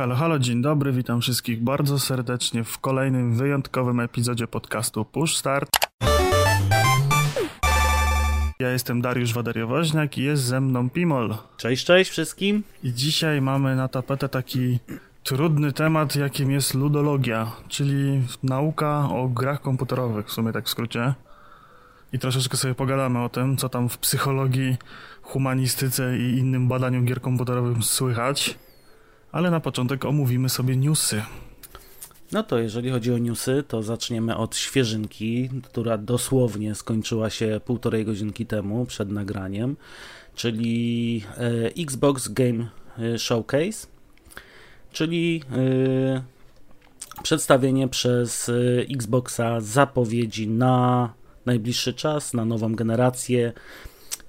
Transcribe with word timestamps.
Halo, 0.00 0.14
halo, 0.14 0.38
dzień 0.38 0.62
dobry, 0.62 0.92
witam 0.92 1.20
wszystkich 1.20 1.62
bardzo 1.62 1.98
serdecznie 1.98 2.64
w 2.64 2.78
kolejnym 2.78 3.34
wyjątkowym 3.34 4.00
epizodzie 4.00 4.46
podcastu 4.46 5.04
Push 5.04 5.36
Start. 5.36 5.70
Ja 8.60 8.70
jestem 8.70 9.02
Dariusz 9.02 9.34
Wadariowoźniak 9.34 10.18
i 10.18 10.22
jest 10.22 10.42
ze 10.42 10.60
mną 10.60 10.90
Pimol. 10.90 11.34
Cześć, 11.56 11.84
cześć 11.84 12.10
wszystkim. 12.10 12.62
I 12.82 12.92
dzisiaj 12.92 13.40
mamy 13.40 13.76
na 13.76 13.88
tapetę 13.88 14.28
taki 14.28 14.78
trudny 15.22 15.72
temat, 15.72 16.16
jakim 16.16 16.50
jest 16.50 16.74
ludologia, 16.74 17.52
czyli 17.68 18.22
nauka 18.42 19.08
o 19.10 19.28
grach 19.28 19.60
komputerowych, 19.60 20.26
w 20.26 20.32
sumie 20.32 20.52
tak 20.52 20.64
w 20.64 20.68
skrócie. 20.68 21.14
I 22.12 22.18
troszeczkę 22.18 22.56
sobie 22.56 22.74
pogadamy 22.74 23.22
o 23.24 23.28
tym, 23.28 23.56
co 23.56 23.68
tam 23.68 23.88
w 23.88 23.98
psychologii, 23.98 24.76
humanistyce 25.22 26.18
i 26.18 26.38
innym 26.38 26.68
badaniu 26.68 27.02
gier 27.02 27.20
komputerowych 27.20 27.84
słychać. 27.84 28.58
Ale 29.32 29.50
na 29.50 29.60
początek 29.60 30.04
omówimy 30.04 30.48
sobie 30.48 30.76
newsy. 30.76 31.22
No 32.32 32.42
to 32.42 32.58
jeżeli 32.58 32.90
chodzi 32.90 33.12
o 33.12 33.18
newsy, 33.18 33.64
to 33.68 33.82
zaczniemy 33.82 34.36
od 34.36 34.56
świeżynki, 34.56 35.50
która 35.62 35.98
dosłownie 35.98 36.74
skończyła 36.74 37.30
się 37.30 37.60
półtorej 37.64 38.04
godzinki 38.04 38.46
temu 38.46 38.86
przed 38.86 39.10
nagraniem, 39.10 39.76
czyli 40.34 41.24
e, 41.36 41.82
Xbox 41.82 42.28
Game 42.28 42.66
Showcase, 43.16 43.86
czyli 44.92 45.42
e, 45.52 46.22
przedstawienie 47.22 47.88
przez 47.88 48.48
e, 48.48 48.52
Xboxa 48.94 49.60
zapowiedzi 49.60 50.48
na 50.48 51.12
najbliższy 51.46 51.94
czas, 51.94 52.34
na 52.34 52.44
nową 52.44 52.74
generację. 52.74 53.52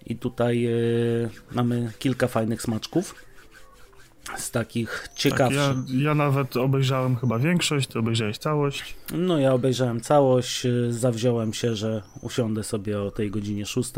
I 0.05 0.15
tutaj 0.15 0.65
e, 0.65 0.71
mamy 1.51 1.91
kilka 1.99 2.27
fajnych 2.27 2.61
smaczków 2.61 3.15
z 4.37 4.51
takich 4.51 5.07
ciekawszych. 5.15 5.59
Tak, 5.59 5.89
ja, 5.89 6.03
ja, 6.03 6.15
nawet 6.15 6.57
obejrzałem 6.57 7.15
chyba 7.15 7.39
większość, 7.39 7.87
ty 7.87 7.99
obejrzałeś 7.99 8.37
całość. 8.37 8.95
No 9.13 9.39
ja 9.39 9.53
obejrzałem 9.53 10.01
całość, 10.01 10.65
y, 10.65 10.93
zawziąłem 10.93 11.53
się, 11.53 11.75
że 11.75 12.01
usiądę 12.21 12.63
sobie 12.63 13.01
o 13.01 13.11
tej 13.11 13.31
godzinie 13.31 13.65
6 13.65 13.91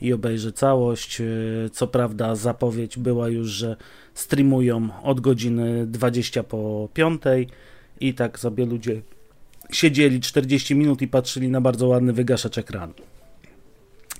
i 0.00 0.12
obejrzę 0.12 0.52
całość. 0.52 1.20
Y, 1.20 1.70
co 1.72 1.86
prawda 1.86 2.34
zapowiedź 2.34 2.98
była 2.98 3.28
już, 3.28 3.48
że 3.48 3.76
streamują 4.14 4.88
od 5.02 5.20
godziny 5.20 5.86
20 5.86 6.42
po 6.42 6.88
5 6.94 7.22
i 8.00 8.14
tak 8.14 8.38
sobie 8.38 8.66
ludzie 8.66 9.02
siedzieli 9.72 10.20
40 10.20 10.74
minut 10.74 11.02
i 11.02 11.08
patrzyli 11.08 11.48
na 11.48 11.60
bardzo 11.60 11.86
ładny 11.86 12.12
wygaszacz 12.12 12.58
ekranu. 12.58 12.94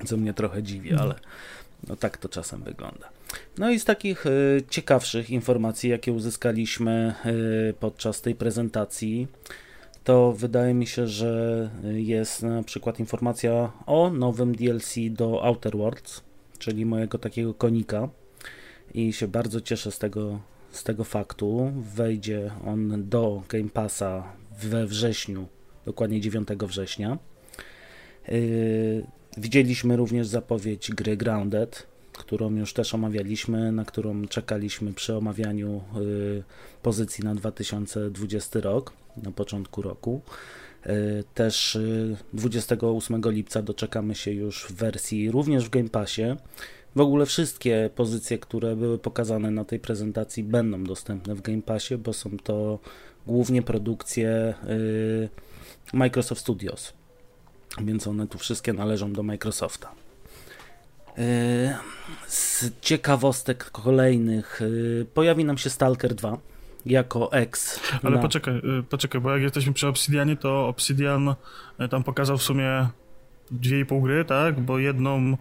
Co 0.04 0.16
mnie 0.16 0.34
trochę 0.34 0.62
dziwi, 0.62 0.94
ale 0.94 1.14
no 1.88 1.96
tak 1.96 2.16
to 2.16 2.28
czasem 2.28 2.62
wygląda. 2.62 3.15
No 3.58 3.70
i 3.70 3.78
z 3.78 3.84
takich 3.84 4.26
y, 4.26 4.62
ciekawszych 4.70 5.30
informacji, 5.30 5.90
jakie 5.90 6.12
uzyskaliśmy 6.12 7.14
y, 7.70 7.74
podczas 7.80 8.22
tej 8.22 8.34
prezentacji, 8.34 9.28
to 10.04 10.32
wydaje 10.32 10.74
mi 10.74 10.86
się, 10.86 11.08
że 11.08 11.70
jest 11.92 12.42
na 12.42 12.62
przykład 12.62 13.00
informacja 13.00 13.72
o 13.86 14.10
nowym 14.10 14.54
DLC 14.54 14.94
do 15.10 15.44
Outer 15.44 15.76
Worlds, 15.76 16.22
czyli 16.58 16.86
mojego 16.86 17.18
takiego 17.18 17.54
konika. 17.54 18.08
I 18.94 19.12
się 19.12 19.28
bardzo 19.28 19.60
cieszę 19.60 19.92
z 19.92 19.98
tego, 19.98 20.40
z 20.70 20.84
tego 20.84 21.04
faktu. 21.04 21.72
Wejdzie 21.94 22.50
on 22.66 23.08
do 23.08 23.42
Game 23.48 23.68
Passa 23.68 24.32
we 24.62 24.86
wrześniu, 24.86 25.46
dokładnie 25.84 26.20
9 26.20 26.48
września. 26.48 27.18
Yy, 28.28 29.06
widzieliśmy 29.36 29.96
również 29.96 30.26
zapowiedź 30.26 30.90
gry 30.90 31.16
Grounded, 31.16 31.86
którą 32.16 32.54
już 32.54 32.72
też 32.72 32.94
omawialiśmy, 32.94 33.72
na 33.72 33.84
którą 33.84 34.28
czekaliśmy 34.28 34.92
przy 34.92 35.16
omawianiu 35.16 35.82
y, 36.00 36.42
pozycji 36.82 37.24
na 37.24 37.34
2020 37.34 38.60
rok, 38.60 38.92
na 39.22 39.30
początku 39.30 39.82
roku. 39.82 40.20
Y, 40.86 41.24
też 41.34 41.78
28 42.32 43.24
y, 43.24 43.32
lipca 43.32 43.62
doczekamy 43.62 44.14
się 44.14 44.30
już 44.30 44.66
w 44.66 44.72
wersji 44.72 45.30
również 45.30 45.64
w 45.64 45.70
Game 45.70 45.88
Passie. 45.88 46.22
W 46.96 47.00
ogóle 47.00 47.26
wszystkie 47.26 47.90
pozycje, 47.94 48.38
które 48.38 48.76
były 48.76 48.98
pokazane 48.98 49.50
na 49.50 49.64
tej 49.64 49.80
prezentacji 49.80 50.42
będą 50.44 50.84
dostępne 50.84 51.34
w 51.34 51.42
Game 51.42 51.62
Passie, 51.62 51.98
bo 51.98 52.12
są 52.12 52.30
to 52.38 52.78
głównie 53.26 53.62
produkcje 53.62 54.54
Microsoft 55.92 56.40
Studios. 56.40 56.92
Więc 57.82 58.06
one 58.06 58.26
tu 58.26 58.38
wszystkie 58.38 58.72
należą 58.72 59.12
do 59.12 59.22
Microsofta. 59.22 60.05
Z 62.26 62.70
ciekawostek 62.80 63.70
kolejnych 63.70 64.62
y, 64.62 65.06
pojawi 65.14 65.44
nam 65.44 65.58
się 65.58 65.70
Stalker 65.70 66.14
2 66.14 66.38
jako 66.86 67.32
ex. 67.32 67.80
Ale 68.02 68.16
na... 68.16 68.22
poczekaj, 68.22 68.54
y, 68.56 68.82
poczekaj, 68.82 69.20
bo 69.20 69.32
jak 69.32 69.42
jesteśmy 69.42 69.72
przy 69.72 69.88
Obsidianie, 69.88 70.36
to 70.36 70.68
Obsidian 70.68 71.34
y, 71.80 71.88
tam 71.88 72.02
pokazał 72.02 72.38
w 72.38 72.42
sumie 72.42 72.88
dwie 73.50 73.80
i 73.80 73.84
pół 73.84 74.02
gry, 74.02 74.24
tak? 74.24 74.60
Bo 74.60 74.78
jedną 74.78 75.36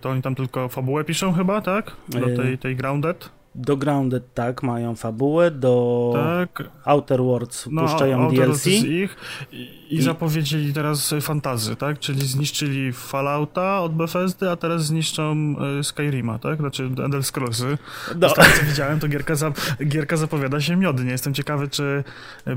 to 0.00 0.10
oni 0.10 0.22
tam 0.22 0.34
tylko 0.34 0.68
fabułę 0.68 1.04
piszą 1.04 1.32
chyba, 1.32 1.60
tak? 1.60 1.92
Do 2.08 2.36
tej, 2.36 2.58
tej 2.58 2.76
Grounded 2.76 3.30
do 3.56 3.76
Grounded 3.76 4.34
tak, 4.34 4.62
mają 4.62 4.96
fabułę, 4.96 5.50
do 5.50 6.12
tak. 6.14 6.70
Outer 6.84 7.22
Worlds 7.22 7.68
no, 7.70 7.82
puszczają 7.82 8.22
Outer 8.22 8.48
DLC. 8.48 8.66
ich 8.66 9.16
i, 9.52 9.86
i, 9.90 10.02
zapowiedzieli 10.02 10.72
teraz 10.72 11.14
fantazy, 11.20 11.76
tak? 11.76 11.98
Czyli 11.98 12.26
zniszczyli 12.26 12.92
Fallouta 12.92 13.80
od 13.80 13.94
Bethesdy, 13.94 14.50
a 14.50 14.56
teraz 14.56 14.84
zniszczą 14.86 15.54
y, 15.80 15.84
Skyrima, 15.84 16.38
tak? 16.38 16.58
Znaczy 16.58 16.90
Elder 17.04 17.24
Scrollsy. 17.24 17.78
No. 18.20 18.28
Z 18.28 18.34
tego 18.34 18.48
co 18.60 18.66
widziałem, 18.66 19.00
to 19.00 19.08
gierka, 19.08 19.34
za, 19.34 19.52
gierka 19.86 20.16
zapowiada 20.16 20.60
się 20.60 20.76
miodnie. 20.76 21.10
Jestem 21.10 21.34
ciekawy, 21.34 21.68
czy 21.68 22.04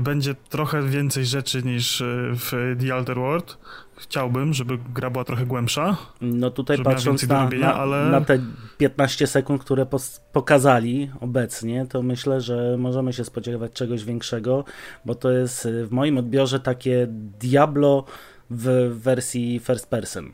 będzie 0.00 0.34
trochę 0.34 0.82
więcej 0.82 1.26
rzeczy 1.26 1.62
niż 1.62 2.02
w 2.32 2.76
The 2.80 2.94
Outer 2.94 3.16
World 3.16 3.58
chciałbym, 4.00 4.54
żeby 4.54 4.78
gra 4.94 5.10
była 5.10 5.24
trochę 5.24 5.46
głębsza. 5.46 5.96
No 6.20 6.50
tutaj 6.50 6.82
patrząc 6.82 7.28
na, 7.28 7.48
na, 7.48 7.74
ale... 7.74 8.10
na, 8.10 8.20
te 8.20 8.38
15 8.78 9.26
sekund, 9.26 9.64
które 9.64 9.86
pokazali 10.32 11.10
obecnie, 11.20 11.86
to 11.86 12.02
myślę, 12.02 12.40
że 12.40 12.76
możemy 12.78 13.12
się 13.12 13.24
spodziewać 13.24 13.72
czegoś 13.72 14.04
większego, 14.04 14.64
bo 15.04 15.14
to 15.14 15.30
jest 15.30 15.66
y, 15.66 15.86
w 15.86 15.92
moim 15.92 16.18
odbiorze 16.18 16.60
takie 16.60 17.06
Diablo 17.40 18.04
w 18.50 18.90
wersji 19.02 19.58
first 19.58 19.86
person. 19.86 20.32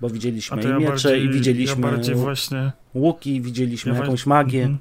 Bo 0.00 0.10
widzieliśmy 0.10 0.62
ja 0.62 0.78
miecze 0.78 0.88
bardziej, 0.92 1.24
i 1.24 1.30
widzieliśmy 1.30 1.98
ja 2.08 2.14
właśnie... 2.14 2.72
łuki, 2.94 3.40
widzieliśmy 3.40 3.92
ja 3.92 3.98
jakąś 3.98 4.26
magię. 4.26 4.66
-hmm. 4.66 4.76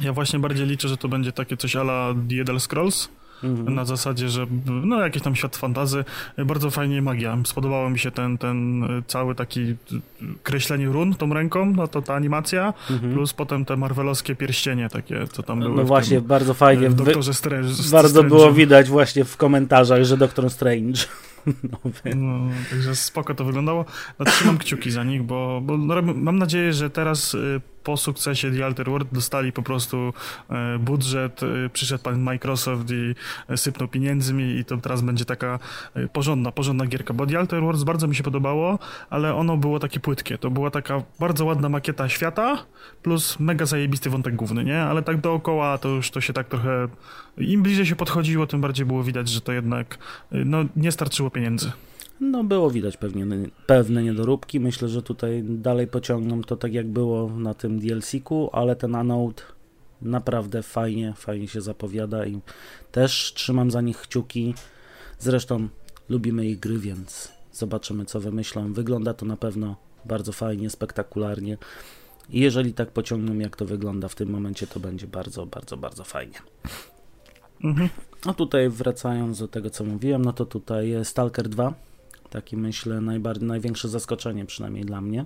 Ja 0.00 0.12
właśnie 0.12 0.38
bardziej 0.38 0.66
liczę, 0.66 0.88
że 0.88 0.96
to 0.96 1.08
będzie 1.08 1.32
takie 1.32 1.56
coś 1.56 1.76
ala 1.76 2.14
The 2.28 2.36
Elder 2.36 2.60
Scrolls, 2.60 3.08
Mhm. 3.44 3.74
Na 3.74 3.84
zasadzie, 3.84 4.28
że 4.28 4.46
no 4.66 5.00
jakiś 5.00 5.22
tam 5.22 5.36
świat 5.36 5.56
fantazy, 5.56 6.04
bardzo 6.46 6.70
fajnie 6.70 7.02
magia. 7.02 7.38
Spodobało 7.46 7.90
mi 7.90 7.98
się 7.98 8.10
ten, 8.10 8.38
ten 8.38 8.84
cały 9.06 9.34
taki 9.34 9.74
kreślenie 10.42 10.86
run 10.86 11.14
tą 11.14 11.34
ręką, 11.34 11.72
no 11.76 11.88
to 11.88 12.02
ta 12.02 12.14
animacja, 12.14 12.74
mhm. 12.90 13.12
plus 13.12 13.32
potem 13.32 13.64
te 13.64 13.76
marvelowskie 13.76 14.36
pierścienie 14.36 14.88
takie, 14.88 15.26
co 15.26 15.42
tam 15.42 15.60
były. 15.60 15.76
No 15.76 15.84
właśnie, 15.84 16.18
tym, 16.18 16.26
bardzo 16.28 16.54
fajnie. 16.54 16.90
W 16.90 16.94
Doktorze 16.94 17.34
Strange. 17.34 17.68
Bardzo 17.90 18.22
było 18.22 18.52
widać 18.52 18.88
właśnie 18.88 19.24
w 19.24 19.36
komentarzach, 19.36 20.04
że 20.04 20.16
Doktor 20.16 20.50
Strange. 20.50 21.00
No, 22.16 22.48
także 22.70 22.96
spoko 22.96 23.34
to 23.34 23.44
wyglądało. 23.44 23.84
No, 24.18 24.24
trzymam 24.24 24.58
kciuki 24.58 24.90
za 24.90 25.04
nich, 25.04 25.22
bo, 25.22 25.60
bo 25.64 25.78
no, 25.78 26.02
mam 26.02 26.38
nadzieję, 26.38 26.72
że 26.72 26.90
teraz 26.90 27.34
y, 27.34 27.60
po 27.84 27.96
sukcesie 27.96 28.50
The 28.50 28.64
Alter 28.64 28.90
World 28.90 29.08
dostali 29.12 29.52
po 29.52 29.62
prostu 29.62 30.12
e, 30.50 30.78
budżet, 30.78 31.42
e, 31.42 31.68
przyszedł 31.68 32.02
pan 32.02 32.20
Microsoft 32.20 32.90
i 32.90 33.14
e, 33.48 33.56
sypnął 33.56 33.88
pieniędzmi 33.88 34.44
i 34.44 34.64
to 34.64 34.76
teraz 34.76 35.02
będzie 35.02 35.24
taka 35.24 35.58
porządna, 36.12 36.52
porządna 36.52 36.86
gierka, 36.86 37.14
bo 37.14 37.26
The 37.26 37.38
Alter 37.38 37.60
Worlds 37.60 37.84
bardzo 37.84 38.06
mi 38.06 38.14
się 38.14 38.22
podobało, 38.22 38.78
ale 39.10 39.34
ono 39.34 39.56
było 39.56 39.80
takie 39.80 40.00
płytkie, 40.00 40.38
to 40.38 40.50
była 40.50 40.70
taka 40.70 41.02
bardzo 41.20 41.44
ładna 41.44 41.68
makieta 41.68 42.08
świata, 42.08 42.64
plus 43.02 43.40
mega 43.40 43.66
zajebisty 43.66 44.10
wątek 44.10 44.36
główny, 44.36 44.64
nie? 44.64 44.82
Ale 44.82 45.02
tak 45.02 45.20
dookoła 45.20 45.78
to 45.78 45.88
już 45.88 46.10
to 46.10 46.20
się 46.20 46.32
tak 46.32 46.48
trochę, 46.48 46.88
im 47.38 47.62
bliżej 47.62 47.86
się 47.86 47.96
podchodziło, 47.96 48.46
tym 48.46 48.60
bardziej 48.60 48.86
było 48.86 49.02
widać, 49.02 49.28
że 49.28 49.40
to 49.40 49.52
jednak 49.52 49.98
no, 50.32 50.64
nie 50.76 50.92
starczyło 50.92 51.30
pieniędzy. 51.30 51.72
No 52.20 52.44
było 52.44 52.70
widać 52.70 52.96
pewnie, 52.96 53.26
pewne 53.66 54.02
niedoróbki. 54.02 54.60
Myślę, 54.60 54.88
że 54.88 55.02
tutaj 55.02 55.42
dalej 55.44 55.86
pociągną 55.86 56.42
to 56.42 56.56
tak 56.56 56.74
jak 56.74 56.88
było 56.88 57.30
na 57.30 57.54
tym 57.54 57.80
DLC-ku, 57.80 58.50
ale 58.52 58.76
ten 58.76 58.94
Anode 58.94 59.42
naprawdę 60.02 60.62
fajnie, 60.62 61.14
fajnie 61.16 61.48
się 61.48 61.60
zapowiada 61.60 62.26
i 62.26 62.40
też 62.92 63.32
trzymam 63.34 63.70
za 63.70 63.80
nich 63.80 63.98
kciuki. 63.98 64.54
Zresztą 65.18 65.68
lubimy 66.08 66.46
ich 66.46 66.60
gry, 66.60 66.78
więc 66.78 67.32
zobaczymy 67.52 68.04
co 68.04 68.20
wymyślą. 68.20 68.72
Wygląda 68.72 69.14
to 69.14 69.26
na 69.26 69.36
pewno 69.36 69.76
bardzo 70.04 70.32
fajnie, 70.32 70.70
spektakularnie. 70.70 71.58
I 72.30 72.40
jeżeli 72.40 72.74
tak 72.74 72.90
pociągną, 72.90 73.38
jak 73.38 73.56
to 73.56 73.64
wygląda 73.64 74.08
w 74.08 74.14
tym 74.14 74.30
momencie, 74.30 74.66
to 74.66 74.80
będzie 74.80 75.06
bardzo, 75.06 75.46
bardzo, 75.46 75.76
bardzo 75.76 76.04
fajnie. 76.04 76.38
Mhm. 77.64 77.88
No 78.26 78.34
tutaj 78.34 78.68
wracając 78.68 79.38
do 79.38 79.48
tego, 79.48 79.70
co 79.70 79.84
mówiłem, 79.84 80.24
no 80.24 80.32
to 80.32 80.46
tutaj 80.46 81.04
Stalker 81.04 81.48
2 81.48 81.74
Taki 82.34 82.56
myślę 82.56 83.00
najbardziej, 83.00 83.48
największe 83.48 83.88
zaskoczenie 83.88 84.44
przynajmniej 84.44 84.84
dla 84.84 85.00
mnie. 85.00 85.24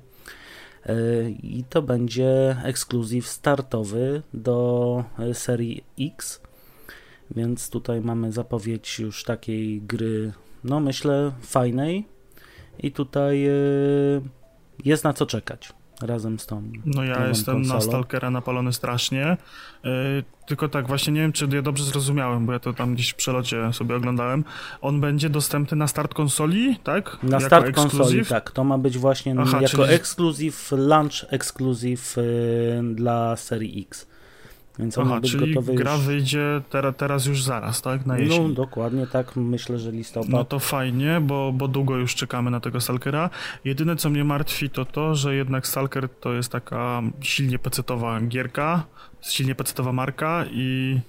I 1.42 1.64
to 1.68 1.82
będzie 1.82 2.56
ekskluzyw 2.64 3.26
startowy 3.26 4.22
do 4.34 5.04
serii 5.32 5.84
X. 6.00 6.40
Więc 7.30 7.70
tutaj 7.70 8.00
mamy 8.00 8.32
zapowiedź 8.32 8.98
już 8.98 9.24
takiej 9.24 9.82
gry, 9.82 10.32
no 10.64 10.80
myślę, 10.80 11.32
fajnej. 11.42 12.06
I 12.78 12.92
tutaj 12.92 13.48
jest 14.84 15.04
na 15.04 15.12
co 15.12 15.26
czekać 15.26 15.72
razem 16.02 16.38
z 16.38 16.46
tą. 16.46 16.62
No 16.84 17.04
ja 17.04 17.28
jestem 17.28 17.54
konsolą. 17.54 17.74
na 17.74 17.80
Stalkera 17.80 18.30
napalony 18.30 18.72
strasznie. 18.72 19.36
Yy, 19.84 19.90
tylko 20.46 20.68
tak, 20.68 20.86
właśnie 20.86 21.12
nie 21.12 21.20
wiem, 21.20 21.32
czy 21.32 21.48
ja 21.52 21.62
dobrze 21.62 21.84
zrozumiałem, 21.84 22.46
bo 22.46 22.52
ja 22.52 22.58
to 22.58 22.72
tam 22.72 22.94
gdzieś 22.94 23.10
w 23.10 23.14
przelocie 23.14 23.72
sobie 23.72 23.96
oglądałem. 23.96 24.44
On 24.80 25.00
będzie 25.00 25.30
dostępny 25.30 25.76
na 25.76 25.86
start 25.86 26.14
konsoli, 26.14 26.76
tak? 26.84 27.18
Na 27.22 27.36
jako 27.36 27.46
start 27.46 27.66
ekskluzyw? 27.66 27.98
konsoli, 27.98 28.24
tak. 28.26 28.50
To 28.50 28.64
ma 28.64 28.78
być 28.78 28.98
właśnie 28.98 29.34
Aha, 29.38 29.60
jako 29.62 29.82
czyli... 29.82 29.94
ekskluzyw, 29.94 30.72
launch 30.72 31.24
ekskluzyw 31.30 32.16
yy, 32.16 32.94
dla 32.94 33.36
serii 33.36 33.82
X. 33.82 34.06
Więc 34.78 34.98
Aha, 34.98 35.20
czyli 35.20 35.54
gra 35.74 35.94
już... 35.94 36.02
wyjdzie 36.02 36.60
teraz, 36.70 36.94
teraz 36.96 37.26
już 37.26 37.42
zaraz, 37.42 37.82
tak? 37.82 38.06
Na 38.06 38.18
jesień. 38.18 38.48
No 38.48 38.54
dokładnie 38.54 39.06
tak, 39.06 39.36
myślę, 39.36 39.78
że 39.78 39.92
listopad. 39.92 40.30
No 40.30 40.44
to 40.44 40.58
fajnie, 40.58 41.20
bo, 41.20 41.52
bo 41.52 41.68
długo 41.68 41.96
już 41.96 42.14
czekamy 42.14 42.50
na 42.50 42.60
tego 42.60 42.80
Stalkera. 42.80 43.30
Jedyne 43.64 43.96
co 43.96 44.10
mnie 44.10 44.24
martwi 44.24 44.70
to 44.70 44.84
to, 44.84 45.14
że 45.14 45.34
jednak 45.34 45.66
Stalker 45.66 46.08
to 46.08 46.32
jest 46.32 46.52
taka 46.52 47.02
silnie 47.20 47.58
pecetowa 47.58 48.20
gierka, 48.20 48.84
silnie 49.20 49.54
pecetowa 49.54 49.92
marka 49.92 50.44
i 50.50 51.00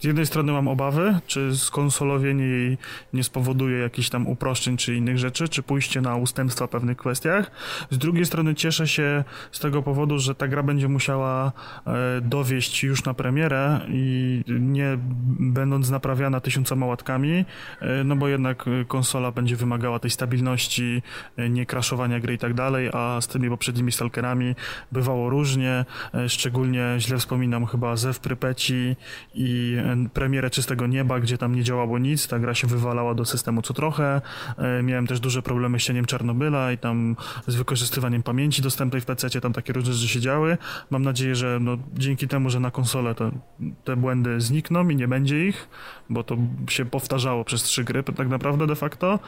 z 0.00 0.04
jednej 0.04 0.26
strony 0.26 0.52
mam 0.52 0.68
obawy, 0.68 1.18
czy 1.26 1.56
skonsolowienie 1.56 2.44
jej 2.44 2.78
nie 3.12 3.24
spowoduje 3.24 3.78
jakichś 3.78 4.08
tam 4.08 4.26
uproszczeń 4.26 4.76
czy 4.76 4.94
innych 4.94 5.18
rzeczy, 5.18 5.48
czy 5.48 5.62
pójście 5.62 6.00
na 6.00 6.16
ustępstwa 6.16 6.66
w 6.66 6.70
pewnych 6.70 6.96
kwestiach. 6.96 7.50
Z 7.90 7.98
drugiej 7.98 8.26
strony 8.26 8.54
cieszę 8.54 8.88
się 8.88 9.24
z 9.52 9.60
tego 9.60 9.82
powodu, 9.82 10.18
że 10.18 10.34
ta 10.34 10.48
gra 10.48 10.62
będzie 10.62 10.88
musiała 10.88 11.52
e, 11.86 12.20
dowieść 12.20 12.82
już 12.82 13.04
na 13.04 13.14
premierę 13.14 13.80
i 13.88 14.42
nie 14.48 14.98
będąc 15.38 15.90
naprawiana 15.90 16.40
tysiącoma 16.40 16.86
łatkami, 16.86 17.44
e, 17.80 18.04
no 18.04 18.16
bo 18.16 18.28
jednak 18.28 18.64
konsola 18.88 19.32
będzie 19.32 19.56
wymagała 19.56 19.98
tej 19.98 20.10
stabilności, 20.10 21.02
e, 21.36 21.48
nie 21.48 21.66
crashowania 21.66 22.20
gry 22.20 22.34
i 22.34 22.38
tak 22.38 22.54
dalej, 22.54 22.90
a 22.92 23.20
z 23.20 23.28
tymi 23.28 23.48
poprzednimi 23.48 23.92
Stalkerami 23.92 24.54
bywało 24.92 25.30
różnie, 25.30 25.84
szczególnie 26.28 26.96
źle 26.98 27.18
wspominam 27.18 27.66
chyba 27.66 27.96
Zew 27.96 28.20
Prypeci 28.20 28.96
i 29.34 29.76
premierę 30.14 30.50
Czystego 30.50 30.86
Nieba, 30.86 31.20
gdzie 31.20 31.38
tam 31.38 31.54
nie 31.54 31.64
działało 31.64 31.98
nic, 31.98 32.28
ta 32.28 32.38
gra 32.38 32.54
się 32.54 32.66
wywalała 32.66 33.14
do 33.14 33.24
systemu 33.24 33.62
co 33.62 33.74
trochę. 33.74 34.20
E, 34.58 34.82
miałem 34.82 35.06
też 35.06 35.20
duże 35.20 35.42
problemy 35.42 35.80
z 35.80 35.82
cieniem 35.82 36.04
Czarnobyla 36.04 36.72
i 36.72 36.78
tam 36.78 37.16
z 37.46 37.54
wykorzystywaniem 37.54 38.22
pamięci 38.22 38.62
dostępnej 38.62 39.00
w 39.00 39.04
PC, 39.04 39.40
tam 39.40 39.52
takie 39.52 39.72
różne 39.72 39.92
rzeczy 39.92 40.12
się 40.12 40.20
działy. 40.20 40.58
Mam 40.90 41.02
nadzieję, 41.02 41.34
że 41.34 41.58
no, 41.60 41.78
dzięki 41.94 42.28
temu, 42.28 42.50
że 42.50 42.60
na 42.60 42.70
konsolę 42.70 43.14
to, 43.14 43.30
te 43.84 43.96
błędy 43.96 44.40
znikną 44.40 44.88
i 44.88 44.96
nie 44.96 45.08
będzie 45.08 45.48
ich, 45.48 45.68
bo 46.10 46.24
to 46.24 46.36
się 46.68 46.84
powtarzało 46.84 47.44
przez 47.44 47.62
trzy 47.62 47.84
gry 47.84 48.02
tak 48.02 48.28
naprawdę 48.28 48.66
de 48.66 48.76
facto. 48.76 49.18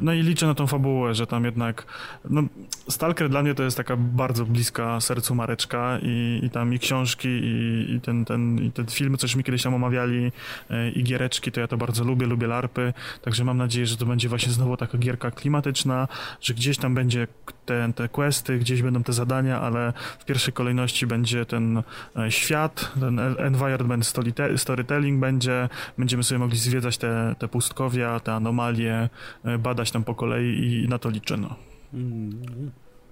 No 0.00 0.12
i 0.12 0.22
liczę 0.22 0.46
na 0.46 0.54
tą 0.54 0.66
fabułę, 0.66 1.14
że 1.14 1.26
tam 1.26 1.44
jednak 1.44 1.86
no, 2.30 2.42
Stalker 2.88 3.28
dla 3.28 3.42
mnie 3.42 3.54
to 3.54 3.62
jest 3.62 3.76
taka 3.76 3.96
bardzo 3.96 4.44
bliska 4.44 5.00
sercu 5.00 5.34
Mareczka 5.34 5.98
i, 6.02 6.40
i 6.42 6.50
tam 6.50 6.74
i 6.74 6.78
książki 6.78 7.28
i, 7.28 7.86
i, 7.94 8.00
ten, 8.00 8.24
ten, 8.24 8.64
i 8.64 8.72
ten 8.72 8.86
film, 8.86 9.18
coś 9.18 9.36
mi 9.36 9.44
kiedyś 9.52 9.62
tam 9.62 9.74
omawiali 9.74 10.32
e, 10.70 10.90
i 10.90 11.02
giereczki, 11.02 11.52
to 11.52 11.60
ja 11.60 11.68
to 11.68 11.76
bardzo 11.76 12.04
lubię, 12.04 12.26
lubię 12.26 12.46
larpy, 12.46 12.92
także 13.22 13.44
mam 13.44 13.56
nadzieję, 13.58 13.86
że 13.86 13.96
to 13.96 14.06
będzie 14.06 14.28
właśnie 14.28 14.52
znowu 14.52 14.76
taka 14.76 14.98
gierka 14.98 15.30
klimatyczna, 15.30 16.08
że 16.40 16.54
gdzieś 16.54 16.78
tam 16.78 16.94
będzie 16.94 17.26
te, 17.66 17.92
te 17.94 18.08
questy, 18.08 18.58
gdzieś 18.58 18.82
będą 18.82 19.02
te 19.02 19.12
zadania, 19.12 19.60
ale 19.60 19.92
w 20.18 20.24
pierwszej 20.24 20.52
kolejności 20.52 21.06
będzie 21.06 21.46
ten 21.46 21.82
e, 22.16 22.30
świat, 22.30 22.92
ten 23.00 23.18
environment 23.38 24.12
storytelling 24.56 25.20
będzie, 25.20 25.68
będziemy 25.98 26.22
sobie 26.24 26.38
mogli 26.38 26.58
zwiedzać 26.58 26.98
te, 26.98 27.34
te 27.38 27.48
pustkowia, 27.48 28.20
te 28.20 28.32
anomalie, 28.32 29.08
e, 29.44 29.58
badać 29.58 29.90
tam 29.90 30.04
po 30.04 30.14
kolei 30.14 30.82
i 30.84 30.88
na 30.88 30.98
to 30.98 31.10
liczę, 31.10 31.36
no. 31.36 31.56
Mm, 31.94 32.42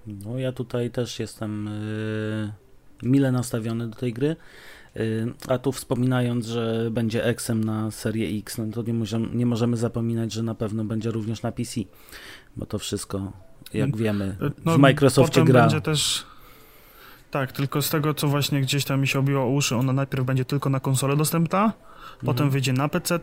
no 0.07 0.39
ja 0.39 0.51
tutaj 0.51 0.91
też 0.91 1.19
jestem 1.19 1.69
mile 3.03 3.31
nastawiony 3.31 3.87
do 3.87 3.95
tej 3.95 4.13
gry. 4.13 4.35
A 5.47 5.57
tu 5.57 5.71
wspominając, 5.71 6.45
że 6.45 6.89
będzie 6.91 7.35
Xem 7.37 7.63
na 7.63 7.91
serię 7.91 8.39
X, 8.39 8.57
no 8.57 8.65
to 8.73 8.81
nie 8.81 8.93
możemy, 8.93 9.27
nie 9.33 9.45
możemy 9.45 9.77
zapominać, 9.77 10.33
że 10.33 10.43
na 10.43 10.55
pewno 10.55 10.85
będzie 10.85 11.11
również 11.11 11.41
na 11.41 11.51
PC, 11.51 11.81
bo 12.55 12.65
to 12.65 12.79
wszystko, 12.79 13.31
jak 13.73 13.97
wiemy, 13.97 14.37
no, 14.65 14.77
w 14.77 14.79
Microsoftie 14.79 15.43
gra. 15.43 15.61
będzie 15.61 15.81
też 15.81 16.25
tak, 17.31 17.51
tylko 17.51 17.81
z 17.81 17.89
tego, 17.89 18.13
co 18.13 18.27
właśnie 18.27 18.61
gdzieś 18.61 18.85
tam 18.85 19.01
mi 19.01 19.07
się 19.07 19.19
obiło 19.19 19.47
uszy, 19.47 19.75
ona 19.75 19.93
najpierw 19.93 20.25
będzie 20.25 20.45
tylko 20.45 20.69
na 20.69 20.79
konsolę 20.79 21.15
dostępna, 21.15 21.63
mhm. 21.63 22.25
potem 22.25 22.49
wyjdzie 22.49 22.73
na 22.73 22.89
PC, 22.89 23.19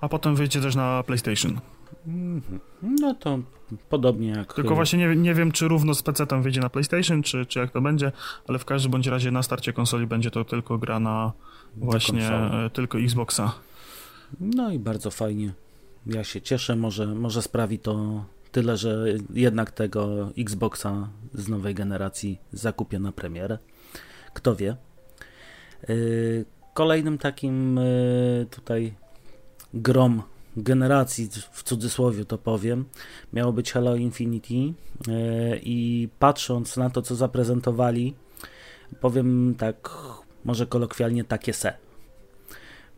a 0.00 0.08
potem 0.08 0.36
wyjdzie 0.36 0.60
też 0.60 0.76
na 0.76 1.02
PlayStation. 1.02 1.60
Mhm. 2.06 2.60
No 2.82 3.14
to 3.14 3.38
podobnie 3.88 4.28
jak... 4.28 4.54
Tylko 4.54 4.74
właśnie 4.74 4.98
nie, 4.98 5.16
nie 5.16 5.34
wiem, 5.34 5.52
czy 5.52 5.68
równo 5.68 5.94
z 5.94 6.02
PC 6.02 6.26
tam 6.26 6.42
wyjdzie 6.42 6.60
na 6.60 6.70
PlayStation, 6.70 7.22
czy, 7.22 7.46
czy 7.46 7.58
jak 7.58 7.70
to 7.70 7.80
będzie, 7.80 8.12
ale 8.48 8.58
w 8.58 8.64
każdym 8.64 8.92
bądź 8.92 9.06
razie 9.06 9.30
na 9.30 9.42
starcie 9.42 9.72
konsoli 9.72 10.06
będzie 10.06 10.30
to 10.30 10.44
tylko 10.44 10.78
gra 10.78 11.00
na 11.00 11.32
właśnie 11.76 12.28
e, 12.28 12.70
tylko 12.72 12.98
Xboxa. 12.98 13.54
No 14.40 14.72
i 14.72 14.78
bardzo 14.78 15.10
fajnie. 15.10 15.52
Ja 16.06 16.24
się 16.24 16.40
cieszę, 16.40 16.76
może, 16.76 17.06
może 17.06 17.42
sprawi 17.42 17.78
to 17.78 18.24
tyle, 18.52 18.76
że 18.76 19.06
jednak 19.34 19.70
tego 19.70 20.28
Xboxa 20.38 21.08
z 21.34 21.48
nowej 21.48 21.74
generacji 21.74 22.38
zakupię 22.52 22.98
na 22.98 23.12
premierę. 23.12 23.58
Kto 24.34 24.56
wie. 24.56 24.76
E, 25.82 25.94
kolejnym 26.74 27.18
takim 27.18 27.78
e, 27.78 27.82
tutaj 28.50 28.94
grom 29.74 30.22
generacji, 30.62 31.28
w 31.52 31.62
cudzysłowie 31.62 32.24
to 32.24 32.38
powiem, 32.38 32.84
miało 33.32 33.52
być 33.52 33.72
Halo 33.72 33.96
Infinity 33.96 34.54
e, 34.54 34.72
i 35.56 36.08
patrząc 36.18 36.76
na 36.76 36.90
to, 36.90 37.02
co 37.02 37.14
zaprezentowali, 37.14 38.14
powiem 39.00 39.54
tak, 39.58 39.90
może 40.44 40.66
kolokwialnie 40.66 41.24
takie 41.24 41.52
se. 41.52 41.72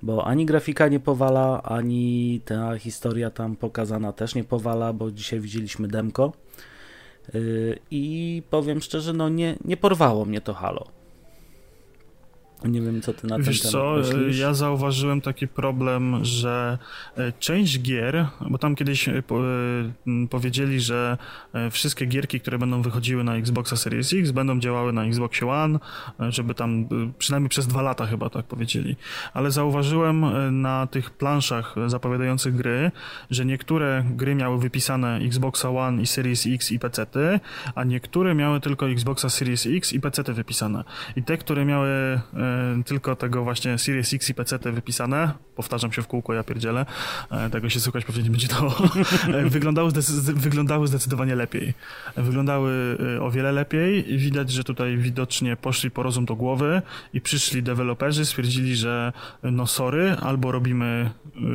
Bo 0.02 0.26
ani 0.26 0.46
grafika 0.46 0.88
nie 0.88 1.00
powala, 1.00 1.62
ani 1.62 2.40
ta 2.44 2.78
historia 2.78 3.30
tam 3.30 3.56
pokazana 3.56 4.12
też 4.12 4.34
nie 4.34 4.44
powala, 4.44 4.92
bo 4.92 5.10
dzisiaj 5.10 5.40
widzieliśmy 5.40 5.88
demko. 5.88 6.32
E, 7.28 7.38
I 7.90 8.42
powiem 8.50 8.80
szczerze, 8.80 9.12
no 9.12 9.28
nie, 9.28 9.56
nie 9.64 9.76
porwało 9.76 10.24
mnie 10.24 10.40
to 10.40 10.54
Halo. 10.54 10.99
Nie 12.64 12.80
wiem, 12.80 13.02
co 13.02 13.14
ty 13.14 13.26
na 13.26 13.38
Wiesz 13.38 13.60
ten 13.60 13.70
co, 13.70 13.94
myślisz? 13.98 14.38
ja 14.38 14.54
zauważyłem 14.54 15.20
taki 15.20 15.48
problem, 15.48 16.24
że 16.24 16.78
e, 17.16 17.32
część 17.32 17.80
gier, 17.82 18.26
bo 18.50 18.58
tam 18.58 18.74
kiedyś 18.74 19.08
e, 19.08 19.22
po, 19.22 19.40
e, 19.40 19.46
powiedzieli, 20.30 20.80
że 20.80 21.18
wszystkie 21.70 22.06
gierki, 22.06 22.40
które 22.40 22.58
będą 22.58 22.82
wychodziły 22.82 23.24
na 23.24 23.36
Xboxa 23.36 23.76
Series 23.76 24.12
X, 24.12 24.30
będą 24.30 24.60
działały 24.60 24.92
na 24.92 25.04
Xbox 25.04 25.42
One, 25.42 25.78
żeby 26.28 26.54
tam 26.54 26.88
przynajmniej 27.18 27.48
przez 27.48 27.66
dwa 27.66 27.82
lata 27.82 28.06
chyba 28.06 28.30
tak 28.30 28.46
powiedzieli. 28.46 28.96
Ale 29.34 29.50
zauważyłem 29.50 30.24
na 30.60 30.86
tych 30.86 31.10
planszach 31.10 31.74
zapowiadających 31.86 32.56
gry, 32.56 32.90
że 33.30 33.44
niektóre 33.44 34.04
gry 34.10 34.34
miały 34.34 34.58
wypisane 34.58 35.16
Xboxa 35.16 35.70
One 35.70 36.02
i 36.02 36.06
Series 36.06 36.46
X 36.46 36.72
i 36.72 36.78
PC, 36.78 37.06
a 37.74 37.84
niektóre 37.84 38.34
miały 38.34 38.60
tylko 38.60 38.90
Xboxa 38.90 39.30
Series 39.30 39.66
X 39.66 39.92
i 39.92 40.00
PC 40.00 40.22
wypisane. 40.22 40.84
I 41.16 41.22
te, 41.22 41.38
które 41.38 41.64
miały 41.64 41.90
E, 41.90 42.49
tylko 42.86 43.16
tego 43.16 43.44
właśnie 43.44 43.78
Series 43.78 44.14
X 44.14 44.30
i 44.30 44.34
PC 44.34 44.58
wypisane, 44.58 45.32
powtarzam 45.56 45.92
się 45.92 46.02
w 46.02 46.06
kółko, 46.06 46.34
ja 46.34 46.44
pierdzielę, 46.44 46.86
e, 47.30 47.50
tego 47.50 47.70
się 47.70 47.80
słuchać 47.80 48.04
pewnie 48.04 48.22
nie 48.22 48.30
będzie 48.30 48.48
to, 48.48 48.74
e, 49.38 49.48
wyglądały, 49.48 49.90
zdecy 49.90 50.12
wyglądały 50.34 50.86
zdecydowanie 50.86 51.34
lepiej. 51.34 51.74
Wyglądały 52.16 52.98
o 53.20 53.30
wiele 53.30 53.52
lepiej 53.52 54.12
i 54.12 54.18
widać, 54.18 54.50
że 54.50 54.64
tutaj 54.64 54.96
widocznie 54.96 55.56
poszli 55.56 55.90
po 55.90 56.02
rozum 56.02 56.24
do 56.24 56.36
głowy 56.36 56.82
i 57.12 57.20
przyszli 57.20 57.62
deweloperzy, 57.62 58.26
stwierdzili, 58.26 58.76
że 58.76 59.12
no 59.42 59.66
sorry, 59.66 60.16
albo 60.20 60.52
robimy 60.52 61.10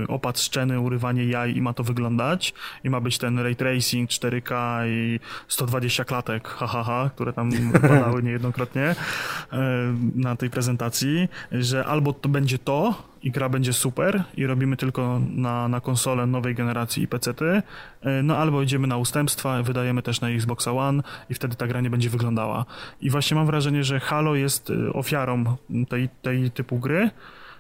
opad 0.08 0.40
szczeny, 0.40 0.80
urywanie 0.80 1.26
jaj 1.26 1.58
i 1.58 1.62
ma 1.62 1.74
to 1.74 1.84
wyglądać 1.84 2.54
i 2.84 2.90
ma 2.90 3.02
być 3.02 3.18
ten 3.18 3.40
ray 3.40 3.56
tracing 3.56 4.10
4K 4.10 4.82
i 4.88 5.20
120 5.48 6.06
klatek, 6.06 6.48
hahaha, 6.48 6.84
ha, 6.84 7.04
ha, 7.04 7.10
które 7.16 7.34
tam 7.34 7.52
padały 7.82 8.24
niejednokrotnie 8.24 8.96
na 10.16 10.36
tej 10.36 10.50
prezentacji 10.50 10.85
że 11.52 11.86
albo 11.86 12.14
to 12.14 12.30
będzie 12.30 12.60
to 12.60 12.96
i 13.24 13.32
gra 13.32 13.50
będzie 13.50 13.74
super 13.74 14.24
i 14.38 14.46
robimy 14.46 14.78
tylko 14.78 15.22
na, 15.36 15.68
na 15.68 15.82
konsolę 15.82 16.26
nowej 16.26 16.56
generacji 16.56 17.04
i 17.04 17.08
PC-ty, 17.08 17.62
e, 18.02 18.24
no 18.24 18.38
albo 18.38 18.62
idziemy 18.62 18.88
na 18.88 18.98
ustępstwa, 18.98 19.64
wydajemy 19.64 20.02
też 20.02 20.22
na 20.22 20.30
Xbox 20.30 20.68
One 20.68 21.04
i 21.30 21.34
wtedy 21.34 21.56
ta 21.56 21.68
gra 21.68 21.82
nie 21.82 21.90
będzie 21.90 22.10
wyglądała. 22.10 22.66
I 23.02 23.10
właśnie 23.10 23.36
mam 23.36 23.46
wrażenie, 23.46 23.84
że 23.84 24.00
Halo 24.00 24.36
jest 24.36 24.70
e, 24.70 24.94
ofiarą 24.94 25.44
tej, 25.90 26.10
tej 26.22 26.52
typu 26.52 26.80
gry, 26.80 27.10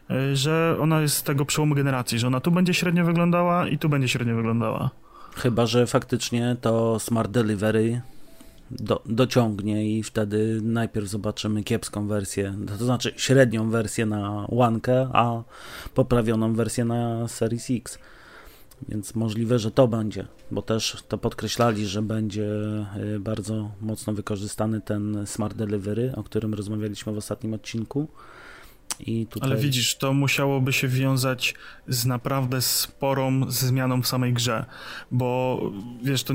e, 0.10 0.36
że 0.36 0.77
ona 0.79 1.01
jest 1.01 1.15
z 1.15 1.24
tego 1.24 1.46
przełomu 1.46 1.75
generacji, 1.75 2.20
że 2.20 2.27
ona 2.27 2.39
tu 2.39 2.51
będzie 2.51 2.74
średnio 2.74 3.05
wyglądała 3.05 3.67
i 3.67 3.77
tu 3.77 3.89
będzie 3.89 4.08
średnio 4.08 4.36
wyglądała. 4.36 4.89
Chyba, 5.36 5.65
że 5.65 5.88
faktycznie 5.88 6.55
to 6.62 7.00
Smart 7.00 7.32
Delivery 7.32 8.01
do, 8.72 9.01
dociągnie 9.05 9.98
i 9.98 10.03
wtedy 10.03 10.60
najpierw 10.63 11.07
zobaczymy 11.07 11.63
kiepską 11.63 12.07
wersję, 12.07 12.55
to 12.79 12.86
znaczy 12.86 13.13
średnią 13.17 13.69
wersję 13.69 14.05
na 14.05 14.45
łankę, 14.50 15.10
a 15.13 15.43
poprawioną 15.93 16.53
wersję 16.53 16.86
na 16.86 17.27
Series 17.27 17.67
X. 17.69 18.00
Więc 18.89 19.15
możliwe, 19.15 19.60
że 19.60 19.72
to 19.72 19.88
będzie, 19.88 20.25
bo 20.51 20.62
też 20.62 21.03
to 21.07 21.17
podkreślali, 21.17 21.88
że 21.88 22.01
będzie 22.01 22.48
y, 23.15 23.19
bardzo 23.19 23.72
mocno 23.81 24.13
wykorzystany 24.13 24.81
ten 24.81 25.25
Smart 25.25 25.57
Delivery, 25.57 26.13
o 26.15 26.24
którym 26.24 26.53
rozmawialiśmy 26.53 27.13
w 27.13 27.17
ostatnim 27.17 27.53
odcinku. 27.53 28.07
Tutaj... 29.30 29.50
Ale 29.52 29.62
widzisz, 29.62 29.96
to 29.96 30.14
musiałoby 30.14 30.74
się 30.74 30.88
wiązać 30.88 31.54
z 31.88 32.06
naprawdę 32.06 32.62
sporą 32.62 33.52
zmianą 33.52 34.02
w 34.02 34.08
samej 34.08 34.34
grze, 34.34 34.66
bo 35.12 35.62
wiesz, 36.04 36.24
to 36.24 36.34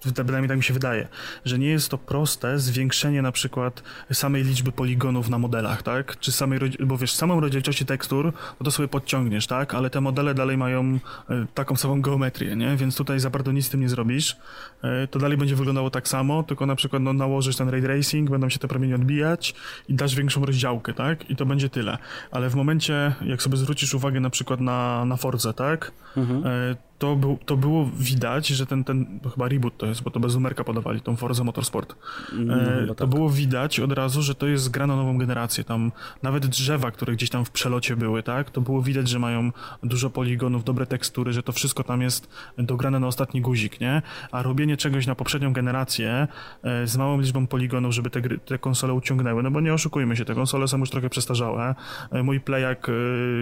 przynajmniej 0.00 0.48
tak 0.48 0.56
mi 0.56 0.64
się 0.64 0.74
wydaje, 0.74 1.08
że 1.44 1.58
nie 1.58 1.68
jest 1.68 1.88
to 1.88 1.98
proste 1.98 2.58
zwiększenie 2.58 3.22
na 3.22 3.32
przykład 3.32 3.82
samej 4.12 4.44
liczby 4.44 4.72
poligonów 4.72 5.28
na 5.28 5.38
modelach, 5.38 5.82
tak? 5.82 6.18
Czy 6.20 6.32
samej, 6.32 6.58
bo 6.80 6.98
wiesz, 6.98 7.12
samą 7.12 7.40
rozdzielczości 7.40 7.86
tekstur, 7.86 8.32
no 8.60 8.64
to 8.64 8.70
sobie 8.70 8.88
podciągniesz, 8.88 9.46
tak? 9.46 9.74
Ale 9.74 9.90
te 9.90 10.00
modele 10.00 10.34
dalej 10.34 10.56
mają 10.56 10.98
e, 11.30 11.46
taką 11.54 11.76
samą 11.76 12.00
geometrię, 12.00 12.56
nie? 12.56 12.76
Więc 12.76 12.96
tutaj 12.96 13.20
za 13.20 13.30
bardzo 13.30 13.52
nic 13.52 13.66
z 13.66 13.70
tym 13.70 13.80
nie 13.80 13.88
zrobisz. 13.88 14.36
E, 14.82 15.06
to 15.06 15.18
dalej 15.18 15.38
będzie 15.38 15.56
wyglądało 15.56 15.90
tak 15.90 16.08
samo, 16.08 16.42
tylko 16.42 16.66
na 16.66 16.76
przykład 16.76 17.02
no, 17.02 17.12
nałożysz 17.12 17.56
ten 17.56 17.68
ray 17.68 17.82
tracing, 17.82 18.30
będą 18.30 18.48
się 18.48 18.58
te 18.58 18.68
promienie 18.68 18.94
odbijać 18.94 19.54
i 19.88 19.94
dasz 19.94 20.14
większą 20.14 20.44
rozdziałkę, 20.44 20.94
tak? 20.94 21.30
I 21.30 21.36
to 21.36 21.46
będzie 21.46 21.68
tyle 21.68 21.97
ale 22.30 22.50
w 22.50 22.54
momencie, 22.54 23.14
jak 23.26 23.42
sobie 23.42 23.56
zwrócisz 23.56 23.94
uwagę 23.94 24.20
na 24.20 24.30
przykład 24.30 24.60
na, 24.60 25.04
na 25.04 25.16
Forze, 25.16 25.54
tak? 25.54 25.92
Mhm. 26.16 26.76
To, 26.98 27.16
był, 27.16 27.38
to 27.46 27.56
było 27.56 27.90
widać, 27.98 28.48
że 28.48 28.66
ten, 28.66 28.84
ten 28.84 29.20
chyba 29.34 29.48
reboot 29.48 29.76
to 29.76 29.86
jest, 29.86 30.02
bo 30.02 30.10
to 30.10 30.20
bez 30.20 30.34
numerka 30.34 30.64
podawali, 30.64 31.00
tą 31.00 31.16
Forza 31.16 31.44
Motorsport. 31.44 31.94
No, 32.32 32.54
e, 32.54 32.86
to 32.86 32.94
tak. 32.94 33.08
było 33.08 33.30
widać 33.30 33.80
od 33.80 33.92
razu, 33.92 34.22
że 34.22 34.34
to 34.34 34.46
jest 34.46 34.70
gra 34.70 34.86
na 34.86 34.96
nową 34.96 35.18
generację. 35.18 35.64
Tam 35.64 35.92
nawet 36.22 36.46
drzewa, 36.46 36.90
które 36.90 37.12
gdzieś 37.12 37.30
tam 37.30 37.44
w 37.44 37.50
przelocie 37.50 37.96
były, 37.96 38.22
tak? 38.22 38.50
To 38.50 38.60
było 38.60 38.82
widać, 38.82 39.08
że 39.08 39.18
mają 39.18 39.52
dużo 39.82 40.10
poligonów, 40.10 40.64
dobre 40.64 40.86
tekstury, 40.86 41.32
że 41.32 41.42
to 41.42 41.52
wszystko 41.52 41.84
tam 41.84 42.02
jest 42.02 42.28
dograne 42.58 43.00
na 43.00 43.06
ostatni 43.06 43.40
guzik, 43.40 43.80
nie? 43.80 44.02
A 44.32 44.42
robienie 44.42 44.76
czegoś 44.76 45.06
na 45.06 45.14
poprzednią 45.14 45.52
generację 45.52 46.28
e, 46.62 46.86
z 46.86 46.96
małą 46.96 47.20
liczbą 47.20 47.46
poligonów, 47.46 47.94
żeby 47.94 48.10
te, 48.10 48.20
gry, 48.20 48.38
te 48.38 48.58
konsole 48.58 48.94
uciągnęły, 48.94 49.42
no 49.42 49.50
bo 49.50 49.60
nie 49.60 49.74
oszukujmy 49.74 50.16
się, 50.16 50.24
te 50.24 50.34
konsole 50.34 50.68
są 50.68 50.78
już 50.78 50.90
trochę 50.90 51.10
przestarzałe. 51.10 51.74
E, 52.10 52.22
mój 52.22 52.40
playak 52.40 52.88
e, 52.88 52.92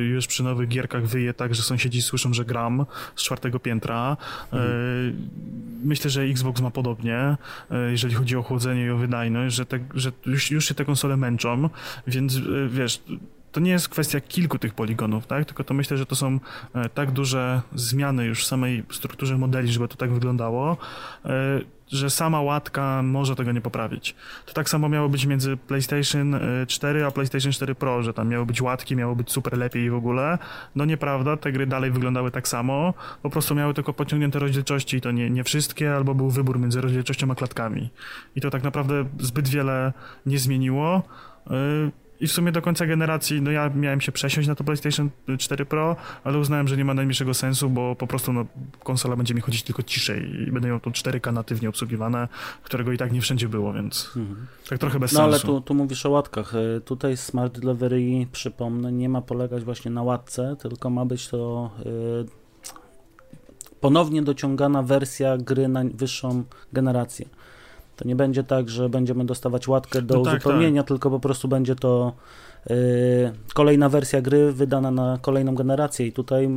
już 0.05 0.27
przy 0.27 0.43
nowych 0.43 0.69
gierkach 0.69 1.07
wyje 1.07 1.35
tak, 1.35 1.55
że 1.55 1.63
sąsiedzi 1.63 2.03
słyszą, 2.03 2.35
że 2.35 2.45
gram 2.45 2.87
z 3.17 3.23
czwartego 3.23 3.46
czwartego 3.47 3.61
piętra. 3.61 4.17
Mhm. 4.53 5.29
Myślę, 5.85 6.11
że 6.11 6.23
Xbox 6.23 6.61
ma 6.61 6.71
podobnie, 6.71 7.37
e, 7.71 7.91
jeżeli 7.91 8.15
chodzi 8.15 8.37
o 8.37 8.43
chłodzenie 8.43 8.85
i 8.85 8.91
o 8.91 8.97
wydajność, 8.97 9.57
że, 9.57 9.67
te, 9.67 9.79
że 9.95 10.13
już, 10.27 10.51
już 10.51 10.69
się 10.69 10.75
te 10.75 10.85
konsole 10.85 11.17
męczą, 11.17 11.69
więc 12.07 12.37
e, 12.37 12.41
wiesz, 12.69 13.03
to 13.53 13.61
nie 13.61 13.71
jest 13.71 13.89
kwestia 13.89 14.21
kilku 14.21 14.59
tych 14.59 14.75
poligonów, 14.75 15.27
tak? 15.27 15.45
Tylko 15.45 15.65
to 15.65 15.75
myślę, 15.75 15.97
że 15.97 16.07
to 16.07 16.17
są 16.17 16.41
tak 16.95 17.11
duże 17.11 17.63
zmiany 17.75 18.25
już 18.25 18.45
w 18.45 18.47
samej 18.47 18.85
strukturze 18.93 19.39
modeli, 19.39 19.73
żeby 19.73 19.89
to 19.89 19.97
tak 19.97 20.13
wyglądało, 20.13 20.77
że 21.89 22.11
sama 22.11 22.41
łatka 22.41 23.03
może 23.03 23.37
tego 23.37 23.53
nie 23.53 23.61
poprawić. 23.61 24.15
To 24.47 24.53
tak 24.53 24.69
samo 24.69 24.89
miało 24.89 25.09
być 25.09 25.27
między 25.27 25.57
PlayStation 25.57 26.37
4 26.67 27.01
y, 27.01 27.07
a 27.07 27.11
PlayStation 27.11 27.53
4 27.53 27.75
Pro, 27.75 28.03
że 28.03 28.15
tam 28.15 28.29
miały 28.29 28.47
być 28.47 28.63
łatki, 28.63 28.97
miało 28.97 29.17
być 29.17 29.33
super 29.33 29.59
lepiej 29.59 29.91
w 29.91 29.95
ogóle. 29.95 30.39
No 30.75 30.85
nieprawda, 30.85 31.37
te 31.37 31.53
gry 31.53 31.67
dalej 31.67 31.91
wyglądały 31.91 32.31
tak 32.31 32.49
samo, 32.49 32.95
po 33.23 33.31
prostu 33.31 33.55
miały 33.55 33.75
tylko 33.75 33.93
podciągnięte 33.93 34.39
rozdzielczości 34.39 34.97
i 34.97 35.01
to 35.01 35.11
nie, 35.11 35.31
nie 35.31 35.45
wszystkie, 35.45 35.95
albo 35.95 36.15
był 36.15 36.31
wybór 36.31 36.61
między 36.61 36.81
rozdzielczością 36.81 37.31
a 37.31 37.35
klatkami. 37.35 37.91
I 38.37 38.41
to 38.41 38.51
tak 38.51 38.63
naprawdę 38.63 39.05
zbyt 39.19 39.49
wiele 39.49 39.93
nie 40.27 40.39
zmieniło. 40.39 41.03
I 42.21 42.27
w 42.27 42.33
sumie 42.33 42.53
do 42.53 42.63
końca 42.63 42.87
generacji, 42.87 43.43
no 43.43 43.51
ja 43.51 43.71
miałem 43.75 44.01
się 44.01 44.13
przesiąść 44.13 44.49
na 44.49 44.55
to 44.55 44.65
PlayStation 44.65 45.11
4 45.39 45.67
Pro, 45.67 45.97
ale 46.25 46.39
uznałem, 46.39 46.69
że 46.69 46.77
nie 46.77 46.85
ma 46.85 46.95
najmniejszego 46.95 47.35
sensu, 47.35 47.71
bo 47.71 47.97
po 47.97 48.07
prostu 48.07 48.33
no, 48.33 48.47
konsola 48.85 49.17
będzie 49.17 49.35
mi 49.35 49.41
chodzić 49.41 49.63
tylko 49.63 49.83
ciszej 49.83 50.49
i 50.49 50.53
będę 50.53 50.69
ją 50.69 50.81
tu 50.81 50.91
4K 50.91 51.33
natywnie 51.33 51.69
obsługiwane, 51.69 52.29
którego 52.63 52.93
i 52.93 52.99
tak 52.99 53.13
nie 53.13 53.21
wszędzie 53.21 53.49
było, 53.49 53.73
więc 53.73 54.13
mhm. 54.17 54.47
tak 54.69 54.79
trochę 54.79 54.99
bez 54.99 55.13
no, 55.13 55.19
sensu. 55.19 55.47
No 55.47 55.53
ale 55.53 55.61
tu, 55.61 55.67
tu 55.67 55.75
mówisz 55.75 56.07
o 56.07 56.11
łatkach. 56.11 56.55
E, 56.55 56.81
tutaj 56.81 57.17
Smart 57.17 57.61
Delivery, 57.61 58.27
przypomnę, 58.33 58.93
nie 58.93 59.09
ma 59.09 59.23
polegać 59.23 59.65
właśnie 59.65 59.91
na 59.91 60.03
łatce, 60.03 60.57
tylko 60.59 60.91
ma 60.91 61.05
być 61.05 61.29
to 61.29 61.71
yy, 61.85 62.27
ponownie 63.81 64.23
dociągana 64.23 64.83
wersja 64.83 65.39
gry 65.39 65.69
na 65.69 65.85
wyższą 65.95 66.45
generację. 66.73 67.29
To 67.97 68.09
nie 68.09 68.17
będzie 68.17 68.45
tak, 68.45 68.69
że 68.69 68.89
będziemy 68.89 69.25
dostawać 69.25 69.69
łatkę 69.69 70.03
do 70.03 70.15
no 70.15 70.23
tak, 70.23 70.35
uzupełnienia, 70.35 70.83
tak. 70.83 70.89
tylko 70.89 71.11
po 71.11 71.21
prostu 71.21 71.49
będzie 71.49 71.77
to 71.77 72.13
yy, 72.71 72.77
kolejna 73.55 73.89
wersja 73.89 74.23
gry 74.23 74.53
wydana 74.53 74.91
na 74.91 75.19
kolejną 75.23 75.55
generację 75.55 76.07
i 76.07 76.13
tutaj 76.13 76.49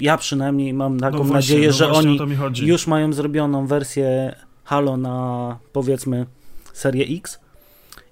ja 0.00 0.18
przynajmniej 0.18 0.74
mam 0.74 1.00
taką 1.00 1.18
no 1.18 1.24
właśnie, 1.24 1.34
nadzieję, 1.34 1.66
no 1.66 1.72
że 1.72 1.92
oni 1.92 2.18
już 2.62 2.86
mają 2.86 3.12
zrobioną 3.12 3.66
wersję 3.66 4.34
Halo 4.64 4.96
na 4.96 5.58
powiedzmy 5.72 6.26
serię 6.72 7.06
X 7.18 7.40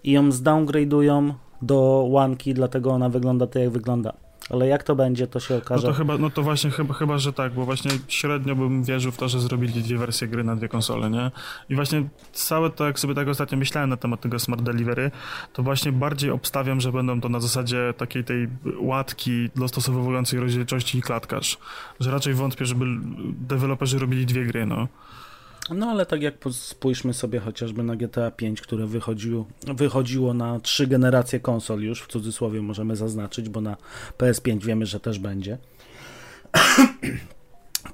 i 0.04 0.12
ją 0.12 0.32
zdowngradują 0.32 1.34
do 1.62 2.06
łanki, 2.08 2.54
dlatego 2.54 2.90
ona 2.90 3.08
wygląda 3.08 3.46
tak 3.46 3.62
jak 3.62 3.70
wygląda. 3.70 4.12
Ale 4.50 4.66
jak 4.68 4.82
to 4.82 4.96
będzie, 4.96 5.26
to 5.26 5.40
się 5.40 5.56
okaże. 5.56 5.86
No 5.86 5.92
to 5.92 5.98
chyba, 5.98 6.18
no 6.18 6.30
to 6.30 6.42
właśnie 6.42 6.70
chyba, 6.70 6.94
chyba, 6.94 7.18
że 7.18 7.32
tak, 7.32 7.52
bo 7.52 7.64
właśnie 7.64 7.90
średnio 8.08 8.56
bym 8.56 8.84
wierzył 8.84 9.12
w 9.12 9.16
to, 9.16 9.28
że 9.28 9.40
zrobili 9.40 9.82
dwie 9.82 9.98
wersje 9.98 10.28
gry 10.28 10.44
na 10.44 10.56
dwie 10.56 10.68
konsole, 10.68 11.10
nie? 11.10 11.30
I 11.68 11.74
właśnie 11.74 12.08
całe 12.32 12.70
to, 12.70 12.86
jak 12.86 12.98
sobie 12.98 13.14
tak 13.14 13.28
ostatnio 13.28 13.58
myślałem 13.58 13.90
na 13.90 13.96
temat 13.96 14.20
tego 14.20 14.38
Smart 14.38 14.62
Delivery, 14.62 15.10
to 15.52 15.62
właśnie 15.62 15.92
bardziej 15.92 16.30
obstawiam, 16.30 16.80
że 16.80 16.92
będą 16.92 17.20
to 17.20 17.28
na 17.28 17.40
zasadzie 17.40 17.94
takiej 17.96 18.24
tej 18.24 18.48
łatki 18.80 19.50
dostosowującej 19.56 20.40
rozdzielczości 20.40 20.98
i 20.98 21.02
klatkarz. 21.02 21.58
Że 22.00 22.10
raczej 22.10 22.34
wątpię, 22.34 22.66
żeby 22.66 22.84
deweloperzy 23.48 23.98
robili 23.98 24.26
dwie 24.26 24.44
gry, 24.44 24.66
no. 24.66 24.88
No 25.74 25.90
ale 25.90 26.06
tak 26.06 26.22
jak 26.22 26.34
spójrzmy 26.52 27.14
sobie 27.14 27.40
chociażby 27.40 27.82
na 27.82 27.96
GTA 27.96 28.30
5, 28.30 28.60
które 28.60 28.86
wychodziło, 28.86 29.46
wychodziło 29.66 30.34
na 30.34 30.60
trzy 30.60 30.86
generacje 30.86 31.40
konsol 31.40 31.80
już, 31.80 32.02
w 32.02 32.06
cudzysłowie 32.06 32.62
możemy 32.62 32.96
zaznaczyć, 32.96 33.48
bo 33.48 33.60
na 33.60 33.76
PS5 34.18 34.64
wiemy, 34.64 34.86
że 34.86 35.00
też 35.00 35.18
będzie. 35.18 35.58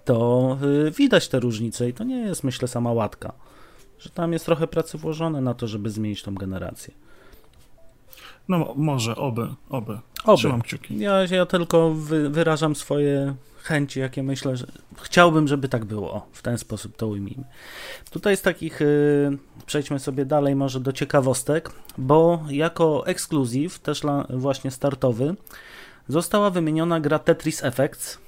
To 0.04 0.58
y, 0.86 0.90
widać 0.90 1.28
te 1.28 1.40
różnice 1.40 1.88
i 1.88 1.92
to 1.92 2.04
nie 2.04 2.18
jest 2.18 2.44
myślę 2.44 2.68
sama 2.68 2.92
łatka, 2.92 3.32
że 3.98 4.10
tam 4.10 4.32
jest 4.32 4.44
trochę 4.44 4.66
pracy 4.66 4.98
włożone 4.98 5.40
na 5.40 5.54
to, 5.54 5.66
żeby 5.68 5.90
zmienić 5.90 6.22
tą 6.22 6.34
generację. 6.34 6.94
No 8.48 8.74
może, 8.76 9.16
oby, 9.16 9.48
oby. 9.68 9.98
oby. 10.24 10.38
Trzymam 10.38 10.62
kciuki. 10.62 10.98
Ja, 10.98 11.24
ja 11.30 11.46
tylko 11.46 11.90
wy, 11.90 12.30
wyrażam 12.30 12.76
swoje 12.76 13.34
chęci, 13.66 14.00
jakie 14.00 14.22
myślę, 14.22 14.56
że 14.56 14.66
chciałbym, 15.02 15.48
żeby 15.48 15.68
tak 15.68 15.84
było. 15.84 16.26
W 16.32 16.42
ten 16.42 16.58
sposób 16.58 16.96
to 16.96 17.08
ujmijmy. 17.08 17.44
Tutaj 18.10 18.36
z 18.36 18.42
takich, 18.42 18.80
yy, 18.80 19.38
przejdźmy 19.66 19.98
sobie 19.98 20.24
dalej 20.24 20.56
może 20.56 20.80
do 20.80 20.92
ciekawostek, 20.92 21.70
bo 21.98 22.44
jako 22.48 23.06
ekskluzyw, 23.06 23.78
też 23.78 24.02
właśnie 24.30 24.70
startowy, 24.70 25.34
została 26.08 26.50
wymieniona 26.50 27.00
gra 27.00 27.18
Tetris 27.18 27.64
Effects 27.64 28.18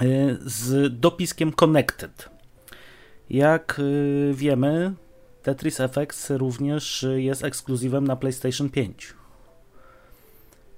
yy, 0.00 0.38
z 0.40 0.92
dopiskiem 1.00 1.52
Connected. 1.52 2.28
Jak 3.30 3.76
yy, 3.78 4.34
wiemy, 4.34 4.94
Tetris 5.46 5.80
Effects 5.80 6.30
również 6.30 7.06
jest 7.16 7.44
ekskluzywem 7.44 8.06
na 8.06 8.16
PlayStation 8.16 8.70
5. 8.70 9.14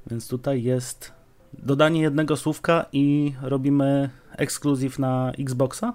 Więc 0.06 0.28
tutaj 0.28 0.62
jest 0.62 1.12
dodanie 1.52 2.00
jednego 2.00 2.36
słówka 2.36 2.84
i 2.92 3.34
robimy 3.42 4.10
ekskluzyw 4.36 4.98
na 4.98 5.32
Xboxa? 5.38 5.94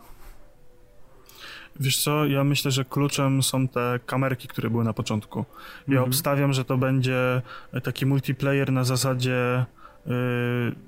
Wiesz 1.79 2.03
co, 2.03 2.25
ja 2.25 2.43
myślę, 2.43 2.71
że 2.71 2.85
kluczem 2.85 3.43
są 3.43 3.67
te 3.67 3.99
kamerki, 4.05 4.47
które 4.47 4.69
były 4.69 4.83
na 4.83 4.93
początku. 4.93 5.45
Ja 5.87 5.93
mhm. 5.93 6.09
obstawiam, 6.09 6.53
że 6.53 6.65
to 6.65 6.77
będzie 6.77 7.41
taki 7.83 8.05
multiplayer 8.05 8.71
na 8.71 8.83
zasadzie 8.83 9.65
Y, 9.65 9.82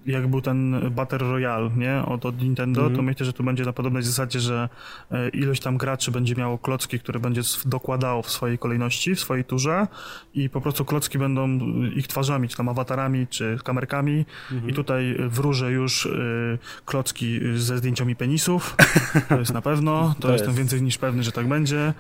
jak 0.06 0.28
był 0.28 0.42
ten 0.42 0.92
Battle 0.92 1.18
Royale, 1.18 1.70
nie, 1.78 2.06
od, 2.06 2.26
od 2.26 2.42
Nintendo, 2.42 2.82
mm 2.82 2.94
-hmm. 2.94 2.96
to 2.96 3.02
myślę, 3.02 3.26
że 3.26 3.34
tu 3.34 3.44
będzie 3.44 3.66
na 3.66 3.74
podobnej 3.74 4.04
zasadzie, 4.04 4.40
że 4.40 4.70
y, 5.12 5.30
ilość 5.30 5.62
tam 5.62 5.78
graczy 5.78 6.12
będzie 6.12 6.36
miało 6.36 6.58
klocki, 6.58 7.00
które 7.00 7.20
będzie 7.20 7.42
dokładało 7.66 8.22
w 8.22 8.32
swojej 8.32 8.58
kolejności, 8.58 9.16
w 9.16 9.20
swojej 9.20 9.46
turze 9.46 9.88
i 10.34 10.50
po 10.50 10.62
prostu 10.62 10.86
klocki 10.86 11.18
będą 11.18 11.60
ich 11.96 12.08
twarzami, 12.08 12.50
czy 12.50 12.58
tam 12.58 12.70
awatarami, 12.70 13.28
czy 13.28 13.58
kamerkami 13.64 14.12
mm 14.14 14.26
-hmm. 14.26 14.54
i 14.54 14.56
mhm. 14.56 14.74
tutaj 14.74 15.16
wróżę 15.20 15.72
już 15.72 16.06
y, 16.06 16.58
klocki 16.86 17.40
ze 17.56 17.78
zdjęciami 17.78 18.16
penisów, 18.16 18.76
to 19.30 19.40
jest 19.40 19.54
na 19.54 19.62
pewno, 19.62 20.16
to, 20.20 20.28
to 20.28 20.32
jestem 20.32 20.50
jest. 20.50 20.60
więcej 20.60 20.82
niż 20.82 20.98
pewny, 20.98 21.24
że 21.24 21.32
tak 21.32 21.48
będzie 21.48 21.94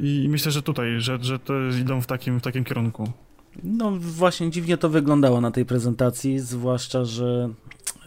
i 0.00 0.26
myślę, 0.30 0.52
że 0.52 0.62
tutaj, 0.62 1.00
że, 1.00 1.18
że 1.20 1.38
to 1.38 1.54
idą 1.80 2.00
w 2.00 2.06
takim, 2.06 2.40
w 2.40 2.42
takim 2.42 2.64
kierunku. 2.64 3.12
No 3.62 3.92
właśnie 4.00 4.50
dziwnie 4.50 4.76
to 4.76 4.88
wyglądało 4.88 5.40
na 5.40 5.50
tej 5.50 5.64
prezentacji, 5.64 6.38
zwłaszcza, 6.38 7.04
że 7.04 7.48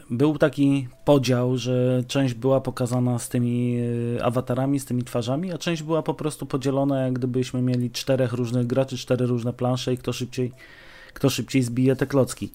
był 0.10 0.38
taki 0.38 0.88
podział, 1.06 1.58
że 1.58 2.04
część 2.08 2.34
była 2.34 2.62
pokazana 2.62 3.20
z 3.20 3.30
tymi 3.30 3.78
e, 4.18 4.24
awatarami, 4.24 4.80
z 4.80 4.86
tymi 4.86 5.04
twarzami, 5.04 5.52
a 5.52 5.58
część 5.58 5.84
była 5.84 6.02
po 6.02 6.14
prostu 6.14 6.46
podzielona, 6.46 7.02
jak 7.02 7.14
gdybyśmy 7.14 7.62
mieli 7.62 7.92
czterech 7.92 8.34
różnych 8.34 8.68
graczy, 8.68 8.98
cztery 8.98 9.26
różne 9.26 9.54
plansze 9.54 9.94
i 9.94 9.98
kto 9.98 10.14
szybciej, 10.14 10.52
kto 11.14 11.30
szybciej 11.30 11.64
zbije 11.64 11.96
te 11.96 12.08
klocki. 12.08 12.52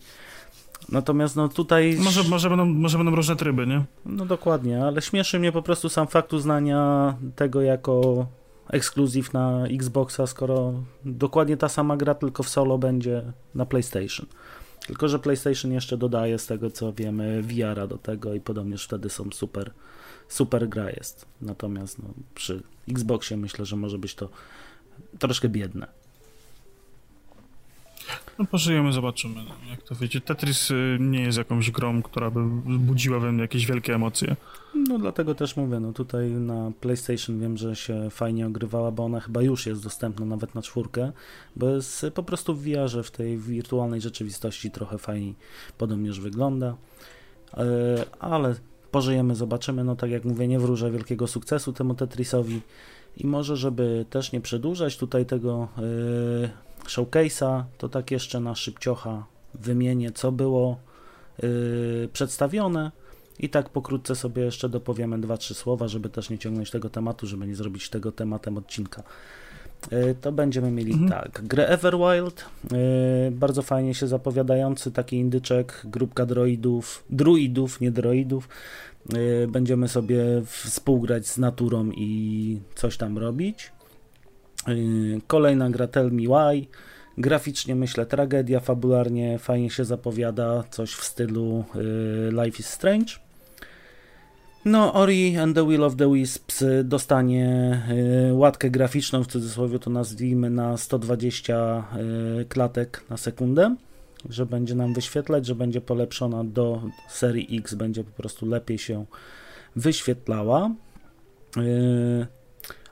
Natomiast 0.88 1.36
no 1.36 1.48
tutaj... 1.48 1.96
Może, 2.00 2.22
może, 2.22 2.48
będą, 2.48 2.64
może 2.64 2.98
będą 2.98 3.14
różne 3.14 3.36
tryby, 3.36 3.66
nie? 3.66 3.84
No 4.06 4.26
dokładnie, 4.26 4.84
ale 4.84 5.02
śmieszy 5.02 5.38
mnie 5.38 5.52
po 5.52 5.62
prostu 5.62 5.88
sam 5.88 6.06
fakt 6.06 6.32
uznania 6.32 7.14
tego 7.36 7.62
jako 7.62 8.26
ekskluzyw 8.68 9.32
na 9.32 9.66
Xboxa, 9.66 10.26
skoro 10.26 10.74
dokładnie 11.04 11.56
ta 11.56 11.68
sama 11.68 11.96
gra, 11.96 12.14
tylko 12.14 12.42
w 12.42 12.48
solo 12.48 12.78
będzie 12.78 13.32
na 13.54 13.66
PlayStation. 13.66 14.26
Tylko, 14.86 15.08
że 15.08 15.18
PlayStation 15.18 15.72
jeszcze 15.72 15.96
dodaje 15.96 16.38
z 16.38 16.46
tego 16.46 16.70
co 16.70 16.92
wiemy 16.92 17.42
VR-a 17.42 17.86
do 17.86 17.98
tego 17.98 18.34
i 18.34 18.40
podobnież 18.40 18.84
wtedy 18.84 19.10
są 19.10 19.30
super, 19.32 19.70
super 20.28 20.68
gra 20.68 20.90
jest. 20.90 21.26
Natomiast 21.40 21.98
no, 21.98 22.08
przy 22.34 22.62
Xboxie 22.88 23.36
myślę, 23.36 23.64
że 23.64 23.76
może 23.76 23.98
być 23.98 24.14
to 24.14 24.28
troszkę 25.18 25.48
biedne. 25.48 25.86
No 28.38 28.44
pożyjemy, 28.44 28.92
zobaczymy, 28.92 29.34
no, 29.34 29.70
jak 29.70 29.82
to 29.82 29.94
wiecie. 29.94 30.20
Tetris 30.20 30.70
y, 30.70 30.98
nie 31.00 31.20
jest 31.20 31.38
jakąś 31.38 31.70
grą, 31.70 32.02
która 32.02 32.30
by 32.30 32.40
budziła 32.78 33.18
we 33.18 33.32
mnie 33.32 33.42
jakieś 33.42 33.66
wielkie 33.66 33.94
emocje. 33.94 34.36
No 34.88 34.98
dlatego 34.98 35.34
też 35.34 35.56
mówię, 35.56 35.80
no 35.80 35.92
tutaj 35.92 36.30
na 36.30 36.72
PlayStation 36.80 37.40
wiem, 37.40 37.56
że 37.56 37.76
się 37.76 38.10
fajnie 38.10 38.46
ogrywała, 38.46 38.90
bo 38.90 39.04
ona 39.04 39.20
chyba 39.20 39.42
już 39.42 39.66
jest 39.66 39.82
dostępna 39.82 40.26
nawet 40.26 40.54
na 40.54 40.62
czwórkę, 40.62 41.12
bo 41.56 41.68
jest 41.68 42.06
po 42.14 42.22
prostu 42.22 42.54
w 42.54 42.62
VR-ze, 42.62 43.02
w 43.02 43.10
tej 43.10 43.38
wirtualnej 43.38 44.00
rzeczywistości 44.00 44.70
trochę 44.70 44.98
fajniej 44.98 45.34
podobnież 45.78 46.20
wygląda, 46.20 46.76
e, 47.54 47.64
ale 48.18 48.54
pożyjemy, 48.90 49.34
zobaczymy, 49.34 49.84
no 49.84 49.96
tak 49.96 50.10
jak 50.10 50.24
mówię, 50.24 50.48
nie 50.48 50.58
wróżę 50.58 50.90
wielkiego 50.90 51.26
sukcesu 51.26 51.72
temu 51.72 51.94
Tetrisowi 51.94 52.60
i 53.16 53.26
może, 53.26 53.56
żeby 53.56 54.06
też 54.10 54.32
nie 54.32 54.40
przedłużać 54.40 54.96
tutaj 54.96 55.26
tego 55.26 55.68
showcase'a, 56.88 57.64
to 57.78 57.88
tak 57.88 58.10
jeszcze 58.10 58.40
na 58.40 58.54
szybciocha 58.54 59.26
wymienię, 59.54 60.12
co 60.12 60.32
było 60.32 60.76
yy, 61.42 62.08
przedstawione 62.12 62.90
i 63.38 63.48
tak 63.48 63.68
pokrótce 63.68 64.16
sobie 64.16 64.42
jeszcze 64.42 64.68
dopowiemy 64.68 65.20
dwa, 65.20 65.36
trzy 65.36 65.54
słowa, 65.54 65.88
żeby 65.88 66.08
też 66.08 66.30
nie 66.30 66.38
ciągnąć 66.38 66.70
tego 66.70 66.90
tematu, 66.90 67.26
żeby 67.26 67.46
nie 67.46 67.56
zrobić 67.56 67.90
tego 67.90 68.12
tematem 68.12 68.58
odcinka. 68.58 69.02
Yy, 69.90 70.14
to 70.20 70.32
będziemy 70.32 70.70
mieli 70.70 70.92
mhm. 70.92 71.10
tak, 71.10 71.42
grę 71.44 71.68
Everwild, 71.68 72.44
yy, 72.70 72.78
bardzo 73.30 73.62
fajnie 73.62 73.94
się 73.94 74.06
zapowiadający 74.06 74.92
taki 74.92 75.16
indyczek, 75.16 75.82
grupka 75.84 76.26
droidów, 76.26 77.04
druidów, 77.10 77.80
nie 77.80 77.90
droidów, 77.90 78.48
yy, 79.12 79.48
będziemy 79.48 79.88
sobie 79.88 80.24
współgrać 80.44 81.26
z 81.26 81.38
naturą 81.38 81.90
i 81.90 82.60
coś 82.74 82.96
tam 82.96 83.18
robić. 83.18 83.75
Yy, 84.66 85.20
kolejna 85.26 85.70
gra 85.70 85.86
Tell 85.86 86.10
Me 86.12 86.22
Why. 86.22 86.66
Graficznie 87.18 87.74
myślę 87.74 88.06
tragedia, 88.06 88.60
fabularnie 88.60 89.38
fajnie 89.38 89.70
się 89.70 89.84
zapowiada, 89.84 90.64
coś 90.70 90.92
w 90.92 91.04
stylu 91.04 91.64
yy, 91.74 92.44
Life 92.44 92.58
is 92.58 92.66
Strange. 92.66 93.12
No, 94.64 94.94
Ori 94.94 95.36
and 95.36 95.54
the 95.54 95.68
Will 95.68 95.84
of 95.84 95.96
the 95.96 96.12
Wisps 96.12 96.64
dostanie 96.84 97.82
yy, 98.26 98.34
łatkę 98.34 98.70
graficzną, 98.70 99.24
w 99.24 99.26
cudzysłowie 99.26 99.78
to 99.78 99.90
nazwijmy 99.90 100.50
na 100.50 100.76
120 100.76 101.84
klatek 102.48 103.04
na 103.10 103.16
sekundę, 103.16 103.76
że 104.30 104.46
będzie 104.46 104.74
nam 104.74 104.94
wyświetlać, 104.94 105.46
że 105.46 105.54
będzie 105.54 105.80
polepszona 105.80 106.44
do 106.44 106.82
serii 107.08 107.58
X, 107.58 107.74
będzie 107.74 108.04
po 108.04 108.12
prostu 108.12 108.46
lepiej 108.46 108.78
się 108.78 109.04
wyświetlała. 109.76 110.70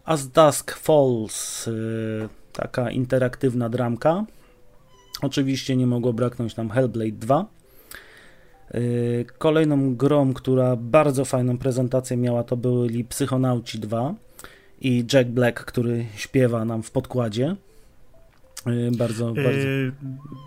As 0.04 0.28
Dusk 0.28 0.76
Falls, 0.76 1.68
y, 1.68 2.28
taka 2.52 2.90
interaktywna 2.90 3.68
dramka. 3.68 4.24
Oczywiście 5.22 5.76
nie 5.76 5.86
mogło 5.86 6.12
braknąć 6.12 6.56
nam 6.56 6.70
Hellblade 6.70 7.12
2. 7.12 7.46
Y, 8.74 9.26
kolejną 9.38 9.96
grą, 9.96 10.34
która 10.34 10.76
bardzo 10.76 11.24
fajną 11.24 11.58
prezentację 11.58 12.16
miała, 12.16 12.44
to 12.44 12.56
byli 12.56 13.04
Psychonauci 13.04 13.78
2 13.78 14.14
i 14.80 15.06
Jack 15.12 15.28
Black, 15.28 15.64
który 15.64 16.06
śpiewa 16.16 16.64
nam 16.64 16.82
w 16.82 16.90
podkładzie. 16.90 17.56
Y, 18.66 18.90
bardzo, 18.98 19.26
bardzo. 19.26 19.68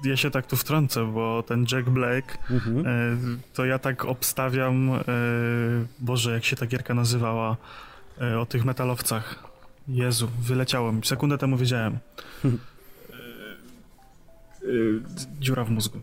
Ja 0.04 0.18
się 0.18 0.32
tak 0.32 0.48
tu 0.48 0.56
wtrącę, 0.56 1.14
bo 1.14 1.44
ten 1.44 1.66
Jack 1.72 1.90
Black, 1.90 2.38
mhm. 2.52 3.40
to 3.54 3.66
ja 3.66 3.80
tak 3.80 4.06
obstawiam, 4.06 4.92
Boże, 6.00 6.34
jak 6.34 6.46
się 6.46 6.56
ta 6.56 6.66
gierka 6.66 6.94
nazywała, 6.94 7.58
o 8.40 8.46
tych 8.46 8.66
metalowcach. 8.66 9.47
Jezu, 9.88 10.28
wyleciało 10.42 10.92
mi. 10.92 11.02
Sekundę 11.06 11.38
temu 11.38 11.58
wiedziałem. 11.58 11.98
E, 12.46 12.48
e, 12.50 12.56
dziura 15.40 15.64
w 15.64 15.70
mózgu. 15.70 16.00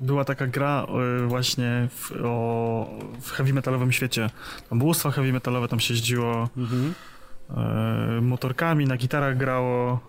Była 0.00 0.24
taka 0.24 0.46
gra 0.46 0.86
e, 0.88 1.26
właśnie 1.26 1.88
w, 1.90 2.12
o, 2.24 2.98
w 3.20 3.30
heavy 3.30 3.52
metalowym 3.52 3.92
świecie. 3.92 4.30
Tam 4.70 4.78
bóstwo 4.78 5.10
heavy 5.10 5.32
metalowe, 5.32 5.68
tam 5.68 5.80
się 5.80 5.94
jeździło 5.94 6.48
mhm. 6.56 6.94
motorkami, 8.24 8.84
na 8.84 8.96
gitarach 8.96 9.36
grało. 9.36 10.00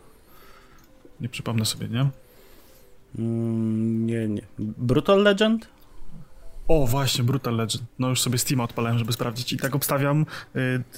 Nie 1.19 1.29
przypomnę 1.29 1.65
sobie, 1.65 1.87
nie? 1.87 2.09
Mm, 3.19 4.05
nie, 4.05 4.27
nie. 4.27 4.41
Brutal 4.59 5.23
Legend? 5.23 5.67
O, 6.71 6.87
właśnie, 6.87 7.23
Brutal 7.23 7.55
Legend. 7.55 7.83
No 7.99 8.09
już 8.09 8.21
sobie 8.21 8.37
Steam 8.37 8.59
odpalałem, 8.59 8.99
żeby 8.99 9.13
sprawdzić. 9.13 9.53
I 9.53 9.57
tak 9.57 9.75
obstawiam, 9.75 10.25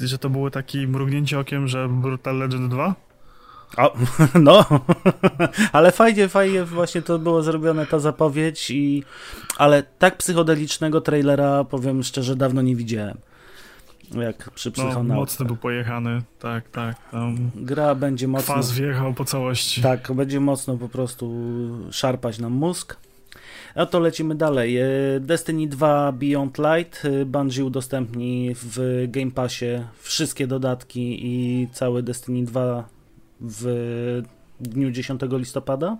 y, 0.01 0.07
że 0.07 0.17
to 0.17 0.29
było 0.29 0.51
taki 0.51 0.87
mrugnięcie 0.87 1.39
okiem, 1.39 1.67
że 1.67 1.89
Brutal 1.89 2.37
Legend 2.37 2.71
2? 2.71 2.95
O, 3.77 3.93
no, 4.39 4.65
ale 5.71 5.91
fajnie, 5.91 6.27
fajnie 6.27 6.63
właśnie 6.63 7.01
to 7.01 7.19
było 7.19 7.43
zrobione, 7.43 7.85
ta 7.85 7.99
zapowiedź 7.99 8.71
i... 8.71 9.03
Ale 9.57 9.83
tak 9.83 10.17
psychodelicznego 10.17 11.01
trailera, 11.01 11.63
powiem 11.63 12.03
szczerze, 12.03 12.35
dawno 12.35 12.61
nie 12.61 12.75
widziałem. 12.75 13.17
Jak 14.11 14.51
przy 14.51 14.71
psychonaucie. 14.71 15.07
No, 15.07 15.15
mocno 15.15 15.45
był 15.45 15.55
pojechany, 15.55 16.21
tak, 16.39 16.69
tak. 16.69 16.95
Gra 17.55 17.95
będzie 17.95 18.27
mocno... 18.27 18.53
Kwas 18.53 18.71
wjechał 18.71 19.13
po 19.13 19.25
całości. 19.25 19.81
Tak, 19.81 20.13
będzie 20.13 20.39
mocno 20.39 20.77
po 20.77 20.89
prostu 20.89 21.31
szarpać 21.91 22.39
nam 22.39 22.53
mózg. 22.53 22.97
No 23.75 23.85
to 23.85 23.99
lecimy 23.99 24.35
dalej. 24.35 24.77
E, 24.77 24.85
Destiny 25.19 25.67
2 25.67 26.11
Beyond 26.11 26.57
Light. 26.57 27.05
E, 27.05 27.25
Bungie 27.25 27.65
udostępni 27.65 28.55
w 28.55 29.05
Game 29.07 29.31
Passie 29.31 29.65
wszystkie 30.01 30.47
dodatki 30.47 31.19
i 31.21 31.67
cały 31.71 32.03
Destiny 32.03 32.45
2 32.45 32.89
w 33.41 34.21
dniu 34.59 34.91
10 34.91 35.21
listopada. 35.31 35.97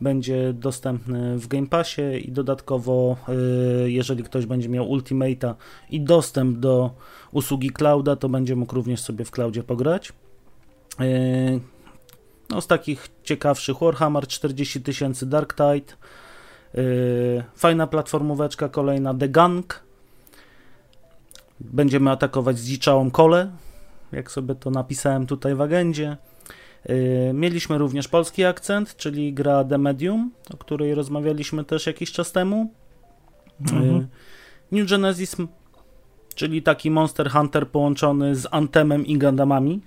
Będzie 0.00 0.52
dostępny 0.52 1.38
w 1.38 1.48
Game 1.48 1.66
Passie 1.66 2.02
i 2.24 2.32
dodatkowo, 2.32 3.16
e, 3.28 3.90
jeżeli 3.90 4.24
ktoś 4.24 4.46
będzie 4.46 4.68
miał 4.68 4.86
Ultimate'a 4.86 5.54
i 5.90 6.00
dostęp 6.00 6.58
do 6.58 6.90
usługi 7.32 7.70
clouda, 7.70 8.16
to 8.16 8.28
będzie 8.28 8.56
mógł 8.56 8.74
również 8.74 9.00
sobie 9.00 9.24
w 9.24 9.30
cloudzie 9.30 9.62
pograć. 9.62 10.12
No, 12.50 12.60
z 12.60 12.66
takich 12.66 13.08
ciekawszych 13.22 13.78
Warhammer 13.78 14.26
40 14.26 14.80
000 14.92 15.12
Dark 15.22 15.54
Tide, 15.54 15.92
fajna 17.56 17.86
platformóweczka 17.86 18.68
kolejna, 18.68 19.14
The 19.14 19.28
Gang. 19.28 19.82
Będziemy 21.60 22.10
atakować 22.10 22.58
zdziczałą 22.58 23.10
kolę, 23.10 23.50
jak 24.12 24.30
sobie 24.30 24.54
to 24.54 24.70
napisałem 24.70 25.26
tutaj 25.26 25.54
w 25.54 25.60
agendzie. 25.60 26.16
Yy, 26.88 27.32
mieliśmy 27.34 27.78
również 27.78 28.08
polski 28.08 28.44
akcent, 28.44 28.96
czyli 28.96 29.32
gra 29.32 29.64
The 29.64 29.78
Medium, 29.78 30.30
o 30.54 30.56
której 30.56 30.94
rozmawialiśmy 30.94 31.64
też 31.64 31.86
jakiś 31.86 32.12
czas 32.12 32.32
temu. 32.32 32.72
Yy, 33.60 33.78
mhm. 33.78 34.06
New 34.72 34.90
Genesis, 34.90 35.36
czyli 36.34 36.62
taki 36.62 36.90
Monster 36.90 37.30
Hunter 37.30 37.68
połączony 37.68 38.36
z 38.36 38.46
Antemem 38.50 39.06
i 39.06 39.18
Gundamami. 39.18 39.80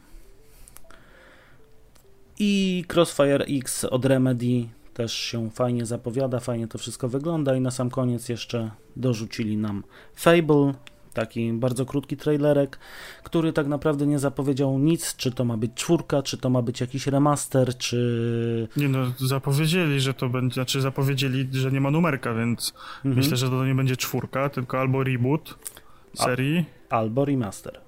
I 2.39 2.83
Crossfire 2.93 3.45
X 3.49 3.85
od 3.85 4.05
Remedy, 4.05 4.67
też 4.95 5.13
się 5.13 5.49
fajnie 5.51 5.85
zapowiada, 5.85 6.39
fajnie 6.39 6.67
to 6.67 6.77
wszystko 6.77 7.09
wygląda 7.09 7.55
i 7.55 7.61
na 7.61 7.71
sam 7.71 7.89
koniec 7.89 8.29
jeszcze 8.29 8.71
dorzucili 8.95 9.57
nam 9.57 9.83
Fable, 10.15 10.73
taki 11.13 11.53
bardzo 11.53 11.85
krótki 11.85 12.17
trailerek, 12.17 12.79
który 13.23 13.53
tak 13.53 13.67
naprawdę 13.67 14.07
nie 14.07 14.19
zapowiedział 14.19 14.79
nic, 14.79 15.15
czy 15.15 15.31
to 15.31 15.45
ma 15.45 15.57
być 15.57 15.71
czwórka, 15.75 16.23
czy 16.23 16.37
to 16.37 16.49
ma 16.49 16.61
być 16.61 16.81
jakiś 16.81 17.07
remaster, 17.07 17.77
czy... 17.77 18.67
Nie 18.77 18.87
no, 18.87 19.11
zapowiedzieli, 19.17 20.01
że 20.01 20.13
to 20.13 20.29
będzie, 20.29 20.53
znaczy 20.53 20.81
zapowiedzieli, 20.81 21.47
że 21.51 21.71
nie 21.71 21.81
ma 21.81 21.91
numerka, 21.91 22.33
więc 22.33 22.73
mhm. 22.95 23.15
myślę, 23.15 23.37
że 23.37 23.49
to 23.49 23.65
nie 23.65 23.75
będzie 23.75 23.97
czwórka, 23.97 24.49
tylko 24.49 24.79
albo 24.79 25.03
reboot 25.03 25.57
serii. 26.13 26.65
A, 26.89 26.95
albo 26.95 27.25
remaster. 27.25 27.84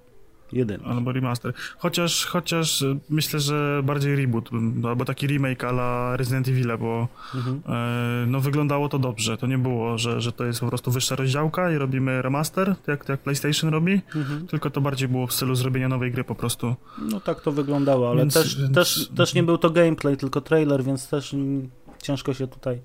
Jeden. 0.51 0.81
Albo 0.85 1.11
remaster. 1.11 1.53
Chociaż, 1.77 2.25
chociaż 2.25 2.83
myślę, 3.09 3.39
że 3.39 3.81
bardziej 3.83 4.15
reboot, 4.15 4.49
albo 4.87 5.05
taki 5.05 5.27
remake 5.27 5.63
ala 5.63 6.17
Resident 6.17 6.47
Evil, 6.47 6.77
bo 6.79 7.07
mhm. 7.35 7.61
e, 7.65 8.25
no 8.27 8.39
wyglądało 8.39 8.89
to 8.89 8.99
dobrze. 8.99 9.37
To 9.37 9.47
nie 9.47 9.57
było, 9.57 9.97
że, 9.97 10.21
że 10.21 10.31
to 10.31 10.45
jest 10.45 10.59
po 10.59 10.67
prostu 10.67 10.91
wyższa 10.91 11.15
rozdziałka 11.15 11.71
i 11.71 11.77
robimy 11.77 12.21
remaster, 12.21 12.75
jak, 12.87 13.09
jak 13.09 13.19
PlayStation 13.19 13.69
robi, 13.69 14.01
mhm. 14.15 14.47
tylko 14.47 14.69
to 14.69 14.81
bardziej 14.81 15.07
było 15.07 15.27
w 15.27 15.33
stylu 15.33 15.55
zrobienia 15.55 15.87
nowej 15.87 16.11
gry 16.11 16.23
po 16.23 16.35
prostu. 16.35 16.75
No 17.01 17.19
tak 17.19 17.41
to 17.41 17.51
wyglądało, 17.51 18.09
ale 18.09 18.17
więc, 18.17 18.33
też, 18.33 18.61
więc... 18.61 18.75
Też, 18.75 19.09
też 19.15 19.33
nie 19.33 19.43
był 19.43 19.57
to 19.57 19.69
gameplay, 19.69 20.17
tylko 20.17 20.41
trailer, 20.41 20.83
więc 20.83 21.09
też 21.09 21.35
ciężko 22.03 22.33
się 22.33 22.47
tutaj 22.47 22.81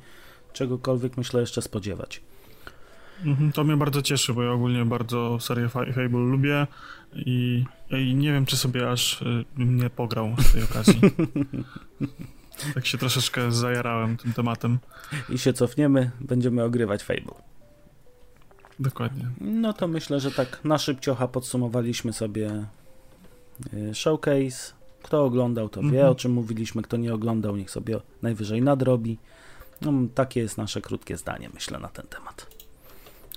czegokolwiek 0.53 1.17
myślę 1.17 1.41
jeszcze 1.41 1.63
spodziewać. 1.63 2.23
Mhm, 3.25 3.53
to 3.53 3.65
mnie 3.65 3.77
bardzo 3.77 4.03
cieszy, 4.03 4.33
bo 4.33 4.43
ja 4.43 4.53
ogólnie 4.53 4.85
bardzo 4.85 5.39
serię 5.41 5.69
Fable 5.69 6.21
lubię 6.21 6.67
i, 7.15 7.65
i 7.91 8.15
nie 8.15 8.33
wiem, 8.33 8.47
czy 8.47 8.57
sobie 8.57 8.91
aż 8.91 9.23
y, 9.23 9.45
nie 9.57 9.91
pograł 9.91 10.35
z 10.39 10.53
tej 10.53 10.63
okazji. 10.65 11.01
tak 12.75 12.87
się 12.87 12.99
troszeczkę 12.99 13.53
zajarałem 13.53 14.17
tym 14.17 14.33
tematem. 14.33 14.79
I 15.31 15.39
się 15.39 15.53
cofniemy, 15.53 16.11
będziemy 16.21 16.65
ogrywać 16.65 17.03
Fable. 17.03 17.35
Dokładnie. 18.81 19.29
No 19.41 19.73
to 19.73 19.89
myślę, 19.89 20.21
że 20.21 20.31
tak 20.31 20.61
na 20.65 20.79
szybciocha 20.79 21.29
podsumowaliśmy 21.29 22.13
sobie 22.13 22.67
y, 23.75 23.95
showcase. 23.95 24.73
Kto 25.03 25.25
oglądał, 25.25 25.69
to 25.69 25.81
wie, 25.81 25.87
mhm. 25.87 26.09
o 26.09 26.15
czym 26.15 26.33
mówiliśmy. 26.33 26.83
Kto 26.83 26.97
nie 26.97 27.15
oglądał, 27.15 27.57
niech 27.57 27.71
sobie 27.71 28.01
najwyżej 28.23 28.63
nadrobi. 28.63 29.19
No, 29.81 29.93
takie 30.15 30.41
jest 30.41 30.59
nasze 30.59 30.81
krótkie 30.81 31.17
zdanie, 31.17 31.51
myślę, 31.55 31.79
na 31.79 31.89
ten 31.89 32.07
temat. 32.07 32.47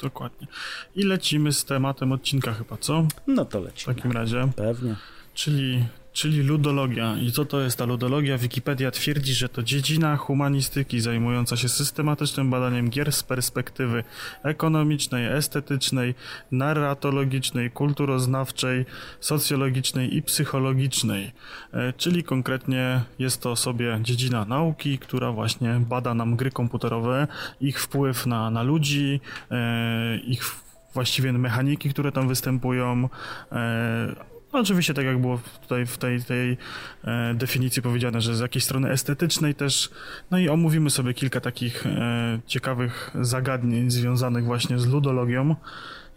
Dokładnie. 0.01 0.47
I 0.95 1.03
lecimy 1.03 1.53
z 1.53 1.65
tematem 1.65 2.11
odcinka 2.11 2.53
chyba, 2.53 2.77
co? 2.77 3.07
No 3.27 3.45
to 3.45 3.59
lecimy. 3.59 3.93
W 3.93 3.97
takim 3.97 4.11
razie. 4.11 4.49
Pewnie. 4.55 4.95
Czyli 5.33 5.85
czyli 6.15 6.41
ludologia. 6.41 7.17
I 7.17 7.31
co 7.31 7.45
to 7.45 7.61
jest 7.61 7.77
ta 7.77 7.85
ludologia? 7.85 8.37
Wikipedia 8.37 8.91
twierdzi, 8.91 9.33
że 9.33 9.49
to 9.49 9.63
dziedzina 9.63 10.17
humanistyki 10.17 11.01
zajmująca 11.01 11.57
się 11.57 11.69
systematycznym 11.69 12.49
badaniem 12.49 12.89
gier 12.89 13.11
z 13.11 13.23
perspektywy 13.23 14.03
ekonomicznej, 14.43 15.25
estetycznej, 15.25 16.15
narratologicznej, 16.51 17.71
kulturoznawczej, 17.71 18.85
socjologicznej 19.19 20.15
i 20.15 20.21
psychologicznej. 20.21 21.31
E, 21.73 21.93
czyli 21.93 22.23
konkretnie 22.23 23.01
jest 23.19 23.41
to 23.41 23.55
sobie 23.55 23.99
dziedzina 24.01 24.45
nauki, 24.45 24.99
która 24.99 25.31
właśnie 25.31 25.81
bada 25.89 26.13
nam 26.13 26.35
gry 26.35 26.51
komputerowe, 26.51 27.27
ich 27.61 27.81
wpływ 27.81 28.25
na, 28.25 28.49
na 28.49 28.63
ludzi, 28.63 29.21
e, 29.51 30.17
ich 30.17 30.55
właściwie 30.93 31.33
mechaniki, 31.33 31.89
które 31.89 32.11
tam 32.11 32.27
występują, 32.27 33.09
e, 33.51 34.34
no, 34.55 34.61
oczywiście, 34.61 34.93
tak 34.93 35.05
jak 35.05 35.21
było 35.21 35.39
tutaj 35.61 35.85
w 35.85 35.97
tej, 35.97 36.23
tej 36.23 36.57
e, 37.03 37.33
definicji 37.33 37.81
powiedziane, 37.81 38.21
że 38.21 38.35
z 38.35 38.39
jakiejś 38.39 38.63
strony 38.63 38.89
estetycznej 38.89 39.55
też, 39.55 39.89
no 40.31 40.37
i 40.37 40.49
omówimy 40.49 40.89
sobie 40.89 41.13
kilka 41.13 41.41
takich 41.41 41.85
e, 41.85 42.39
ciekawych 42.47 43.11
zagadnień 43.21 43.91
związanych 43.91 44.45
właśnie 44.45 44.79
z 44.79 44.85
ludologią 44.85 45.55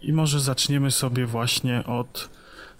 i 0.01 0.13
może 0.13 0.39
zaczniemy 0.39 0.91
sobie 0.91 1.25
właśnie 1.25 1.83
od 1.85 2.29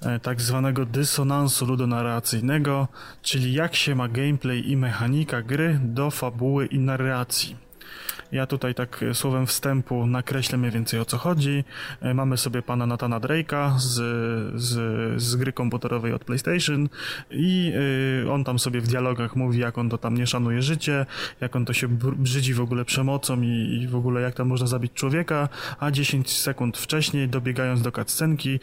e, 0.02 0.20
tak 0.20 0.42
zwanego 0.42 0.86
dysonansu 0.86 1.66
ludonarracyjnego, 1.66 2.88
czyli 3.22 3.54
jak 3.54 3.76
się 3.76 3.96
ma 3.96 4.08
gameplay 4.08 4.72
i 4.72 4.78
mechanika 4.78 5.42
gry 5.42 5.80
do 5.84 6.12
fabuły 6.12 6.66
i 6.66 6.80
narracji. 6.80 7.69
Ja 8.32 8.46
tutaj 8.46 8.76
tak 8.76 9.04
e, 9.04 9.14
słowem 9.14 9.48
wstępu 9.48 10.08
nakreślę 10.08 10.58
mniej 10.58 10.72
więcej 10.72 11.00
o 11.00 11.06
co 11.06 11.18
chodzi. 11.18 11.64
E, 12.02 12.14
mamy 12.14 12.38
sobie 12.38 12.62
pana 12.62 12.86
Natana 12.86 13.20
Drake'a 13.20 13.80
z, 13.80 13.96
z, 14.62 15.22
z 15.22 15.36
gry 15.36 15.54
komputerowej 15.54 16.14
od 16.14 16.24
PlayStation 16.24 16.90
i 17.32 17.74
e, 18.26 18.32
on 18.32 18.44
tam 18.44 18.60
sobie 18.60 18.82
w 18.82 18.88
dialogach 18.88 19.36
mówi, 19.36 19.60
jak 19.60 19.78
on 19.78 19.90
to 19.90 19.98
tam 19.98 20.18
nie 20.18 20.28
szanuje 20.28 20.62
życie, 20.62 21.06
jak 21.42 21.56
on 21.56 21.66
to 21.66 21.74
się 21.74 21.88
brzydzi 22.18 22.54
w 22.54 22.62
ogóle 22.62 22.86
przemocą 22.86 23.42
i, 23.42 23.80
i 23.82 23.88
w 23.88 23.96
ogóle 23.96 24.22
jak 24.22 24.36
tam 24.36 24.48
można 24.48 24.68
zabić 24.68 24.94
człowieka, 24.94 25.50
a 25.80 25.92
10 25.92 26.38
sekund 26.38 26.78
wcześniej, 26.78 27.30
dobiegając 27.30 27.82
do 27.82 27.92
cutscenki, 27.92 28.60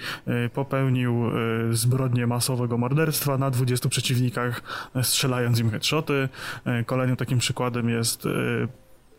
popełnił 0.54 1.30
zbrodnię 1.70 2.26
masowego 2.26 2.78
morderstwa 2.78 3.38
na 3.38 3.50
20 3.50 3.88
przeciwnikach, 3.88 4.62
strzelając 5.02 5.60
im 5.60 5.70
headshoty. 5.70 6.28
Kolejnym 6.86 7.16
takim 7.16 7.38
przykładem 7.38 7.88
jest 7.88 8.28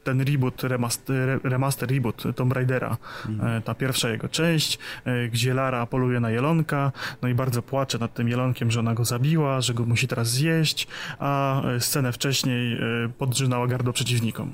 ten 0.08 0.22
reboot, 0.22 0.64
remaster, 0.64 1.40
remaster 1.44 1.90
reboot 1.90 2.24
Tomb 2.36 2.54
Raidera, 2.54 2.98
mhm. 3.30 3.62
ta 3.62 3.76
pierwsza 3.76 4.10
jego 4.10 4.30
część, 4.30 4.80
e, 5.06 5.28
gdzie 5.28 5.54
Lara 5.54 5.86
poluje 5.86 6.20
na 6.20 6.32
jelonka, 6.32 6.92
no 7.22 7.28
i 7.28 7.34
bardzo 7.34 7.62
płacze 7.62 7.98
nad 7.98 8.14
tym 8.14 8.30
jelonkiem, 8.30 8.72
że 8.72 8.80
ona 8.80 8.94
go 8.94 9.06
zabiła, 9.06 9.62
że 9.62 9.74
go 9.74 9.86
musi 9.86 10.08
teraz 10.08 10.28
zjeść, 10.30 10.88
a 11.20 11.62
e, 11.64 11.82
scenę 11.82 12.12
wcześniej 12.12 12.78
podrzynała 13.18 13.68
gardło 13.68 13.94
przeciwnikom. 13.94 14.52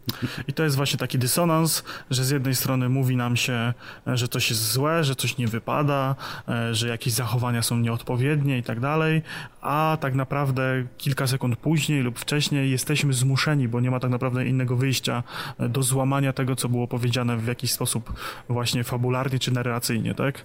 I 0.48 0.52
to 0.52 0.62
jest 0.62 0.76
właśnie 0.76 0.98
taki 0.98 1.18
dysonans, 1.18 1.84
że 2.10 2.24
z 2.24 2.30
jednej 2.30 2.54
strony 2.54 2.88
mówi 2.88 3.16
nam 3.16 3.36
się, 3.36 3.72
że 4.06 4.28
coś 4.28 4.50
jest 4.50 4.72
złe, 4.72 5.04
że 5.04 5.14
coś 5.14 5.38
nie 5.38 5.48
wypada, 5.48 6.14
e, 6.48 6.74
że 6.74 6.88
jakieś 6.88 7.12
zachowania 7.12 7.62
są 7.62 7.78
nieodpowiednie 7.78 8.58
i 8.58 8.62
tak 8.62 8.80
dalej, 8.80 9.22
a 9.60 9.98
tak 10.00 10.14
naprawdę 10.14 10.84
kilka 10.98 11.26
sekund 11.26 11.56
później 11.56 12.02
lub 12.02 12.18
wcześniej 12.18 12.70
jesteśmy 12.70 13.12
zmuszeni, 13.12 13.68
bo 13.68 13.80
nie 13.80 13.90
ma 13.90 14.00
tak 14.00 14.10
naprawdę 14.10 14.46
innego 14.46 14.76
wyjścia 14.76 15.22
e, 15.58 15.68
do 15.68 15.82
złamania 15.82 16.32
tego, 16.32 16.56
co 16.56 16.68
było 16.68 16.88
powiedziane 16.88 17.36
w 17.36 17.46
jakiś 17.46 17.72
sposób 17.72 18.12
właśnie 18.48 18.84
fabularnie 18.84 19.38
czy 19.38 19.52
narracyjnie, 19.52 20.14
tak? 20.14 20.44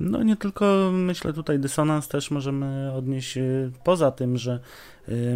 No 0.00 0.22
nie 0.22 0.36
tylko, 0.36 0.90
myślę 0.92 1.32
tutaj 1.32 1.58
dysonans 1.58 2.08
też 2.08 2.30
możemy 2.30 2.92
odnieść 2.92 3.38
poza 3.84 4.10
tym, 4.10 4.38
że 4.38 4.60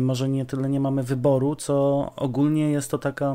może 0.00 0.28
nie 0.28 0.44
tyle 0.44 0.68
nie 0.68 0.80
mamy 0.80 1.02
wyboru, 1.02 1.56
co 1.56 2.12
ogólnie 2.16 2.70
jest 2.70 2.90
to 2.90 2.98
taka 2.98 3.34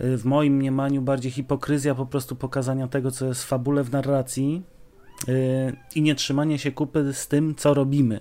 y, 0.00 0.16
w 0.16 0.24
moim 0.24 0.56
mniemaniu 0.56 1.02
bardziej 1.02 1.32
hipokryzja 1.32 1.94
po 1.94 2.06
prostu 2.06 2.36
pokazania 2.36 2.88
tego, 2.88 3.10
co 3.10 3.26
jest 3.26 3.42
w 3.42 3.46
fabule 3.46 3.82
w 3.82 3.92
narracji 3.92 4.62
i 5.94 6.02
nie 6.02 6.14
trzymanie 6.14 6.58
się 6.58 6.72
kupy 6.72 7.12
z 7.12 7.28
tym, 7.28 7.54
co 7.54 7.74
robimy. 7.74 8.20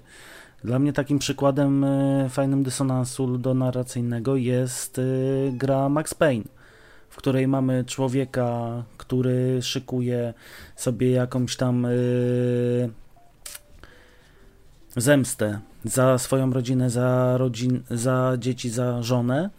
Dla 0.63 0.79
mnie 0.79 0.93
takim 0.93 1.19
przykładem 1.19 1.85
fajnym 2.29 2.63
dysonansu 2.63 3.37
do 3.37 3.53
narracyjnego 3.53 4.35
jest 4.35 5.01
gra 5.51 5.89
Max 5.89 6.13
Payne 6.13 6.43
w 7.11 7.15
której 7.15 7.47
mamy 7.47 7.83
człowieka, 7.85 8.83
który 8.97 9.61
szykuje 9.61 10.33
sobie 10.75 11.11
jakąś 11.11 11.55
tam 11.55 11.87
zemstę 14.95 15.59
za 15.83 16.17
swoją 16.17 16.53
rodzinę, 16.53 16.89
za, 16.89 17.37
rodzin, 17.37 17.83
za 17.91 18.33
dzieci, 18.39 18.69
za 18.69 19.03
żonę, 19.03 19.49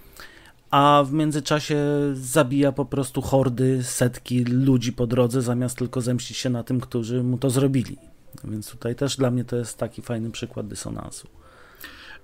a 0.71 1.05
w 1.07 1.13
międzyczasie 1.13 1.79
zabija 2.15 2.73
po 2.73 2.85
prostu 2.85 3.23
hordy, 3.23 3.83
setki 3.83 4.45
ludzi 4.45 4.93
po 4.93 5.07
drodze, 5.07 5.43
zamiast 5.43 5.79
tylko 5.79 6.01
zemścić 6.01 6.37
się 6.37 6.51
na 6.51 6.65
tym, 6.65 6.81
którzy 6.81 7.23
mu 7.23 7.39
to 7.39 7.51
zrobili. 7.51 7.99
Więc 8.45 8.71
tutaj 8.71 8.95
też 8.95 9.17
dla 9.17 9.31
mnie 9.31 9.45
to 9.45 9.57
jest 9.57 9.79
taki 9.79 10.03
fajny 10.03 10.31
przykład 10.31 10.69
dysonansu 10.69 11.29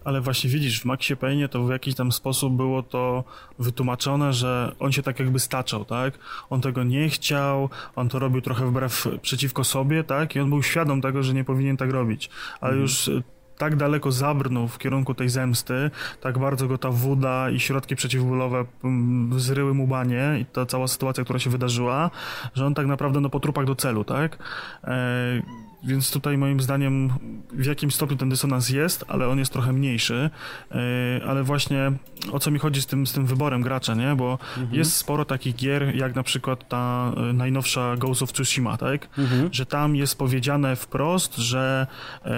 ale 0.08 0.20
właśnie 0.20 0.50
widzisz, 0.50 0.80
w 0.80 0.84
Maxie 0.84 1.16
Payne 1.16 1.48
to 1.48 1.64
w 1.64 1.70
jakiś 1.70 1.94
tam 1.94 2.12
sposób 2.12 2.56
było 2.56 2.82
to 2.82 3.24
wytłumaczone, 3.58 4.32
że 4.32 4.74
on 4.78 4.92
się 4.92 5.02
tak 5.02 5.18
jakby 5.18 5.38
staczał, 5.38 5.84
tak? 5.84 6.18
On 6.50 6.60
tego 6.60 6.84
nie 6.84 7.08
chciał, 7.08 7.68
on 7.96 8.08
to 8.08 8.18
robił 8.18 8.40
trochę 8.40 8.66
wbrew 8.66 9.08
przeciwko 9.22 9.64
sobie, 9.64 10.04
tak? 10.04 10.36
I 10.36 10.40
on 10.40 10.48
był 10.48 10.62
świadom 10.62 11.00
tego, 11.00 11.22
że 11.22 11.34
nie 11.34 11.44
powinien 11.44 11.76
tak 11.76 11.90
robić, 11.90 12.30
ale 12.60 12.72
mhm. 12.72 12.82
już 12.82 13.08
e, 13.08 13.22
tak 13.58 13.76
daleko 13.76 14.12
zabrnął 14.12 14.68
w 14.68 14.78
kierunku 14.78 15.14
tej 15.14 15.28
zemsty, 15.28 15.90
tak 16.20 16.38
bardzo 16.38 16.68
go 16.68 16.78
ta 16.78 16.90
woda 16.90 17.50
i 17.50 17.60
środki 17.60 17.96
przeciwbólowe 17.96 18.64
mm, 18.84 19.40
zryły 19.40 19.74
mu 19.74 19.86
banie 19.86 20.38
i 20.40 20.44
ta 20.44 20.66
cała 20.66 20.88
sytuacja, 20.88 21.24
która 21.24 21.38
się 21.38 21.50
wydarzyła, 21.50 22.10
że 22.54 22.66
on 22.66 22.74
tak 22.74 22.86
naprawdę 22.86 23.20
no 23.20 23.30
po 23.30 23.40
trupach 23.40 23.64
do 23.64 23.74
celu, 23.74 24.04
tak? 24.04 24.38
E 24.84 25.67
więc 25.82 26.10
tutaj 26.10 26.38
moim 26.38 26.60
zdaniem 26.60 27.12
w 27.52 27.66
jakim 27.66 27.90
stopniu 27.90 28.16
ten 28.16 28.28
dysonans 28.28 28.70
jest, 28.70 29.04
ale 29.08 29.28
on 29.28 29.38
jest 29.38 29.52
trochę 29.52 29.72
mniejszy. 29.72 30.30
E, 30.70 31.26
ale 31.26 31.42
właśnie 31.42 31.92
o 32.32 32.38
co 32.38 32.50
mi 32.50 32.58
chodzi 32.58 32.82
z 32.82 32.86
tym, 32.86 33.06
z 33.06 33.12
tym 33.12 33.26
wyborem 33.26 33.62
gracza, 33.62 33.94
nie? 33.94 34.14
Bo 34.16 34.38
mhm. 34.58 34.74
jest 34.74 34.96
sporo 34.96 35.24
takich 35.24 35.56
gier, 35.56 35.96
jak 35.96 36.14
na 36.14 36.22
przykład 36.22 36.68
ta 36.68 37.12
e, 37.16 37.32
najnowsza 37.32 37.96
Ghost 37.96 38.22
of 38.22 38.32
Tsushima, 38.32 38.76
tak? 38.76 39.08
Mhm. 39.18 39.48
Że 39.52 39.66
tam 39.66 39.96
jest 39.96 40.18
powiedziane 40.18 40.76
wprost, 40.76 41.36
że 41.36 41.86
e, 42.24 42.30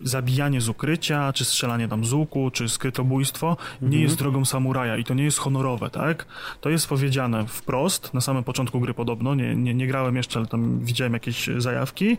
zabijanie 0.00 0.60
z 0.60 0.68
ukrycia, 0.68 1.32
czy 1.32 1.44
strzelanie 1.44 1.88
tam 1.88 2.04
z 2.04 2.12
łuku, 2.12 2.50
czy 2.50 2.68
skrytobójstwo 2.68 3.50
mhm. 3.50 3.92
nie 3.92 4.00
jest 4.00 4.18
drogą 4.18 4.44
samuraja 4.44 4.96
i 4.96 5.04
to 5.04 5.14
nie 5.14 5.24
jest 5.24 5.38
honorowe, 5.38 5.90
tak? 5.90 6.26
To 6.60 6.70
jest 6.70 6.88
powiedziane 6.88 7.46
wprost, 7.46 8.14
na 8.14 8.20
samym 8.20 8.44
początku 8.44 8.80
gry 8.80 8.94
podobno, 8.94 9.34
nie, 9.34 9.56
nie, 9.56 9.74
nie 9.74 9.86
grałem 9.86 10.16
jeszcze, 10.16 10.38
ale 10.38 10.48
tam 10.48 10.80
widziałem 10.80 11.12
jakieś 11.12 11.50
zajawki. 11.58 12.16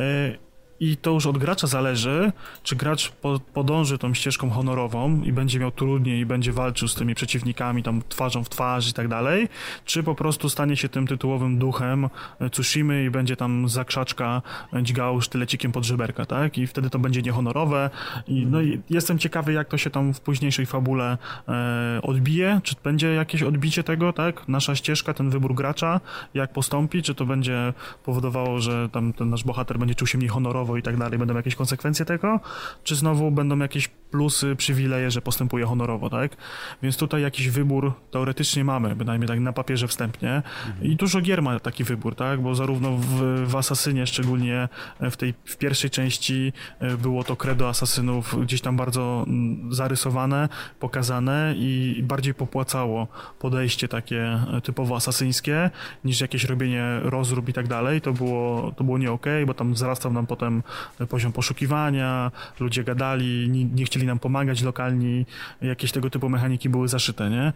E, 0.00 0.40
i 0.80 0.96
to 0.96 1.10
już 1.10 1.26
od 1.26 1.38
gracza 1.38 1.66
zależy, 1.66 2.32
czy 2.62 2.76
gracz 2.76 3.10
po, 3.10 3.40
podąży 3.54 3.98
tą 3.98 4.14
ścieżką 4.14 4.50
honorową 4.50 5.22
i 5.22 5.32
będzie 5.32 5.60
miał 5.60 5.70
trudniej 5.70 6.20
i 6.20 6.26
będzie 6.26 6.52
walczył 6.52 6.88
z 6.88 6.94
tymi 6.94 7.14
przeciwnikami 7.14 7.82
tam 7.82 8.02
twarzą 8.08 8.44
w 8.44 8.48
twarz 8.48 8.90
i 8.90 8.92
tak 8.92 9.08
dalej, 9.08 9.48
czy 9.84 10.02
po 10.02 10.14
prostu 10.14 10.48
stanie 10.48 10.76
się 10.76 10.88
tym 10.88 11.06
tytułowym 11.06 11.58
duchem 11.58 12.08
e, 12.38 12.50
Tsushimy 12.50 13.04
i 13.04 13.10
będzie 13.10 13.36
tam 13.36 13.68
za 13.68 13.84
krzaczka 13.84 14.42
dźgał 14.82 15.20
sztylecikiem 15.20 15.72
pod 15.72 15.84
żeberka, 15.84 16.26
tak? 16.26 16.58
I 16.58 16.66
wtedy 16.66 16.90
to 16.90 16.98
będzie 16.98 17.22
niehonorowe. 17.22 17.90
I, 18.28 18.46
no 18.46 18.62
i 18.62 18.80
jestem 18.90 19.18
ciekawy, 19.18 19.52
jak 19.52 19.68
to 19.68 19.78
się 19.78 19.90
tam 19.90 20.14
w 20.14 20.20
późniejszej 20.20 20.66
fabule 20.66 21.18
e, 21.48 22.00
odbije, 22.02 22.60
czy 22.62 22.74
będzie 22.84 23.08
jakieś 23.08 23.42
odbicie 23.42 23.82
tego, 23.82 24.12
tak? 24.12 24.48
Nasza 24.48 24.76
ścieżka, 24.76 25.14
ten 25.14 25.30
wybór 25.30 25.54
gracza, 25.54 26.00
jak 26.34 26.52
postąpi, 26.52 27.02
czy 27.02 27.14
to 27.14 27.26
będzie 27.26 27.72
powodowało, 28.04 28.60
że 28.60 28.88
tam 28.88 29.12
ten 29.12 29.30
nasz 29.30 29.44
bohater 29.44 29.78
będzie 29.78 29.94
czuł 29.94 30.06
się 30.06 30.18
mniej 30.18 30.28
honorowo 30.28 30.69
i 30.76 30.82
tak 30.82 30.96
dalej, 30.96 31.18
będą 31.18 31.36
jakieś 31.36 31.54
konsekwencje 31.56 32.04
tego, 32.04 32.40
czy 32.84 32.96
znowu 32.96 33.30
będą 33.30 33.58
jakieś 33.58 33.90
plusy, 34.10 34.56
przywileje, 34.56 35.10
że 35.10 35.22
postępuje 35.22 35.66
honorowo, 35.66 36.10
tak? 36.10 36.36
Więc 36.82 36.96
tutaj 36.96 37.22
jakiś 37.22 37.48
wybór 37.48 37.92
teoretycznie 38.10 38.64
mamy, 38.64 38.96
bynajmniej 38.96 39.28
tak 39.28 39.40
na 39.40 39.52
papierze 39.52 39.88
wstępnie. 39.88 40.42
I 40.82 40.96
dużo 40.96 41.20
gier 41.20 41.42
ma 41.42 41.60
taki 41.60 41.84
wybór, 41.84 42.14
tak? 42.14 42.40
Bo 42.40 42.54
zarówno 42.54 42.96
w, 42.96 43.44
w 43.46 43.56
Asasynie, 43.56 44.06
szczególnie 44.06 44.68
w 45.00 45.16
tej 45.16 45.34
w 45.44 45.56
pierwszej 45.56 45.90
części 45.90 46.52
e, 46.78 46.96
było 46.96 47.24
to 47.24 47.36
credo 47.36 47.68
asasynów 47.68 48.36
gdzieś 48.42 48.60
tam 48.60 48.76
bardzo 48.76 49.24
mm, 49.26 49.74
zarysowane, 49.74 50.48
pokazane 50.80 51.54
i 51.56 52.00
bardziej 52.02 52.34
popłacało 52.34 53.08
podejście 53.38 53.88
takie 53.88 54.22
e, 54.22 54.60
typowo 54.62 54.96
asasyńskie, 54.96 55.70
niż 56.04 56.20
jakieś 56.20 56.44
robienie 56.44 57.00
rozrób 57.02 57.48
i 57.48 57.52
tak 57.52 57.68
dalej. 57.68 58.00
To 58.00 58.12
było, 58.12 58.72
to 58.76 58.84
było 58.84 58.98
nie 58.98 59.12
okej, 59.12 59.42
okay, 59.42 59.46
bo 59.46 59.54
tam 59.54 59.74
wzrastał 59.74 60.12
nam 60.12 60.26
potem 60.26 60.62
poziom 61.08 61.32
poszukiwania, 61.32 62.30
ludzie 62.60 62.84
gadali, 62.84 63.48
nie, 63.48 63.64
nie 63.64 63.84
chcieli 63.84 63.99
nam 64.06 64.18
pomagać 64.18 64.62
lokalni, 64.62 65.26
jakieś 65.62 65.92
tego 65.92 66.10
typu 66.10 66.28
mechaniki 66.28 66.68
były 66.68 66.88
zaszyte, 66.88 67.30
nie? 67.30 67.52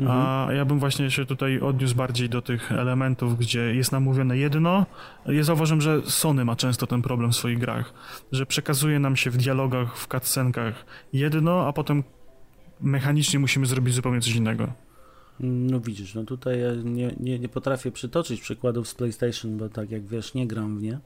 Mhm. 0.00 0.20
A 0.20 0.52
ja 0.52 0.64
bym 0.64 0.78
właśnie 0.78 1.10
się 1.10 1.26
tutaj 1.26 1.60
odniósł 1.60 1.94
bardziej 1.94 2.28
do 2.28 2.42
tych 2.42 2.72
elementów, 2.72 3.38
gdzie 3.38 3.74
jest 3.74 3.92
nam 3.92 4.02
mówione 4.02 4.36
jedno. 4.36 4.86
Ja 5.26 5.42
zauważam, 5.42 5.80
że 5.80 6.02
Sony 6.02 6.44
ma 6.44 6.56
często 6.56 6.86
ten 6.86 7.02
problem 7.02 7.32
w 7.32 7.36
swoich 7.36 7.58
grach, 7.58 7.94
że 8.32 8.46
przekazuje 8.46 8.98
nam 8.98 9.16
się 9.16 9.30
w 9.30 9.36
dialogach, 9.36 9.96
w 9.96 10.08
cutscenkach 10.08 10.86
jedno, 11.12 11.66
a 11.66 11.72
potem 11.72 12.04
mechanicznie 12.80 13.38
musimy 13.38 13.66
zrobić 13.66 13.94
zupełnie 13.94 14.20
coś 14.20 14.34
innego. 14.34 14.72
No 15.40 15.80
widzisz, 15.80 16.14
no 16.14 16.24
tutaj 16.24 16.60
ja 16.60 16.74
nie, 16.84 17.14
nie, 17.20 17.38
nie 17.38 17.48
potrafię 17.48 17.92
przytoczyć 17.92 18.40
przykładów 18.40 18.88
z 18.88 18.94
PlayStation, 18.94 19.58
bo 19.58 19.68
tak 19.68 19.90
jak 19.90 20.06
wiesz, 20.06 20.34
nie 20.34 20.46
gram 20.46 20.78
w 20.78 20.82
nie. 20.82 20.98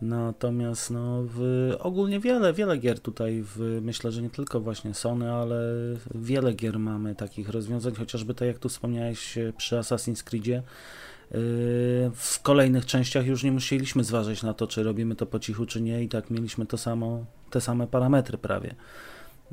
Natomiast 0.00 0.90
no, 0.90 1.22
w, 1.22 1.70
ogólnie 1.78 2.20
wiele, 2.20 2.52
wiele 2.52 2.78
gier 2.78 3.00
tutaj, 3.00 3.42
w, 3.42 3.78
myślę, 3.82 4.12
że 4.12 4.22
nie 4.22 4.30
tylko 4.30 4.60
właśnie 4.60 4.94
Sony, 4.94 5.32
ale 5.32 5.56
wiele 6.14 6.52
gier 6.52 6.78
mamy 6.78 7.14
takich 7.14 7.48
rozwiązań, 7.48 7.94
chociażby 7.94 8.34
tak 8.34 8.48
jak 8.48 8.58
tu 8.58 8.68
wspomniałeś 8.68 9.38
e, 9.38 9.52
przy 9.56 9.76
Assassin's 9.76 10.24
Creedzie. 10.24 10.62
W 12.14 12.38
kolejnych 12.42 12.86
częściach 12.86 13.26
już 13.26 13.42
nie 13.42 13.52
musieliśmy 13.52 14.04
zważyć 14.04 14.42
na 14.42 14.54
to, 14.54 14.66
czy 14.66 14.82
robimy 14.82 15.16
to 15.16 15.26
po 15.26 15.38
cichu, 15.38 15.66
czy 15.66 15.80
nie, 15.80 16.02
i 16.02 16.08
tak 16.08 16.30
mieliśmy 16.30 16.66
to 16.66 16.78
samo, 16.78 17.24
te 17.50 17.60
same 17.60 17.86
parametry 17.86 18.38
prawie. 18.38 18.74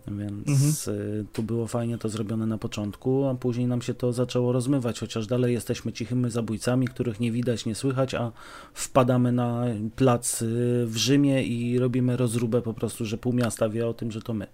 Więc 0.08 0.88
mhm. 0.88 1.00
Y, 1.22 1.26
tu 1.34 1.44
było 1.44 1.68
fajnie 1.68 1.98
to 1.98 2.10
zrobione 2.10 2.46
na 2.46 2.58
początku, 2.58 3.26
a 3.28 3.36
później 3.36 3.68
nam 3.68 3.82
się 3.82 3.94
to 3.94 4.14
zaczęło 4.14 4.52
rozmywać, 4.52 5.00
chociaż 5.00 5.28
dalej 5.28 5.54
jesteśmy 5.54 5.94
cichymi 5.94 6.32
zabójcami, 6.32 6.88
których 6.88 7.20
nie 7.20 7.32
widać, 7.32 7.66
nie 7.66 7.76
słychać, 7.76 8.14
a 8.14 8.32
wpadamy 8.74 9.32
na 9.32 9.66
plac 9.96 10.42
y, 10.42 10.46
w 10.88 10.98
Rzymie 10.98 11.44
i 11.44 11.80
robimy 11.80 12.18
rozróbę 12.18 12.62
po 12.62 12.74
prostu, 12.74 13.06
że 13.06 13.18
pół 13.18 13.34
miasta 13.34 13.70
wie 13.70 13.88
o 13.88 13.94
tym, 13.94 14.12
że 14.12 14.22
to 14.22 14.34
my. 14.34 14.48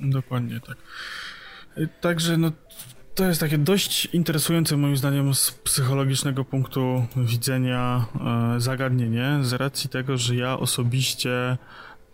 Dokładnie 0.00 0.60
tak. 0.60 0.76
Y, 1.78 1.88
także 2.00 2.36
no, 2.36 2.52
to 3.14 3.24
jest 3.24 3.40
takie 3.40 3.58
dość 3.58 4.06
interesujące 4.06 4.76
moim 4.76 4.96
zdaniem 4.96 5.34
z 5.34 5.50
psychologicznego 5.50 6.44
punktu 6.44 7.06
widzenia 7.16 8.06
zagadnienie, 8.58 9.38
z 9.42 9.52
racji 9.52 9.90
tego, 9.90 10.16
że 10.16 10.36
ja 10.36 10.58
osobiście 10.58 11.58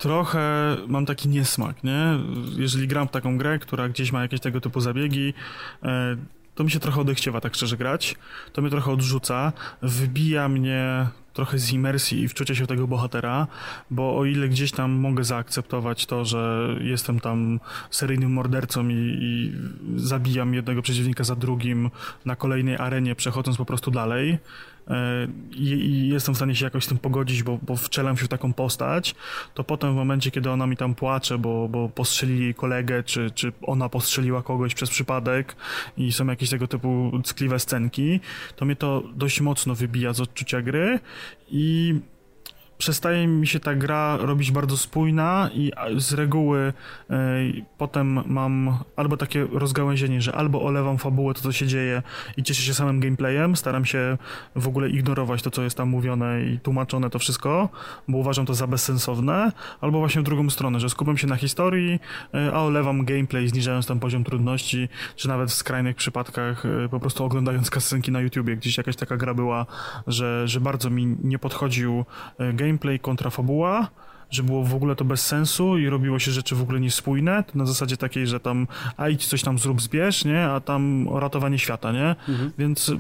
trochę 0.03 0.77
mam 0.89 1.07
taki 1.07 1.29
niesmak, 1.29 1.85
nie? 1.85 2.19
Jeżeli 2.57 2.89
gram 2.89 3.09
w 3.09 3.11
taką 3.11 3.39
grę, 3.39 3.59
która 3.59 3.89
gdzieś 3.89 4.13
ma 4.13 4.23
jakieś 4.23 4.41
tego 4.41 4.61
typu 4.61 4.81
zabiegi, 4.81 5.35
e, 5.83 6.17
to 6.55 6.65
mi 6.65 6.71
się 6.71 6.81
trochę 6.81 7.01
odechciewa 7.01 7.41
tak 7.41 7.55
szczerze 7.55 7.77
grać, 7.77 8.15
to 8.53 8.63
mnie 8.63 8.71
trochę 8.71 8.93
odrzuca, 8.93 9.53
wybija 9.83 10.49
mnie 10.49 11.07
trochę 11.33 11.59
z 11.59 11.73
imersji 11.73 12.23
i 12.23 12.29
wczucia 12.29 12.55
się 12.55 12.65
w 12.65 12.67
tego 12.67 12.87
bohatera, 12.87 13.47
bo 13.91 14.19
o 14.19 14.25
ile 14.25 14.49
gdzieś 14.49 14.73
tam 14.73 14.91
mogę 14.93 15.25
zaakceptować 15.25 16.07
to, 16.07 16.25
że 16.25 16.69
jestem 16.81 17.21
tam 17.21 17.61
seryjnym 17.91 18.33
mordercą 18.33 18.89
i, 18.89 19.19
i 19.21 19.53
zabijam 19.97 20.55
jednego 20.55 20.83
przeciwnika 20.83 21.25
za 21.25 21.37
drugim 21.37 21.91
na 22.25 22.37
kolejnej 22.37 22.77
arenie, 22.77 23.15
przechodząc 23.15 23.57
po 23.57 23.65
prostu 23.65 23.91
dalej, 23.91 24.39
i, 25.51 25.63
i, 25.65 26.09
jestem 26.09 26.35
w 26.35 26.37
stanie 26.37 26.55
się 26.55 26.65
jakoś 26.65 26.85
z 26.85 26.89
tym 26.89 26.99
pogodzić, 26.99 27.43
bo, 27.43 27.59
bo 27.63 27.77
wczelam 27.77 28.17
się 28.17 28.25
w 28.25 28.29
taką 28.29 28.53
postać, 28.53 29.15
to 29.55 29.65
potem 29.65 29.93
w 29.93 29.97
momencie, 29.97 30.31
kiedy 30.31 30.51
ona 30.51 30.67
mi 30.67 30.77
tam 30.77 30.95
płacze, 30.95 31.39
bo, 31.39 31.69
bo 31.69 31.89
postrzelili 31.89 32.45
jej 32.45 32.55
kolegę, 32.55 33.03
czy, 33.03 33.31
czy 33.31 33.53
ona 33.63 33.89
postrzeliła 33.89 34.43
kogoś 34.43 34.75
przez 34.75 34.91
przypadek 34.91 35.57
i 35.97 36.13
są 36.13 36.27
jakieś 36.27 36.51
tego 36.51 36.69
typu 36.69 37.13
ckliwe 37.25 37.59
scenki, 37.59 38.21
to 38.57 38.65
mnie 38.65 38.77
to 38.77 39.03
dość 39.15 39.41
mocno 39.41 39.75
wybija 39.75 40.13
z 40.13 40.21
odczucia 40.21 40.63
gry 40.63 41.01
i 41.51 41.95
przestaje 42.83 43.27
mi 43.27 43.47
się 43.47 43.61
ta 43.61 43.75
gra 43.75 44.17
robić 44.17 44.51
bardzo 44.51 44.77
spójna 44.77 45.51
i 45.55 45.73
z 45.97 46.13
reguły 46.13 46.73
e, 47.11 47.15
potem 47.79 48.21
mam 48.27 48.79
albo 48.97 49.17
takie 49.17 49.47
rozgałęzienie, 49.53 50.21
że 50.23 50.35
albo 50.35 50.63
olewam 50.63 50.99
fabułę, 50.99 51.35
to 51.35 51.41
co 51.41 51.53
się 51.53 51.67
dzieje 51.67 52.03
i 52.37 52.43
cieszę 52.43 52.63
się 52.63 52.75
samym 52.75 53.01
gameplayem, 53.01 53.57
staram 53.57 53.85
się 53.85 54.19
w 54.57 54.69
ogóle 54.69 54.89
ignorować 54.89 55.43
to, 55.43 55.51
co 55.51 55.63
jest 55.63 55.77
tam 55.77 55.89
mówione 55.89 56.43
i 56.45 56.59
tłumaczone 56.61 57.11
to 57.11 57.19
wszystko, 57.19 57.69
bo 58.09 58.19
uważam 58.19 58.47
to 58.47 58.55
za 58.55 58.67
bezsensowne, 58.67 59.53
albo 59.81 59.99
właśnie 59.99 60.21
w 60.21 60.25
drugą 60.25 60.51
stronę, 60.51 60.81
że 60.81 60.91
skupiam 60.91 61.19
się 61.19 61.27
na 61.27 61.37
historii, 61.37 62.01
e, 62.35 62.53
a 62.53 62.63
olewam 62.63 63.05
gameplay, 63.05 63.49
zniżając 63.49 63.87
tam 63.87 64.01
poziom 64.01 64.25
trudności, 64.25 64.89
czy 65.17 65.29
nawet 65.29 65.51
w 65.51 65.55
skrajnych 65.55 65.97
przypadkach 65.97 66.67
e, 66.67 66.89
po 66.89 67.01
prostu 67.01 67.25
oglądając 67.25 67.71
kasenki 67.71 68.13
na 68.13 68.21
YouTubie, 68.21 68.57
gdzieś 68.57 68.79
jakaś 68.79 68.97
taka 68.97 69.17
gra 69.17 69.35
była, 69.35 69.67
że, 70.07 70.49
że 70.49 70.61
bardzo 70.61 70.91
mi 70.91 71.17
nie 71.25 71.39
podchodził 71.39 72.05
gameplay, 72.39 72.72
gameplay 72.73 73.01
kontra 73.01 73.31
fabuła, 73.31 73.89
że 74.31 74.43
było 74.43 74.65
w 74.65 74.75
ogóle 74.75 74.97
to 74.97 75.05
bez 75.05 75.27
sensu 75.27 75.79
i 75.79 75.89
robiło 75.89 76.19
się 76.19 76.31
rzeczy 76.31 76.55
w 76.55 76.63
ogóle 76.63 76.81
niespójne, 76.81 77.45
na 77.55 77.67
zasadzie 77.67 77.97
takiej, 77.97 78.27
że 78.27 78.41
tam 78.41 78.67
a 78.97 79.09
idź 79.09 79.27
coś 79.27 79.43
tam 79.43 79.59
zrób, 79.59 79.83
zbierz, 79.83 80.25
nie, 80.25 80.45
a 80.45 80.61
tam 80.61 81.09
ratowanie 81.15 81.59
świata, 81.59 81.93
nie, 81.93 82.17
mhm. 82.29 82.53
więc 82.59 82.93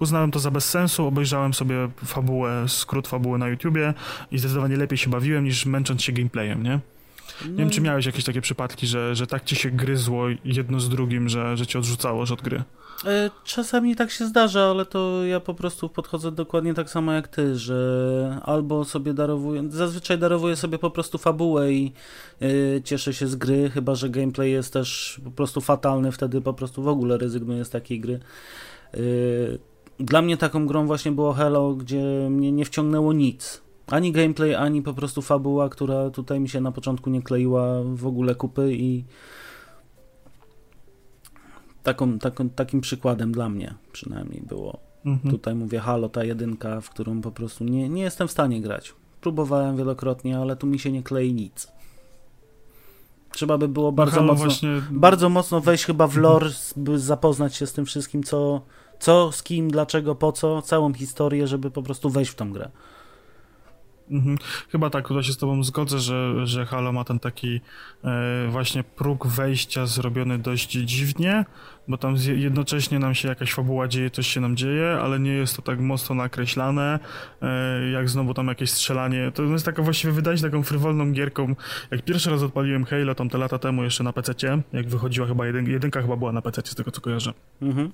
uznałem 0.00 0.30
to 0.30 0.38
za 0.38 0.50
bez 0.50 0.70
sensu, 0.70 1.06
obejrzałem 1.06 1.54
sobie 1.54 1.88
fabułę, 2.04 2.64
skrót 2.68 3.08
fabuły 3.08 3.38
na 3.38 3.48
YouTubie 3.48 3.94
i 4.30 4.38
zdecydowanie 4.38 4.76
lepiej 4.76 4.98
się 4.98 5.10
bawiłem 5.10 5.44
niż 5.44 5.66
męcząc 5.66 6.02
się 6.02 6.12
gameplayem, 6.12 6.62
nie. 6.62 6.80
Nie 7.46 7.56
wiem, 7.56 7.70
czy 7.70 7.80
no 7.80 7.84
miałeś 7.84 8.06
jakieś 8.06 8.24
takie 8.24 8.40
przypadki, 8.40 8.86
że, 8.86 9.14
że 9.14 9.26
tak 9.26 9.44
ci 9.44 9.56
się 9.56 9.70
gryzło 9.70 10.26
jedno 10.44 10.80
z 10.80 10.88
drugim, 10.88 11.28
że, 11.28 11.56
że 11.56 11.66
cię 11.66 11.78
odrzucało 11.78 12.22
od 12.22 12.42
gry? 12.42 12.62
E, 13.04 13.30
czasami 13.44 13.96
tak 13.96 14.10
się 14.10 14.26
zdarza, 14.26 14.70
ale 14.70 14.86
to 14.86 15.24
ja 15.24 15.40
po 15.40 15.54
prostu 15.54 15.88
podchodzę 15.88 16.32
dokładnie 16.32 16.74
tak 16.74 16.90
samo 16.90 17.12
jak 17.12 17.28
ty, 17.28 17.56
że 17.56 18.40
albo 18.44 18.84
sobie 18.84 19.14
darowuję, 19.14 19.64
zazwyczaj 19.68 20.18
darowuję 20.18 20.56
sobie 20.56 20.78
po 20.78 20.90
prostu 20.90 21.18
fabułę 21.18 21.72
i 21.72 21.92
yy, 22.40 22.82
cieszę 22.84 23.14
się 23.14 23.26
z 23.26 23.36
gry, 23.36 23.70
chyba 23.70 23.94
że 23.94 24.10
gameplay 24.10 24.52
jest 24.52 24.72
też 24.72 25.20
po 25.24 25.30
prostu 25.30 25.60
fatalny, 25.60 26.12
wtedy 26.12 26.40
po 26.40 26.54
prostu 26.54 26.82
w 26.82 26.88
ogóle 26.88 27.18
rezygnuję 27.18 27.64
z 27.64 27.70
takiej 27.70 28.00
gry. 28.00 28.20
Yy, 28.94 29.58
dla 29.98 30.22
mnie 30.22 30.36
taką 30.36 30.66
grą 30.66 30.86
właśnie 30.86 31.12
było 31.12 31.32
Hello, 31.32 31.74
gdzie 31.74 32.02
mnie 32.30 32.52
nie 32.52 32.64
wciągnęło 32.64 33.12
nic. 33.12 33.62
Ani 33.86 34.12
gameplay, 34.12 34.54
ani 34.54 34.82
po 34.82 34.94
prostu 34.94 35.22
fabuła, 35.22 35.68
która 35.68 36.10
tutaj 36.10 36.40
mi 36.40 36.48
się 36.48 36.60
na 36.60 36.72
początku 36.72 37.10
nie 37.10 37.22
kleiła 37.22 37.82
w 37.84 38.06
ogóle 38.06 38.34
kupy 38.34 38.74
i 38.74 39.04
taką, 41.88 42.18
taką, 42.18 42.48
takim 42.48 42.80
przykładem 42.80 43.32
dla 43.32 43.48
mnie 43.48 43.74
przynajmniej 43.92 44.42
było. 44.42 44.78
Mhm. 45.06 45.34
Tutaj 45.34 45.54
mówię 45.54 45.78
Halo, 45.78 46.08
ta 46.08 46.24
jedynka, 46.24 46.80
w 46.80 46.90
którą 46.90 47.20
po 47.20 47.30
prostu 47.30 47.64
nie, 47.64 47.88
nie 47.88 48.02
jestem 48.02 48.28
w 48.28 48.30
stanie 48.30 48.60
grać. 48.60 48.94
Próbowałem 49.20 49.76
wielokrotnie, 49.76 50.38
ale 50.38 50.56
tu 50.56 50.66
mi 50.66 50.78
się 50.78 50.92
nie 50.92 51.02
klei 51.02 51.34
nic. 51.34 51.68
Trzeba 53.32 53.58
by 53.58 53.68
było 53.68 53.92
bardzo 53.92 54.22
mocno, 54.22 54.44
właśnie... 54.44 54.82
bardzo 54.90 55.28
mocno 55.28 55.60
wejść 55.60 55.84
chyba 55.84 56.06
w 56.06 56.16
lore, 56.16 56.50
by 56.76 56.98
zapoznać 56.98 57.56
się 57.56 57.66
z 57.66 57.72
tym 57.72 57.86
wszystkim, 57.86 58.22
co, 58.22 58.60
co, 58.98 59.32
z 59.32 59.42
kim, 59.42 59.70
dlaczego, 59.70 60.14
po 60.14 60.32
co, 60.32 60.62
całą 60.62 60.94
historię, 60.94 61.46
żeby 61.46 61.70
po 61.70 61.82
prostu 61.82 62.10
wejść 62.10 62.30
w 62.30 62.34
tą 62.34 62.52
grę. 62.52 62.70
Mhm. 64.10 64.38
Chyba 64.72 64.90
tak, 64.90 65.08
tutaj 65.08 65.24
się 65.24 65.32
z 65.32 65.36
tobą 65.36 65.64
zgodzę, 65.64 65.98
że, 65.98 66.46
że 66.46 66.66
Halo 66.66 66.92
ma 66.92 67.04
ten 67.04 67.18
taki 67.18 67.60
e, 68.04 68.48
właśnie 68.48 68.84
próg 68.84 69.26
wejścia 69.26 69.86
zrobiony 69.86 70.38
dość 70.38 70.70
dziwnie, 70.70 71.44
bo 71.88 71.98
tam 71.98 72.16
jednocześnie 72.36 72.98
nam 72.98 73.14
się 73.14 73.28
jakaś 73.28 73.52
fabuła 73.52 73.88
dzieje, 73.88 74.10
coś 74.10 74.26
się 74.26 74.40
nam 74.40 74.56
dzieje, 74.56 74.98
ale 75.02 75.20
nie 75.20 75.32
jest 75.32 75.56
to 75.56 75.62
tak 75.62 75.80
mocno 75.80 76.14
nakreślane, 76.14 76.98
e, 77.42 77.90
jak 77.90 78.08
znowu 78.08 78.34
tam 78.34 78.48
jakieś 78.48 78.70
strzelanie. 78.70 79.32
To 79.34 79.42
jest 79.42 79.64
taka 79.64 79.82
właściwie, 79.82 80.12
wydaje 80.12 80.36
się 80.36 80.42
taką 80.42 80.62
frywolną 80.62 81.12
gierką. 81.12 81.54
Jak 81.90 82.02
pierwszy 82.02 82.30
raz 82.30 82.42
odpaliłem 82.42 82.84
Halo 82.84 83.14
tam 83.14 83.28
te 83.28 83.38
lata 83.38 83.58
temu 83.58 83.84
jeszcze 83.84 84.04
na 84.04 84.12
PC, 84.12 84.34
jak 84.72 84.88
wychodziła 84.88 85.26
chyba 85.26 85.46
jedyn, 85.46 85.70
jedynka 85.70 86.02
chyba 86.02 86.16
była 86.16 86.32
na 86.32 86.42
PC, 86.42 86.62
z 86.64 86.74
tego 86.74 86.90
co 86.90 87.00
kojarzę. 87.00 87.32
Mhm. 87.62 87.92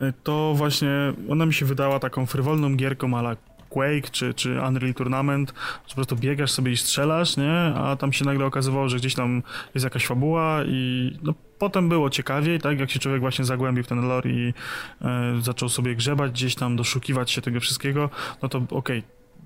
E, 0.00 0.12
to 0.22 0.54
właśnie 0.56 1.12
ona 1.28 1.46
mi 1.46 1.54
się 1.54 1.66
wydała 1.66 1.98
taką 1.98 2.26
frywolną 2.26 2.76
gierką, 2.76 3.18
ale 3.18 3.36
Quake 3.70 4.10
czy, 4.10 4.34
czy 4.34 4.60
Unreal 4.68 4.94
Tournament, 4.94 5.54
że 5.86 5.88
po 5.88 5.94
prostu 5.94 6.16
biegasz 6.16 6.50
sobie 6.50 6.72
i 6.72 6.76
strzelasz, 6.76 7.36
nie? 7.36 7.52
A 7.76 7.96
tam 7.96 8.12
się 8.12 8.24
nagle 8.24 8.46
okazywało, 8.46 8.88
że 8.88 8.96
gdzieś 8.96 9.14
tam 9.14 9.42
jest 9.74 9.84
jakaś 9.84 10.06
fabuła 10.06 10.60
i 10.66 11.12
no, 11.22 11.34
potem 11.58 11.88
było 11.88 12.10
ciekawiej, 12.10 12.60
tak? 12.60 12.80
Jak 12.80 12.90
się 12.90 12.98
człowiek 12.98 13.20
właśnie 13.20 13.44
zagłębił 13.44 13.84
w 13.84 13.86
ten 13.86 14.00
lore 14.08 14.30
i 14.30 14.54
e, 15.02 15.40
zaczął 15.40 15.68
sobie 15.68 15.96
grzebać 15.96 16.32
gdzieś 16.32 16.54
tam, 16.54 16.76
doszukiwać 16.76 17.30
się 17.30 17.42
tego 17.42 17.60
wszystkiego, 17.60 18.10
no 18.42 18.48
to 18.48 18.58
okej, 18.58 18.98
okay, 18.98 19.02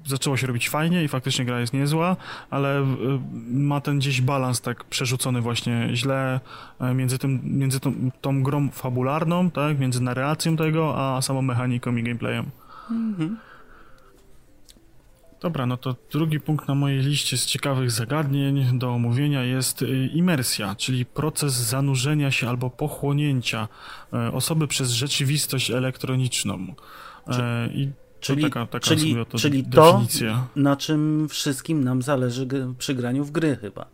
zaczęło 0.07 0.37
się 0.37 0.47
robić 0.47 0.69
fajnie 0.69 1.05
i 1.05 1.09
faktycznie 1.09 1.45
gra 1.45 1.61
jest 1.61 1.73
niezła, 1.73 2.17
ale 2.51 2.79
e, 2.79 2.85
ma 3.51 3.81
ten 3.81 3.99
gdzieś 3.99 4.21
balans 4.21 4.61
tak 4.61 4.85
przerzucony 4.85 5.41
właśnie 5.41 5.89
źle 5.93 6.41
e, 6.81 6.95
między, 6.95 7.19
tym, 7.19 7.41
między 7.45 7.81
tą, 7.81 8.11
tą 8.21 8.43
grą 8.43 8.71
fabularną, 8.71 9.51
tak, 9.51 9.79
między 9.79 10.03
narracją 10.03 10.57
tego, 10.57 10.95
a 10.99 11.23
samą 11.23 11.43
mechaniką 11.43 11.97
i 11.97 12.03
gameplayem. 12.03 12.51
Mhm. 12.91 13.37
Dobra, 15.45 15.67
no 15.67 15.77
to 15.77 15.97
drugi 16.13 16.41
punkt 16.41 16.69
na 16.69 16.75
mojej 16.75 17.01
liście 17.01 17.39
z 17.39 17.47
ciekawych 17.47 17.91
zagadnień 17.91 18.79
do 18.79 18.91
omówienia 18.91 19.45
jest 19.45 19.83
y, 19.83 20.07
imersja, 20.07 20.75
czyli 20.75 21.07
proces 21.07 21.53
zanurzenia 21.53 22.31
się 22.31 22.49
albo 22.49 22.71
pochłonięcia 22.71 23.69
y, 24.29 24.33
osoby 24.33 24.69
przez 24.69 24.91
rzeczywistość 24.91 25.71
elektroniczną. 25.71 26.75
I 27.75 27.91
czyli, 28.21 28.43
taka, 28.43 28.67
taka 28.67 28.87
czyli, 28.87 29.17
to 29.31 29.39
czyli 29.39 29.65
to, 29.65 30.03
na 30.57 30.77
czym 30.77 31.29
wszystkim 31.29 31.85
nam 31.85 32.03
zależy 32.03 32.47
przy 32.79 32.95
graniu 32.95 33.25
w 33.25 33.31
gry 33.31 33.57
chyba. 33.57 33.87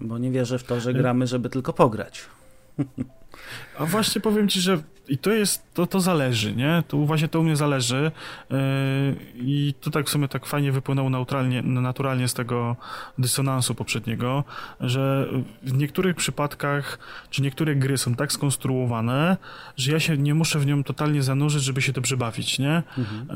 Bo 0.00 0.18
nie 0.18 0.30
wierzę 0.30 0.58
w 0.58 0.64
to, 0.64 0.80
że 0.80 0.90
y- 0.90 0.94
gramy, 0.94 1.26
żeby 1.26 1.50
tylko 1.50 1.72
pograć. 1.72 2.20
A 3.78 3.86
właśnie 3.86 4.20
powiem 4.20 4.48
ci, 4.48 4.60
że 4.60 4.82
i 5.08 5.18
to 5.18 5.32
jest, 5.32 5.74
to, 5.74 5.86
to 5.86 6.00
zależy, 6.00 6.56
nie? 6.56 6.82
Tu 6.88 7.06
właśnie 7.06 7.28
to 7.28 7.40
u 7.40 7.42
mnie 7.42 7.56
zależy 7.56 8.10
yy, 8.50 8.56
i 9.34 9.74
to 9.80 9.90
tak 9.90 10.06
w 10.06 10.10
sumie 10.10 10.28
tak 10.28 10.46
fajnie 10.46 10.72
wypłynęło 10.72 11.10
naturalnie, 11.10 11.62
naturalnie 11.62 12.28
z 12.28 12.34
tego 12.34 12.76
dysonansu 13.18 13.74
poprzedniego, 13.74 14.44
że 14.80 15.28
w 15.62 15.72
niektórych 15.72 16.16
przypadkach, 16.16 16.98
czy 17.30 17.42
niektóre 17.42 17.76
gry 17.76 17.98
są 17.98 18.14
tak 18.14 18.32
skonstruowane, 18.32 19.36
że 19.76 19.92
ja 19.92 20.00
się 20.00 20.18
nie 20.18 20.34
muszę 20.34 20.58
w 20.58 20.66
nią 20.66 20.84
totalnie 20.84 21.22
zanurzyć, 21.22 21.62
żeby 21.62 21.82
się 21.82 21.92
dobrze 21.92 22.16
bawić, 22.16 22.58
nie? 22.58 22.82
Mhm. 22.98 23.28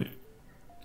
Yy, 0.00 0.21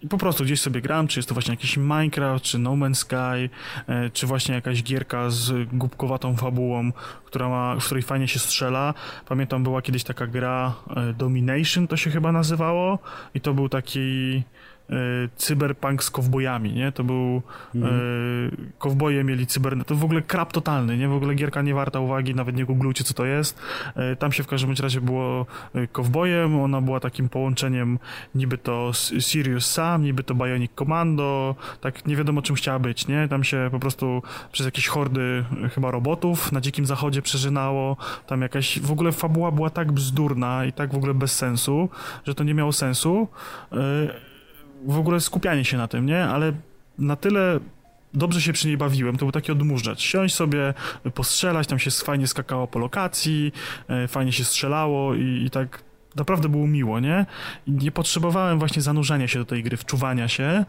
i 0.02 0.08
po 0.08 0.18
prostu 0.18 0.44
gdzieś 0.44 0.62
sobie 0.62 0.82
gram, 0.82 1.08
czy 1.08 1.20
jest 1.20 1.30
to 1.30 1.36
właśnie 1.36 1.54
jakiś 1.54 1.78
Minecraft, 1.78 2.46
czy 2.46 2.60
No 2.60 2.72
Man's 2.72 2.96
Sky, 2.96 3.50
e, 3.88 4.10
czy 4.10 4.28
właśnie 4.28 4.56
jakaś 4.56 4.84
gierka 4.84 5.30
z 5.30 5.70
głupkowatą 5.74 6.36
fabułą, 6.36 6.92
która 7.26 7.50
ma, 7.50 7.76
w 7.76 7.86
której 7.86 8.04
fajnie 8.04 8.28
się 8.28 8.40
strzela. 8.40 8.94
Pamiętam, 9.28 9.64
była 9.64 9.82
kiedyś 9.82 10.04
taka 10.04 10.28
gra 10.28 10.74
e, 10.96 11.14
Domination, 11.14 11.88
to 11.88 11.98
się 11.98 12.12
chyba 12.12 12.32
nazywało, 12.32 13.00
i 13.36 13.42
to 13.42 13.54
był 13.54 13.70
taki 13.70 14.44
cyberpunk 15.36 16.04
z 16.04 16.12
kowbojami, 16.12 16.74
nie? 16.74 16.92
To 16.92 17.04
był... 17.04 17.42
Mm. 17.76 17.90
E, 17.90 17.92
kowboje 18.78 19.24
mieli 19.24 19.48
cyber... 19.48 19.86
To 19.86 19.96
w 19.96 20.04
ogóle 20.04 20.22
krap 20.22 20.54
totalny, 20.54 20.98
nie? 20.98 21.08
W 21.08 21.14
ogóle 21.14 21.36
gierka 21.36 21.62
nie 21.62 21.74
warta 21.74 22.00
uwagi, 22.00 22.36
nawet 22.36 22.56
nie 22.56 22.66
googlujcie, 22.66 23.04
co 23.04 23.14
to 23.14 23.26
jest. 23.26 23.60
E, 23.96 24.16
tam 24.16 24.32
się 24.32 24.44
w 24.44 24.48
każdym 24.48 24.76
razie 24.82 25.02
było 25.02 25.46
kowbojem, 25.92 26.60
ona 26.60 26.82
była 26.82 27.00
takim 27.00 27.30
połączeniem 27.30 28.00
niby 28.36 28.58
to 28.58 28.92
Sirius 29.20 29.72
Sam, 29.72 30.04
niby 30.04 30.24
to 30.24 30.36
Bionic 30.36 30.72
Commando, 30.76 31.56
tak 31.82 32.06
nie 32.06 32.16
wiadomo 32.16 32.42
czym 32.42 32.56
chciała 32.56 32.80
być, 32.80 33.08
nie? 33.08 33.28
Tam 33.28 33.44
się 33.44 33.70
po 33.72 33.80
prostu 33.80 34.22
przez 34.52 34.66
jakieś 34.66 34.88
hordy 34.88 35.46
chyba 35.76 35.92
robotów 35.92 36.52
na 36.52 36.62
dzikim 36.62 36.86
zachodzie 36.86 37.22
przeżynało, 37.22 37.98
tam 38.28 38.42
jakaś... 38.42 38.80
W 38.80 38.92
ogóle 38.92 39.12
fabuła 39.12 39.52
była 39.52 39.70
tak 39.70 39.92
bzdurna 39.92 40.66
i 40.66 40.74
tak 40.74 40.94
w 40.94 40.98
ogóle 40.98 41.14
bez 41.14 41.36
sensu, 41.36 41.90
że 42.26 42.36
to 42.36 42.44
nie 42.44 42.54
miało 42.54 42.74
sensu. 42.74 43.28
E, 43.72 44.28
w 44.86 44.98
ogóle 44.98 45.22
skupianie 45.22 45.66
się 45.66 45.78
na 45.78 45.88
tym, 45.88 46.06
nie? 46.06 46.24
Ale 46.26 46.54
na 46.98 47.16
tyle 47.16 47.60
dobrze 48.14 48.42
się 48.42 48.54
przy 48.54 48.68
niej 48.68 48.78
bawiłem, 48.78 49.18
to 49.18 49.26
był 49.26 49.32
taki 49.32 49.52
odmurzacz. 49.52 50.02
Siąść 50.02 50.36
sobie, 50.36 50.74
postrzelać, 51.14 51.68
tam 51.68 51.80
się 51.80 51.92
fajnie 51.92 52.28
skakało 52.28 52.68
po 52.68 52.80
lokacji, 52.80 53.54
e, 53.88 54.08
fajnie 54.08 54.32
się 54.32 54.44
strzelało 54.44 55.16
i, 55.16 55.44
i 55.46 55.50
tak 55.50 55.87
naprawdę 56.18 56.50
było 56.50 56.68
miło, 56.68 57.00
nie? 57.00 57.26
Nie 57.68 57.92
potrzebowałem 57.92 58.60
właśnie 58.60 58.82
zanurzenia 58.82 59.28
się 59.28 59.40
do 59.40 59.46
tej 59.46 59.64
gry, 59.64 59.78
wczuwania 59.78 60.28
się, 60.28 60.44
e, 60.44 60.66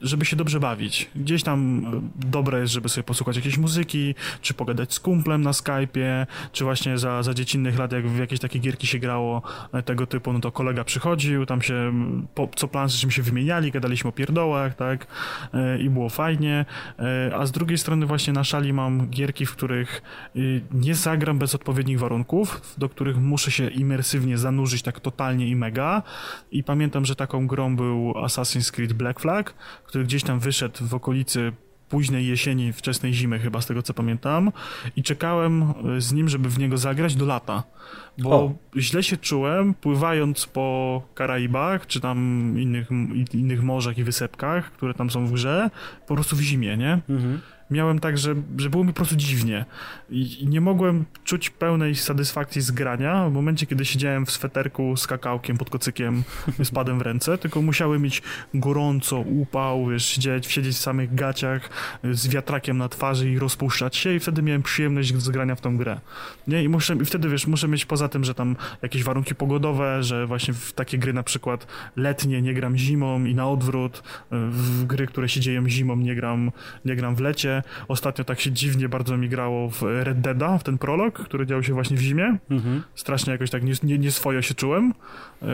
żeby 0.00 0.24
się 0.24 0.36
dobrze 0.36 0.60
bawić. 0.60 1.10
Gdzieś 1.16 1.42
tam 1.42 1.86
e, 1.86 2.26
dobre 2.26 2.60
jest, 2.60 2.72
żeby 2.72 2.88
sobie 2.88 3.04
posłuchać 3.04 3.36
jakiejś 3.36 3.58
muzyki, 3.58 4.14
czy 4.40 4.54
pogadać 4.54 4.94
z 4.94 5.00
kumplem 5.00 5.42
na 5.42 5.50
Skype'ie, 5.50 6.26
czy 6.52 6.64
właśnie 6.64 6.98
za, 6.98 7.22
za 7.22 7.34
dziecinnych 7.34 7.78
lat, 7.78 7.92
jak 7.92 8.08
w 8.08 8.18
jakieś 8.18 8.40
takie 8.40 8.58
gierki 8.58 8.86
się 8.86 8.98
grało 8.98 9.42
e, 9.72 9.82
tego 9.82 10.06
typu, 10.06 10.32
no 10.32 10.40
to 10.40 10.52
kolega 10.52 10.84
przychodził, 10.84 11.46
tam 11.46 11.62
się 11.62 11.92
po, 12.34 12.48
co 12.56 12.68
plan, 12.68 12.88
z 12.88 13.06
się 13.10 13.22
wymieniali, 13.22 13.72
gadaliśmy 13.72 14.08
o 14.08 14.12
pierdołach, 14.12 14.74
tak? 14.74 15.06
I 15.80 15.90
było 15.90 16.08
fajnie. 16.08 16.64
A 17.34 17.46
z 17.46 17.52
drugiej 17.52 17.78
strony 17.78 18.06
właśnie 18.06 18.32
na 18.32 18.44
szali 18.44 18.72
mam 18.72 19.08
gierki, 19.08 19.46
w 19.46 19.52
których 19.52 20.02
nie 20.72 20.94
zagram 20.94 21.38
bez 21.38 21.54
odpowiednich 21.54 21.98
warunków, 21.98 22.74
do 22.78 22.88
których 22.88 23.16
muszę 23.16 23.50
się 23.50 23.68
imersywnie 23.68 24.35
zanurzyć 24.38 24.82
tak 24.82 25.00
totalnie 25.00 25.48
i 25.48 25.56
mega. 25.56 26.02
I 26.50 26.64
pamiętam, 26.64 27.06
że 27.06 27.16
taką 27.16 27.46
grą 27.46 27.76
był 27.76 28.12
Assassin's 28.12 28.70
Creed 28.70 28.92
Black 28.92 29.20
Flag, 29.20 29.54
który 29.84 30.04
gdzieś 30.04 30.22
tam 30.22 30.38
wyszedł 30.38 30.86
w 30.86 30.94
okolicy 30.94 31.52
późnej 31.88 32.26
jesieni, 32.26 32.72
wczesnej 32.72 33.14
zimy 33.14 33.38
chyba, 33.38 33.60
z 33.60 33.66
tego 33.66 33.82
co 33.82 33.94
pamiętam. 33.94 34.52
I 34.96 35.02
czekałem 35.02 35.62
e, 35.96 36.00
z 36.00 36.12
nim, 36.12 36.28
żeby 36.28 36.48
w 36.48 36.58
niego 36.58 36.78
zagrać 36.78 37.14
do 37.14 37.26
lata. 37.26 37.62
Bo 38.18 38.30
o. 38.30 38.54
źle 38.76 39.02
się 39.02 39.16
czułem, 39.16 39.74
pływając 39.74 40.46
po 40.46 41.02
Karaibach, 41.14 41.86
czy 41.86 42.00
tam 42.00 42.18
innych, 42.58 42.88
innych 43.34 43.62
morzach 43.62 43.98
i 43.98 44.04
wysepkach, 44.04 44.72
które 44.72 44.94
tam 44.94 45.10
są 45.10 45.26
w 45.26 45.32
grze, 45.32 45.70
po 46.06 46.14
prostu 46.14 46.36
w 46.36 46.40
zimie, 46.40 46.76
nie? 46.76 47.00
Mhm 47.08 47.40
miałem 47.70 47.98
tak, 47.98 48.18
że, 48.18 48.34
że 48.58 48.70
było 48.70 48.84
mi 48.84 48.90
po 48.90 48.96
prostu 48.96 49.16
dziwnie 49.16 49.64
I, 50.10 50.46
nie 50.48 50.60
mogłem 50.60 51.04
czuć 51.24 51.50
pełnej 51.50 51.94
satysfakcji 51.94 52.62
z 52.62 52.70
grania 52.70 53.28
w 53.28 53.32
momencie, 53.32 53.66
kiedy 53.66 53.84
siedziałem 53.84 54.26
w 54.26 54.30
sweterku 54.30 54.96
z 54.96 55.06
kakałkiem 55.06 55.58
pod 55.58 55.70
kocykiem 55.70 56.22
z 56.64 56.70
padem 56.70 56.98
w 56.98 57.02
ręce, 57.02 57.38
tylko 57.38 57.62
musiałem 57.62 58.02
mieć 58.02 58.22
gorąco, 58.54 59.18
upał, 59.18 59.86
wiesz, 59.86 60.06
siedzieć, 60.06 60.46
siedzieć 60.46 60.76
w 60.76 60.78
samych 60.78 61.14
gaciach 61.14 61.70
z 62.04 62.28
wiatrakiem 62.28 62.78
na 62.78 62.88
twarzy 62.88 63.30
i 63.30 63.38
rozpuszczać 63.38 63.96
się 63.96 64.14
i 64.14 64.20
wtedy 64.20 64.42
miałem 64.42 64.62
przyjemność 64.62 65.16
z 65.16 65.28
grania 65.28 65.54
w 65.54 65.60
tą 65.60 65.76
grę. 65.76 66.00
Nie? 66.46 66.64
I, 66.64 66.68
muszę, 66.68 66.94
i 66.94 67.04
wtedy, 67.04 67.28
wiesz, 67.28 67.46
muszę 67.46 67.68
mieć 67.68 67.84
poza 67.84 68.08
tym, 68.08 68.24
że 68.24 68.34
tam 68.34 68.56
jakieś 68.82 69.04
warunki 69.04 69.34
pogodowe, 69.34 70.02
że 70.02 70.26
właśnie 70.26 70.54
w 70.54 70.72
takie 70.72 70.98
gry 70.98 71.12
na 71.12 71.22
przykład 71.22 71.66
letnie 71.96 72.42
nie 72.42 72.54
gram 72.54 72.76
zimą 72.76 73.24
i 73.24 73.34
na 73.34 73.48
odwrót, 73.48 74.02
w 74.30 74.84
gry, 74.84 75.06
które 75.06 75.28
się 75.28 75.40
dzieją 75.40 75.68
zimą 75.68 75.96
nie 75.96 76.14
gram, 76.14 76.52
nie 76.84 76.96
gram 76.96 77.14
w 77.14 77.20
lecie, 77.20 77.55
Ostatnio 77.88 78.24
tak 78.24 78.40
się 78.40 78.52
dziwnie 78.52 78.88
bardzo 78.88 79.16
mi 79.16 79.28
grało 79.28 79.70
w 79.70 79.82
Red 79.82 80.20
Deada, 80.20 80.58
w 80.58 80.62
ten 80.62 80.78
prolog, 80.78 81.14
który 81.14 81.46
dział 81.46 81.62
się 81.62 81.74
właśnie 81.74 81.96
w 81.96 82.00
zimie. 82.00 82.38
Mhm. 82.50 82.82
Strasznie 82.94 83.32
jakoś 83.32 83.50
tak 83.50 83.62
nie, 83.62 83.72
nie, 83.82 83.98
nie 83.98 84.10
swojo 84.10 84.42
się 84.42 84.54
czułem. 84.54 84.94
E, 85.42 85.46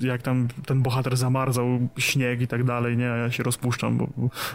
jak 0.00 0.22
tam 0.22 0.48
ten 0.66 0.82
bohater 0.82 1.16
zamarzał, 1.16 1.88
śnieg 1.98 2.40
i 2.40 2.46
tak 2.46 2.64
dalej, 2.64 2.96
nie? 2.96 3.12
A 3.12 3.16
ja 3.16 3.30
się 3.30 3.42
rozpuszczam, 3.42 3.98
bo 3.98 4.08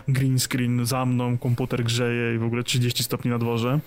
green 0.08 0.40
screen 0.40 0.86
za 0.86 1.06
mną, 1.06 1.38
komputer 1.38 1.84
grzeje 1.84 2.36
i 2.36 2.38
w 2.38 2.44
ogóle 2.44 2.64
30 2.64 3.04
stopni 3.04 3.32
na 3.32 3.40
dworze. 3.40 3.80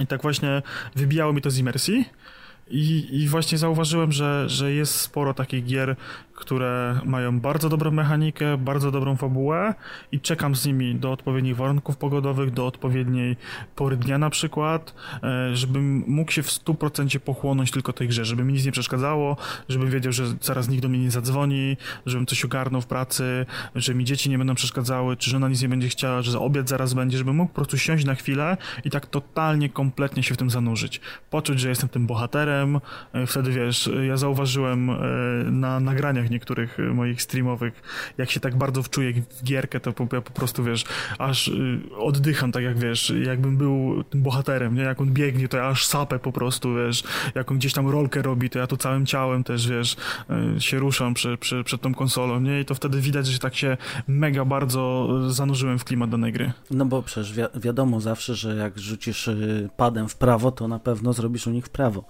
I 0.00 0.06
tak 0.06 0.22
właśnie 0.22 0.62
wybijało 0.96 1.32
mi 1.32 1.42
to 1.42 1.50
z 1.50 1.58
imersji. 1.58 2.04
I, 2.70 3.08
I, 3.22 3.28
właśnie 3.28 3.58
zauważyłem, 3.58 4.12
że, 4.12 4.48
że 4.48 4.72
jest 4.72 4.94
sporo 4.94 5.34
takich 5.34 5.64
gier, 5.64 5.96
które 6.40 7.00
mają 7.04 7.40
bardzo 7.40 7.68
dobrą 7.68 7.90
mechanikę, 7.90 8.58
bardzo 8.58 8.90
dobrą 8.90 9.16
fabułę 9.16 9.74
i 10.12 10.20
czekam 10.20 10.56
z 10.56 10.66
nimi 10.66 10.94
do 10.94 11.12
odpowiednich 11.12 11.56
warunków 11.56 11.96
pogodowych, 11.96 12.50
do 12.50 12.66
odpowiedniej 12.66 13.36
pory 13.76 13.96
dnia 13.96 14.18
na 14.18 14.30
przykład, 14.30 14.94
e, 15.22 15.56
żebym 15.56 16.04
mógł 16.06 16.32
się 16.32 16.42
w 16.42 16.50
100% 16.50 17.18
pochłonąć 17.20 17.70
tylko 17.70 17.92
tej 17.92 18.08
grze, 18.08 18.24
żeby 18.24 18.44
mi 18.44 18.52
nic 18.52 18.64
nie 18.64 18.72
przeszkadzało, 18.72 19.36
żebym 19.68 19.90
wiedział, 19.90 20.12
że 20.12 20.24
zaraz 20.40 20.68
nikt 20.68 20.82
do 20.82 20.88
mnie 20.88 20.98
nie 20.98 21.10
zadzwoni, 21.10 21.76
żebym 22.06 22.26
coś 22.26 22.44
ogarnął 22.44 22.80
w 22.80 22.86
pracy, 22.86 23.46
że 23.74 23.94
mi 23.94 24.04
dzieci 24.04 24.30
nie 24.30 24.38
będą 24.38 24.54
przeszkadzały, 24.54 25.16
czy 25.16 25.30
żona 25.30 25.48
nic 25.48 25.62
nie 25.62 25.68
będzie 25.68 25.88
chciała, 25.88 26.22
że 26.22 26.32
za 26.32 26.38
obiad 26.38 26.68
zaraz 26.68 26.94
będzie, 26.94 27.18
żebym 27.18 27.36
mógł 27.36 27.48
po 27.48 27.54
prostu 27.54 27.78
siąść 27.78 28.04
na 28.04 28.14
chwilę 28.14 28.56
i 28.84 28.90
tak 28.90 29.06
totalnie, 29.06 29.68
kompletnie 29.68 30.22
się 30.22 30.34
w 30.34 30.36
tym 30.36 30.50
zanurzyć. 30.50 31.00
Poczuć, 31.30 31.60
że 31.60 31.68
jestem 31.68 31.88
tym 31.88 32.06
bohaterem, 32.06 32.80
e, 33.12 33.26
wtedy 33.26 33.52
wiesz, 33.52 33.90
ja 34.06 34.16
zauważyłem 34.16 34.90
e, 34.90 34.94
na 35.50 35.80
nagraniach 35.80 36.29
niektórych 36.30 36.78
y, 36.78 36.82
moich 36.82 37.22
streamowych, 37.22 37.82
jak 38.18 38.30
się 38.30 38.40
tak 38.40 38.56
bardzo 38.56 38.82
wczuję 38.82 39.12
w 39.12 39.44
gierkę, 39.44 39.80
to 39.80 39.92
po, 39.92 40.06
ja 40.12 40.20
po 40.20 40.30
prostu, 40.30 40.64
wiesz, 40.64 40.84
aż 41.18 41.48
y, 41.48 41.80
oddycham, 41.96 42.52
tak 42.52 42.62
jak, 42.62 42.78
wiesz, 42.78 43.12
jakbym 43.24 43.56
był 43.56 44.04
tym 44.04 44.22
bohaterem, 44.22 44.74
nie? 44.74 44.82
Jak 44.82 45.00
on 45.00 45.10
biegnie, 45.12 45.48
to 45.48 45.56
ja 45.56 45.68
aż 45.68 45.86
sapę 45.86 46.18
po 46.18 46.32
prostu, 46.32 46.74
wiesz, 46.74 47.02
jak 47.34 47.50
on 47.50 47.58
gdzieś 47.58 47.72
tam 47.72 47.88
rolkę 47.88 48.22
robi, 48.22 48.50
to 48.50 48.58
ja 48.58 48.66
tu 48.66 48.76
całym 48.76 49.06
ciałem 49.06 49.44
też, 49.44 49.68
wiesz, 49.68 49.96
y, 50.56 50.60
się 50.60 50.78
ruszam 50.78 51.14
przy, 51.14 51.36
przy, 51.36 51.64
przed 51.64 51.80
tą 51.80 51.94
konsolą, 51.94 52.40
nie? 52.40 52.60
I 52.60 52.64
to 52.64 52.74
wtedy 52.74 53.00
widać, 53.00 53.26
że 53.26 53.38
tak 53.38 53.54
się 53.54 53.76
mega 54.08 54.44
bardzo 54.44 55.08
zanurzyłem 55.30 55.78
w 55.78 55.84
klimat 55.84 56.10
danej 56.10 56.32
gry. 56.32 56.52
No 56.70 56.84
bo 56.84 57.02
przecież 57.02 57.32
wi 57.32 57.42
wiadomo 57.54 58.00
zawsze, 58.00 58.34
że 58.34 58.56
jak 58.56 58.78
rzucisz 58.78 59.30
padem 59.76 60.08
w 60.08 60.16
prawo, 60.16 60.52
to 60.52 60.68
na 60.68 60.78
pewno 60.78 61.12
zrobisz 61.12 61.46
u 61.46 61.50
nich 61.50 61.66
w 61.66 61.70
prawo. 61.70 62.04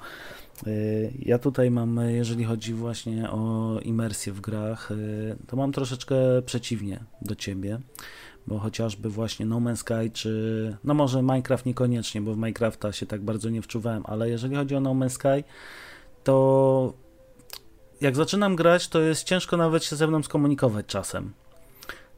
Y, 0.67 1.13
ja 1.19 1.39
tutaj 1.39 1.71
mam, 1.71 2.01
jeżeli 2.09 2.45
chodzi 2.45 2.75
właśnie 2.75 3.31
o 3.31 3.77
imersję 3.83 4.33
w 4.33 4.41
grach, 4.41 4.91
y, 4.91 5.37
to 5.47 5.57
mam 5.57 5.73
troszeczkę 5.73 6.17
przeciwnie 6.47 7.05
do 7.23 7.35
ciebie, 7.35 7.79
bo 8.47 8.59
chociażby 8.59 9.11
właśnie 9.11 9.47
No 9.47 9.57
Man's 9.57 9.77
Sky, 9.77 10.11
czy 10.13 10.77
no 10.85 10.95
może 10.95 11.23
Minecraft 11.23 11.67
niekoniecznie, 11.67 12.21
bo 12.21 12.35
w 12.35 12.37
Minecrafta 12.37 12.93
się 12.93 13.07
tak 13.07 13.23
bardzo 13.23 13.51
nie 13.51 13.63
wczuwałem, 13.63 14.03
ale 14.07 14.31
jeżeli 14.31 14.57
chodzi 14.57 14.77
o 14.77 14.81
No 14.81 14.91
Man's 14.91 15.09
Sky, 15.09 15.45
to 16.25 16.95
jak 18.01 18.17
zaczynam 18.17 18.57
grać, 18.57 18.89
to 18.89 19.01
jest 19.01 19.25
ciężko 19.25 19.57
nawet 19.57 19.85
się 19.85 19.97
ze 19.97 20.07
mną 20.07 20.23
skomunikować 20.23 20.87
czasem. 20.87 21.33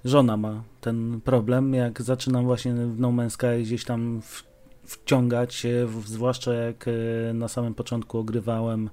Żona 0.05 0.37
ma 0.37 0.63
ten 0.81 1.21
problem, 1.21 1.75
jak 1.75 2.03
zaczynam 2.03 2.45
właśnie 2.45 2.75
w 2.75 3.01
No 3.01 3.09
Man's 3.09 3.31
Sky 3.31 3.63
gdzieś 3.63 3.85
tam 3.85 4.23
w 4.23 4.52
wciągać, 4.85 5.67
zwłaszcza 6.05 6.55
jak 6.55 6.89
e, 6.89 7.35
na 7.35 7.49
samym 7.49 7.75
początku 7.75 8.19
ogrywałem 8.19 8.91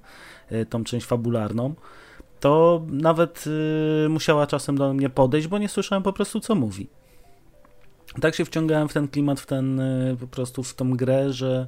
e, 0.48 0.66
tą 0.66 0.84
część 0.84 1.06
fabularną, 1.06 1.74
to 2.40 2.82
nawet 2.88 3.44
e, 4.04 4.08
musiała 4.08 4.46
czasem 4.46 4.78
do 4.78 4.94
mnie 4.94 5.10
podejść, 5.10 5.48
bo 5.48 5.58
nie 5.58 5.68
słyszałem 5.68 6.02
po 6.02 6.12
prostu 6.12 6.40
co 6.40 6.54
mówi. 6.54 6.88
Tak 8.20 8.34
się 8.34 8.44
wciągałem 8.44 8.88
w 8.88 8.92
ten 8.92 9.08
klimat, 9.08 9.40
w 9.40 9.46
ten 9.46 9.80
po 10.20 10.26
prostu 10.26 10.62
w 10.62 10.74
tą 10.74 10.96
grę, 10.96 11.32
że 11.32 11.66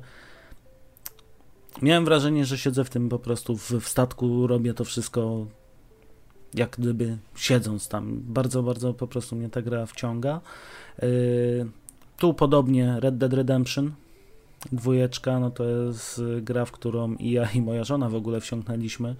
miałem 1.82 2.04
wrażenie, 2.04 2.44
że 2.44 2.58
siedzę 2.58 2.84
w 2.84 2.90
tym 2.90 3.08
po 3.08 3.18
prostu 3.18 3.56
w, 3.56 3.70
w 3.70 3.88
statku, 3.88 4.46
robię 4.46 4.74
to 4.74 4.84
wszystko 4.84 5.46
jak 6.54 6.76
gdyby 6.78 7.18
siedząc 7.34 7.88
tam. 7.88 8.20
Bardzo, 8.24 8.62
bardzo 8.62 8.94
po 8.94 9.06
prostu 9.06 9.36
mnie 9.36 9.50
ta 9.50 9.62
gra 9.62 9.86
wciąga. 9.86 10.40
Yy, 11.02 11.66
tu 12.18 12.34
podobnie 12.34 12.96
Red 13.00 13.18
Dead 13.18 13.32
Redemption 13.32 13.92
Dwójeczka, 14.72 15.40
no 15.40 15.50
to 15.50 15.64
jest 15.64 16.20
gra, 16.42 16.64
w 16.64 16.72
którą 16.72 17.14
i 17.14 17.30
ja 17.30 17.50
i 17.50 17.62
moja 17.62 17.84
żona 17.84 18.08
w 18.08 18.14
ogóle 18.14 18.40
wsiąknęliśmy. 18.40 19.16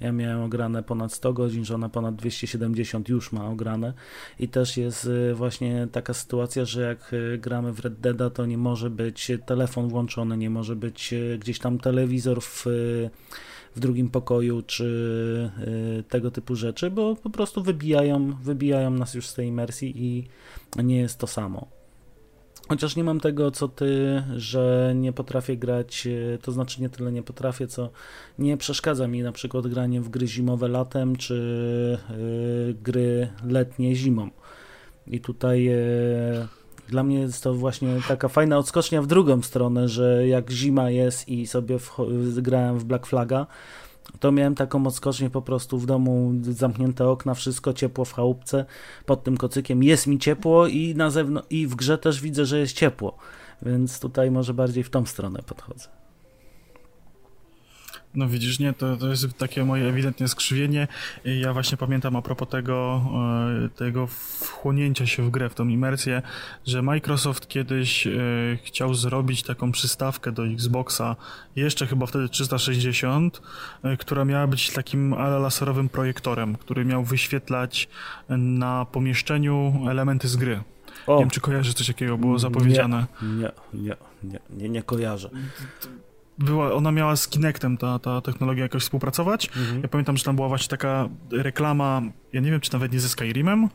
Ja 0.00 0.12
miałem 0.12 0.42
ograne 0.42 0.82
ponad 0.82 1.12
100 1.12 1.32
godzin, 1.32 1.64
żona 1.64 1.88
ponad 1.88 2.16
270 2.16 3.08
już 3.08 3.32
ma 3.32 3.48
ograne 3.50 3.92
i 4.38 4.48
też 4.48 4.76
jest 4.76 5.04
y, 5.04 5.34
właśnie 5.34 5.88
taka 5.92 6.14
sytuacja, 6.14 6.64
że 6.64 6.82
jak 6.82 7.12
y, 7.12 7.38
gramy 7.38 7.72
w 7.72 7.80
Red 7.80 8.00
Deada, 8.00 8.30
to 8.30 8.46
nie 8.46 8.58
może 8.58 8.90
być 8.90 9.32
telefon 9.46 9.88
włączony, 9.88 10.36
nie 10.36 10.50
może 10.50 10.76
być 10.76 11.12
y, 11.12 11.38
gdzieś 11.40 11.58
tam 11.58 11.78
telewizor 11.78 12.42
w, 12.42 12.66
w 13.76 13.80
drugim 13.80 14.10
pokoju, 14.10 14.62
czy 14.62 14.88
tego 16.08 16.30
typu 16.30 16.56
rzeczy, 16.56 16.90
bo 16.90 17.16
po 17.16 17.30
prostu 17.30 17.62
wybijają, 17.62 18.34
wybijają 18.42 18.90
nas 18.90 19.14
już 19.14 19.28
z 19.28 19.34
tej 19.34 19.48
imersji 19.48 20.04
i 20.04 20.28
nie 20.82 20.96
jest 20.96 21.18
to 21.18 21.26
samo. 21.26 21.77
Chociaż 22.68 22.96
nie 22.96 23.04
mam 23.04 23.20
tego, 23.20 23.50
co 23.50 23.68
ty, 23.68 24.22
że 24.36 24.92
nie 24.96 25.12
potrafię 25.12 25.56
grać, 25.56 26.06
e, 26.06 26.38
to 26.38 26.52
znaczy 26.52 26.82
nie 26.82 26.88
tyle 26.88 27.12
nie 27.12 27.22
potrafię, 27.22 27.66
co 27.66 27.90
nie 28.38 28.56
przeszkadza 28.56 29.08
mi 29.08 29.22
na 29.22 29.32
przykład 29.32 29.66
granie 29.66 30.00
w 30.00 30.08
gry 30.08 30.26
zimowe 30.26 30.68
latem, 30.68 31.16
czy 31.16 31.34
y, 32.10 32.74
gry 32.82 33.28
letnie 33.44 33.94
zimą. 33.94 34.30
I 35.06 35.20
tutaj 35.20 35.68
y, 35.68 36.48
dla 36.88 37.02
mnie 37.02 37.20
jest 37.20 37.42
to 37.42 37.54
właśnie 37.54 37.96
taka 38.08 38.28
fajna 38.28 38.58
odskocznia 38.58 39.02
w 39.02 39.06
drugą 39.06 39.42
stronę, 39.42 39.88
że 39.88 40.28
jak 40.28 40.50
zima 40.50 40.90
jest 40.90 41.28
i 41.28 41.46
sobie 41.46 41.78
grałem 42.36 42.78
w 42.78 42.84
Black 42.84 43.06
Flaga, 43.06 43.46
to 44.20 44.32
miałem 44.32 44.54
taką 44.54 44.86
odskocznię 44.86 45.30
po 45.30 45.42
prostu 45.42 45.78
w 45.78 45.86
domu, 45.86 46.32
zamknięte 46.42 47.08
okna, 47.08 47.34
wszystko 47.34 47.72
ciepło 47.72 48.04
w 48.04 48.12
chałupce, 48.12 48.64
pod 49.06 49.24
tym 49.24 49.36
kocykiem 49.36 49.82
jest 49.82 50.06
mi 50.06 50.18
ciepło 50.18 50.66
i 50.66 50.94
na 50.94 51.10
zewnątrz, 51.10 51.48
i 51.50 51.66
w 51.66 51.74
grze 51.74 51.98
też 51.98 52.20
widzę, 52.20 52.46
że 52.46 52.58
jest 52.58 52.72
ciepło, 52.72 53.16
więc 53.62 54.00
tutaj 54.00 54.30
może 54.30 54.54
bardziej 54.54 54.84
w 54.84 54.90
tą 54.90 55.06
stronę 55.06 55.42
podchodzę. 55.46 55.97
No 58.14 58.28
widzisz, 58.28 58.58
nie, 58.58 58.72
to, 58.72 58.96
to 58.96 59.08
jest 59.08 59.38
takie 59.38 59.64
moje 59.64 59.88
ewidentnie 59.88 60.28
skrzywienie. 60.28 60.88
Ja 61.24 61.52
właśnie 61.52 61.78
pamiętam 61.78 62.16
a 62.16 62.22
propos 62.22 62.48
tego, 62.48 63.02
e, 63.64 63.68
tego 63.68 64.06
wchłonięcia 64.40 65.06
się 65.06 65.22
w 65.22 65.30
grę, 65.30 65.48
w 65.48 65.54
tą 65.54 65.68
imersję, 65.68 66.22
że 66.66 66.82
Microsoft 66.82 67.48
kiedyś 67.48 68.06
e, 68.06 68.10
chciał 68.64 68.94
zrobić 68.94 69.42
taką 69.42 69.72
przystawkę 69.72 70.32
do 70.32 70.46
Xboxa, 70.46 71.16
jeszcze 71.56 71.86
chyba 71.86 72.06
wtedy 72.06 72.28
360, 72.28 73.42
e, 73.82 73.96
która 73.96 74.24
miała 74.24 74.46
być 74.46 74.70
takim 74.70 75.14
ale 75.14 75.38
laserowym 75.38 75.88
projektorem, 75.88 76.56
który 76.56 76.84
miał 76.84 77.04
wyświetlać 77.04 77.88
na 78.28 78.86
pomieszczeniu 78.92 79.84
elementy 79.90 80.28
z 80.28 80.36
gry. 80.36 80.62
O. 81.06 81.14
Nie 81.14 81.20
wiem, 81.20 81.30
czy 81.30 81.40
kojarzysz 81.40 81.74
coś 81.74 81.86
takiego, 81.86 82.18
było 82.18 82.38
zapowiedziane. 82.38 83.06
Nie, 83.22 83.28
nie, 83.28 83.50
nie, 83.82 83.96
nie, 84.22 84.40
nie, 84.50 84.68
nie 84.68 84.82
kojarzę 84.82 85.30
była, 86.38 86.72
ona 86.72 86.92
miała 86.92 87.16
z 87.16 87.28
Kinectem 87.28 87.76
ta, 87.76 87.98
ta 87.98 88.20
technologia 88.20 88.62
jakoś 88.62 88.82
współpracować. 88.82 89.46
Mhm. 89.56 89.82
Ja 89.82 89.88
pamiętam, 89.88 90.16
że 90.16 90.24
tam 90.24 90.36
była 90.36 90.48
właśnie 90.48 90.68
taka 90.68 91.08
reklama, 91.32 92.02
ja 92.32 92.40
nie 92.40 92.50
wiem, 92.50 92.60
czy 92.60 92.72
nawet 92.72 92.92
nie 92.92 93.00
ze 93.00 93.08
Skyrimem, 93.08 93.68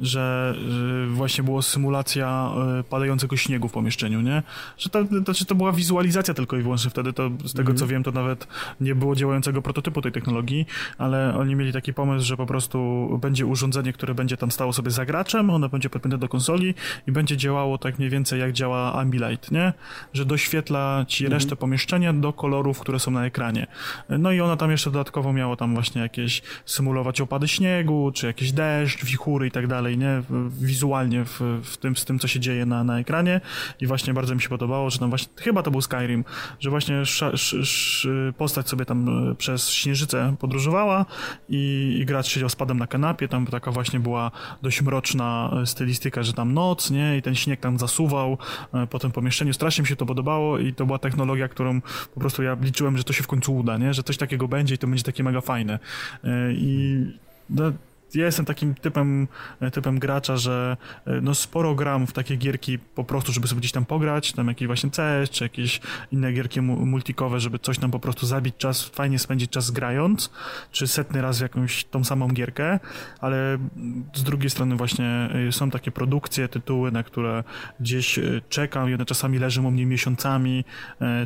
że, 0.00 0.54
że 0.68 1.06
właśnie 1.06 1.44
była 1.44 1.62
symulacja 1.62 2.50
e, 2.78 2.82
padającego 2.82 3.36
śniegu 3.36 3.68
w 3.68 3.72
pomieszczeniu, 3.72 4.20
nie? 4.20 4.42
Że 4.78 4.90
to, 4.90 5.04
to, 5.24 5.32
to 5.46 5.54
była 5.54 5.72
wizualizacja 5.72 6.34
tylko 6.34 6.56
i 6.56 6.62
wyłącznie 6.62 6.90
wtedy, 6.90 7.12
to 7.12 7.30
z 7.44 7.52
tego 7.52 7.68
mm. 7.70 7.76
co 7.76 7.86
wiem, 7.86 8.02
to 8.02 8.12
nawet 8.12 8.48
nie 8.80 8.94
było 8.94 9.14
działającego 9.14 9.62
prototypu 9.62 10.02
tej 10.02 10.12
technologii, 10.12 10.66
ale 10.98 11.34
oni 11.38 11.54
mieli 11.54 11.72
taki 11.72 11.94
pomysł, 11.94 12.26
że 12.26 12.36
po 12.36 12.46
prostu 12.46 13.08
będzie 13.22 13.46
urządzenie, 13.46 13.92
które 13.92 14.14
będzie 14.14 14.36
tam 14.36 14.50
stało 14.50 14.72
sobie 14.72 14.90
za 14.90 15.06
graczem, 15.06 15.50
ono 15.50 15.68
będzie 15.68 15.90
podpięte 15.90 16.18
do 16.18 16.28
konsoli 16.28 16.74
i 17.06 17.12
będzie 17.12 17.36
działało 17.36 17.78
tak 17.78 17.98
mniej 17.98 18.10
więcej 18.10 18.40
jak 18.40 18.52
działa 18.52 18.92
Ambilight, 18.92 19.50
nie? 19.50 19.72
Że 20.12 20.24
doświetla 20.24 21.04
ci 21.08 21.24
mm. 21.24 21.32
resztę 21.32 21.56
pomieszczenia 21.56 22.12
do 22.12 22.32
kolorów, 22.32 22.80
które 22.80 22.98
są 22.98 23.10
na 23.10 23.26
ekranie. 23.26 23.66
No 24.08 24.32
i 24.32 24.40
ona 24.40 24.56
tam 24.56 24.70
jeszcze 24.70 24.90
dodatkowo 24.90 25.32
miała 25.32 25.56
tam 25.56 25.74
właśnie 25.74 26.02
jakieś 26.02 26.42
symulować 26.64 27.20
opady 27.20 27.48
śniegu, 27.48 27.95
czy 28.14 28.26
jakieś 28.26 28.52
deszcz, 28.52 29.04
wichury 29.04 29.46
i 29.46 29.50
tak 29.50 29.66
dalej, 29.66 29.98
nie? 29.98 30.22
Wizualnie 30.60 31.24
w, 31.24 31.40
w 31.64 31.76
tym, 31.76 31.96
z 31.96 32.04
tym, 32.04 32.18
co 32.18 32.28
się 32.28 32.40
dzieje 32.40 32.66
na, 32.66 32.84
na 32.84 32.98
ekranie 32.98 33.40
i 33.80 33.86
właśnie 33.86 34.14
bardzo 34.14 34.34
mi 34.34 34.42
się 34.42 34.48
podobało, 34.48 34.90
że 34.90 34.98
tam 34.98 35.08
właśnie, 35.08 35.32
chyba 35.36 35.62
to 35.62 35.70
był 35.70 35.82
Skyrim, 35.82 36.24
że 36.60 36.70
właśnie 36.70 37.00
sz, 37.00 37.34
sz, 37.34 37.62
sz, 37.62 38.34
postać 38.36 38.68
sobie 38.68 38.84
tam 38.84 39.30
e, 39.30 39.34
przez 39.34 39.70
śnieżycę 39.70 40.36
podróżowała 40.38 41.06
i, 41.48 41.96
i 42.00 42.06
gracz 42.06 42.26
siedział 42.26 42.48
z 42.48 42.56
padem 42.56 42.78
na 42.78 42.86
kanapie, 42.86 43.28
tam 43.28 43.46
taka 43.46 43.70
właśnie 43.70 44.00
była 44.00 44.30
dość 44.62 44.82
mroczna 44.82 45.50
e, 45.62 45.66
stylistyka, 45.66 46.22
że 46.22 46.32
tam 46.32 46.54
noc, 46.54 46.90
nie? 46.90 47.16
I 47.16 47.22
ten 47.22 47.34
śnieg 47.34 47.60
tam 47.60 47.78
zasuwał 47.78 48.38
e, 48.74 48.86
po 48.86 48.98
tym 48.98 49.12
pomieszczeniu. 49.12 49.52
Strasznie 49.52 49.82
mi 49.82 49.88
się 49.88 49.96
to 49.96 50.06
podobało 50.06 50.58
i 50.58 50.72
to 50.72 50.86
była 50.86 50.98
technologia, 50.98 51.48
którą 51.48 51.80
po 52.14 52.20
prostu 52.20 52.42
ja 52.42 52.56
liczyłem, 52.60 52.98
że 52.98 53.04
to 53.04 53.12
się 53.12 53.22
w 53.22 53.26
końcu 53.26 53.56
uda, 53.56 53.78
nie? 53.78 53.94
Że 53.94 54.02
coś 54.02 54.16
takiego 54.16 54.48
będzie 54.48 54.74
i 54.74 54.78
to 54.78 54.86
będzie 54.86 55.04
takie 55.04 55.24
mega 55.24 55.40
fajne. 55.40 55.78
I 56.52 57.04
no, 57.50 57.72
ja 58.14 58.26
jestem 58.26 58.44
takim 58.44 58.74
typem, 58.74 59.28
typem 59.72 59.98
gracza, 59.98 60.36
że 60.36 60.76
e, 61.06 61.20
no 61.20 61.34
sporo 61.34 61.74
gram 61.74 62.06
w 62.06 62.12
takie 62.12 62.36
gierki 62.36 62.78
po 62.78 63.04
prostu, 63.04 63.32
żeby 63.32 63.48
sobie 63.48 63.58
gdzieś 63.58 63.72
tam 63.72 63.84
pograć, 63.84 64.32
tam 64.32 64.48
jakieś 64.48 64.66
właśnie 64.66 64.90
CS, 64.90 65.30
czy 65.30 65.44
jakieś 65.44 65.80
inne 66.12 66.32
gierki 66.32 66.60
multikowe, 66.60 67.40
żeby 67.40 67.58
coś 67.58 67.78
tam 67.78 67.90
po 67.90 67.98
prostu 67.98 68.26
zabić 68.26 68.56
czas, 68.56 68.84
fajnie 68.84 69.18
spędzić 69.18 69.50
czas 69.50 69.70
grając, 69.70 70.30
czy 70.72 70.86
setny 70.86 71.22
raz 71.22 71.38
w 71.38 71.42
jakąś 71.42 71.84
tą 71.84 72.04
samą 72.04 72.28
gierkę, 72.28 72.80
ale 73.20 73.58
z 74.14 74.22
drugiej 74.22 74.50
strony 74.50 74.76
właśnie 74.76 75.28
e, 75.48 75.52
są 75.52 75.70
takie 75.70 75.90
produkcje, 75.90 76.48
tytuły, 76.48 76.92
na 76.92 77.02
które 77.02 77.44
gdzieś 77.80 78.18
e, 78.18 78.40
czekam 78.48 78.90
i 78.90 78.94
one 78.94 79.04
czasami 79.04 79.38
leżą 79.38 79.64
u 79.64 79.70
mnie 79.70 79.86
miesiącami, 79.86 80.64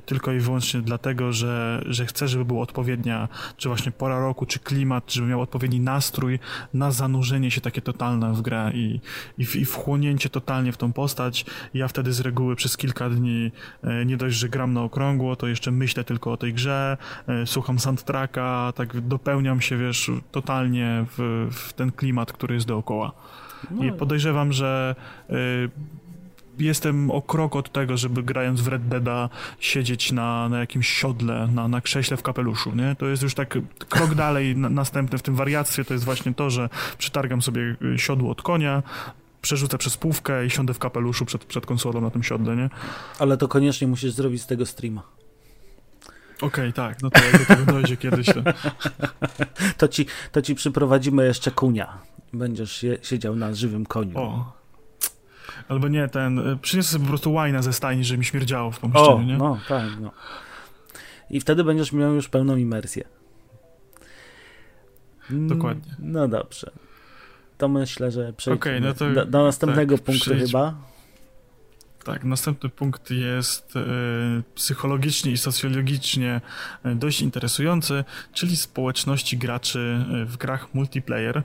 tylko 0.06 0.32
i 0.32 0.40
wyłącznie 0.40 0.80
dlatego, 0.80 1.32
że, 1.32 1.82
że 1.86 2.06
chcę, 2.06 2.28
żeby 2.28 2.44
była 2.44 2.62
odpowiednia, 2.62 3.28
czy 3.56 3.68
właśnie 3.68 3.92
pora 3.92 4.20
roku, 4.20 4.46
czy 4.46 4.58
klimat, 4.58 5.12
żeby 5.12 5.28
miał 5.28 5.40
odpowiedni 5.40 5.80
nastrój, 5.80 6.38
na 6.74 6.90
zanurzenie 6.90 7.50
się 7.50 7.60
takie 7.60 7.80
totalne 7.80 8.32
w 8.32 8.42
grę 8.42 8.70
i, 8.74 9.00
i, 9.38 9.42
i 9.42 9.64
wchłonięcie 9.64 10.28
totalnie 10.28 10.72
w 10.72 10.76
tą 10.76 10.92
postać. 10.92 11.44
Ja 11.74 11.88
wtedy 11.88 12.12
z 12.12 12.20
reguły 12.20 12.56
przez 12.56 12.76
kilka 12.76 13.10
dni 13.10 13.52
e, 13.84 14.04
nie 14.04 14.16
dość, 14.16 14.36
że 14.36 14.48
gram 14.48 14.72
na 14.72 14.82
okrągło, 14.82 15.36
to 15.36 15.46
jeszcze 15.46 15.70
myślę 15.70 16.04
tylko 16.04 16.32
o 16.32 16.36
tej 16.36 16.54
grze, 16.54 16.96
e, 17.26 17.46
słucham 17.46 17.78
soundtracka, 17.78 18.72
tak 18.76 19.00
dopełniam 19.00 19.60
się, 19.60 19.76
wiesz, 19.76 20.10
totalnie 20.32 21.04
w, 21.18 21.48
w 21.52 21.72
ten 21.72 21.92
klimat, 21.92 22.32
który 22.32 22.54
jest 22.54 22.66
dookoła. 22.66 23.12
No. 23.70 23.84
I 23.84 23.92
podejrzewam, 23.92 24.52
że 24.52 24.94
e, 25.30 25.34
jestem 26.58 27.10
o 27.10 27.22
krok 27.22 27.56
od 27.56 27.72
tego, 27.72 27.96
żeby 27.96 28.22
grając 28.22 28.60
w 28.60 28.68
Red 28.68 28.88
Deada 28.88 29.28
siedzieć 29.60 30.12
na, 30.12 30.48
na 30.48 30.58
jakimś 30.58 30.88
siodle, 30.88 31.48
na, 31.52 31.68
na 31.68 31.80
krześle 31.80 32.16
w 32.16 32.22
kapeluszu, 32.22 32.74
nie? 32.74 32.96
To 32.98 33.06
jest 33.06 33.22
już 33.22 33.34
tak 33.34 33.58
krok 33.88 34.14
dalej 34.14 34.56
na, 34.56 34.68
następny 34.68 35.18
w 35.18 35.22
tym 35.22 35.34
wariactwie, 35.34 35.84
to 35.84 35.94
jest 35.94 36.04
właśnie 36.04 36.34
to, 36.34 36.50
że 36.50 36.68
przytargam 36.98 37.42
sobie 37.42 37.76
siodło 37.96 38.30
od 38.30 38.42
konia, 38.42 38.82
przerzucę 39.42 39.78
przez 39.78 39.96
pówkę 39.96 40.46
i 40.46 40.50
siądę 40.50 40.74
w 40.74 40.78
kapeluszu 40.78 41.24
przed, 41.24 41.44
przed 41.44 41.66
konsolą 41.66 42.00
na 42.00 42.10
tym 42.10 42.22
siodle, 42.22 42.56
nie? 42.56 42.70
Ale 43.18 43.36
to 43.36 43.48
koniecznie 43.48 43.86
musisz 43.86 44.12
zrobić 44.12 44.42
z 44.42 44.46
tego 44.46 44.66
streama. 44.66 45.02
Okej, 46.36 46.48
okay, 46.48 46.72
tak, 46.72 47.02
no 47.02 47.10
to 47.10 47.24
jak 47.24 47.38
do 47.38 47.46
tego 47.46 47.72
dojdzie 47.72 47.96
kiedyś. 47.96 48.26
To... 48.26 48.42
to, 49.78 49.88
ci, 49.88 50.06
to 50.32 50.42
ci 50.42 50.54
przyprowadzimy 50.54 51.24
jeszcze 51.24 51.50
kunia. 51.50 51.98
Będziesz 52.32 52.82
je, 52.82 52.98
siedział 53.02 53.36
na 53.36 53.54
żywym 53.54 53.86
koniu. 53.86 54.18
O. 54.18 54.59
Albo 55.70 55.88
nie, 55.88 56.08
ten, 56.08 56.38
y, 56.38 56.56
przyniosę 56.56 56.92
sobie 56.92 57.04
po 57.04 57.08
prostu 57.08 57.32
łajna 57.32 57.62
ze 57.62 57.72
stajni, 57.72 58.04
żeby 58.04 58.18
mi 58.18 58.24
śmierdziało 58.24 58.70
w 58.70 58.78
pomieszczeniu, 58.78 59.16
o, 59.16 59.22
nie? 59.22 59.36
no, 59.36 59.58
tak, 59.68 59.90
no. 60.00 60.10
I 61.30 61.40
wtedy 61.40 61.64
będziesz 61.64 61.92
miał 61.92 62.14
już 62.14 62.28
pełną 62.28 62.56
imersję. 62.56 63.04
Dokładnie. 65.30 65.94
No 65.98 66.28
dobrze 66.28 66.70
to 67.60 67.68
myślę, 67.68 68.10
że 68.10 68.32
przejdziemy 68.32 68.60
okay, 68.60 68.80
no 68.80 68.94
to, 68.94 69.10
do, 69.10 69.24
do, 69.24 69.44
następnego 69.44 69.96
tak, 69.96 70.04
punktu 70.06 70.30
chyba. 70.34 70.74
Tak, 72.04 72.24
następny 72.24 72.68
punkt 72.68 73.10
jest 73.10 73.76
e, 73.76 73.80
psychologicznie 74.54 75.32
i 75.32 75.36
socjologicznie 75.36 76.40
e, 76.84 76.94
dość 76.94 77.20
interesujący, 77.20 78.04
czyli 78.32 78.56
społeczności 78.56 79.38
graczy 79.38 80.04
e, 80.22 80.24
w 80.24 80.36
grach 80.36 80.74
multiplayer. 80.74 81.42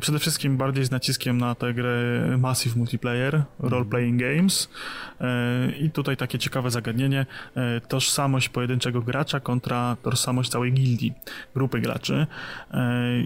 Przede 0.00 0.18
wszystkim 0.18 0.56
bardziej 0.56 0.84
z 0.84 0.90
naciskiem 0.90 1.38
na 1.38 1.54
tę 1.54 1.74
grę 1.74 1.90
Massive 2.38 2.76
Multiplayer, 2.76 3.42
Role-Playing 3.60 4.16
Games. 4.16 4.70
I 5.80 5.90
tutaj 5.90 6.16
takie 6.16 6.38
ciekawe 6.38 6.70
zagadnienie, 6.70 7.26
tożsamość 7.88 8.48
pojedynczego 8.48 9.02
gracza 9.02 9.40
kontra 9.40 9.96
tożsamość 10.02 10.50
całej 10.50 10.72
gildii, 10.72 11.12
grupy 11.54 11.80
graczy. 11.80 12.26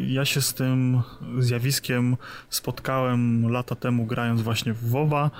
Ja 0.07 0.25
się 0.25 0.41
z 0.41 0.55
tym 0.55 1.03
zjawiskiem 1.39 2.17
spotkałem 2.51 3.51
lata 3.51 3.75
temu 3.75 4.07
grając 4.07 4.43
właśnie 4.43 4.73
w 4.73 4.91
WoWa, 4.91 5.31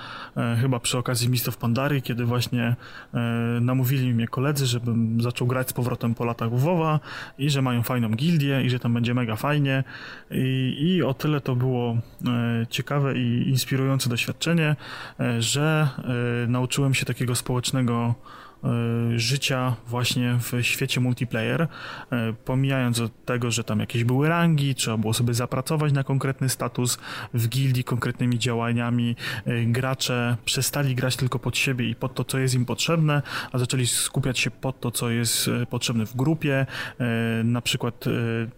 chyba 0.61 0.79
przy 0.79 0.97
okazji 0.97 1.06
Mist 1.29 1.57
Pandary, 1.57 2.01
kiedy 2.01 2.25
właśnie 2.25 2.75
e, 3.13 3.19
namówili 3.61 4.13
mnie 4.13 4.27
koledzy, 4.27 4.65
żebym 4.65 5.21
zaczął 5.21 5.47
grać 5.47 5.69
z 5.69 5.73
powrotem 5.73 6.15
po 6.15 6.25
latach 6.25 6.49
WoWa 6.51 6.99
i 7.37 7.49
że 7.49 7.61
mają 7.61 7.83
fajną 7.83 8.09
gildię 8.09 8.61
i 8.61 8.69
że 8.69 8.79
tam 8.79 8.93
będzie 8.93 9.13
mega 9.13 9.35
fajnie. 9.35 9.83
I, 10.31 10.75
i 10.79 11.03
o 11.03 11.13
tyle 11.13 11.41
to 11.41 11.55
było 11.55 11.97
e, 12.27 12.65
ciekawe 12.69 13.17
i 13.17 13.49
inspirujące 13.49 14.09
doświadczenie, 14.09 14.75
e, 15.19 15.41
że 15.41 15.89
e, 16.45 16.47
nauczyłem 16.47 16.93
się 16.93 17.05
takiego 17.05 17.35
społecznego 17.35 18.15
życia 19.15 19.75
właśnie 19.87 20.39
w 20.39 20.63
świecie 20.63 21.01
multiplayer, 21.01 21.61
e, 21.61 21.67
pomijając 22.45 22.99
od 22.99 23.25
tego, 23.25 23.51
że 23.51 23.63
tam 23.63 23.79
jakieś 23.79 24.03
były 24.03 24.29
rangi, 24.29 24.75
trzeba 24.75 24.97
było 24.97 25.13
sobie 25.13 25.33
zapracować 25.33 25.93
na 25.93 26.03
konkretny 26.03 26.49
status 26.49 26.97
w 27.33 27.47
gildii, 27.47 27.83
konkretnymi 27.83 28.39
działaniami. 28.39 29.15
E, 29.45 29.65
gracze 29.65 30.37
przestali 30.45 30.95
grać 30.95 31.15
tylko 31.15 31.39
pod 31.39 31.57
siebie 31.57 31.89
i 31.89 31.95
pod 31.95 32.13
to, 32.13 32.23
co 32.23 32.37
jest 32.37 32.55
im 32.55 32.65
potrzebne, 32.65 33.21
a 33.51 33.57
zaczęli 33.57 33.87
skupiać 33.87 34.39
się 34.39 34.51
pod 34.51 34.79
to, 34.79 34.91
co 34.91 35.09
jest 35.09 35.49
potrzebne 35.69 36.05
w 36.05 36.15
grupie. 36.15 36.65
Na 37.43 37.61
przykład 37.61 38.05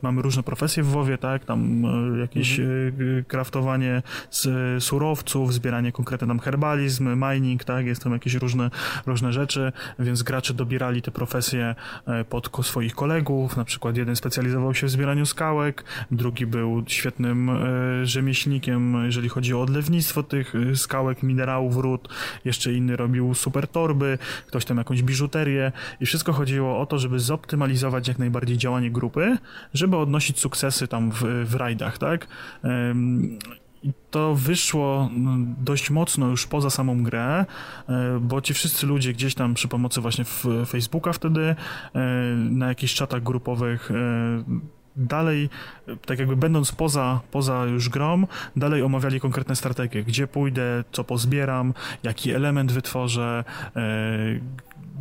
mamy 0.01 0.21
różne 0.21 0.43
profesje 0.43 0.83
w 0.83 0.87
WoWie, 0.87 1.17
tak? 1.17 1.45
Tam 1.45 1.83
jakieś 2.21 2.59
mhm. 2.59 3.23
kraftowanie 3.27 4.01
z 4.29 4.83
surowców, 4.83 5.53
zbieranie 5.53 5.91
konkretne 5.91 6.27
tam 6.27 6.39
herbalizm, 6.39 7.25
mining, 7.29 7.63
tak? 7.63 7.85
Jest 7.85 8.03
tam 8.03 8.13
jakieś 8.13 8.33
różne, 8.33 8.69
różne 9.05 9.33
rzeczy 9.33 9.71
więc 9.99 10.23
gracze 10.23 10.53
dobierali 10.53 11.01
te 11.01 11.11
profesje 11.11 11.75
e, 12.07 12.25
pod 12.25 12.49
swoich 12.61 12.95
kolegów, 12.95 13.57
na 13.57 13.65
przykład 13.65 13.97
jeden 13.97 14.15
specjalizował 14.15 14.73
się 14.73 14.87
w 14.87 14.89
zbieraniu 14.89 15.25
skałek, 15.25 15.83
drugi 16.11 16.45
był 16.45 16.83
świetnym 16.87 17.49
e, 17.49 18.05
rzemieślnikiem, 18.05 19.05
jeżeli 19.05 19.29
chodzi 19.29 19.53
o 19.53 19.61
odlewnictwo 19.61 20.23
tych 20.23 20.55
e, 20.55 20.75
skałek, 20.75 21.23
minerałów, 21.23 21.77
ród, 21.77 22.09
jeszcze 22.45 22.73
inny 22.73 22.95
robił 22.95 23.33
super 23.33 23.67
torby, 23.67 24.17
ktoś 24.47 24.65
tam 24.65 24.77
jakąś 24.77 25.03
biżuterię. 25.03 25.71
I 25.99 26.05
wszystko 26.05 26.33
chodziło 26.33 26.79
o 26.79 26.85
to, 26.85 26.99
żeby 26.99 27.19
zoptymalizować 27.19 28.07
jak 28.07 28.19
najbardziej 28.19 28.57
działanie 28.57 28.91
grupy, 28.91 29.37
żeby 29.73 29.97
odnosić 29.97 30.39
sukcesy 30.39 30.87
tam 30.87 31.11
w, 31.11 31.23
w 31.45 31.55
rajdach, 31.55 31.97
tak? 31.97 32.27
I 33.83 33.91
to 34.11 34.35
wyszło 34.35 35.09
no, 35.13 35.31
dość 35.57 35.89
mocno 35.89 36.27
już 36.27 36.47
poza 36.47 36.69
samą 36.69 37.03
grę, 37.03 37.45
e, 37.89 38.19
bo 38.21 38.41
ci 38.41 38.53
wszyscy 38.53 38.87
ludzie 38.87 39.13
gdzieś 39.13 39.35
tam 39.35 39.53
przy 39.53 39.67
pomocy 39.67 40.01
właśnie 40.01 40.25
Facebooka 40.67 41.13
wtedy, 41.13 41.41
e, 41.41 41.55
na 42.35 42.67
jakichś 42.67 42.93
czatach 42.93 43.23
grupowych 43.23 43.91
e, 43.91 43.95
dalej, 44.95 45.49
tak 46.05 46.19
jakby 46.19 46.35
będąc 46.35 46.71
poza, 46.71 47.19
poza 47.31 47.65
już 47.65 47.89
grą, 47.89 48.27
dalej 48.55 48.81
omawiali 48.81 49.19
konkretne 49.19 49.55
strategie, 49.55 50.03
gdzie 50.03 50.27
pójdę, 50.27 50.83
co 50.91 51.03
pozbieram, 51.03 51.73
jaki 52.03 52.31
element 52.31 52.71
wytworzę, 52.71 53.43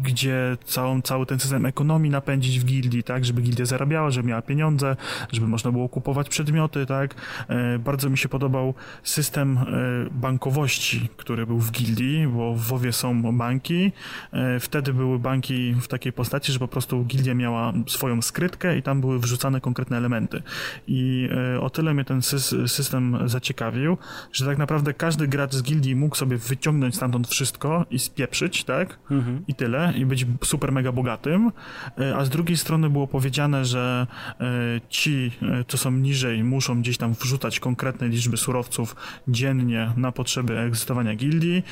gdzie 0.02 0.56
całą, 0.64 1.02
cały 1.02 1.26
ten 1.26 1.38
system 1.38 1.66
ekonomii 1.66 2.10
napędzić 2.10 2.60
w 2.60 2.64
gildii, 2.64 3.02
tak, 3.02 3.24
żeby 3.24 3.42
gildia 3.42 3.66
zarabiała, 3.66 4.10
żeby 4.10 4.28
miała 4.28 4.42
pieniądze, 4.42 4.96
żeby 5.32 5.46
można 5.46 5.72
było 5.72 5.88
kupować 5.88 6.28
przedmioty, 6.28 6.86
tak. 6.86 7.14
E, 7.48 7.78
bardzo 7.78 8.10
mi 8.10 8.18
się 8.18 8.28
podobał 8.28 8.74
system 9.02 9.58
e, 9.58 9.64
bankowości, 10.10 11.08
który 11.16 11.46
był 11.46 11.58
w 11.58 11.70
gildii, 11.70 12.26
bo 12.26 12.54
w 12.54 12.60
WoWie 12.60 12.92
są 12.92 13.22
banki. 13.36 13.92
E, 14.32 14.60
wtedy 14.60 14.94
były 14.94 15.18
banki 15.18 15.74
w 15.80 15.88
takiej 15.88 16.12
postaci, 16.12 16.52
że 16.52 16.58
po 16.58 16.68
prostu 16.68 17.04
gildia 17.04 17.34
miała 17.34 17.72
swoją 17.86 18.22
skrytkę 18.22 18.78
i 18.78 18.82
tam 18.82 19.00
były 19.00 19.18
wrzucane 19.18 19.60
konkretne 19.60 19.96
elementy. 19.96 20.42
I 20.86 21.28
o 21.60 21.70
tyle 21.70 21.94
mnie 21.94 22.04
ten 22.04 22.22
system 22.66 23.18
zaciekawił, 23.28 23.98
że 24.32 24.46
tak 24.46 24.58
naprawdę 24.58 24.94
każdy 24.94 25.28
gracz 25.28 25.54
z 25.54 25.62
gildii 25.62 25.96
mógł 25.96 26.16
sobie 26.16 26.36
wyciągnąć 26.36 26.96
stamtąd 26.96 27.28
wszystko 27.28 27.86
i 27.90 27.98
spieprzyć, 27.98 28.64
tak? 28.64 28.98
Mhm. 29.10 29.44
I 29.48 29.54
tyle 29.54 29.87
i 29.96 30.06
być 30.06 30.26
super 30.44 30.72
mega 30.72 30.92
bogatym, 30.92 31.52
e, 31.98 32.16
a 32.16 32.24
z 32.24 32.28
drugiej 32.28 32.56
strony 32.56 32.90
było 32.90 33.06
powiedziane, 33.06 33.64
że 33.64 34.06
e, 34.40 34.44
ci, 34.88 35.30
e, 35.42 35.64
co 35.68 35.78
są 35.78 35.90
niżej, 35.90 36.44
muszą 36.44 36.80
gdzieś 36.80 36.98
tam 36.98 37.14
wrzucać 37.14 37.60
konkretne 37.60 38.08
liczby 38.08 38.36
surowców 38.36 38.96
dziennie 39.28 39.92
na 39.96 40.12
potrzeby 40.12 40.58
egzystowania 40.58 41.14
gildii, 41.14 41.62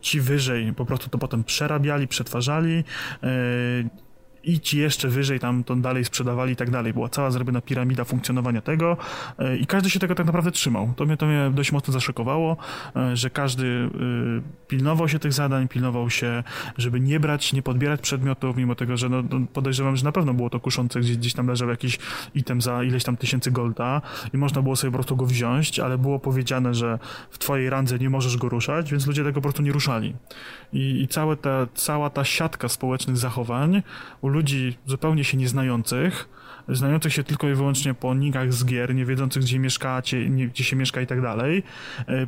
ci 0.00 0.20
wyżej 0.20 0.72
po 0.72 0.86
prostu 0.86 1.10
to 1.10 1.18
potem 1.18 1.44
przerabiali, 1.44 2.08
przetwarzali, 2.08 2.84
i 4.46 4.60
ci 4.60 4.78
jeszcze 4.78 5.08
wyżej 5.08 5.40
tam 5.40 5.64
to 5.64 5.76
dalej 5.76 6.04
sprzedawali 6.04 6.52
i 6.52 6.56
tak 6.56 6.70
dalej. 6.70 6.92
Była 6.92 7.08
cała 7.08 7.30
zrobiona 7.30 7.60
piramida 7.60 8.04
funkcjonowania 8.04 8.60
tego 8.60 8.96
e, 9.38 9.56
i 9.56 9.66
każdy 9.66 9.90
się 9.90 9.98
tego 9.98 10.14
tak 10.14 10.26
naprawdę 10.26 10.50
trzymał. 10.50 10.92
To 10.96 11.04
mnie, 11.04 11.16
to 11.16 11.26
mnie 11.26 11.50
dość 11.54 11.72
mocno 11.72 11.92
zaszokowało, 11.92 12.56
e, 12.96 13.16
że 13.16 13.30
każdy 13.30 13.66
e, 13.66 14.68
pilnował 14.68 15.08
się 15.08 15.18
tych 15.18 15.32
zadań, 15.32 15.68
pilnował 15.68 16.10
się, 16.10 16.42
żeby 16.78 17.00
nie 17.00 17.20
brać, 17.20 17.52
nie 17.52 17.62
podbierać 17.62 18.00
przedmiotów, 18.00 18.56
mimo 18.56 18.74
tego, 18.74 18.96
że 18.96 19.08
no, 19.08 19.22
no, 19.30 19.46
podejrzewam, 19.52 19.96
że 19.96 20.04
na 20.04 20.12
pewno 20.12 20.34
było 20.34 20.50
to 20.50 20.60
kuszące, 20.60 21.00
gdzieś, 21.00 21.34
tam 21.34 21.46
leżał 21.46 21.68
jakiś 21.68 21.98
item 22.34 22.60
za 22.60 22.82
ileś 22.82 23.04
tam 23.04 23.16
tysięcy 23.16 23.50
golda 23.50 24.02
i 24.34 24.36
można 24.36 24.62
było 24.62 24.76
sobie 24.76 24.90
po 24.90 24.96
prostu 24.96 25.16
go 25.16 25.26
wziąć, 25.26 25.80
ale 25.80 25.98
było 25.98 26.18
powiedziane, 26.18 26.74
że 26.74 26.98
w 27.30 27.38
twojej 27.38 27.70
randze 27.70 27.98
nie 27.98 28.10
możesz 28.10 28.36
go 28.36 28.48
ruszać, 28.48 28.90
więc 28.90 29.06
ludzie 29.06 29.24
tego 29.24 29.34
po 29.34 29.40
prostu 29.40 29.62
nie 29.62 29.72
ruszali. 29.72 30.14
I, 30.72 31.02
i 31.02 31.08
całe 31.08 31.36
ta, 31.36 31.66
cała 31.74 32.10
ta 32.10 32.24
siatka 32.24 32.68
społecznych 32.68 33.16
zachowań 33.16 33.82
u 34.20 34.28
ludzi 34.34 34.78
zupełnie 34.86 35.24
się 35.24 35.36
nieznających, 35.36 36.28
znających 36.68 37.12
się 37.12 37.24
tylko 37.24 37.48
i 37.48 37.54
wyłącznie 37.54 37.94
po 37.94 38.14
nikach 38.14 38.52
z 38.52 38.64
gier, 38.64 38.94
nie 38.94 39.04
wiedzących 39.04 39.42
gdzie 39.42 39.58
mieszkacie, 39.58 40.24
gdzie 40.24 40.64
się 40.64 40.76
mieszka 40.76 41.00
i 41.00 41.06
tak 41.06 41.22
dalej, 41.22 41.62
e, 42.08 42.26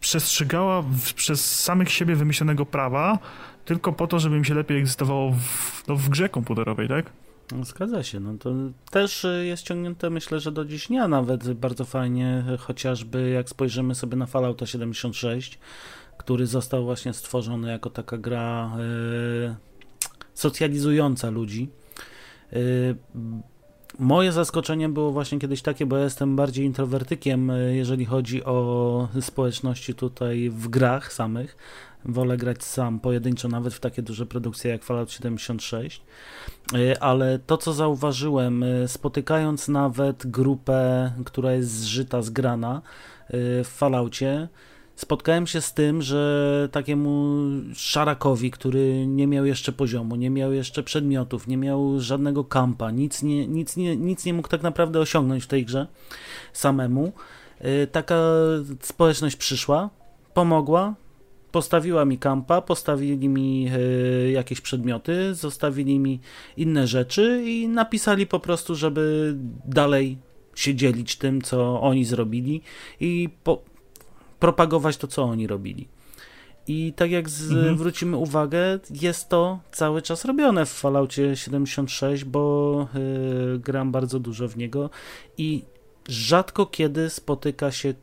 przestrzegała 0.00 0.82
w, 0.82 1.14
przez 1.14 1.60
samych 1.60 1.92
siebie 1.92 2.16
wymyślonego 2.16 2.66
prawa 2.66 3.18
tylko 3.64 3.92
po 3.92 4.06
to, 4.06 4.18
żeby 4.18 4.36
im 4.36 4.44
się 4.44 4.54
lepiej 4.54 4.78
egzystowało 4.78 5.32
w, 5.32 5.88
no, 5.88 5.96
w 5.96 6.08
grze 6.08 6.28
komputerowej, 6.28 6.88
tak? 6.88 7.12
No, 7.52 7.64
zgadza 7.64 8.02
się. 8.02 8.20
No 8.20 8.38
to 8.38 8.50
też 8.90 9.26
jest 9.42 9.62
ciągnięte, 9.62 10.10
myślę, 10.10 10.40
że 10.40 10.52
do 10.52 10.64
dziś 10.64 10.88
dnia 10.88 11.08
nawet 11.08 11.52
bardzo 11.52 11.84
fajnie, 11.84 12.44
chociażby 12.58 13.30
jak 13.30 13.48
spojrzymy 13.48 13.94
sobie 13.94 14.16
na 14.16 14.26
Fallout 14.26 14.62
76, 14.64 15.58
który 16.18 16.46
został 16.46 16.84
właśnie 16.84 17.12
stworzony 17.12 17.70
jako 17.70 17.90
taka 17.90 18.18
gra 18.18 18.72
yy, 18.76 19.69
socjalizująca 20.40 21.30
ludzi. 21.30 21.68
Yy, 22.52 22.96
moje 23.98 24.32
zaskoczenie 24.32 24.88
było 24.88 25.12
właśnie 25.12 25.38
kiedyś 25.38 25.62
takie, 25.62 25.86
bo 25.86 25.96
ja 25.96 26.04
jestem 26.04 26.36
bardziej 26.36 26.66
introwertykiem, 26.66 27.52
jeżeli 27.70 28.04
chodzi 28.04 28.44
o 28.44 29.08
społeczności 29.20 29.94
tutaj 29.94 30.50
w 30.50 30.68
grach 30.68 31.12
samych. 31.12 31.56
Wolę 32.04 32.36
grać 32.36 32.64
sam, 32.64 33.00
pojedynczo, 33.00 33.48
nawet 33.48 33.74
w 33.74 33.80
takie 33.80 34.02
duże 34.02 34.26
produkcje 34.26 34.70
jak 34.70 34.84
Fallout 34.84 35.12
76. 35.12 36.02
Ale 37.00 37.38
to, 37.38 37.56
co 37.56 37.72
zauważyłem, 37.72 38.64
spotykając 38.86 39.68
nawet 39.68 40.26
grupę, 40.26 41.12
która 41.24 41.52
jest 41.52 41.70
zżyta, 41.70 42.22
zgrana 42.22 42.82
w 43.64 43.68
Falloutie, 43.76 44.48
spotkałem 45.00 45.46
się 45.46 45.60
z 45.60 45.74
tym, 45.74 46.02
że 46.02 46.68
takiemu 46.72 47.36
szarakowi, 47.74 48.50
który 48.50 49.06
nie 49.06 49.26
miał 49.26 49.46
jeszcze 49.46 49.72
poziomu, 49.72 50.16
nie 50.16 50.30
miał 50.30 50.52
jeszcze 50.52 50.82
przedmiotów, 50.82 51.46
nie 51.46 51.56
miał 51.56 52.00
żadnego 52.00 52.44
kampa, 52.44 52.90
nic 52.90 53.22
nie, 53.22 53.46
nic 53.46 53.76
nie, 53.76 53.96
nic 53.96 54.24
nie 54.24 54.34
mógł 54.34 54.48
tak 54.48 54.62
naprawdę 54.62 55.00
osiągnąć 55.00 55.44
w 55.44 55.46
tej 55.46 55.64
grze 55.64 55.86
samemu, 56.52 57.12
y, 57.64 57.86
taka 57.86 58.20
społeczność 58.80 59.36
przyszła, 59.36 59.90
pomogła, 60.34 60.94
postawiła 61.52 62.04
mi 62.04 62.18
kampa, 62.18 62.62
postawili 62.62 63.28
mi 63.28 63.68
y, 64.26 64.30
jakieś 64.30 64.60
przedmioty, 64.60 65.34
zostawili 65.34 65.98
mi 65.98 66.20
inne 66.56 66.86
rzeczy 66.86 67.42
i 67.46 67.68
napisali 67.68 68.26
po 68.26 68.40
prostu, 68.40 68.74
żeby 68.74 69.34
dalej 69.64 70.18
się 70.54 70.74
dzielić 70.74 71.16
tym, 71.16 71.42
co 71.42 71.80
oni 71.80 72.04
zrobili 72.04 72.62
i 73.00 73.28
po, 73.44 73.62
propagować 74.40 74.96
to, 74.96 75.06
co 75.06 75.22
oni 75.22 75.46
robili. 75.46 75.88
I 76.66 76.92
tak 76.96 77.10
jak 77.10 77.28
zwrócimy 77.28 78.16
mhm. 78.16 78.22
uwagę, 78.22 78.78
jest 79.02 79.28
to 79.28 79.60
cały 79.72 80.02
czas 80.02 80.24
robione 80.24 80.66
w 80.66 80.72
Falloutie 80.72 81.36
76, 81.36 82.24
bo 82.24 82.86
y, 83.54 83.58
gram 83.58 83.92
bardzo 83.92 84.18
dużo 84.18 84.48
w 84.48 84.56
niego 84.56 84.90
i 85.38 85.64
rzadko 86.08 86.66
kiedy 86.66 87.10
spotyka 87.10 87.70
się 87.70 87.94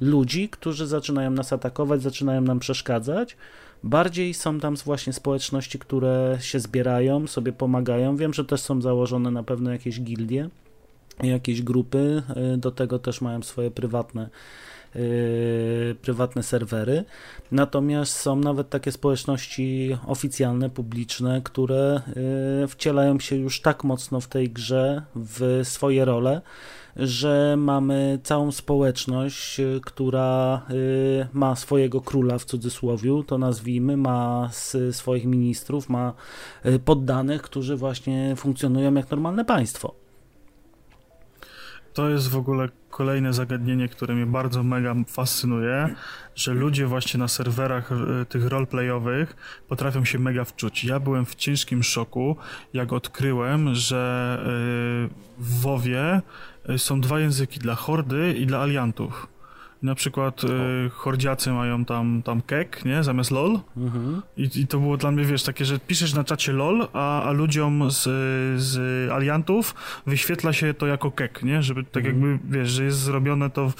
ludzi, 0.00 0.48
którzy 0.48 0.86
zaczynają 0.86 1.30
nas 1.30 1.52
atakować, 1.52 2.02
zaczynają 2.02 2.40
nam 2.40 2.58
przeszkadzać. 2.58 3.36
Bardziej 3.84 4.34
są 4.34 4.60
tam 4.60 4.76
właśnie 4.76 5.12
społeczności, 5.12 5.78
które 5.78 6.38
się 6.40 6.60
zbierają, 6.60 7.26
sobie 7.26 7.52
pomagają. 7.52 8.16
Wiem, 8.16 8.34
że 8.34 8.44
też 8.44 8.60
są 8.60 8.82
założone 8.82 9.30
na 9.30 9.42
pewno 9.42 9.72
jakieś 9.72 10.00
gildie, 10.00 10.48
jakieś 11.22 11.62
grupy. 11.62 12.22
Y, 12.54 12.56
do 12.56 12.70
tego 12.70 12.98
też 12.98 13.20
mają 13.20 13.42
swoje 13.42 13.70
prywatne 13.70 14.30
Yy, 14.94 15.00
prywatne 15.94 16.42
serwery. 16.42 17.04
Natomiast 17.52 18.12
są 18.12 18.36
nawet 18.36 18.70
takie 18.70 18.92
społeczności 18.92 19.96
oficjalne, 20.06 20.70
publiczne, 20.70 21.40
które 21.44 22.00
yy, 22.60 22.68
wcielają 22.68 23.20
się 23.20 23.36
już 23.36 23.60
tak 23.60 23.84
mocno 23.84 24.20
w 24.20 24.28
tej 24.28 24.50
grze, 24.50 25.02
w 25.14 25.60
swoje 25.64 26.04
role, 26.04 26.40
że 26.96 27.54
mamy 27.58 28.18
całą 28.22 28.52
społeczność, 28.52 29.58
yy, 29.58 29.80
która 29.84 30.62
ma 31.32 31.56
swojego 31.56 32.00
króla 32.00 32.38
w 32.38 32.44
cudzysłowie, 32.44 33.10
to 33.26 33.38
nazwijmy, 33.38 33.96
ma 33.96 34.50
swoich 34.90 35.24
ministrów, 35.24 35.88
ma 35.88 36.12
poddanych, 36.84 37.42
którzy 37.42 37.76
właśnie 37.76 38.36
funkcjonują 38.36 38.94
jak 38.94 39.10
normalne 39.10 39.44
państwo. 39.44 40.09
To 41.94 42.08
jest 42.08 42.28
w 42.28 42.36
ogóle 42.36 42.68
kolejne 42.90 43.32
zagadnienie, 43.32 43.88
które 43.88 44.14
mnie 44.14 44.26
bardzo 44.26 44.62
mega 44.62 44.94
fascynuje, 45.06 45.94
że 46.34 46.54
ludzie 46.54 46.86
właśnie 46.86 47.18
na 47.18 47.28
serwerach 47.28 47.92
e, 47.92 48.24
tych 48.24 48.46
roleplayowych 48.46 49.36
potrafią 49.68 50.04
się 50.04 50.18
mega 50.18 50.44
wczuć. 50.44 50.84
Ja 50.84 51.00
byłem 51.00 51.26
w 51.26 51.34
ciężkim 51.34 51.82
szoku, 51.82 52.36
jak 52.72 52.92
odkryłem, 52.92 53.74
że 53.74 54.36
e, 54.40 54.44
w 55.38 55.60
WoWie 55.60 56.20
e, 56.68 56.78
są 56.78 57.00
dwa 57.00 57.20
języki 57.20 57.60
dla 57.60 57.74
hordy 57.74 58.34
i 58.38 58.46
dla 58.46 58.60
aliantów. 58.60 59.26
Na 59.82 59.94
przykład 59.94 60.44
y, 60.44 60.48
hordziacy 60.90 61.52
mają 61.52 61.84
tam, 61.84 62.22
tam 62.22 62.42
kek, 62.42 62.84
nie? 62.84 63.04
Zamiast 63.04 63.30
lol. 63.30 63.58
Mhm. 63.76 64.22
I, 64.36 64.50
I, 64.60 64.66
to 64.66 64.78
było 64.78 64.96
dla 64.96 65.10
mnie, 65.10 65.24
wiesz, 65.24 65.42
takie, 65.42 65.64
że 65.64 65.78
piszesz 65.78 66.14
na 66.14 66.24
czacie 66.24 66.52
lol, 66.52 66.88
a, 66.92 67.22
a 67.22 67.30
ludziom 67.30 67.90
z, 67.90 68.02
z 68.62 69.10
aliantów 69.10 69.74
wyświetla 70.06 70.52
się 70.52 70.74
to 70.74 70.86
jako 70.86 71.10
kek, 71.10 71.42
nie? 71.42 71.62
Żeby 71.62 71.84
tak 71.84 72.06
mhm. 72.06 72.30
jakby, 72.30 72.58
wiesz, 72.58 72.70
że 72.70 72.84
jest 72.84 72.98
zrobione 72.98 73.50
to, 73.50 73.72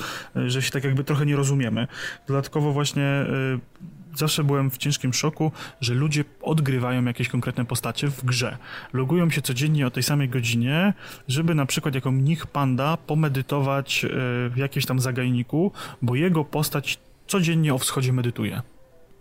że 0.47 0.63
się 0.63 0.71
tak 0.71 0.85
jakby 0.85 1.05
trochę 1.05 1.27
nie 1.27 1.37
rozumiemy. 1.37 1.87
Dodatkowo 2.29 2.73
właśnie 2.73 3.27
y, 3.57 3.81
zawsze 4.15 4.45
byłem 4.45 4.71
w 4.71 4.79
ciężkim 4.79 5.13
szoku, 5.13 5.53
że 5.81 5.95
ludzie 5.95 6.25
odgrywają 6.43 7.05
jakieś 7.05 7.29
konkretne 7.29 7.65
postacie 7.65 8.09
w 8.09 8.25
grze. 8.25 8.57
Logują 8.93 9.31
się 9.31 9.43
codziennie 9.43 9.87
o 9.87 9.91
tej 9.91 10.03
samej 10.03 10.29
godzinie, 10.29 10.95
żeby 11.29 11.55
na 11.55 11.67
przykład 11.67 11.95
jako 11.95 12.11
mnich 12.11 12.47
panda 12.47 12.97
pomedytować 12.97 14.05
e, 14.05 14.09
w 14.49 14.55
jakimś 14.57 14.87
tam 14.87 15.01
zagajniku, 15.01 15.73
bo 16.03 16.15
jego 16.15 16.45
postać 16.45 16.99
codziennie 17.27 17.75
o 17.75 17.79
wschodzie 17.79 18.13
medytuje. 18.13 18.63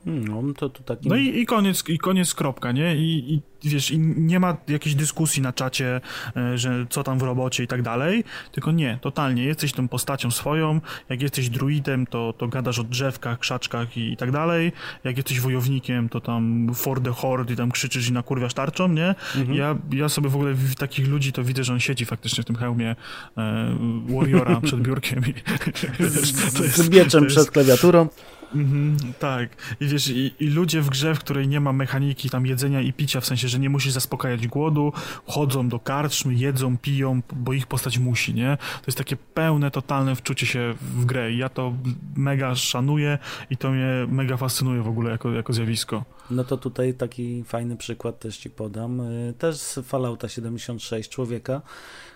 No, 0.05 0.53
to, 0.57 0.69
to 0.69 0.83
taki... 0.83 1.09
no 1.09 1.15
i, 1.15 1.39
i, 1.39 1.45
koniec, 1.45 1.83
i 1.89 1.97
koniec, 1.97 2.33
kropka, 2.33 2.71
nie? 2.71 2.95
I, 2.95 3.33
I, 3.33 3.69
wiesz, 3.69 3.91
i 3.91 3.99
nie 3.99 4.39
ma 4.39 4.57
jakiejś 4.67 4.95
dyskusji 4.95 5.41
na 5.41 5.53
czacie, 5.53 6.01
e, 6.37 6.57
że 6.57 6.85
co 6.89 7.03
tam 7.03 7.19
w 7.19 7.21
robocie 7.21 7.63
i 7.63 7.67
tak 7.67 7.81
dalej, 7.81 8.23
tylko 8.51 8.71
nie, 8.71 8.99
totalnie, 9.01 9.43
jesteś 9.43 9.73
tą 9.73 9.87
postacią 9.87 10.31
swoją, 10.31 10.81
jak 11.09 11.21
jesteś 11.21 11.49
druidem, 11.49 12.05
to, 12.05 12.33
to 12.37 12.47
gadasz 12.47 12.79
o 12.79 12.83
drzewkach, 12.83 13.39
krzaczkach 13.39 13.97
i, 13.97 14.11
i 14.11 14.17
tak 14.17 14.31
dalej, 14.31 14.71
jak 15.03 15.17
jesteś 15.17 15.39
wojownikiem, 15.39 16.09
to 16.09 16.21
tam 16.21 16.71
for 16.75 17.01
the 17.01 17.11
horde 17.11 17.53
i 17.53 17.57
tam 17.57 17.71
krzyczysz 17.71 18.09
i 18.09 18.13
nakurwiasz 18.13 18.53
tarczą, 18.53 18.87
nie? 18.87 19.15
Mhm. 19.35 19.53
Ja, 19.53 19.75
ja 19.91 20.09
sobie 20.09 20.29
w 20.29 20.35
ogóle 20.35 20.53
w 20.53 20.75
takich 20.75 21.07
ludzi 21.07 21.31
to 21.31 21.43
widzę, 21.43 21.63
że 21.63 21.73
on 21.73 21.79
siedzi 21.79 22.05
faktycznie 22.05 22.43
w 22.43 22.45
tym 22.45 22.55
hełmie 22.55 22.95
e, 23.37 23.77
warriora 24.07 24.61
przed 24.61 24.81
biurkiem 24.81 25.23
i, 25.27 25.33
wiesz, 26.03 26.31
to 26.31 26.63
jest, 26.63 26.77
z 26.77 26.89
mieczem 26.89 27.23
jest, 27.23 27.35
przed 27.35 27.51
klawiaturą. 27.51 28.07
Mhm, 28.55 28.97
tak. 29.19 29.49
I 29.79 29.87
wiesz, 29.87 30.07
i, 30.07 30.33
i, 30.39 30.49
ludzie 30.49 30.81
w 30.81 30.89
grze, 30.89 31.15
w 31.15 31.19
której 31.19 31.47
nie 31.47 31.59
ma 31.59 31.73
mechaniki 31.73 32.29
tam 32.29 32.45
jedzenia 32.45 32.81
i 32.81 32.93
picia, 32.93 33.21
w 33.21 33.25
sensie, 33.25 33.47
że 33.47 33.59
nie 33.59 33.69
musisz 33.69 33.91
zaspokajać 33.93 34.47
głodu, 34.47 34.93
chodzą 35.25 35.69
do 35.69 35.79
karczmy, 35.79 36.33
jedzą, 36.33 36.77
piją, 36.77 37.21
bo 37.33 37.53
ich 37.53 37.67
postać 37.67 37.97
musi, 37.97 38.33
nie? 38.33 38.57
To 38.57 38.83
jest 38.87 38.97
takie 38.97 39.15
pełne, 39.15 39.71
totalne 39.71 40.15
wczucie 40.15 40.45
się 40.45 40.73
w 40.81 41.05
grę 41.05 41.31
i 41.31 41.37
ja 41.37 41.49
to 41.49 41.73
mega 42.15 42.55
szanuję 42.55 43.17
i 43.49 43.57
to 43.57 43.71
mnie 43.71 44.07
mega 44.07 44.37
fascynuje 44.37 44.81
w 44.81 44.87
ogóle 44.87 45.11
jako, 45.11 45.31
jako 45.31 45.53
zjawisko. 45.53 46.03
No 46.31 46.43
to 46.43 46.57
tutaj 46.57 46.93
taki 46.93 47.43
fajny 47.43 47.77
przykład 47.77 48.19
też 48.19 48.37
ci 48.37 48.49
podam. 48.49 48.99
Y, 49.01 49.33
też 49.37 49.57
z 49.57 49.79
Fallouta 49.79 50.29
76 50.29 51.09
człowieka, 51.09 51.61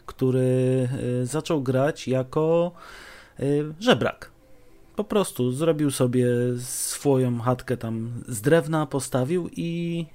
który 0.05 0.89
y, 1.21 1.25
zaczął 1.25 1.61
grać 1.61 2.07
jako 2.07 2.71
y, 3.39 3.73
żebrak 3.79 4.32
po 4.95 5.03
prostu 5.03 5.51
zrobił 5.51 5.91
sobie 5.91 6.27
swoją 6.59 7.39
chatkę 7.39 7.77
tam 7.77 8.23
z 8.27 8.41
drewna, 8.41 8.85
postawił 8.85 9.49
i 9.57 10.05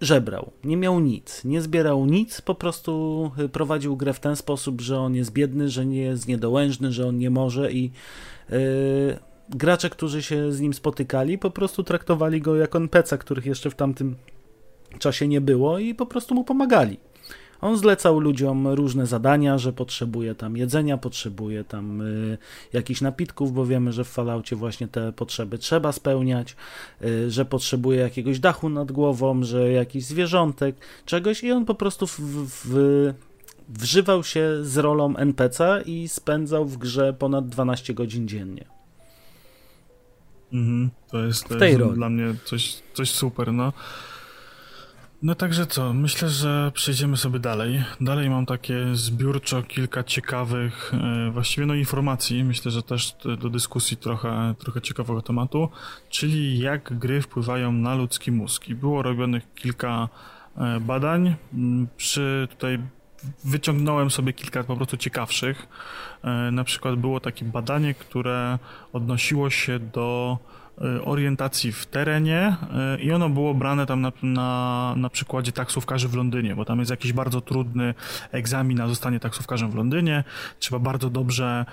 żebrał. 0.00 0.50
Nie 0.64 0.76
miał 0.76 1.00
nic, 1.00 1.44
nie 1.44 1.62
zbierał 1.62 2.06
nic, 2.06 2.40
po 2.40 2.54
prostu 2.54 3.30
prowadził 3.52 3.96
grę 3.96 4.12
w 4.12 4.20
ten 4.20 4.36
sposób, 4.36 4.80
że 4.80 4.98
on 4.98 5.14
jest 5.14 5.32
biedny, 5.32 5.68
że 5.68 5.86
nie 5.86 6.02
jest 6.02 6.28
niedołężny, 6.28 6.92
że 6.92 7.06
on 7.06 7.18
nie 7.18 7.30
może 7.30 7.72
i 7.72 7.90
yy, 8.50 8.58
gracze, 9.50 9.90
którzy 9.90 10.22
się 10.22 10.52
z 10.52 10.60
nim 10.60 10.74
spotykali, 10.74 11.38
po 11.38 11.50
prostu 11.50 11.84
traktowali 11.84 12.40
go 12.40 12.56
jako 12.56 12.78
NPC, 12.78 13.18
których 13.18 13.46
jeszcze 13.46 13.70
w 13.70 13.74
tamtym 13.74 14.16
czasie 14.98 15.28
nie 15.28 15.40
było 15.40 15.78
i 15.78 15.94
po 15.94 16.06
prostu 16.06 16.34
mu 16.34 16.44
pomagali. 16.44 16.98
On 17.60 17.76
zlecał 17.76 18.20
ludziom 18.20 18.68
różne 18.68 19.06
zadania, 19.06 19.58
że 19.58 19.72
potrzebuje 19.72 20.34
tam 20.34 20.56
jedzenia, 20.56 20.98
potrzebuje 20.98 21.64
tam 21.64 22.00
y, 22.00 22.38
jakichś 22.72 23.00
napitków, 23.00 23.52
bo 23.52 23.66
wiemy, 23.66 23.92
że 23.92 24.04
w 24.04 24.08
Falloutie 24.08 24.56
właśnie 24.56 24.88
te 24.88 25.12
potrzeby 25.12 25.58
trzeba 25.58 25.92
spełniać, 25.92 26.56
y, 27.02 27.30
że 27.30 27.44
potrzebuje 27.44 28.00
jakiegoś 28.00 28.40
dachu 28.40 28.68
nad 28.68 28.92
głową, 28.92 29.44
że 29.44 29.72
jakiś 29.72 30.04
zwierzątek, 30.04 30.76
czegoś 31.06 31.44
i 31.44 31.52
on 31.52 31.64
po 31.64 31.74
prostu 31.74 32.06
w, 32.06 32.20
w, 32.20 33.14
wżywał 33.68 34.24
się 34.24 34.50
z 34.62 34.76
rolą 34.76 35.16
NPC 35.16 35.82
i 35.86 36.08
spędzał 36.08 36.64
w 36.66 36.78
grze 36.78 37.12
ponad 37.12 37.48
12 37.48 37.94
godzin 37.94 38.28
dziennie. 38.28 38.64
Mhm, 40.52 40.90
to 41.10 41.18
jest, 41.24 41.48
to 41.48 41.64
jest 41.64 41.80
dla 41.94 42.08
mnie 42.08 42.34
coś, 42.44 42.82
coś 42.94 43.10
super, 43.10 43.52
no. 43.52 43.72
No 45.22 45.34
także 45.34 45.66
co, 45.66 45.92
myślę, 45.92 46.28
że 46.28 46.72
przejdziemy 46.74 47.16
sobie 47.16 47.38
dalej. 47.38 47.84
Dalej 48.00 48.30
mam 48.30 48.46
takie 48.46 48.86
zbiórczo 48.92 49.62
kilka 49.62 50.04
ciekawych 50.04 50.92
e, 50.94 51.30
właściwie 51.30 51.66
no 51.66 51.74
informacji, 51.74 52.44
myślę, 52.44 52.70
że 52.70 52.82
też 52.82 53.16
do 53.40 53.50
dyskusji 53.50 53.96
trochę, 53.96 54.54
trochę 54.58 54.80
ciekawego 54.80 55.22
tematu, 55.22 55.68
czyli 56.08 56.58
jak 56.58 56.98
gry 56.98 57.22
wpływają 57.22 57.72
na 57.72 57.94
ludzki 57.94 58.32
mózg. 58.32 58.68
I 58.68 58.74
było 58.74 59.02
robionych 59.02 59.54
kilka 59.54 60.08
e, 60.56 60.80
badań. 60.80 61.34
Mm, 61.54 61.88
przy 61.96 62.48
tutaj 62.50 62.78
wyciągnąłem 63.44 64.10
sobie 64.10 64.32
kilka 64.32 64.64
po 64.64 64.76
prostu 64.76 64.96
ciekawszych. 64.96 65.68
E, 66.24 66.50
na 66.50 66.64
przykład 66.64 66.96
było 66.96 67.20
takie 67.20 67.44
badanie, 67.44 67.94
które 67.94 68.58
odnosiło 68.92 69.50
się 69.50 69.78
do 69.78 70.38
orientacji 71.04 71.72
w 71.72 71.86
terenie 71.86 72.56
i 73.02 73.12
ono 73.12 73.28
było 73.28 73.54
brane 73.54 73.86
tam 73.86 74.00
na, 74.00 74.12
na, 74.22 74.94
na 74.96 75.10
przykładzie 75.10 75.52
taksówkarzy 75.52 76.08
w 76.08 76.14
Londynie, 76.14 76.56
bo 76.56 76.64
tam 76.64 76.78
jest 76.78 76.90
jakiś 76.90 77.12
bardzo 77.12 77.40
trudny 77.40 77.94
egzamin 78.32 78.78
na 78.78 78.88
zostanie 78.88 79.20
taksówkarzem 79.20 79.70
w 79.70 79.74
Londynie. 79.74 80.24
Trzeba 80.58 80.78
bardzo 80.78 81.10
dobrze 81.10 81.64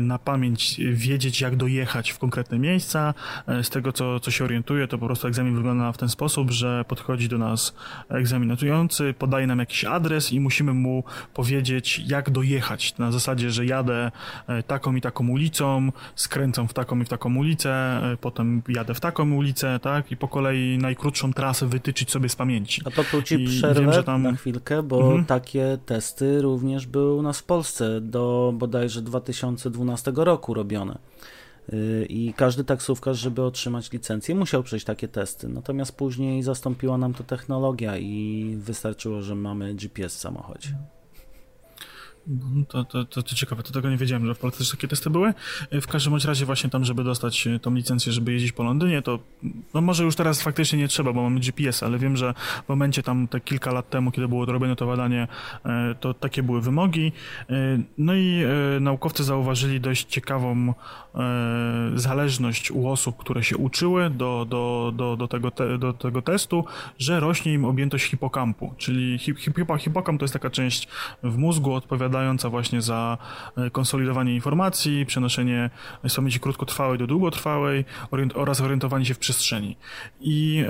na 0.00 0.18
pamięć 0.18 0.80
wiedzieć, 0.92 1.40
jak 1.40 1.56
dojechać 1.56 2.10
w 2.10 2.18
konkretne 2.18 2.58
miejsca. 2.58 3.14
Z 3.62 3.70
tego, 3.70 3.92
co, 3.92 4.20
co 4.20 4.30
się 4.30 4.44
orientuje, 4.44 4.88
to 4.88 4.98
po 4.98 5.06
prostu 5.06 5.28
egzamin 5.28 5.56
wygląda 5.56 5.92
w 5.92 5.98
ten 5.98 6.08
sposób, 6.08 6.50
że 6.50 6.84
podchodzi 6.88 7.28
do 7.28 7.38
nas 7.38 7.74
egzaminujący, 8.08 9.14
podaje 9.18 9.46
nam 9.46 9.58
jakiś 9.58 9.84
adres 9.84 10.32
i 10.32 10.40
musimy 10.40 10.74
mu 10.74 11.04
powiedzieć, 11.34 12.02
jak 12.06 12.30
dojechać. 12.30 12.98
Na 12.98 13.12
zasadzie, 13.12 13.50
że 13.50 13.66
jadę 13.66 14.10
taką 14.66 14.94
i 14.94 15.00
taką 15.00 15.28
ulicą, 15.28 15.92
skręcam 16.14 16.68
w 16.68 16.74
taką 16.74 17.00
i 17.00 17.04
w 17.04 17.08
taką 17.08 17.36
ulicę, 17.36 18.00
e, 18.12 18.16
potem 18.44 18.62
jadę 18.68 18.94
w 18.94 19.00
taką 19.00 19.32
ulicę, 19.32 19.78
tak? 19.82 20.12
I 20.12 20.16
po 20.16 20.28
kolei 20.28 20.78
najkrótszą 20.78 21.32
trasę 21.32 21.66
wytyczyć 21.66 22.10
sobie 22.10 22.28
z 22.28 22.36
pamięci. 22.36 22.82
A 22.84 22.90
to 22.90 23.04
tu 23.04 23.22
ci 23.22 23.44
I 23.44 23.46
przerwę 23.46 23.80
wiem, 23.80 23.92
że 23.92 24.04
tam... 24.04 24.22
na 24.22 24.32
chwilkę, 24.32 24.82
bo 24.82 25.00
mhm. 25.00 25.24
takie 25.24 25.78
testy 25.86 26.42
również 26.42 26.86
były 26.86 27.14
u 27.14 27.22
nas 27.22 27.38
w 27.38 27.44
Polsce 27.44 28.00
do 28.00 28.52
bodajże 28.56 29.02
2012 29.02 30.12
roku 30.16 30.54
robione. 30.54 30.98
Y, 31.72 32.06
I 32.08 32.34
każdy 32.34 32.64
taksówkarz, 32.64 33.18
żeby 33.18 33.42
otrzymać 33.42 33.92
licencję, 33.92 34.34
musiał 34.34 34.62
przejść 34.62 34.86
takie 34.86 35.08
testy. 35.08 35.48
Natomiast 35.48 35.96
później 35.96 36.42
zastąpiła 36.42 36.98
nam 36.98 37.14
to 37.14 37.24
technologia 37.24 37.98
i 37.98 38.56
wystarczyło, 38.58 39.22
że 39.22 39.34
mamy 39.34 39.74
GPS 39.74 40.16
w 40.16 40.20
samochodzie. 40.20 40.76
No, 42.26 42.64
to, 42.68 42.84
to, 42.84 43.04
to, 43.04 43.22
to, 43.22 43.34
ciekawe, 43.34 43.62
to 43.62 43.72
tego 43.72 43.90
nie 43.90 43.96
wiedziałem, 43.96 44.26
że 44.26 44.34
w 44.34 44.38
Polsce 44.38 44.58
też 44.58 44.70
takie 44.70 44.88
testy 44.88 45.10
były. 45.10 45.34
W 45.72 45.86
każdym 45.86 46.10
bądź 46.10 46.24
razie 46.24 46.46
właśnie 46.46 46.70
tam, 46.70 46.84
żeby 46.84 47.04
dostać 47.04 47.46
e, 47.46 47.58
tą 47.58 47.74
licencję, 47.74 48.12
żeby 48.12 48.32
jeździć 48.32 48.52
po 48.52 48.62
Londynie, 48.62 49.02
to 49.02 49.18
no 49.74 49.80
może 49.80 50.04
już 50.04 50.16
teraz 50.16 50.42
faktycznie 50.42 50.78
nie 50.78 50.88
trzeba, 50.88 51.12
bo 51.12 51.22
mamy 51.22 51.40
GPS, 51.40 51.82
ale 51.82 51.98
wiem, 51.98 52.16
że 52.16 52.34
w 52.64 52.68
momencie 52.68 53.02
tam 53.02 53.28
te 53.28 53.40
kilka 53.40 53.72
lat 53.72 53.90
temu, 53.90 54.10
kiedy 54.10 54.28
było 54.28 54.44
robione 54.44 54.76
to 54.76 54.86
badanie, 54.86 55.28
e, 55.64 55.94
to 56.00 56.14
takie 56.14 56.42
były 56.42 56.60
wymogi. 56.60 57.12
E, 57.50 57.54
no 57.98 58.14
i 58.14 58.44
naukowcy 58.80 59.24
zauważyli 59.24 59.80
dość 59.80 60.06
ciekawą 60.06 60.74
zależność 61.94 62.70
u 62.70 62.88
osób, 62.88 63.16
które 63.16 63.44
się 63.44 63.56
uczyły 63.56 64.10
do, 64.10 64.46
do, 64.48 64.92
do, 64.96 65.16
do, 65.16 65.28
tego, 65.28 65.50
te, 65.50 65.78
do 65.78 65.92
tego 65.92 66.22
testu, 66.22 66.64
że 66.98 67.20
rośnie 67.20 67.52
im 67.52 67.64
objętość 67.64 68.10
hipokampu, 68.10 68.74
czyli 68.78 69.18
hip, 69.18 69.38
hip, 69.38 69.56
hipokamp 69.78 70.20
to 70.20 70.24
jest 70.24 70.32
taka 70.32 70.50
część 70.50 70.88
w 71.22 71.36
mózgu 71.36 71.72
odpowiadająca 71.72 72.13
odpowiadająca 72.14 72.50
właśnie 72.50 72.82
za 72.82 73.18
e, 73.56 73.70
konsolidowanie 73.70 74.34
informacji, 74.34 75.06
przenoszenie 75.06 75.70
pamięci 76.16 76.40
krótkotrwałej 76.40 76.98
do 76.98 77.06
długotrwałej 77.06 77.84
oraz 78.34 78.60
orientowanie 78.60 79.04
się 79.04 79.14
w 79.14 79.18
przestrzeni. 79.18 79.76
I 80.20 80.64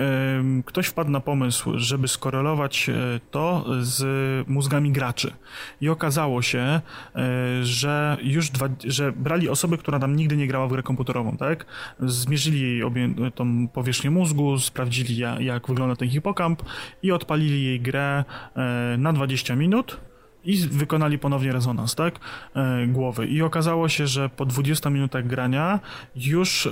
ktoś 0.66 0.86
wpadł 0.86 1.10
na 1.10 1.20
pomysł, 1.20 1.78
żeby 1.78 2.08
skorelować 2.08 2.88
e, 2.88 2.94
to 3.30 3.64
z 3.80 4.04
mózgami 4.48 4.92
graczy. 4.92 5.32
I 5.80 5.88
okazało 5.88 6.42
się, 6.42 6.80
y, 7.60 7.66
że 7.66 8.16
już 8.22 8.50
dwa, 8.50 8.68
że 8.84 9.12
brali 9.12 9.48
osobę, 9.48 9.76
która 9.76 9.98
tam 9.98 10.16
nigdy 10.16 10.36
nie 10.36 10.46
grała 10.46 10.66
w 10.66 10.70
grę 10.70 10.82
komputerową, 10.82 11.36
tak? 11.36 11.66
Zmierzyli 12.00 12.60
jej 12.60 12.82
obie, 12.82 13.14
tą 13.34 13.68
powierzchnię 13.68 14.10
mózgu, 14.10 14.58
sprawdzili 14.58 15.16
jak, 15.16 15.68
wygląda 15.68 15.96
ten 15.96 16.10
hipokamp 16.10 16.62
i 17.02 17.12
odpalili 17.12 17.64
jej 17.64 17.80
grę 17.80 18.24
na 18.98 19.12
20 19.12 19.56
minut 19.56 20.00
i 20.44 20.56
wykonali 20.56 21.18
ponownie 21.18 21.52
rezonans, 21.52 21.94
tak, 21.94 22.18
e, 22.54 22.86
głowy. 22.86 23.26
I 23.26 23.42
okazało 23.42 23.88
się, 23.88 24.06
że 24.06 24.28
po 24.28 24.46
20 24.46 24.90
minutach 24.90 25.26
grania 25.26 25.80
już 26.16 26.66
e, 26.66 26.70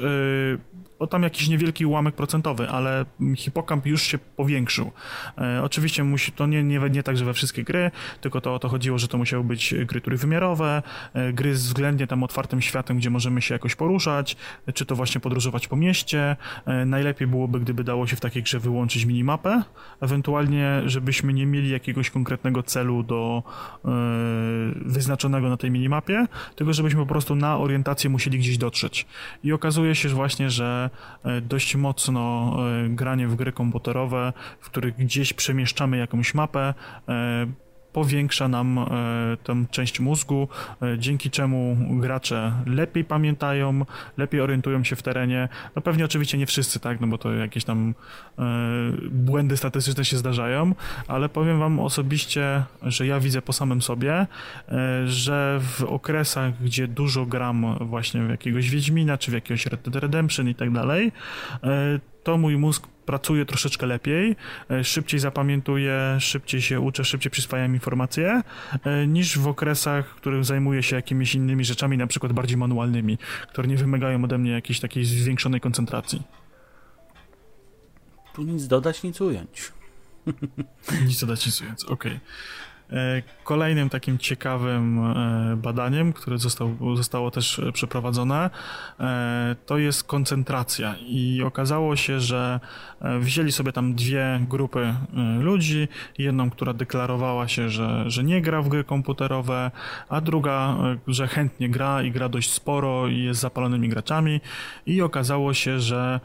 o 1.03 1.07
tam 1.07 1.23
jakiś 1.23 1.49
niewielki 1.49 1.87
ułamek 1.87 2.15
procentowy, 2.15 2.69
ale 2.69 3.05
hipokamp 3.37 3.87
już 3.87 4.03
się 4.03 4.19
powiększył. 4.19 4.91
E, 5.39 5.63
oczywiście 5.63 6.05
musi, 6.05 6.33
to 6.33 6.47
nie, 6.47 6.63
nie, 6.63 6.81
nie 6.91 7.03
tak, 7.03 7.17
że 7.17 7.25
we 7.25 7.35
wszystkie 7.35 7.65
gry, 7.65 7.91
tylko 8.21 8.41
to 8.41 8.55
o 8.55 8.59
to 8.59 8.69
chodziło, 8.69 8.99
że 8.99 9.09
to 9.09 9.19
musiały 9.19 9.45
być 9.45 9.75
gry 9.87 10.01
trójwymiarowe, 10.01 10.83
e, 11.15 11.33
gry 11.33 11.57
z 11.57 11.67
względnie 11.67 12.07
tam 12.07 12.23
otwartym 12.23 12.63
światem, 12.63 12.97
gdzie 12.97 13.11
możemy 13.11 13.43
się 13.43 13.55
jakoś 13.55 13.75
poruszać, 13.75 14.37
czy 14.75 14.87
to 14.87 14.97
właśnie 14.97 15.21
podróżować 15.21 15.69
po 15.69 15.77
mieście. 15.77 16.37
E, 16.67 16.85
najlepiej 16.85 17.29
byłoby, 17.29 17.61
gdyby 17.61 17.85
dało 17.85 18.07
się 18.07 18.17
w 18.17 18.21
takiej 18.21 18.43
grze 18.43 18.59
wyłączyć 18.59 19.05
minimapę, 19.05 19.63
ewentualnie, 20.01 20.83
żebyśmy 20.87 21.33
nie 21.33 21.47
mieli 21.47 21.71
jakiegoś 21.71 22.11
konkretnego 22.11 22.63
celu 22.63 23.03
do 23.03 23.43
e, 23.85 23.89
wyznaczonego 24.75 25.49
na 25.49 25.57
tej 25.57 25.71
minimapie, 25.71 26.27
tylko 26.57 26.73
żebyśmy 26.73 27.01
po 27.01 27.07
prostu 27.07 27.35
na 27.35 27.59
orientację 27.59 28.11
musieli 28.11 28.39
gdzieś 28.39 28.59
dotrzeć. 28.59 29.07
I 29.45 29.53
okazuje 29.53 29.95
się 29.95 30.09
że 30.09 30.15
właśnie, 30.15 30.51
że 30.51 30.83
E, 30.83 30.91
dość 31.43 31.76
mocno 31.76 32.57
e, 32.84 32.88
granie 32.88 33.28
w 33.28 33.34
gry 33.34 33.53
komputerowe, 33.53 34.32
w 34.61 34.66
których 34.66 34.97
gdzieś 34.97 35.32
przemieszczamy 35.32 35.97
jakąś 35.97 36.34
mapę, 36.34 36.74
e, 37.09 37.47
powiększa 37.93 38.49
nam 38.49 38.78
e, 38.78 38.86
tę 39.45 39.64
część 39.70 40.01
mózgu, 40.01 40.49
e, 40.82 40.99
dzięki 40.99 41.30
czemu 41.30 41.76
gracze 41.90 42.53
lepiej 42.66 43.05
pamiętają, 43.05 43.84
lepiej 44.16 44.40
orientują 44.40 44.84
się 44.84 44.97
w 44.97 45.03
terenie. 45.03 45.49
No 45.76 45.82
pewnie 45.82 46.05
oczywiście 46.05 46.38
nie 46.38 46.47
wszyscy, 46.47 46.80
tak, 46.80 47.01
no 47.01 47.07
bo 47.07 47.18
to 47.18 47.32
jakieś 47.32 47.64
tam 47.64 47.95
e, 48.38 48.43
błędy 49.11 49.57
statystyczne 49.57 50.05
się 50.05 50.16
zdarzają, 50.16 50.74
ale 51.09 51.28
powiem 51.28 51.59
wam 51.59 51.80
osobiście, 51.80 52.62
że 52.82 53.07
ja 53.07 53.20
widzę 53.20 53.43
po 53.43 53.53
samym 53.53 53.82
sobie, 53.82 54.26
że 55.07 55.61
w 55.61 55.82
okresach, 55.82 56.62
gdzie 56.62 56.88
dużo 56.88 57.26
gram 57.26 57.76
właśnie 57.80 58.22
w 58.22 58.30
jakiegoś 58.30 58.70
Wiedźmina, 58.70 59.18
czy 59.18 59.30
w 59.30 59.34
jakiegoś 59.34 59.66
Red 59.66 59.82
Dead 59.82 59.97
Redemption 60.03 60.49
i 60.49 60.55
tak 60.55 60.72
dalej, 60.72 61.12
to 62.22 62.38
mój 62.38 62.57
mózg 62.57 62.91
pracuje 63.07 63.47
troszeczkę 63.47 63.87
lepiej, 63.87 64.37
e, 64.71 64.85
szybciej 64.85 65.21
zapamiętuje, 65.21 66.17
szybciej 66.21 66.63
się 66.63 66.81
uczę, 66.81 67.05
szybciej 67.05 67.31
przyswajam 67.31 67.75
informacje, 67.75 68.43
e, 68.85 69.07
niż 69.07 69.39
w 69.39 69.49
okresach, 69.49 70.09
w 70.09 70.15
których 70.15 70.45
zajmuję 70.45 70.83
się 70.83 70.97
jakimiś 70.97 71.35
innymi 71.35 71.65
rzeczami, 71.65 71.99
na 71.99 72.07
przykład 72.07 72.33
bardziej 72.33 72.57
manualnymi, 72.57 73.19
które 73.49 73.69
nie 73.69 73.77
wymagają 73.77 74.25
ode 74.25 74.39
mnie 74.39 74.51
jakiejś 74.51 74.81
takiej 74.81 75.05
zwiększonej 75.05 75.61
koncentracji. 75.61 76.23
Tu 78.35 78.43
nic 78.43 78.67
dodać, 78.67 79.03
nic 79.03 79.21
ująć. 79.21 79.73
Nic 81.07 81.21
dodać, 81.21 81.47
nic 81.47 81.61
ująć, 81.61 81.85
okej. 81.85 81.93
Okay. 81.93 82.21
E, 82.93 83.22
kolejnym 83.45 83.88
takim 83.88 84.18
ciekawym 84.18 84.99
e, 84.99 85.57
badaniem, 85.57 86.12
które 86.12 86.38
zostało, 86.95 87.30
też 87.30 87.61
przeprowadzone, 87.72 88.51
e, 89.01 89.57
to 89.66 89.78
jest 89.78 90.05
koncentracja. 90.05 90.95
I 91.07 91.43
okazało 91.43 91.97
się, 91.97 92.20
że 92.20 92.61
wzięli 93.20 93.53
sobie 93.53 93.72
tam 93.72 93.95
dwie 93.95 94.40
grupy 94.49 94.95
ludzi. 95.40 95.88
Jedną, 96.18 96.51
która 96.51 96.72
deklarowała 96.72 97.49
się, 97.49 97.68
że, 97.68 98.11
że 98.11 98.24
nie 98.24 98.43
gra 98.43 98.62
w 98.62 98.68
gry 98.68 98.84
komputerowe, 98.84 99.70
a 100.09 100.20
druga, 100.20 100.76
że 101.07 101.28
chętnie 101.28 101.68
gra 101.68 102.03
i 102.03 102.11
gra 102.11 102.28
dość 102.28 102.53
sporo 102.53 103.09
i 103.09 103.22
jest 103.22 103.40
zapalonymi 103.40 103.88
graczami. 103.88 104.40
I 104.86 105.03
okazało 105.03 105.55
się, 105.55 105.80
że 105.80 106.20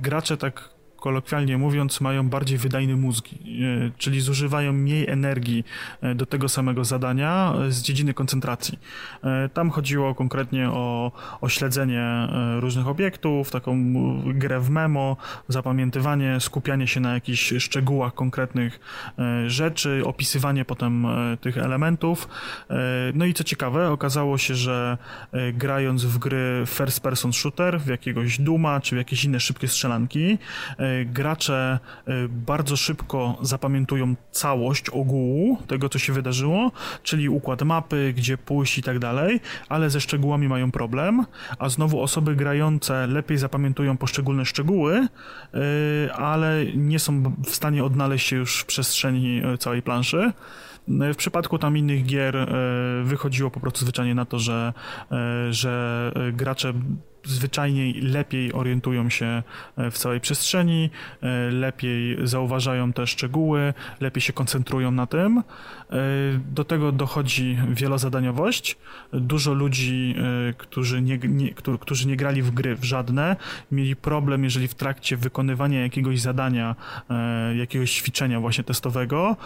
gracze 0.00 0.36
tak 0.36 0.79
kolokwialnie 1.00 1.58
mówiąc, 1.58 2.00
mają 2.00 2.28
bardziej 2.28 2.58
wydajne 2.58 2.96
mózgi, 2.96 3.38
e, 3.86 3.90
czyli 3.98 4.20
zużywają 4.20 4.72
mniej 4.72 5.08
energii 5.08 5.64
e, 6.00 6.14
do 6.14 6.26
tego 6.26 6.48
samego 6.48 6.84
zadania 6.84 7.54
e, 7.66 7.72
z 7.72 7.82
dziedziny 7.82 8.14
koncentracji. 8.14 8.78
Tam 9.54 9.70
chodziło 9.70 10.14
konkretnie 10.14 10.70
o, 10.70 11.12
o 11.40 11.48
śledzenie 11.48 12.28
różnych 12.60 12.88
obiektów, 12.88 13.50
taką 13.50 13.94
grę 14.34 14.60
w 14.60 14.70
memo, 14.70 15.16
zapamiętywanie, 15.48 16.40
skupianie 16.40 16.86
się 16.86 17.00
na 17.00 17.14
jakichś 17.14 17.54
szczegółach 17.58 18.14
konkretnych 18.14 18.80
rzeczy, 19.46 20.02
opisywanie 20.04 20.64
potem 20.64 21.06
tych 21.40 21.58
elementów. 21.58 22.28
No 23.14 23.24
i 23.24 23.34
co 23.34 23.44
ciekawe, 23.44 23.90
okazało 23.90 24.38
się, 24.38 24.54
że 24.54 24.98
grając 25.52 26.04
w 26.04 26.18
gry 26.18 26.64
first 26.66 27.00
person 27.00 27.32
shooter, 27.32 27.80
w 27.80 27.86
jakiegoś 27.86 28.40
Duma, 28.40 28.80
czy 28.80 28.94
w 28.94 28.98
jakieś 28.98 29.24
inne 29.24 29.40
szybkie 29.40 29.68
strzelanki, 29.68 30.38
gracze 31.06 31.78
e, 32.06 32.12
bardzo 32.28 32.76
szybko 32.76 33.38
zapamiętują 33.42 34.14
całość 34.30 34.88
ogółu 34.88 35.58
tego, 35.66 35.88
co 35.88 35.98
się 35.98 36.12
wydarzyło, 36.12 36.72
czyli 37.02 37.28
układ 37.28 37.62
mapy, 37.62 38.14
gdzie 38.16 38.38
pójść 38.38 38.78
i 38.78 38.82
tak 38.82 38.98
dalej, 38.98 39.40
ale 39.68 39.90
ze 39.90 40.00
szczegółami 40.00 40.48
mają 40.48 40.70
problem, 40.70 41.24
a 41.58 41.68
znowu 41.68 42.02
osoby 42.02 42.36
grające 42.36 43.06
lepiej 43.06 43.38
zapamiętują 43.38 43.96
poszczególne 43.96 44.44
szczegóły, 44.44 44.94
e, 44.96 46.12
ale 46.12 46.66
nie 46.74 46.98
są 46.98 47.34
w 47.44 47.50
stanie 47.50 47.84
odnaleźć 47.84 48.26
się 48.26 48.36
już 48.36 48.60
w 48.60 48.66
przestrzeni 48.66 49.42
e, 49.44 49.58
całej 49.58 49.82
planszy. 49.82 50.32
W 50.88 51.16
przypadku 51.16 51.58
tam 51.58 51.76
innych 51.76 52.06
gier 52.06 52.54
wychodziło 53.04 53.50
po 53.50 53.60
prostu 53.60 53.80
zwyczajnie 53.80 54.14
na 54.14 54.24
to, 54.24 54.38
że, 54.38 54.72
że 55.50 56.12
gracze 56.32 56.72
zwyczajnie 57.24 57.92
lepiej 58.02 58.52
orientują 58.52 59.10
się 59.10 59.42
w 59.76 59.98
całej 59.98 60.20
przestrzeni, 60.20 60.90
lepiej 61.50 62.18
zauważają 62.26 62.92
te 62.92 63.06
szczegóły, 63.06 63.74
lepiej 64.00 64.20
się 64.20 64.32
koncentrują 64.32 64.90
na 64.90 65.06
tym. 65.06 65.42
Do 66.50 66.64
tego 66.64 66.92
dochodzi 66.92 67.58
wielozadaniowość. 67.70 68.76
Dużo 69.12 69.52
ludzi, 69.54 70.14
którzy 70.58 71.02
nie, 71.02 71.18
nie, 71.18 71.54
którzy 71.80 72.08
nie 72.08 72.16
grali 72.16 72.42
w 72.42 72.50
gry 72.50 72.76
w 72.76 72.84
żadne, 72.84 73.36
mieli 73.72 73.96
problem, 73.96 74.44
jeżeli 74.44 74.68
w 74.68 74.74
trakcie 74.74 75.16
wykonywania 75.16 75.80
jakiegoś 75.80 76.20
zadania, 76.20 76.76
jakiegoś 77.56 77.92
ćwiczenia 77.92 78.40
właśnie 78.40 78.64
testowego, 78.64 79.36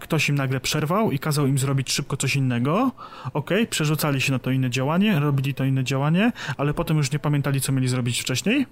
ktoś 0.00 0.28
im 0.28 0.34
nagle 0.34 0.60
przerwał 0.60 1.12
i 1.12 1.18
kazał 1.18 1.46
im 1.46 1.58
zrobić 1.58 1.92
szybko 1.92 2.16
coś 2.16 2.36
innego. 2.36 2.92
Ok, 3.32 3.50
przerzucali 3.70 4.20
się 4.20 4.32
na 4.32 4.38
to 4.38 4.50
inne 4.50 4.70
działanie, 4.70 5.20
robili 5.20 5.54
to 5.54 5.64
inne 5.64 5.84
działanie, 5.84 6.32
ale 6.56 6.74
potem 6.74 6.96
już 6.96 7.12
nie 7.12 7.18
pamiętali, 7.18 7.60
co 7.60 7.72
mieli 7.72 7.88
zrobić 7.88 8.20
wcześniej 8.20 8.66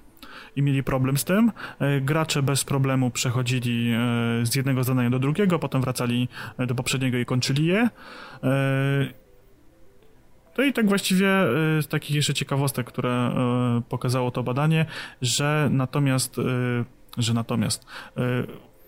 i 0.56 0.62
mieli 0.62 0.82
problem 0.82 1.16
z 1.16 1.24
tym. 1.24 1.52
E, 1.80 2.00
gracze 2.00 2.42
bez 2.42 2.64
problemu 2.64 3.10
przechodzili 3.10 3.92
e, 3.92 3.96
z 4.46 4.54
jednego 4.54 4.84
zadania 4.84 5.10
do 5.10 5.18
drugiego, 5.18 5.58
potem 5.58 5.80
wracali 5.80 6.28
e, 6.58 6.66
do 6.66 6.74
poprzedniego 6.74 7.18
i 7.18 7.24
kończyli 7.24 7.66
je. 7.66 7.88
No 10.58 10.64
i 10.64 10.72
tak 10.72 10.88
właściwie 10.88 11.28
z 11.80 11.88
takich 11.88 12.16
jeszcze 12.16 12.34
ciekawostek, 12.34 12.86
które 12.86 13.34
pokazało 13.88 14.30
to 14.30 14.42
badanie, 14.42 14.86
że 15.22 15.68
natomiast, 15.72 16.36
że 17.18 17.34
natomiast 17.34 17.86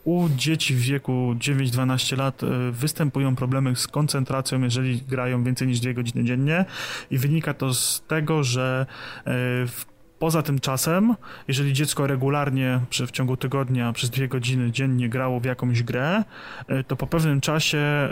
u 0.05 0.29
dzieci 0.37 0.75
w 0.75 0.81
wieku 0.81 1.35
9-12 1.39 2.19
lat 2.19 2.41
występują 2.73 3.37
problemy 3.37 3.77
z 3.77 3.87
koncentracją, 3.87 4.63
jeżeli 4.63 5.03
grają 5.03 5.45
więcej 5.45 5.69
niż 5.69 5.81
2 5.81 5.93
godziny 5.93 6.25
dziennie 6.25 6.65
i 7.11 7.19
wynika 7.19 7.55
to 7.55 7.75
z 7.75 8.05
tego, 8.09 8.45
że 8.45 8.87
w 9.67 9.85
Poza 10.19 10.43
tym 10.43 10.61
czasem, 10.61 11.15
jeżeli 11.49 11.73
dziecko 11.73 12.07
regularnie 12.07 12.81
w 12.91 13.11
ciągu 13.11 13.37
tygodnia 13.37 13.93
przez 13.93 14.11
dwie 14.11 14.29
godziny 14.29 14.71
dziennie 14.71 15.09
grało 15.09 15.41
w 15.41 15.45
jakąś 15.45 15.83
grę, 15.83 16.25
e, 16.69 16.85
to 16.85 16.97
po 16.97 17.07
pewnym 17.07 17.41
czasie 17.41 18.09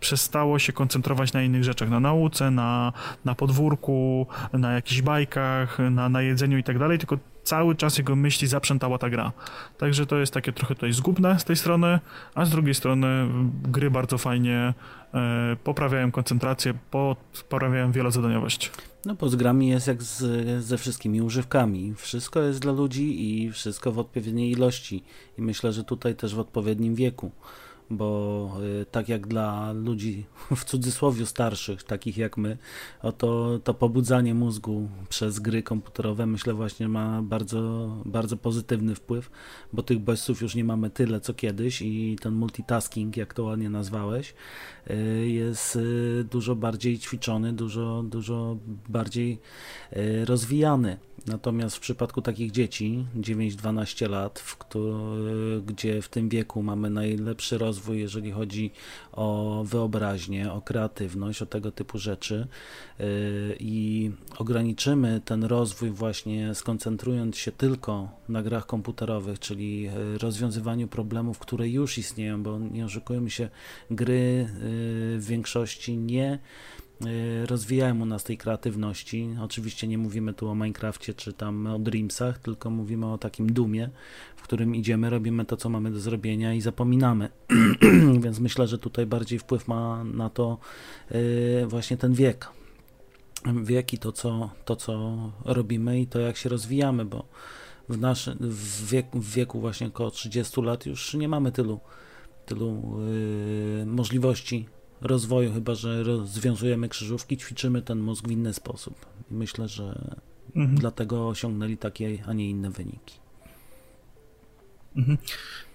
przestało 0.00 0.58
się 0.58 0.72
koncentrować 0.72 1.32
na 1.32 1.42
innych 1.42 1.64
rzeczach, 1.64 1.90
na 1.90 2.00
nauce, 2.00 2.50
na, 2.50 2.92
na 3.24 3.34
podwórku, 3.34 4.26
na 4.52 4.72
jakichś 4.72 5.02
bajkach, 5.02 5.78
na, 5.90 6.08
na 6.08 6.22
jedzeniu 6.22 6.58
i 6.58 6.62
tak 6.62 6.78
dalej, 6.78 6.98
tylko 6.98 7.18
cały 7.46 7.74
czas 7.74 7.98
jego 7.98 8.16
myśli 8.16 8.48
zaprzętała 8.48 8.98
ta 8.98 9.10
gra. 9.10 9.32
Także 9.78 10.06
to 10.06 10.16
jest 10.16 10.34
takie 10.34 10.52
trochę 10.52 10.74
tutaj 10.74 10.92
zgubne 10.92 11.38
z 11.38 11.44
tej 11.44 11.56
strony, 11.56 12.00
a 12.34 12.44
z 12.44 12.50
drugiej 12.50 12.74
strony 12.74 13.28
gry 13.62 13.90
bardzo 13.90 14.18
fajnie 14.18 14.74
e, 15.14 15.56
poprawiają 15.64 16.12
koncentrację, 16.12 16.74
poprawiają 17.48 17.92
wielozadaniowość. 17.92 18.72
No 19.06 19.14
bo 19.14 19.28
z 19.28 19.36
grami 19.36 19.68
jest 19.68 19.86
jak 19.86 20.02
z, 20.02 20.64
ze 20.64 20.78
wszystkimi 20.78 21.22
używkami. 21.22 21.94
Wszystko 21.94 22.42
jest 22.42 22.60
dla 22.60 22.72
ludzi 22.72 23.24
i 23.24 23.52
wszystko 23.52 23.92
w 23.92 23.98
odpowiedniej 23.98 24.50
ilości. 24.50 25.02
I 25.38 25.42
myślę, 25.42 25.72
że 25.72 25.84
tutaj 25.84 26.14
też 26.14 26.34
w 26.34 26.38
odpowiednim 26.38 26.94
wieku 26.94 27.30
bo 27.90 28.50
y, 28.82 28.86
tak 28.90 29.08
jak 29.08 29.26
dla 29.26 29.72
ludzi 29.72 30.24
w 30.56 30.64
cudzysłowie 30.64 31.26
starszych, 31.26 31.82
takich 31.82 32.16
jak 32.16 32.36
my, 32.36 32.58
to, 33.18 33.60
to 33.64 33.74
pobudzanie 33.74 34.34
mózgu 34.34 34.88
przez 35.08 35.38
gry 35.38 35.62
komputerowe 35.62 36.26
myślę 36.26 36.54
właśnie 36.54 36.88
ma 36.88 37.22
bardzo, 37.22 37.90
bardzo 38.04 38.36
pozytywny 38.36 38.94
wpływ, 38.94 39.30
bo 39.72 39.82
tych 39.82 39.98
bodźców 39.98 40.42
już 40.42 40.54
nie 40.54 40.64
mamy 40.64 40.90
tyle 40.90 41.20
co 41.20 41.34
kiedyś 41.34 41.82
i 41.82 42.16
ten 42.20 42.34
multitasking, 42.34 43.16
jak 43.16 43.34
to 43.34 43.44
ładnie 43.44 43.70
nazwałeś, 43.70 44.34
jest 45.24 45.76
y, 45.76 46.26
dużo 46.30 46.56
bardziej 46.56 46.98
ćwiczony, 46.98 47.52
dużo, 47.52 48.02
dużo 48.02 48.56
bardziej 48.88 49.38
rozwijany. 50.24 50.96
Natomiast 51.26 51.76
w 51.76 51.80
przypadku 51.80 52.22
takich 52.22 52.50
dzieci, 52.50 53.06
9-12 53.16 54.10
lat, 54.10 54.38
w 54.38 54.56
gdzie 55.66 56.02
w 56.02 56.08
tym 56.08 56.28
wieku 56.28 56.62
mamy 56.62 56.90
najlepszy 56.90 57.58
rozwój, 57.58 58.00
jeżeli 58.00 58.30
chodzi 58.32 58.70
o 59.12 59.62
wyobraźnię, 59.66 60.52
o 60.52 60.60
kreatywność, 60.60 61.42
o 61.42 61.46
tego 61.46 61.72
typu 61.72 61.98
rzeczy 61.98 62.46
i 63.60 64.10
ograniczymy 64.38 65.20
ten 65.24 65.44
rozwój 65.44 65.90
właśnie 65.90 66.54
skoncentrując 66.54 67.36
się 67.36 67.52
tylko 67.52 68.08
na 68.28 68.42
grach 68.42 68.66
komputerowych, 68.66 69.38
czyli 69.38 69.90
rozwiązywaniu 70.18 70.88
problemów, 70.88 71.38
które 71.38 71.68
już 71.68 71.98
istnieją, 71.98 72.42
bo 72.42 72.58
nie 72.58 72.84
oszukujmy 72.84 73.30
się, 73.30 73.48
gry 73.90 74.48
w 75.18 75.24
większości 75.26 75.96
nie 75.96 76.38
Y, 77.04 77.46
rozwijają 77.46 78.00
u 78.00 78.06
nas 78.06 78.24
tej 78.24 78.38
kreatywności. 78.38 79.28
Oczywiście 79.42 79.88
nie 79.88 79.98
mówimy 79.98 80.34
tu 80.34 80.48
o 80.48 80.54
Minecrafcie 80.54 81.14
czy 81.14 81.32
tam 81.32 81.66
o 81.66 81.78
Dreamsach, 81.78 82.38
tylko 82.38 82.70
mówimy 82.70 83.12
o 83.12 83.18
takim 83.18 83.52
dumie, 83.52 83.90
w 84.36 84.42
którym 84.42 84.74
idziemy, 84.74 85.10
robimy 85.10 85.44
to, 85.44 85.56
co 85.56 85.68
mamy 85.68 85.90
do 85.90 86.00
zrobienia 86.00 86.54
i 86.54 86.60
zapominamy. 86.60 87.28
Więc 88.24 88.40
myślę, 88.40 88.66
że 88.66 88.78
tutaj 88.78 89.06
bardziej 89.06 89.38
wpływ 89.38 89.68
ma 89.68 90.04
na 90.04 90.30
to 90.30 90.58
y, 91.12 91.64
właśnie 91.66 91.96
ten 91.96 92.14
wiek. 92.14 92.48
Wiek 93.62 93.92
i 93.92 93.98
to 93.98 94.12
co, 94.12 94.50
to, 94.64 94.76
co 94.76 95.16
robimy 95.44 96.00
i 96.00 96.06
to, 96.06 96.18
jak 96.18 96.36
się 96.36 96.48
rozwijamy, 96.48 97.04
bo 97.04 97.24
w, 97.88 97.98
naszy, 97.98 98.36
w, 98.40 98.90
wieku, 98.90 99.20
w 99.20 99.30
wieku 99.30 99.60
właśnie 99.60 99.86
około 99.86 100.10
30 100.10 100.62
lat 100.62 100.86
już 100.86 101.14
nie 101.14 101.28
mamy 101.28 101.52
tylu, 101.52 101.80
tylu 102.46 102.98
yy, 103.78 103.86
możliwości 103.86 104.66
rozwoju, 105.00 105.52
chyba 105.52 105.74
że 105.74 106.02
rozwiązujemy 106.02 106.88
krzyżówki, 106.88 107.36
ćwiczymy 107.36 107.82
ten 107.82 108.00
mózg 108.00 108.28
w 108.28 108.30
inny 108.30 108.54
sposób. 108.54 109.06
I 109.30 109.34
myślę, 109.34 109.68
że 109.68 110.14
mhm. 110.56 110.78
dlatego 110.78 111.28
osiągnęli 111.28 111.76
takie, 111.76 112.18
a 112.26 112.32
nie 112.32 112.50
inne 112.50 112.70
wyniki. 112.70 113.14
Mhm. 114.96 115.18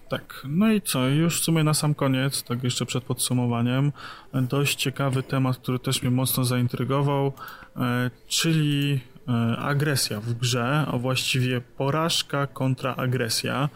Tak, 0.09 0.41
no 0.49 0.71
i 0.71 0.81
co, 0.81 1.07
już 1.07 1.41
w 1.41 1.43
sumie 1.43 1.63
na 1.63 1.73
sam 1.73 1.95
koniec, 1.95 2.43
tak 2.43 2.63
jeszcze 2.63 2.85
przed 2.85 3.03
podsumowaniem, 3.03 3.91
dość 4.33 4.75
ciekawy 4.75 5.23
temat, 5.23 5.57
który 5.57 5.79
też 5.79 6.01
mnie 6.01 6.11
mocno 6.11 6.43
zaintrygował, 6.43 7.33
e, 7.75 8.11
czyli 8.27 8.99
e, 9.27 9.57
agresja 9.57 10.21
w 10.21 10.33
grze, 10.33 10.85
a 10.87 10.97
właściwie 10.97 11.61
porażka 11.61 12.47
kontra 12.47 12.95
agresja. 12.95 13.69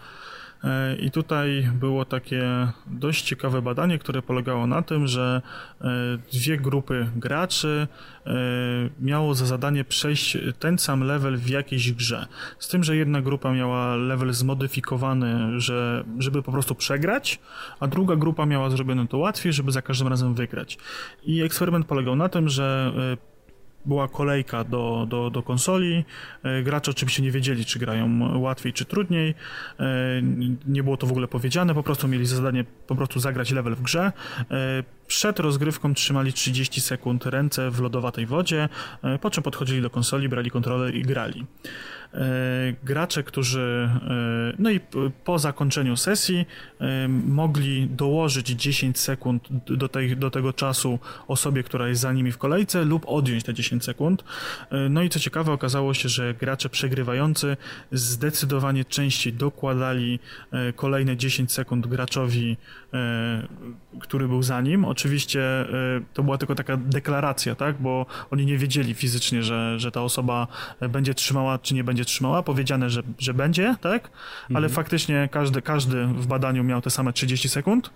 E, 0.63 0.95
I 0.95 1.11
tutaj 1.11 1.69
było 1.73 2.05
takie 2.05 2.67
dość 2.87 3.25
ciekawe 3.25 3.61
badanie, 3.61 3.99
które 3.99 4.21
polegało 4.21 4.67
na 4.67 4.81
tym, 4.81 5.07
że 5.07 5.41
e, 5.81 5.87
dwie 6.33 6.57
grupy 6.57 7.07
graczy 7.15 7.87
e, 8.25 8.31
miało 8.99 9.35
za 9.35 9.45
zadanie 9.45 9.83
przejść 9.83 10.37
ten 10.59 10.77
sam 10.77 11.03
level 11.03 11.37
w 11.37 11.49
jakiejś 11.49 11.91
grze. 11.91 12.27
Z 12.59 12.67
tym, 12.67 12.83
że 12.83 12.95
jedna 12.95 13.21
grupa 13.21 13.53
miała 13.53 13.95
level 13.95 14.33
zmodyfikowany, 14.33 15.59
że, 15.61 16.03
żeby 16.19 16.43
po 16.43 16.51
prostu 16.51 16.75
przegrać, 16.75 17.39
a 17.79 17.87
druga 17.87 18.15
grupa 18.15 18.45
miała 18.45 18.69
zrobione 18.69 19.07
to 19.07 19.17
łatwiej, 19.17 19.53
żeby 19.53 19.71
za 19.71 19.81
każdym 19.81 20.07
razem 20.07 20.33
wygrać. 20.33 20.77
I 21.23 21.41
eksperyment 21.41 21.85
polegał 21.85 22.15
na 22.15 22.29
tym, 22.29 22.49
że 22.49 22.93
była 23.86 24.07
kolejka 24.07 24.63
do, 24.63 25.05
do, 25.09 25.29
do 25.29 25.43
konsoli. 25.43 26.05
E, 26.43 26.63
gracze 26.63 26.91
oczywiście 26.91 27.23
nie 27.23 27.31
wiedzieli, 27.31 27.65
czy 27.65 27.79
grają 27.79 28.39
łatwiej, 28.39 28.73
czy 28.73 28.86
trudniej. 28.86 29.36
E, 29.79 29.86
nie 30.67 30.83
było 30.83 30.97
to 30.97 31.07
w 31.07 31.11
ogóle 31.11 31.27
powiedziane, 31.27 31.73
po 31.73 31.83
prostu 31.83 32.07
mieli 32.07 32.25
za 32.25 32.36
zadanie 32.36 32.65
po 32.88 32.95
prostu 32.95 33.19
zagrać 33.19 33.51
level 33.51 33.75
w 33.75 33.81
grze. 33.81 34.11
E, 34.51 34.83
przed 35.07 35.39
rozgrywką 35.39 35.93
trzymali 35.93 36.33
30 36.33 36.81
sekund 36.81 37.25
ręce 37.25 37.71
w 37.71 37.79
lodowatej 37.79 38.25
wodzie, 38.25 38.69
po 39.21 39.29
czym 39.29 39.43
podchodzili 39.43 39.81
do 39.81 39.89
konsoli, 39.89 40.29
brali 40.29 40.51
kontrolę 40.51 40.91
i 40.91 41.01
grali. 41.01 41.45
E, 42.13 42.73
gracze, 42.83 43.23
którzy 43.23 43.89
e, 44.09 44.53
no 44.59 44.71
i 44.71 44.79
po 45.23 45.39
zakończeniu 45.39 45.97
sesji 45.97 46.45
e, 46.79 47.07
mogli 47.07 47.87
dołożyć 47.87 48.47
10 48.47 48.99
sekund 48.99 49.47
do, 49.51 49.89
tej, 49.89 50.17
do 50.17 50.31
tego 50.31 50.53
czasu 50.53 50.99
osobie, 51.27 51.63
która 51.63 51.87
jest 51.87 52.01
za 52.01 52.13
nimi 52.13 52.31
w 52.31 52.37
kolejce 52.37 52.85
lub 52.85 53.03
odjąć 53.07 53.43
te 53.43 53.53
10 53.53 53.83
sekund. 53.83 54.23
No 54.89 55.03
i 55.03 55.09
co 55.09 55.19
ciekawe, 55.19 55.51
okazało 55.51 55.93
się, 55.93 56.09
że 56.09 56.33
gracze 56.33 56.69
przegrywający 56.69 57.57
zdecydowanie 57.91 58.85
częściej 58.85 59.33
dokładali 59.33 60.19
kolejne 60.75 61.17
10 61.17 61.51
sekund 61.51 61.87
graczowi, 61.87 62.57
który 63.99 64.27
był 64.27 64.43
za 64.43 64.61
nim. 64.61 64.85
Oczywiście 64.85 65.41
to 66.13 66.23
była 66.23 66.37
tylko 66.37 66.55
taka 66.55 66.77
deklaracja, 66.77 67.55
tak, 67.55 67.81
bo 67.81 68.05
oni 68.31 68.45
nie 68.45 68.57
wiedzieli 68.57 68.93
fizycznie, 68.93 69.43
że, 69.43 69.79
że 69.79 69.91
ta 69.91 70.01
osoba 70.01 70.47
będzie 70.89 71.13
trzymała 71.13 71.59
czy 71.59 71.73
nie 71.73 71.83
będzie 71.83 72.04
trzymała, 72.05 72.43
powiedziane, 72.43 72.89
że, 72.89 73.01
że 73.19 73.33
będzie, 73.33 73.75
tak? 73.81 74.09
Ale 74.49 74.57
mhm. 74.57 74.73
faktycznie 74.73 75.29
każdy, 75.31 75.61
każdy 75.61 76.05
w 76.05 76.27
badaniu 76.27 76.63
miał 76.63 76.81
te 76.81 76.89
same 76.89 77.13
30 77.13 77.49
sekund, 77.49 77.89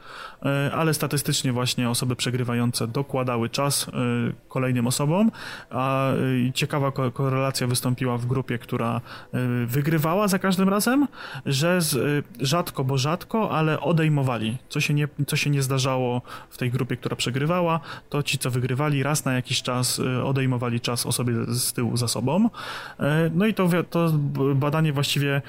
e, 0.46 0.72
ale 0.74 0.94
statystycznie 0.94 1.54
właśnie 1.54 1.90
osoby 1.90 2.16
przegrywające 2.16 2.88
dokładały 2.88 3.50
czas 3.50 3.88
e, 3.88 3.92
kolejnym 4.50 4.88
osobom, 4.88 5.32
a 5.70 6.12
e, 6.12 6.16
ciekawa 6.54 6.92
korelacja 7.14 7.68
wystąpiła 7.68 8.18
w 8.18 8.26
grupie, 8.26 8.58
która 8.58 9.02
wygrywała 9.68 10.28
za 10.28 10.40
każdym 10.40 10.70
razem, 10.70 11.08
że 11.46 11.82
z, 11.82 12.26
rzadko, 12.40 12.84
bo 12.84 12.98
rzadko, 12.98 13.52
ale 13.52 13.80
odejmowali, 13.80 14.58
co 14.70 14.80
się 14.80 14.94
nie, 14.94 15.08
co 15.28 15.36
się 15.36 15.50
nie 15.50 15.64
zdarzało 15.64 16.22
w 16.50 16.58
tej 16.58 16.72
grupie 16.72 16.90
grupie, 16.90 16.98
która 16.98 17.16
przegrywała, 17.16 17.80
to 18.10 18.24
ci, 18.24 18.38
co 18.38 18.52
wygrywali, 18.52 19.04
raz 19.04 19.26
na 19.26 19.34
jakiś 19.34 19.62
czas 19.62 20.02
odejmowali 20.24 20.80
czas 20.80 21.06
osobie 21.06 21.34
z 21.48 21.74
tyłu 21.74 21.98
za 21.98 22.08
sobą. 22.08 22.50
No 23.34 23.46
i 23.46 23.54
to, 23.54 23.70
to 23.90 24.12
badanie 24.56 24.94
właściwie 24.94 25.42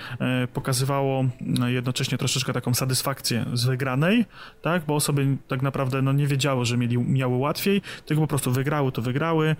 pokazywało 0.53 1.25
jednocześnie 1.67 2.19
troszeczkę 2.19 2.53
taką 2.53 2.75
satysfakcję 2.75 3.45
z 3.53 3.65
wygranej, 3.65 4.25
tak, 4.63 4.83
bo 4.87 4.95
osoby 4.95 5.37
tak 5.49 5.63
naprawdę 5.63 6.03
no, 6.03 6.13
nie 6.13 6.27
wiedziały, 6.27 6.65
że 6.65 6.77
mieli, 6.77 6.99
miały 6.99 7.37
łatwiej, 7.37 7.83
tylko 8.07 8.21
po 8.21 8.27
prostu 8.27 8.53
wygrały, 8.53 8.93
to 8.93 9.03
wygrały, 9.03 9.57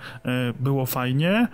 było 0.61 0.87
fajnie, 0.87 1.49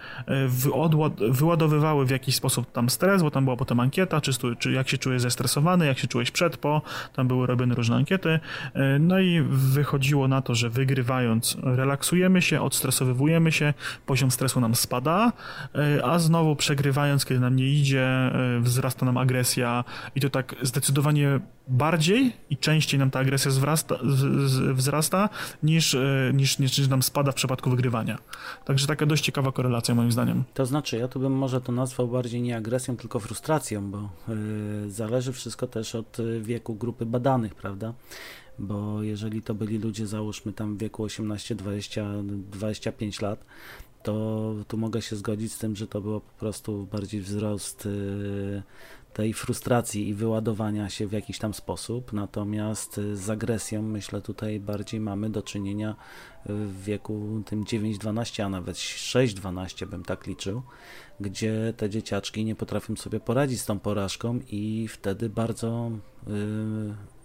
wyładowywały 1.31 2.07
w 2.07 2.11
jakiś 2.11 2.35
sposób 2.35 2.73
tam 2.73 2.91
stres, 2.91 3.23
bo 3.23 3.31
tam 3.31 3.45
była 3.45 3.57
potem 3.57 3.81
ankieta, 3.81 4.21
czy, 4.21 4.33
czy 4.59 4.73
jak 4.73 4.89
się 4.89 4.99
czujesz 4.99 5.23
zestresowany, 5.23 5.87
jak 5.87 5.99
się 5.99 6.09
czułeś 6.09 6.31
przed, 6.31 6.57
po, 6.57 6.83
tam 7.13 7.29
były 7.29 7.47
robione 7.47 7.75
różne 7.75 7.97
ankiety, 7.97 8.41
e, 8.75 8.99
no 8.99 9.21
i 9.21 9.43
wychodziło 9.51 10.29
na 10.29 10.43
to, 10.43 10.55
że 10.55 10.71
wygrywając 10.71 11.57
relaksujemy 11.63 12.43
się, 12.43 12.61
odstresowywujemy 12.61 13.53
się, 13.53 13.75
poziom 14.07 14.31
stresu 14.31 14.61
nam 14.61 14.75
spada, 14.75 15.33
e, 15.75 16.05
a 16.05 16.19
znowu 16.19 16.57
przegrywając, 16.57 17.16
kiedy 17.25 17.41
nam 17.41 17.57
nie 17.57 17.69
idzie, 17.69 18.05
e, 18.05 18.61
wzrasta 18.61 19.07
nam 19.07 19.17
agresja 19.17 19.85
i 20.15 20.21
to 20.21 20.31
tak 20.31 20.55
zdecydowanie 20.63 21.41
bardziej 21.69 22.33
i 22.51 22.57
częściej 22.57 23.01
nam 23.01 23.11
ta 23.11 23.19
agresja 23.19 23.51
zwrasta, 23.51 23.99
wzrasta 24.75 25.29
niż, 25.63 25.97
niż, 26.35 26.59
niż, 26.59 26.79
niż 26.79 26.89
nam 26.89 27.03
spada 27.03 27.33
w 27.33 27.35
przypadku 27.35 27.71
wygrywania. 27.71 28.19
Także 28.65 28.87
taka 28.87 29.07
dość 29.07 29.25
ciekawa 29.25 29.53
korelacja 29.53 29.95
moim 29.95 30.13
zdaniem. 30.13 30.45
To 30.55 30.67
znaczy, 30.67 30.97
ja 30.97 31.09
tu 31.09 31.21
bym 31.21 31.33
może 31.33 31.61
to 31.61 31.73
nazwał 31.73 32.09
bardziej 32.09 32.43
nie 32.43 32.57
agresją, 32.57 32.97
tylko 32.97 33.21
frustracją, 33.21 33.91
bo 33.91 34.09
yy, 34.29 34.91
zależy 34.91 35.33
wszystko 35.33 35.67
też 35.67 35.95
od 35.95 36.17
wieku 36.41 36.75
grupy 36.75 37.07
badanych, 37.07 37.55
prawda? 37.55 37.95
Bo 38.59 39.03
jeżeli 39.03 39.43
to 39.43 39.55
byli 39.55 39.79
ludzie, 39.79 40.07
załóżmy 40.07 40.53
tam 40.53 40.77
w 40.77 40.79
wieku 40.79 41.03
18, 41.03 41.55
20, 41.55 42.07
25 42.23 43.21
lat, 43.21 43.45
to 44.07 44.55
tu 44.69 44.77
mogę 44.79 45.03
się 45.03 45.17
zgodzić 45.17 45.53
z 45.53 45.59
tym, 45.59 45.77
że 45.77 45.87
to 45.87 46.01
było 46.01 46.21
po 46.21 46.33
prostu 46.39 46.87
bardziej 46.93 47.21
wzrost 47.21 47.85
yy, 47.85 48.63
tej 49.13 49.33
frustracji 49.35 50.09
i 50.09 50.15
wyładowania 50.15 50.89
się 50.89 51.07
w 51.07 51.13
jakiś 51.13 51.39
tam 51.39 51.55
sposób. 51.55 52.13
Natomiast 52.13 53.01
z 53.15 53.31
agresją, 53.31 53.83
myślę, 53.83 54.23
tutaj 54.23 54.61
bardziej 54.61 55.01
mamy 55.01 55.31
do 55.31 55.43
czynienia 55.43 55.97
w 56.47 56.83
wieku 56.85 57.43
tym 57.47 57.65
9-12, 57.65 58.43
a 58.43 58.49
nawet 58.49 58.77
6-12 58.77 59.87
bym 59.87 60.05
tak 60.05 60.27
liczył, 60.27 60.63
gdzie 61.21 61.75
te 61.77 61.91
dzieciaczki 61.91 62.45
nie 62.45 62.55
potrafią 62.55 62.97
sobie 62.97 63.21
poradzić 63.21 63.61
z 63.61 63.67
tą 63.67 63.79
porażką 63.79 64.41
i 64.49 64.89
wtedy 64.89 65.29
bardzo 65.29 65.91
y, 65.91 66.31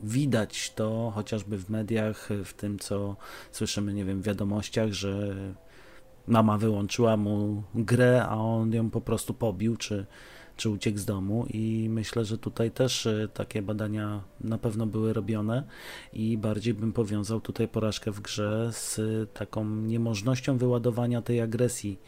widać 0.03 0.73
to 0.75 1.11
chociażby 1.15 1.57
w 1.57 1.69
mediach, 1.69 2.29
w 2.45 2.53
tym 2.53 2.79
co 2.79 3.15
słyszymy, 3.51 3.93
nie 3.93 4.05
wiem, 4.05 4.21
w 4.21 4.25
wiadomościach, 4.25 4.91
że 4.91 5.35
mama 6.27 6.57
wyłączyła 6.57 7.17
mu 7.17 7.63
grę, 7.75 8.25
a 8.29 8.35
on 8.35 8.73
ją 8.73 8.89
po 8.89 9.01
prostu 9.01 9.33
pobił, 9.33 9.77
czy 9.77 10.05
czy 10.61 10.69
uciekł 10.69 10.97
z 10.97 11.05
domu. 11.05 11.45
I 11.49 11.87
myślę, 11.89 12.25
że 12.25 12.37
tutaj 12.37 12.71
też 12.71 13.05
e, 13.05 13.27
takie 13.33 13.61
badania 13.61 14.21
na 14.41 14.57
pewno 14.57 14.85
były 14.85 15.13
robione 15.13 15.63
i 16.13 16.37
bardziej 16.37 16.73
bym 16.73 16.93
powiązał 16.93 17.41
tutaj 17.41 17.67
porażkę 17.67 18.11
w 18.11 18.21
grze 18.21 18.69
z 18.71 18.99
taką 19.33 19.65
niemożnością 19.65 20.57
wyładowania 20.57 21.21
tej 21.21 21.41
agresji 21.41 21.99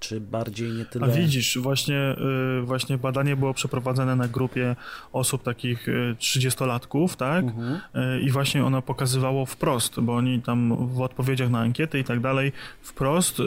czy 0.00 0.20
bardziej 0.20 0.72
nie 0.72 0.84
tyle... 0.84 1.06
A 1.06 1.08
widzisz, 1.08 1.58
właśnie, 1.58 2.16
y, 2.60 2.62
właśnie 2.62 2.98
badanie 2.98 3.36
było 3.36 3.54
przeprowadzone 3.54 4.16
na 4.16 4.28
grupie 4.28 4.76
osób 5.12 5.42
takich 5.42 5.88
30-latków, 6.18 7.12
y, 7.12 7.16
tak? 7.16 7.44
Mhm. 7.44 7.80
I 8.20 8.30
właśnie 8.30 8.64
ono 8.64 8.82
pokazywało 8.82 9.46
wprost, 9.46 10.00
bo 10.00 10.14
oni 10.14 10.42
tam 10.42 10.88
w 10.88 11.00
odpowiedziach 11.00 11.50
na 11.50 11.60
ankiety 11.60 11.98
i 11.98 12.04
tak 12.04 12.20
dalej 12.20 12.52
wprost, 12.82 13.42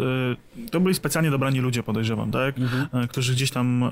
to 0.72 0.80
byli 0.80 0.95
specjalnie 0.95 1.32
dobrani 1.32 1.60
ludzie, 1.60 1.84
podejrzewam, 1.84 2.32
tak? 2.32 2.60
Mhm. 2.60 3.08
Którzy 3.08 3.34
gdzieś 3.34 3.52
tam 3.52 3.89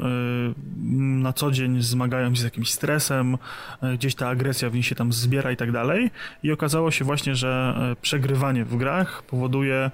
na 1.22 1.34
co 1.34 1.52
dzień 1.52 1.82
zmagają 1.82 2.36
się 2.36 2.42
z 2.42 2.44
jakimś 2.44 2.72
stresem, 2.72 3.38
gdzieś 3.94 4.16
ta 4.16 4.28
agresja 4.28 4.70
w 4.70 4.76
nich 4.76 4.86
się 4.86 4.96
tam 4.96 5.14
zbiera 5.14 5.52
i 5.52 5.58
tak 5.58 5.72
dalej. 5.72 6.12
I 6.44 6.52
okazało 6.52 6.92
się 6.92 7.06
właśnie, 7.06 7.36
że 7.36 7.76
przegrywanie 8.02 8.66
w 8.66 8.78
grach 8.78 9.24
powoduje 9.24 9.92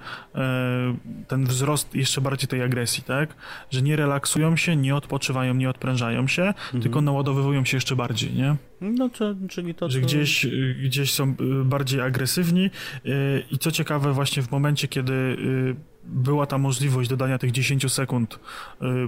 ten 1.28 1.44
wzrost 1.44 1.94
jeszcze 2.02 2.20
bardziej 2.20 2.48
tej 2.48 2.62
agresji, 2.62 3.02
tak? 3.02 3.34
Że 3.70 3.82
nie 3.82 3.96
relaksują 3.96 4.56
się, 4.56 4.76
nie 4.76 4.96
odpoczywają, 4.96 5.54
nie 5.54 5.70
odprężają 5.70 6.28
się, 6.28 6.42
mhm. 6.42 6.82
tylko 6.82 7.00
naładowywują 7.00 7.64
się 7.64 7.76
jeszcze 7.76 7.96
bardziej, 7.96 8.34
nie? 8.34 8.56
No, 8.80 9.08
to, 9.08 9.34
czyli 9.48 9.74
to... 9.74 9.90
Że 9.90 10.00
gdzieś, 10.00 10.46
gdzieś 10.84 11.12
są 11.12 11.30
y, 11.30 11.64
bardziej 11.64 12.00
agresywni 12.00 12.70
y, 13.06 13.42
i 13.50 13.58
co 13.58 13.70
ciekawe 13.70 14.12
właśnie 14.12 14.42
w 14.42 14.50
momencie, 14.50 14.88
kiedy 14.88 15.12
y, 15.12 15.76
była 16.04 16.46
ta 16.46 16.58
możliwość 16.58 17.10
dodania 17.10 17.38
tych 17.38 17.50
10 17.50 17.92
sekund 17.92 18.38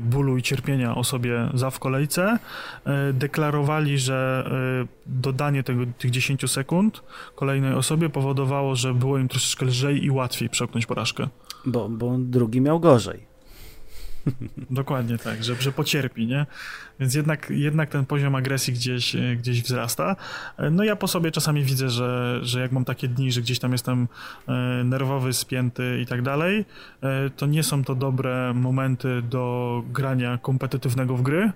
bólu 0.00 0.38
i 0.38 0.42
cierpienia 0.42 0.94
osobie 0.94 1.50
za 1.54 1.70
w 1.70 1.78
kolejce, 1.78 2.38
deklarowali, 3.12 3.98
że 3.98 4.50
dodanie 5.06 5.62
tego, 5.62 5.82
tych 5.98 6.10
10 6.10 6.50
sekund 6.50 7.02
kolejnej 7.34 7.74
osobie 7.74 8.08
powodowało, 8.08 8.76
że 8.76 8.94
było 8.94 9.18
im 9.18 9.28
troszeczkę 9.28 9.66
lżej 9.66 10.04
i 10.04 10.10
łatwiej 10.10 10.48
przełknąć 10.48 10.86
porażkę. 10.86 11.28
Bo, 11.66 11.88
bo 11.88 12.16
drugi 12.18 12.60
miał 12.60 12.80
gorzej. 12.80 13.34
Dokładnie 14.70 15.18
tak, 15.18 15.44
że, 15.44 15.54
że 15.54 15.72
pocierpi, 15.72 16.26
nie? 16.26 16.46
Więc 17.00 17.14
jednak, 17.14 17.50
jednak 17.50 17.90
ten 17.90 18.06
poziom 18.06 18.34
agresji 18.34 18.72
gdzieś, 18.74 19.16
gdzieś 19.36 19.62
wzrasta. 19.62 20.16
No 20.70 20.84
ja 20.84 20.96
po 20.96 21.08
sobie 21.08 21.30
czasami 21.30 21.64
widzę, 21.64 21.88
że, 21.88 22.38
że 22.42 22.60
jak 22.60 22.72
mam 22.72 22.84
takie 22.84 23.08
dni, 23.08 23.32
że 23.32 23.40
gdzieś 23.40 23.58
tam 23.58 23.72
jestem 23.72 24.08
e, 24.48 24.52
nerwowy, 24.84 25.32
spięty 25.32 26.00
i 26.02 26.06
tak 26.06 26.22
dalej, 26.22 26.64
e, 27.02 27.30
to 27.30 27.46
nie 27.46 27.62
są 27.62 27.84
to 27.84 27.94
dobre 27.94 28.52
momenty 28.54 29.22
do 29.22 29.82
grania 29.92 30.38
kompetytywnego 30.42 31.16
w 31.16 31.22
gry, 31.22 31.52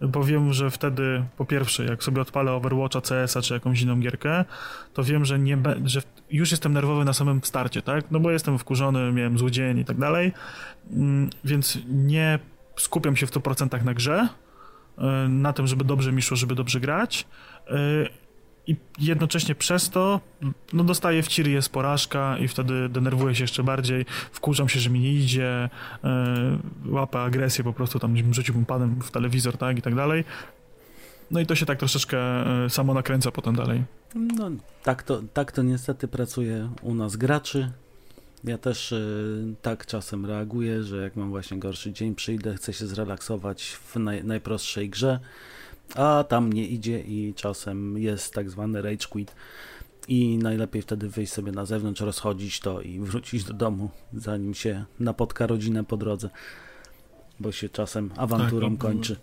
bo 0.00 0.24
wiem, 0.24 0.52
że 0.52 0.70
wtedy 0.70 1.24
po 1.36 1.44
pierwsze, 1.44 1.84
jak 1.84 2.04
sobie 2.04 2.22
odpalę 2.22 2.52
Overwatcha, 2.52 3.00
CS-a 3.00 3.42
czy 3.42 3.54
jakąś 3.54 3.82
inną 3.82 4.00
gierkę, 4.00 4.44
to 4.94 5.04
wiem, 5.04 5.24
że, 5.24 5.38
nie 5.38 5.58
że 5.84 6.02
już 6.30 6.50
jestem 6.50 6.72
nerwowy 6.72 7.04
na 7.04 7.12
samym 7.12 7.40
starcie, 7.44 7.82
tak? 7.82 8.10
No 8.10 8.20
bo 8.20 8.30
jestem 8.30 8.58
wkurzony, 8.58 9.12
miałem 9.12 9.38
zły 9.38 9.50
dzień 9.50 9.78
i 9.78 9.84
tak 9.84 9.96
dalej, 9.96 10.32
mm, 10.90 11.30
więc 11.44 11.78
nie 11.88 12.38
skupiam 12.76 13.16
się 13.16 13.26
w 13.26 13.30
100% 13.30 13.84
na 13.84 13.94
grze, 13.94 14.28
y, 14.98 15.28
na 15.28 15.52
tym, 15.52 15.66
żeby 15.66 15.84
dobrze 15.84 16.12
mi 16.12 16.22
szło, 16.22 16.36
żeby 16.36 16.54
dobrze 16.54 16.80
grać 16.80 17.26
y, 17.70 17.74
i 18.70 18.76
jednocześnie 18.98 19.54
przez 19.54 19.90
to 19.90 20.20
no, 20.72 20.84
dostaję 20.84 21.22
w 21.22 21.28
ciry 21.28 21.50
jest 21.50 21.68
porażka 21.68 22.38
i 22.38 22.48
wtedy 22.48 22.88
denerwuję 22.88 23.34
się 23.34 23.44
jeszcze 23.44 23.62
bardziej, 23.62 24.06
wkurzam 24.32 24.68
się, 24.68 24.80
że 24.80 24.90
mi 24.90 25.00
nie 25.00 25.12
idzie, 25.12 25.68
yy, 26.84 26.92
łapę 26.92 27.20
agresję, 27.20 27.64
po 27.64 27.72
prostu 27.72 27.98
tam 27.98 28.34
rzuciłbym 28.34 28.64
panem 28.64 29.00
w 29.02 29.10
telewizor, 29.10 29.56
tak, 29.56 29.78
i 29.78 29.82
tak 29.82 29.94
dalej. 29.94 30.24
No 31.30 31.40
i 31.40 31.46
to 31.46 31.54
się 31.54 31.66
tak 31.66 31.78
troszeczkę 31.78 32.18
yy, 32.62 32.70
samo 32.70 32.94
nakręca 32.94 33.30
potem 33.30 33.56
dalej. 33.56 33.84
No, 34.14 34.50
tak 34.82 35.02
to, 35.02 35.22
tak 35.32 35.52
to 35.52 35.62
niestety 35.62 36.08
pracuje 36.08 36.70
u 36.82 36.94
nas 36.94 37.16
graczy. 37.16 37.72
Ja 38.44 38.58
też 38.58 38.90
yy, 38.90 39.54
tak 39.62 39.86
czasem 39.86 40.26
reaguję, 40.26 40.82
że 40.82 41.02
jak 41.02 41.16
mam 41.16 41.30
właśnie 41.30 41.58
gorszy 41.58 41.92
dzień, 41.92 42.14
przyjdę, 42.14 42.54
chcę 42.54 42.72
się 42.72 42.86
zrelaksować 42.86 43.64
w 43.64 43.96
naj, 43.96 44.24
najprostszej 44.24 44.90
grze, 44.90 45.20
a 45.94 46.24
tam 46.24 46.52
nie 46.52 46.66
idzie 46.66 47.00
i 47.00 47.34
czasem 47.34 47.98
jest 47.98 48.34
tak 48.34 48.50
zwany 48.50 48.82
rage 48.82 49.06
quit 49.10 49.34
i 50.08 50.38
najlepiej 50.38 50.82
wtedy 50.82 51.08
wyjść 51.08 51.32
sobie 51.32 51.52
na 51.52 51.64
zewnątrz, 51.64 52.00
rozchodzić 52.00 52.60
to 52.60 52.80
i 52.80 53.00
wrócić 53.00 53.44
do 53.44 53.54
domu, 53.54 53.90
zanim 54.12 54.54
się 54.54 54.84
napotka 55.00 55.46
rodzinę 55.46 55.84
po 55.84 55.96
drodze, 55.96 56.30
bo 57.40 57.52
się 57.52 57.68
czasem 57.68 58.10
awanturą 58.16 58.70
tak, 58.70 58.78
kończy. 58.78 59.16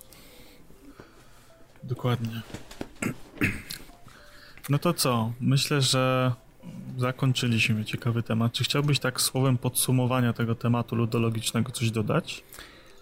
Dokładnie. 1.83 2.41
No 4.69 4.79
to 4.79 4.93
co? 4.93 5.33
Myślę, 5.39 5.81
że 5.81 6.31
zakończyliśmy 6.97 7.85
ciekawy 7.85 8.23
temat. 8.23 8.53
Czy 8.53 8.63
chciałbyś 8.63 8.99
tak 8.99 9.21
słowem 9.21 9.57
podsumowania 9.57 10.33
tego 10.33 10.55
tematu 10.55 10.95
ludologicznego 10.95 11.71
coś 11.71 11.91
dodać? 11.91 12.43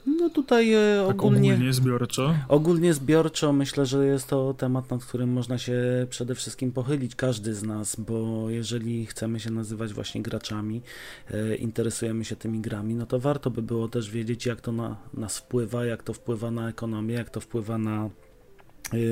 No 0.06 0.30
tutaj 0.30 0.74
e, 0.74 1.04
tak 1.08 1.16
ogólnie, 1.16 1.54
ogólnie 1.54 1.74
zbiorczo. 1.74 2.36
Ogólnie 2.48 2.94
zbiorczo 2.94 3.54
myślę, 3.54 3.86
że 3.86 4.06
jest 4.06 4.28
to 4.28 4.54
temat, 4.54 4.90
nad 4.92 5.06
którym 5.06 5.30
można 5.30 5.58
się 5.58 6.08
przede 6.10 6.36
wszystkim 6.36 6.72
pochylić, 6.72 7.16
każdy 7.16 7.54
z 7.54 7.64
nas, 7.64 7.96
bo 7.96 8.50
jeżeli 8.50 9.06
chcemy 9.06 9.40
się 9.40 9.52
nazywać 9.52 9.94
właśnie 9.94 10.22
graczami, 10.22 10.82
e, 11.32 11.56
interesujemy 11.56 12.26
się 12.26 12.36
tymi 12.36 12.60
grami, 12.60 12.96
no 12.96 13.06
to 13.06 13.20
warto 13.20 13.52
by 13.52 13.62
było 13.62 13.88
też 13.88 14.10
wiedzieć, 14.12 14.46
jak 14.46 14.62
to 14.62 14.72
na 14.72 14.98
nas 15.14 15.38
wpływa, 15.38 15.86
jak 15.86 16.04
to 16.04 16.14
wpływa 16.14 16.52
na 16.52 16.70
ekonomię, 16.70 17.16
jak 17.16 17.30
to 17.30 17.40
wpływa 17.40 17.78
na 17.78 18.10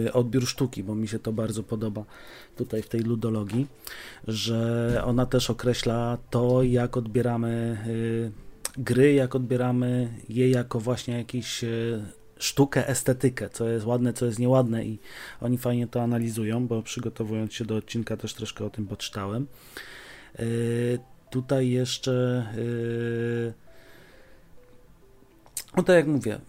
e, 0.05 0.13
odbiór 0.13 0.47
sztuki, 0.47 0.83
bo 0.83 0.95
mi 0.95 1.07
się 1.07 1.19
to 1.19 1.33
bardzo 1.33 1.63
podoba 1.63 2.03
tutaj 2.55 2.81
w 2.81 2.89
tej 2.89 3.01
ludologii, 3.01 3.67
że 4.27 5.01
ona 5.05 5.25
też 5.25 5.49
określa 5.49 6.17
to, 6.29 6.63
jak 6.63 6.97
odbieramy 6.97 7.77
gry, 8.77 9.13
jak 9.13 9.35
odbieramy 9.35 10.09
je 10.29 10.49
jako 10.49 10.79
właśnie 10.79 11.17
jakiś 11.17 11.63
e, 11.63 11.67
sztukę, 12.37 12.87
estetykę, 12.87 13.49
co 13.49 13.69
jest 13.69 13.85
ładne, 13.85 14.13
co 14.13 14.25
jest 14.25 14.39
nieładne 14.39 14.85
i 14.85 14.99
oni 15.41 15.57
fajnie 15.57 15.87
to 15.87 16.01
analizują, 16.01 16.67
bo 16.67 16.81
przygotowując 16.81 17.53
się 17.53 17.65
do 17.65 17.75
odcinka 17.75 18.17
też 18.17 18.33
troszkę 18.33 18.65
o 18.65 18.69
tym 18.69 18.87
poczytałem. 18.87 19.47
Tutaj 21.29 21.69
jeszcze 21.69 22.45
no 25.77 25.83
tak 25.83 25.95
jak 25.95 26.07
mówię, 26.07 26.39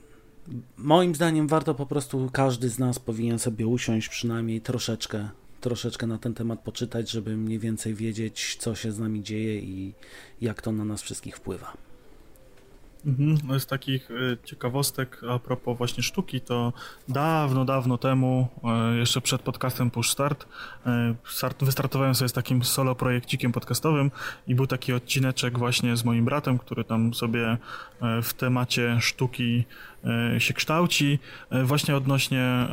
moim 0.76 1.14
zdaniem 1.14 1.48
warto 1.48 1.74
po 1.74 1.86
prostu, 1.86 2.30
każdy 2.32 2.68
z 2.68 2.78
nas 2.78 2.98
powinien 2.98 3.38
sobie 3.38 3.66
usiąść 3.66 4.08
przynajmniej 4.08 4.60
troszeczkę, 4.60 5.28
troszeczkę 5.60 6.06
na 6.06 6.18
ten 6.18 6.34
temat 6.34 6.60
poczytać, 6.60 7.10
żeby 7.10 7.36
mniej 7.36 7.58
więcej 7.58 7.94
wiedzieć, 7.94 8.56
co 8.60 8.74
się 8.74 8.92
z 8.92 8.98
nami 8.98 9.22
dzieje 9.22 9.58
i 9.58 9.94
jak 10.40 10.62
to 10.62 10.72
na 10.72 10.84
nas 10.84 11.02
wszystkich 11.02 11.36
wpływa. 11.36 11.76
Mhm. 13.06 13.38
No 13.44 13.60
z 13.60 13.66
takich 13.66 14.10
e, 14.10 14.36
ciekawostek 14.44 15.20
a 15.30 15.38
propos 15.38 15.78
właśnie 15.78 16.02
sztuki, 16.02 16.40
to 16.40 16.72
dawno, 17.08 17.64
dawno 17.64 17.98
temu, 17.98 18.48
e, 18.64 18.96
jeszcze 18.96 19.20
przed 19.20 19.42
podcastem 19.42 19.90
Push 19.90 20.10
Start, 20.10 20.46
e, 20.86 21.14
wystartowałem 21.60 22.14
sobie 22.14 22.28
z 22.28 22.32
takim 22.32 22.64
solo 22.64 22.94
projekcikiem 22.94 23.52
podcastowym 23.52 24.10
i 24.46 24.54
był 24.54 24.66
taki 24.66 24.92
odcineczek 24.92 25.58
właśnie 25.58 25.96
z 25.96 26.04
moim 26.04 26.24
bratem, 26.24 26.58
który 26.58 26.84
tam 26.84 27.14
sobie 27.14 27.56
w 28.22 28.32
temacie 28.32 28.96
sztuki 29.00 29.64
się 30.38 30.54
kształci, 30.54 31.18
właśnie 31.64 31.96
odnośnie 31.96 32.68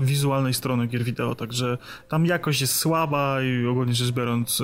wizualnej 0.00 0.54
strony 0.54 0.86
gier 0.86 1.04
wideo, 1.04 1.34
także 1.34 1.78
tam 2.08 2.26
jakość 2.26 2.60
jest 2.60 2.74
słaba 2.74 3.42
i 3.42 3.66
ogólnie 3.66 3.94
rzecz 3.94 4.10
biorąc 4.10 4.62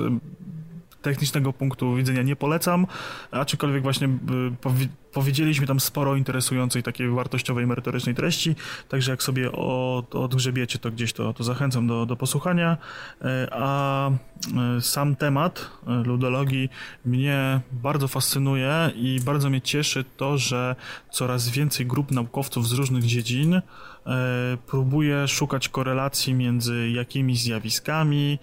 technicznego 1.05 1.53
punktu 1.53 1.95
widzenia 1.95 2.21
nie 2.21 2.35
polecam, 2.35 2.87
aczkolwiek 3.31 3.83
właśnie 3.83 4.07
y, 4.07 4.89
powiedzieliśmy 5.13 5.67
tam 5.67 5.79
sporo 5.79 6.15
interesującej, 6.15 6.83
takiej 6.83 7.09
wartościowej, 7.09 7.67
merytorycznej 7.67 8.15
treści, 8.15 8.55
także 8.89 9.11
jak 9.11 9.23
sobie 9.23 9.51
od, 9.51 10.15
odgrzebiecie 10.15 10.79
to 10.79 10.91
gdzieś, 10.91 11.13
to, 11.13 11.33
to 11.33 11.43
zachęcam 11.43 11.87
do, 11.87 12.05
do 12.05 12.15
posłuchania, 12.15 12.77
e, 13.21 13.47
a 13.51 14.09
e, 14.09 14.81
sam 14.81 15.15
temat 15.15 15.69
ludologii 16.05 16.69
mnie 17.05 17.61
bardzo 17.71 18.07
fascynuje 18.07 18.91
i 18.95 19.19
bardzo 19.25 19.49
mnie 19.49 19.61
cieszy 19.61 20.05
to, 20.17 20.37
że 20.37 20.75
coraz 21.11 21.49
więcej 21.49 21.85
grup 21.85 22.11
naukowców 22.11 22.67
z 22.67 22.71
różnych 22.71 23.03
dziedzin 23.03 23.61
próbuje 24.67 25.27
szukać 25.27 25.69
korelacji 25.69 26.33
między 26.33 26.89
jakimiś 26.89 27.41
zjawiskami, 27.41 28.39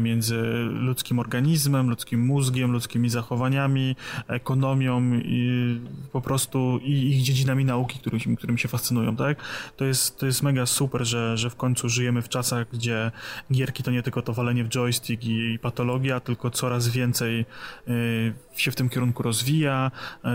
między 0.00 0.42
ludzkim 0.70 1.18
organizmem, 1.18 1.90
ludzkim 1.90 2.20
mózgiem, 2.20 2.72
ludzkimi 2.72 3.10
zachowaniami, 3.10 3.96
ekonomią 4.28 5.14
i 5.14 5.80
po 6.12 6.20
prostu 6.20 6.80
i 6.82 6.92
ich 6.92 7.22
dziedzinami 7.22 7.64
nauki, 7.64 7.98
którymi, 7.98 8.36
którymi 8.36 8.58
się 8.58 8.68
fascynują, 8.68 9.16
tak? 9.16 9.38
To 9.76 9.84
jest, 9.84 10.18
to 10.18 10.26
jest 10.26 10.42
mega 10.42 10.66
super, 10.66 11.04
że, 11.04 11.38
że 11.38 11.50
w 11.50 11.56
końcu 11.56 11.88
żyjemy 11.88 12.22
w 12.22 12.28
czasach, 12.28 12.66
gdzie 12.72 13.10
gierki 13.52 13.82
to 13.82 13.90
nie 13.90 14.02
tylko 14.02 14.22
to 14.22 14.32
walenie 14.32 14.64
w 14.64 14.68
joystick 14.68 15.24
i, 15.24 15.52
i 15.52 15.58
patologia, 15.58 16.20
tylko 16.20 16.50
coraz 16.50 16.88
więcej 16.88 17.46
y, 17.88 18.34
się 18.56 18.70
w 18.70 18.76
tym 18.76 18.88
kierunku 18.88 19.22
rozwija, 19.22 19.90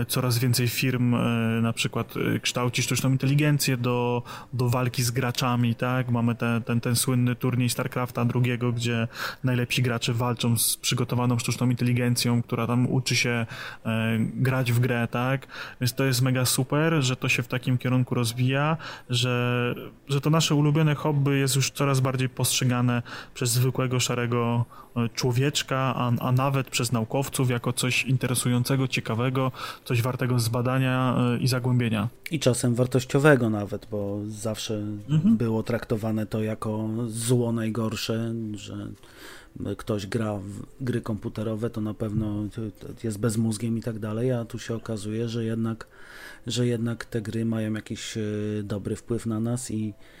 coraz 0.08 0.38
więcej 0.38 0.68
firm 0.68 1.16
na 1.62 1.72
przykład 1.72 2.14
kształci 2.42 2.82
sztuczną 2.82 3.10
inteligencję 3.10 3.76
do, 3.76 4.22
do 4.52 4.59
walki 4.68 5.02
z 5.02 5.10
graczami, 5.10 5.74
tak? 5.74 6.10
Mamy 6.10 6.34
ten, 6.34 6.62
ten, 6.62 6.80
ten 6.80 6.96
słynny 6.96 7.36
turniej 7.36 7.70
StarCrafta 7.70 8.24
drugiego, 8.24 8.72
gdzie 8.72 9.08
najlepsi 9.44 9.82
gracze 9.82 10.12
walczą 10.12 10.58
z 10.58 10.76
przygotowaną 10.76 11.38
sztuczną 11.38 11.70
inteligencją, 11.70 12.42
która 12.42 12.66
tam 12.66 12.86
uczy 12.92 13.16
się 13.16 13.46
y, 13.86 13.88
grać 14.34 14.72
w 14.72 14.80
grę, 14.80 15.08
tak? 15.10 15.46
Więc 15.80 15.94
to 15.94 16.04
jest 16.04 16.22
mega 16.22 16.44
super, 16.44 17.02
że 17.02 17.16
to 17.16 17.28
się 17.28 17.42
w 17.42 17.48
takim 17.48 17.78
kierunku 17.78 18.14
rozwija, 18.14 18.76
że, 19.10 19.74
że 20.08 20.20
to 20.20 20.30
nasze 20.30 20.54
ulubione 20.54 20.94
hobby 20.94 21.38
jest 21.38 21.56
już 21.56 21.70
coraz 21.70 22.00
bardziej 22.00 22.28
postrzegane 22.28 23.02
przez 23.34 23.50
zwykłego, 23.50 24.00
szarego 24.00 24.64
e, 24.64 24.89
człowieczka, 25.14 25.76
a, 25.96 26.12
a 26.20 26.32
nawet 26.32 26.70
przez 26.70 26.92
naukowców 26.92 27.50
jako 27.50 27.72
coś 27.72 28.04
interesującego, 28.04 28.88
ciekawego, 28.88 29.52
coś 29.84 30.02
wartego 30.02 30.38
zbadania 30.38 31.16
e, 31.18 31.38
i 31.38 31.48
zagłębienia. 31.48 32.08
I 32.30 32.40
czasem 32.40 32.74
wartościowego 32.74 33.50
nawet, 33.50 33.86
bo 33.90 34.20
zawsze 34.28 34.74
mhm. 35.10 35.36
było 35.36 35.62
traktowane 35.62 36.26
to 36.26 36.42
jako 36.42 36.88
zło 37.08 37.52
najgorsze, 37.52 38.34
że 38.54 38.90
ktoś 39.76 40.06
gra 40.06 40.36
w 40.36 40.84
gry 40.84 41.00
komputerowe, 41.00 41.70
to 41.70 41.80
na 41.80 41.94
pewno 41.94 42.44
jest 43.04 43.18
bezmózgiem 43.18 43.78
i 43.78 43.82
tak 43.82 43.98
dalej, 43.98 44.32
a 44.32 44.44
tu 44.44 44.58
się 44.58 44.74
okazuje, 44.74 45.28
że 45.28 45.44
jednak, 45.44 45.86
że 46.46 46.66
jednak 46.66 47.04
te 47.04 47.22
gry 47.22 47.44
mają 47.44 47.72
jakiś 47.72 48.16
e, 48.16 48.22
dobry 48.62 48.96
wpływ 48.96 49.26
na 49.26 49.40
nas 49.40 49.70
i 49.70 49.88
e, 49.88 50.19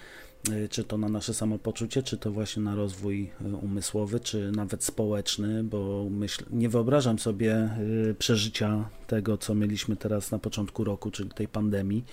czy 0.70 0.84
to 0.84 0.98
na 0.98 1.08
nasze 1.08 1.34
samopoczucie, 1.34 2.02
czy 2.02 2.18
to 2.18 2.32
właśnie 2.32 2.62
na 2.62 2.74
rozwój 2.74 3.30
e, 3.40 3.48
umysłowy, 3.48 4.20
czy 4.20 4.52
nawet 4.52 4.84
społeczny, 4.84 5.64
bo 5.64 6.06
myśl, 6.10 6.44
nie 6.50 6.68
wyobrażam 6.68 7.18
sobie 7.18 7.70
przeżycia 8.18 8.88
tego, 9.06 9.38
co 9.38 9.54
mieliśmy 9.54 9.96
teraz 9.96 10.30
na 10.30 10.38
początku 10.38 10.84
roku, 10.84 11.10
czyli 11.10 11.30
tej 11.30 11.48
pandemii, 11.48 12.04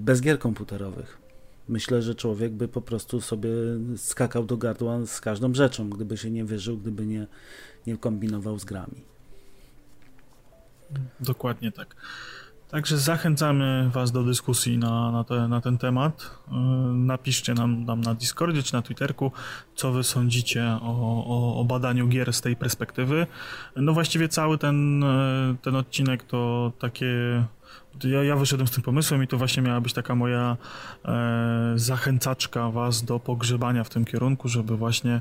bez 0.00 0.20
gier 0.20 0.38
komputerowych 0.38 1.20
myślę, 1.70 2.02
że 2.02 2.14
człowiek 2.14 2.52
by 2.52 2.68
po 2.68 2.80
prostu 2.80 3.20
sobie 3.20 3.50
skakał 3.96 4.44
do 4.44 4.56
gardła 4.56 5.06
z 5.06 5.20
każdą 5.20 5.54
rzeczą, 5.54 5.90
gdyby 5.90 6.16
się 6.16 6.30
nie 6.30 6.44
wyżył, 6.44 6.78
gdyby 6.78 7.06
nie, 7.06 7.26
nie 7.86 7.96
kombinował 7.96 8.58
z 8.58 8.64
grami. 8.64 9.04
Dokładnie 11.20 11.72
tak. 11.72 11.96
Także 12.70 12.98
zachęcamy 12.98 13.90
Was 13.92 14.12
do 14.12 14.22
dyskusji 14.22 14.78
na, 14.78 15.12
na, 15.12 15.24
te, 15.24 15.48
na 15.48 15.60
ten 15.60 15.78
temat. 15.78 16.38
Yy, 16.52 16.58
napiszcie 16.94 17.54
nam, 17.54 17.84
nam 17.84 18.00
na 18.00 18.14
Discordzie 18.14 18.62
czy 18.62 18.72
na 18.72 18.82
Twitterku, 18.82 19.32
co 19.74 19.92
Wy 19.92 20.04
sądzicie 20.04 20.78
o, 20.82 21.24
o, 21.26 21.60
o 21.60 21.64
badaniu 21.64 22.08
gier 22.08 22.32
z 22.32 22.40
tej 22.40 22.56
perspektywy. 22.56 23.26
No 23.76 23.92
właściwie 23.92 24.28
cały 24.28 24.58
ten, 24.58 25.00
yy, 25.00 25.56
ten 25.62 25.76
odcinek 25.76 26.22
to 26.22 26.72
takie 26.78 27.44
ja, 28.04 28.24
ja 28.24 28.36
wyszedłem 28.36 28.68
z 28.68 28.70
tym 28.70 28.82
pomysłem 28.82 29.22
i 29.22 29.26
to 29.26 29.38
właśnie 29.38 29.62
miała 29.62 29.80
być 29.80 29.92
taka 29.92 30.14
moja 30.14 30.56
e, 31.04 31.72
zachęcaczka 31.76 32.70
was 32.70 33.04
do 33.04 33.20
pogrzebania 33.20 33.84
w 33.84 33.88
tym 33.88 34.04
kierunku, 34.04 34.48
żeby 34.48 34.76
właśnie 34.76 35.20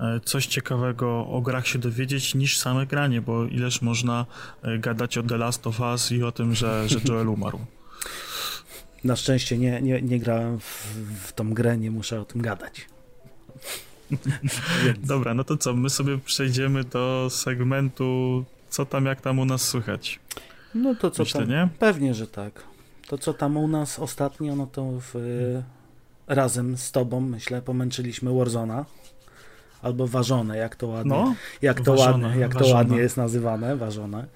e, 0.00 0.20
coś 0.24 0.46
ciekawego 0.46 1.26
o 1.26 1.40
grach 1.40 1.66
się 1.66 1.78
dowiedzieć 1.78 2.34
niż 2.34 2.58
same 2.58 2.86
granie, 2.86 3.20
bo 3.20 3.44
ileż 3.44 3.82
można 3.82 4.26
e, 4.62 4.78
gadać 4.78 5.18
o 5.18 5.22
The 5.22 5.38
Last 5.38 5.66
of 5.66 5.80
Us 5.80 6.12
i 6.12 6.22
o 6.22 6.32
tym, 6.32 6.54
że, 6.54 6.88
że 6.88 6.98
Joel 7.08 7.28
umarł. 7.28 7.58
Na 9.04 9.16
szczęście 9.16 9.58
nie, 9.58 9.82
nie, 9.82 10.02
nie 10.02 10.18
grałem 10.18 10.60
w, 10.60 10.64
w 11.24 11.32
tą 11.32 11.54
grę, 11.54 11.78
nie 11.78 11.90
muszę 11.90 12.20
o 12.20 12.24
tym 12.24 12.42
gadać. 12.42 12.86
Dobra, 15.04 15.34
no 15.34 15.44
to 15.44 15.56
co, 15.56 15.74
my 15.74 15.90
sobie 15.90 16.18
przejdziemy 16.18 16.84
do 16.84 17.28
segmentu 17.30 18.44
co 18.70 18.86
tam, 18.86 19.06
jak 19.06 19.20
tam 19.20 19.38
u 19.38 19.44
nas 19.44 19.62
słychać. 19.62 20.20
No 20.74 20.94
to 20.94 21.10
co 21.10 21.22
Myślę, 21.22 21.40
tam? 21.40 21.50
Nie? 21.50 21.68
Pewnie, 21.78 22.14
że 22.14 22.26
tak. 22.26 22.62
To 23.08 23.18
co 23.18 23.34
tam 23.34 23.56
u 23.56 23.68
nas 23.68 23.98
ostatnio, 23.98 24.56
no 24.56 24.66
to 24.66 24.92
w, 25.00 25.14
razem 26.26 26.76
z 26.76 26.92
tobą, 26.92 27.20
myślę, 27.20 27.62
pomęczyliśmy 27.62 28.34
Warzona. 28.34 28.84
Albo 29.82 30.06
ważone, 30.06 30.56
jak 30.56 30.76
to 30.76 30.86
ładnie, 30.86 31.10
no, 31.10 31.34
jak 31.62 31.80
to 31.80 31.92
ładnie, 31.92 32.34
jak 32.38 32.54
to 32.54 32.66
ładnie 32.66 32.96
jest 32.96 33.16
nazywane, 33.16 33.76
ważone. 33.76 34.26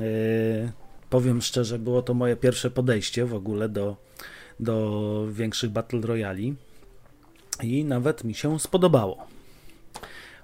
Y, 0.00 0.72
powiem 1.10 1.42
szczerze, 1.42 1.78
było 1.78 2.02
to 2.02 2.14
moje 2.14 2.36
pierwsze 2.36 2.70
podejście 2.70 3.26
w 3.26 3.34
ogóle 3.34 3.68
do, 3.68 3.96
do 4.60 5.26
większych 5.32 5.70
Battle 5.70 6.00
Royali 6.00 6.54
i 7.62 7.84
nawet 7.84 8.24
mi 8.24 8.34
się 8.34 8.60
spodobało. 8.60 9.26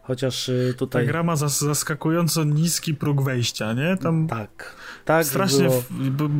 Chociaż 0.03 0.49
y, 0.49 0.75
tutaj. 0.79 1.07
Ta 1.07 1.13
gra 1.13 1.23
ma 1.23 1.37
zaskakująco 1.37 2.45
niski 2.45 2.95
próg 2.95 3.23
wejścia, 3.23 3.73
nie? 3.73 3.97
Tam 3.97 4.27
tak. 4.27 4.77
Tak. 5.09 5.27
Strasznie. 5.27 5.69
Było... 5.91 6.31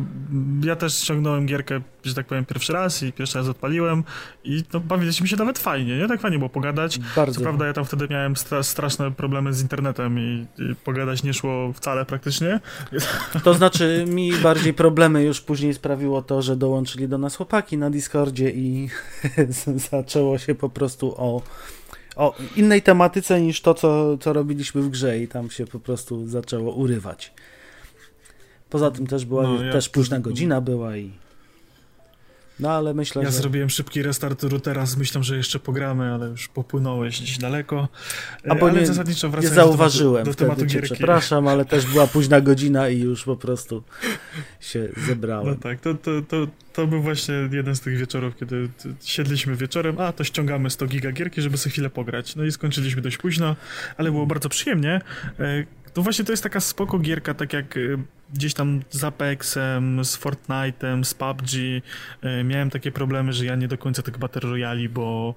Ja 0.63 0.75
też 0.75 0.93
ściągnąłem 0.97 1.45
gierkę, 1.45 1.81
że 2.03 2.13
tak 2.13 2.25
powiem, 2.25 2.45
pierwszy 2.45 2.73
raz 2.73 3.03
i 3.03 3.13
pierwszy 3.13 3.37
raz 3.37 3.47
odpaliłem 3.47 4.03
i 4.43 4.63
no, 4.73 4.79
bawiliśmy 4.79 5.27
się 5.27 5.35
nawet 5.35 5.59
fajnie, 5.59 5.97
nie? 5.97 6.07
Tak 6.07 6.21
fajnie 6.21 6.37
było 6.37 6.49
pogadać. 6.49 6.99
Bardzo. 7.15 7.35
Co 7.35 7.41
prawda, 7.41 7.67
ja 7.67 7.73
tam 7.73 7.85
wtedy 7.85 8.07
miałem 8.09 8.35
stra 8.35 8.63
straszne 8.63 9.11
problemy 9.11 9.53
z 9.53 9.61
internetem 9.61 10.19
i, 10.19 10.45
i, 10.57 10.75
pogadać 10.75 11.23
nie 11.23 11.33
szło 11.33 11.73
wcale 11.73 12.05
praktycznie. 12.05 12.59
To 13.43 13.53
znaczy, 13.53 14.05
mi 14.07 14.33
bardziej 14.33 14.73
problemy 14.73 15.23
już 15.23 15.41
później 15.41 15.73
sprawiło 15.73 16.21
to, 16.21 16.41
że 16.41 16.55
dołączyli 16.55 17.07
do 17.07 17.17
nas 17.17 17.35
chłopaki 17.35 17.77
na 17.77 17.89
Discordzie 17.89 18.49
i 18.49 18.89
zaczęło 19.91 20.37
się 20.37 20.55
po 20.55 20.69
prostu 20.69 21.13
o 21.17 21.41
o 22.15 22.35
innej 22.55 22.81
tematyce 22.81 23.41
niż 23.41 23.61
to, 23.61 23.73
co, 23.73 24.17
co 24.17 24.33
robiliśmy 24.33 24.81
w 24.81 24.89
grze 24.89 25.19
i 25.19 25.27
tam 25.27 25.49
się 25.49 25.67
po 25.67 25.79
prostu 25.79 26.27
zaczęło 26.27 26.73
urywać. 26.73 27.33
Poza 28.69 28.91
tym 28.91 29.07
też 29.07 29.25
była, 29.25 29.43
no, 29.43 29.71
też 29.71 29.89
późna 29.89 30.19
godzina 30.19 30.61
była 30.61 30.97
i... 30.97 31.11
No 32.59 32.71
ale 32.71 32.93
myślę, 32.93 33.23
ja 33.23 33.31
że... 33.31 33.37
zrobiłem 33.37 33.69
szybki 33.69 34.01
restart 34.01 34.43
routera 34.43 34.85
z 34.85 34.97
myślą, 34.97 35.23
że 35.23 35.37
jeszcze 35.37 35.59
pogramy, 35.59 36.13
ale 36.13 36.27
już 36.27 36.47
popłynąłeś 36.47 37.21
gdzieś 37.21 37.37
daleko. 37.37 37.87
A 38.49 38.55
bo 38.55 38.69
ale 38.69 38.79
nie, 38.79 38.87
zasadniczo 38.87 39.31
nie 39.41 39.47
zauważyłem 39.47 40.25
do, 40.25 40.31
do 40.31 40.37
tematu 40.37 40.65
gierki. 40.65 40.93
Przepraszam, 40.93 41.47
ale 41.47 41.65
też 41.65 41.85
była 41.85 42.07
późna 42.17 42.41
godzina 42.41 42.89
i 42.89 42.99
już 42.99 43.23
po 43.23 43.35
prostu 43.35 43.83
się 44.59 44.89
zebrałem. 45.07 45.47
No 45.47 45.55
tak, 45.55 45.81
to, 45.81 45.93
to, 45.93 46.11
to, 46.21 46.47
to 46.73 46.87
był 46.87 47.01
właśnie 47.01 47.35
jeden 47.51 47.75
z 47.75 47.81
tych 47.81 47.97
wieczorów, 47.97 48.35
kiedy 48.35 48.69
siedliśmy 49.03 49.55
wieczorem, 49.55 49.99
a 49.99 50.13
to 50.13 50.23
ściągamy 50.23 50.69
100 50.69 50.87
giga 50.87 51.11
gierki, 51.11 51.41
żeby 51.41 51.57
sobie 51.57 51.71
chwilę 51.71 51.89
pograć. 51.89 52.35
No 52.35 52.43
i 52.43 52.51
skończyliśmy 52.51 53.01
dość 53.01 53.17
późno, 53.17 53.55
ale 53.97 54.11
było 54.11 54.25
bardzo 54.25 54.49
przyjemnie. 54.49 55.01
E, 55.39 55.65
to 55.93 56.01
właśnie 56.01 56.25
to 56.25 56.31
jest 56.31 56.43
taka 56.43 56.59
spoko 56.59 56.99
gierka, 56.99 57.33
tak 57.33 57.53
jak 57.53 57.77
e, 57.77 57.79
gdzieś 58.33 58.53
tam 58.53 58.81
z 58.89 59.03
Apexem, 59.03 60.05
z 60.05 60.17
Fortnite'em, 60.17 61.03
z 61.03 61.13
PUBG. 61.13 61.49
E, 62.21 62.43
miałem 62.43 62.69
takie 62.69 62.91
problemy, 62.91 63.33
że 63.33 63.45
ja 63.45 63.55
nie 63.55 63.67
do 63.67 63.77
końca 63.77 64.01
tych 64.01 64.17
Battle 64.17 64.41
Royali, 64.41 64.89
bo 64.89 65.35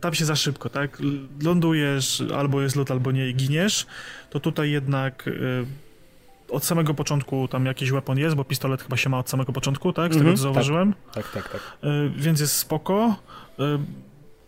tam 0.00 0.14
się 0.14 0.24
za 0.24 0.36
szybko, 0.36 0.70
tak? 0.70 0.98
Lądujesz, 1.42 2.22
albo 2.36 2.62
jest 2.62 2.76
lot, 2.76 2.90
albo 2.90 3.12
nie 3.12 3.28
i 3.28 3.34
giniesz. 3.34 3.86
To 4.30 4.40
tutaj 4.40 4.70
jednak 4.70 5.30
od 6.50 6.64
samego 6.64 6.94
początku 6.94 7.48
tam 7.48 7.66
jakiś 7.66 7.90
weapon 7.90 8.18
jest, 8.18 8.36
bo 8.36 8.44
pistolet 8.44 8.82
chyba 8.82 8.96
się 8.96 9.10
ma 9.10 9.18
od 9.18 9.30
samego 9.30 9.52
początku, 9.52 9.92
tak? 9.92 10.14
Z 10.14 10.18
tego 10.18 10.30
co 10.30 10.36
zauważyłem. 10.36 10.94
Tak, 11.12 11.30
tak, 11.30 11.48
tak. 11.48 11.52
tak. 11.52 11.60
Więc 12.16 12.40
jest 12.40 12.56
spoko. 12.56 13.16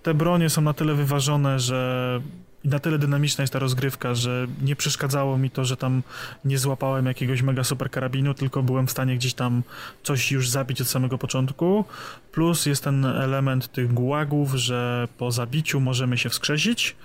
Te 0.03 0.15
bronie 0.15 0.51
są 0.51 0.63
na 0.63 0.73
tyle 0.73 0.95
wyważone, 0.95 1.59
że 1.61 2.21
i 2.65 2.69
na 2.69 2.79
tyle 2.79 2.99
dynamiczna 2.99 3.43
jest 3.43 3.53
ta 3.53 3.59
rozgrywka, 3.59 4.15
że 4.15 4.47
nie 4.63 4.77
przeszkadzało 4.77 5.39
mi 5.39 5.51
to, 5.51 5.65
że 5.65 5.77
tam 5.77 6.03
nie 6.45 6.59
złapałem 6.59 7.07
jakiegoś 7.07 7.43
mega 7.43 7.65
super 7.65 7.91
karabinu, 7.91 8.35
tylko 8.35 8.63
byłem 8.63 8.87
w 8.87 8.91
stanie 8.91 9.17
gdzieś 9.17 9.35
tam 9.35 9.63
coś 10.03 10.33
już 10.33 10.49
zabić 10.49 10.81
od 10.81 10.89
samego 10.89 11.19
początku. 11.19 11.85
Plus 12.33 12.67
jest 12.67 12.85
ten 12.85 13.05
element 13.05 13.73
tych 13.73 13.95
gułagów, 13.95 14.55
że 14.55 15.09
po 15.19 15.31
zabiciu 15.33 15.81
możemy 15.81 16.19
się 16.19 16.29
wskrzesić 16.29 16.97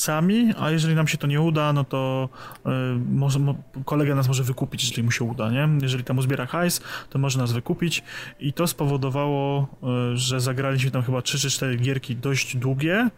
sami, 0.00 0.52
a 0.58 0.70
jeżeli 0.70 0.94
nam 0.94 1.08
się 1.08 1.18
to 1.18 1.26
nie 1.26 1.40
uda, 1.40 1.72
no 1.72 1.84
to 1.84 2.28
y, 2.66 2.70
może, 3.12 3.38
mo, 3.38 3.54
kolega 3.84 4.14
nas 4.14 4.28
może 4.28 4.42
wykupić, 4.42 4.82
jeżeli 4.82 5.02
mu 5.02 5.10
się 5.10 5.24
uda, 5.24 5.50
nie? 5.50 5.68
Jeżeli 5.82 6.04
tam 6.04 6.18
uzbiera 6.18 6.46
hajs, 6.46 6.80
to 7.10 7.18
może 7.18 7.38
nas 7.38 7.52
wykupić 7.52 8.02
i 8.40 8.52
to 8.52 8.66
spowodowało, 8.66 9.68
y, 10.12 10.16
że 10.16 10.40
zagraliśmy 10.40 10.90
tam 10.90 11.02
chyba 11.02 11.22
3 11.22 11.38
czy 11.38 11.50
4 11.50 11.76
gierki 11.76 12.16
dość 12.16 12.56
długie, 12.56 13.10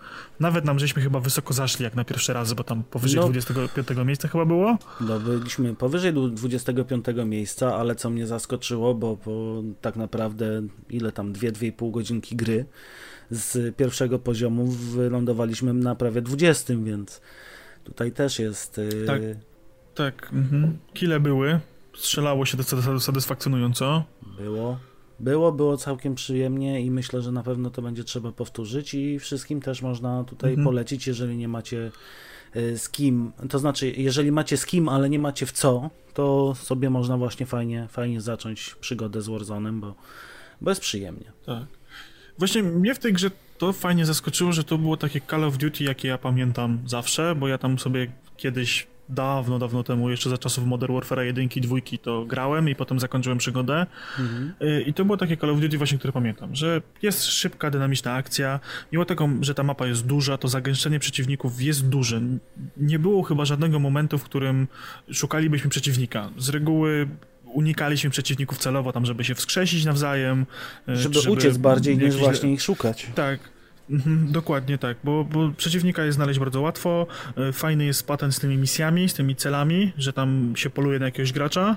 nawet 0.43 0.65
nam 0.65 0.79
żeśmy 0.79 1.03
chyba 1.03 1.21
wysoko 1.21 1.55
zaszli 1.55 1.85
jak 1.85 1.95
na 1.95 2.05
pierwsze 2.05 2.33
razy, 2.33 2.55
bo 2.55 2.65
tam 2.65 2.83
powyżej 2.85 3.21
no, 3.21 3.29
25 3.29 3.89
miejsca 4.05 4.29
chyba 4.29 4.45
było. 4.45 4.79
No 5.01 5.21
byliśmy 5.21 5.75
powyżej 5.75 6.13
25 6.33 7.07
miejsca, 7.27 7.77
ale 7.77 7.95
co 7.95 8.11
mnie 8.11 8.27
zaskoczyło, 8.27 8.95
bo, 8.95 9.19
bo 9.27 9.63
tak 9.81 9.97
naprawdę 9.97 10.63
ile 10.91 11.13
tam 11.13 11.33
2-2,5 11.33 11.91
godzinki 11.91 12.37
gry, 12.37 12.65
z 13.31 13.77
pierwszego 13.77 14.19
poziomu 14.19 14.67
wylądowaliśmy 14.67 15.75
na 15.75 15.95
prawie 15.95 16.23
20, 16.23 16.75
więc 16.85 17.21
tutaj 17.85 18.13
też 18.13 18.39
jest. 18.39 18.79
Y, 18.79 19.05
tak, 19.07 19.23
tak. 19.95 20.31
Mhm. 20.33 20.79
Kile 20.95 21.21
były. 21.21 21.61
Strzelało 21.97 22.47
się 22.47 22.57
satysfakcjonująco. 22.99 24.05
Było. 24.39 24.79
Było, 25.23 25.53
było 25.53 25.77
całkiem 25.77 26.15
przyjemnie 26.15 26.81
i 26.81 26.91
myślę, 26.91 27.23
że 27.23 27.33
na 27.33 27.43
pewno 27.43 27.71
to 27.71 27.83
będzie 27.83 28.05
trzeba 28.05 28.33
powtórzyć 28.33 28.95
i 28.95 29.19
wszystkim 29.19 29.61
też 29.61 29.83
można 29.83 30.25
tutaj 30.25 30.51
mhm. 30.51 30.65
polecić, 30.65 31.07
jeżeli 31.07 31.37
nie 31.37 31.49
macie 31.49 31.91
y, 32.57 32.79
z 32.79 32.89
kim, 32.89 33.33
to 33.51 33.59
znaczy, 33.59 33.93
jeżeli 33.97 34.33
macie 34.33 34.57
z 34.57 34.67
kim, 34.67 34.89
ale 34.89 35.11
nie 35.11 35.19
macie 35.19 35.47
w 35.47 35.53
co, 35.53 35.91
to 36.15 36.55
sobie 36.55 36.91
można 36.91 37.17
właśnie 37.17 37.47
fajnie, 37.47 37.89
fajnie 37.91 38.21
zacząć 38.21 38.75
przygodę 38.81 39.23
z 39.23 39.29
Warzone'em, 39.29 39.81
bo, 39.81 39.95
bo 40.61 40.71
jest 40.71 40.81
przyjemnie. 40.81 41.33
Tak. 41.47 41.65
Właśnie 42.39 42.63
mnie 42.63 42.95
w 42.95 42.99
tej 42.99 43.13
grze 43.13 43.31
to 43.59 43.73
fajnie 43.73 44.07
zaskoczyło, 44.07 44.53
że 44.53 44.65
to 44.65 44.79
było 44.79 44.97
takie 44.97 45.21
Call 45.21 45.45
of 45.45 45.59
Duty, 45.59 45.85
jakie 45.85 46.09
ja 46.09 46.19
pamiętam 46.19 46.79
zawsze, 46.87 47.35
bo 47.35 47.49
ja 47.49 47.59
tam 47.59 47.79
sobie 47.79 48.13
kiedyś 48.37 48.87
dawno, 49.15 49.59
dawno 49.59 49.83
temu, 49.83 50.11
jeszcze 50.11 50.31
za 50.31 50.39
czasów 50.39 50.67
Modern 50.67 50.95
Warfare 50.95 51.25
1 51.25 51.49
i 51.57 51.61
2 51.61 51.77
to 52.03 52.25
grałem 52.25 52.69
i 52.69 52.75
potem 52.75 53.01
zakończyłem 53.01 53.39
przygodę. 53.39 53.87
Mhm. 54.19 54.53
Y, 54.63 54.83
I 54.83 54.95
to 54.95 55.05
było 55.05 55.17
takie 55.17 55.37
Call 55.37 55.51
of 55.51 55.61
Duty 55.61 55.79
właśnie, 55.79 55.99
które 55.99 56.13
pamiętam, 56.13 56.55
że 56.55 56.83
jest 57.03 57.25
szybka, 57.25 57.71
dynamiczna 57.71 58.15
akcja. 58.15 58.61
Mimo 58.93 59.05
tego, 59.05 59.29
że 59.41 59.55
ta 59.55 59.63
mapa 59.63 59.87
jest 59.87 60.07
duża, 60.07 60.39
to 60.39 60.49
zagęszczenie 60.49 60.99
przeciwników 60.99 61.63
jest 61.63 61.89
duże. 61.89 62.21
Nie 62.77 62.99
było 62.99 63.23
chyba 63.23 63.45
żadnego 63.45 63.79
momentu, 63.79 64.19
w 64.19 64.25
którym 64.25 64.69
szukalibyśmy 65.13 65.71
przeciwnika. 65.71 66.31
Z 66.39 66.49
reguły 66.49 67.09
unikaliśmy 67.45 68.11
przeciwników 68.11 68.59
celowo 68.59 68.93
tam, 68.93 69.07
żeby 69.07 69.25
się 69.25 69.35
wskrzesić 69.35 69.85
nawzajem. 69.85 70.47
E, 70.89 70.97
żeby, 70.97 71.15
żeby 71.15 71.31
uciec 71.31 71.57
bardziej 71.57 71.99
niż 71.99 72.17
właśnie 72.17 72.53
ich 72.53 72.63
szukać. 72.63 73.07
Tak. 73.15 73.52
Mhm, 73.91 74.33
dokładnie 74.33 74.79
tak, 74.79 74.97
bo, 75.05 75.25
bo, 75.25 75.51
przeciwnika 75.57 76.05
jest 76.05 76.17
znaleźć 76.17 76.39
bardzo 76.39 76.61
łatwo. 76.61 77.07
E, 77.37 77.53
fajny 77.53 77.85
jest 77.85 78.07
patent 78.07 78.35
z 78.35 78.41
tymi 78.41 78.57
misjami, 78.57 79.09
z 79.09 79.15
tymi 79.15 79.37
celami, 79.37 79.93
że 79.99 80.13
tam 80.13 80.53
się 80.57 80.71
poluje 80.71 80.99
na 80.99 81.05
jakiegoś 81.05 81.33
gracza 81.33 81.77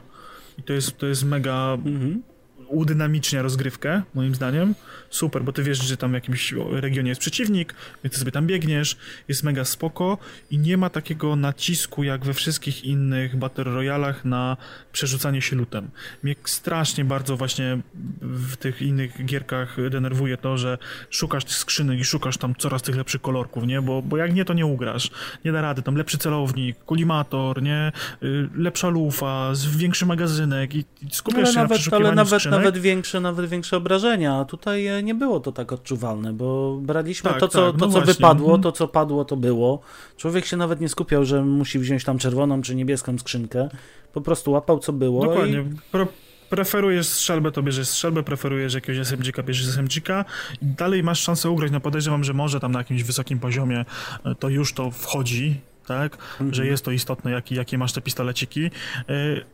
i 0.58 0.64
to 0.64 0.74
jest, 0.74 0.98
to 0.98 1.08
jest 1.08 1.24
mega 1.24 1.74
mhm 1.86 2.22
udynamicznia 2.68 3.42
rozgrywkę, 3.42 4.02
moim 4.14 4.36
zdaniem. 4.36 4.76
Super, 5.10 5.44
bo 5.44 5.52
ty 5.52 5.64
wiesz, 5.64 5.84
że 5.84 5.98
tam 5.98 6.12
w 6.12 6.14
jakimś 6.14 6.54
regionie 6.72 7.10
jest 7.10 7.22
przeciwnik, 7.22 7.74
więc 8.04 8.14
ty 8.14 8.20
sobie 8.20 8.32
tam 8.32 8.48
biegniesz, 8.48 8.98
jest 9.28 9.44
mega 9.44 9.66
spoko 9.66 10.18
i 10.52 10.58
nie 10.58 10.78
ma 10.78 10.90
takiego 10.90 11.36
nacisku 11.36 12.04
jak 12.04 12.26
we 12.26 12.34
wszystkich 12.34 12.86
innych 12.86 13.36
Battle 13.36 13.64
Royalach 13.64 14.26
na 14.26 14.58
przerzucanie 14.92 15.42
się 15.42 15.56
lutem. 15.56 15.90
Mnie 16.24 16.36
strasznie 16.46 17.06
bardzo 17.06 17.38
właśnie 17.38 17.78
w 18.22 18.56
tych 18.56 18.82
innych 18.82 19.26
gierkach 19.26 19.78
denerwuje 19.90 20.38
to, 20.38 20.58
że 20.58 20.78
szukasz 21.10 21.44
tych 21.44 21.56
skrzynek 21.56 22.00
i 22.00 22.04
szukasz 22.04 22.38
tam 22.38 22.56
coraz 22.56 22.82
tych 22.82 22.96
lepszych 22.96 23.22
kolorków, 23.22 23.68
nie? 23.68 23.82
Bo, 23.82 24.02
bo 24.02 24.18
jak 24.18 24.34
nie, 24.34 24.46
to 24.46 24.54
nie 24.54 24.66
ugrasz. 24.66 25.12
Nie 25.46 25.52
da 25.52 25.62
rady. 25.62 25.82
Tam 25.82 25.96
lepszy 25.96 26.18
celownik, 26.18 26.78
kolimator, 26.86 27.62
nie? 27.62 27.92
Y, 28.24 28.50
lepsza 28.56 28.90
lufa, 28.90 29.52
większy 29.78 30.06
magazynek 30.06 30.76
i, 30.76 30.86
skupiasz 31.12 31.50
się 31.50 31.56
nawet, 31.56 31.70
na 31.70 31.76
przeszukiwaniu 31.76 32.06
ale 32.06 32.16
nawet, 32.16 32.30
skrzynek. 32.30 32.55
Nawet 32.58 32.78
większe, 32.78 33.20
nawet 33.20 33.50
większe 33.50 33.78
obrażenia. 33.78 34.36
A 34.36 34.46
tutaj 34.46 34.88
e, 34.88 35.04
nie 35.04 35.16
było 35.16 35.40
to 35.40 35.52
tak 35.52 35.72
odczuwalne, 35.72 36.34
bo 36.34 36.78
braliśmy 36.82 37.30
tak, 37.30 37.40
to, 37.40 37.48
co, 37.48 37.72
tak, 37.72 37.80
to, 37.80 37.86
no 37.86 37.92
co 37.92 38.00
właśnie. 38.00 38.14
wypadło, 38.14 38.46
mhm. 38.46 38.62
to, 38.62 38.72
co 38.72 38.88
padło, 38.88 39.26
to 39.26 39.38
było. 39.38 39.80
Człowiek 40.18 40.46
się 40.46 40.58
nawet 40.58 40.82
nie 40.82 40.90
skupiał, 40.90 41.26
że 41.26 41.44
musi 41.44 41.80
wziąć 41.80 42.04
tam 42.04 42.18
czerwoną 42.18 42.62
czy 42.62 42.76
niebieską 42.76 43.18
skrzynkę. 43.18 43.70
Po 44.14 44.22
prostu 44.22 44.52
łapał, 44.52 44.80
co 44.80 44.94
było. 44.94 45.26
Dokładnie. 45.26 45.60
I... 45.60 45.92
Pro 45.92 46.08
preferujesz 46.50 47.08
strzelbę, 47.08 47.52
to 47.52 47.64
bierzesz 47.64 47.88
strzelbę, 47.88 48.24
preferujesz 48.24 48.74
jakiegoś 48.74 49.08
SMG-ka, 49.08 49.44
bierzesz 49.44 49.68
SMG-ka 49.68 50.26
i 50.62 50.66
dalej 50.66 51.04
masz 51.04 51.20
szansę 51.20 51.50
ugrać. 51.50 51.72
No 51.72 51.80
podejrzewam, 51.80 52.24
że 52.24 52.34
może 52.34 52.60
tam 52.60 52.72
na 52.72 52.80
jakimś 52.80 53.04
wysokim 53.04 53.40
poziomie 53.40 53.86
e, 54.26 54.36
to 54.36 54.50
już 54.50 54.74
to 54.74 54.92
wchodzi, 54.92 55.62
tak? 55.86 56.18
Mhm. 56.32 56.54
Że 56.54 56.66
jest 56.66 56.86
to 56.86 56.92
istotne, 56.92 57.32
jaki, 57.32 57.56
jakie 57.56 57.78
masz 57.78 57.94
te 57.94 58.02
pistoleciki. 58.02 58.66
E, 58.66 58.72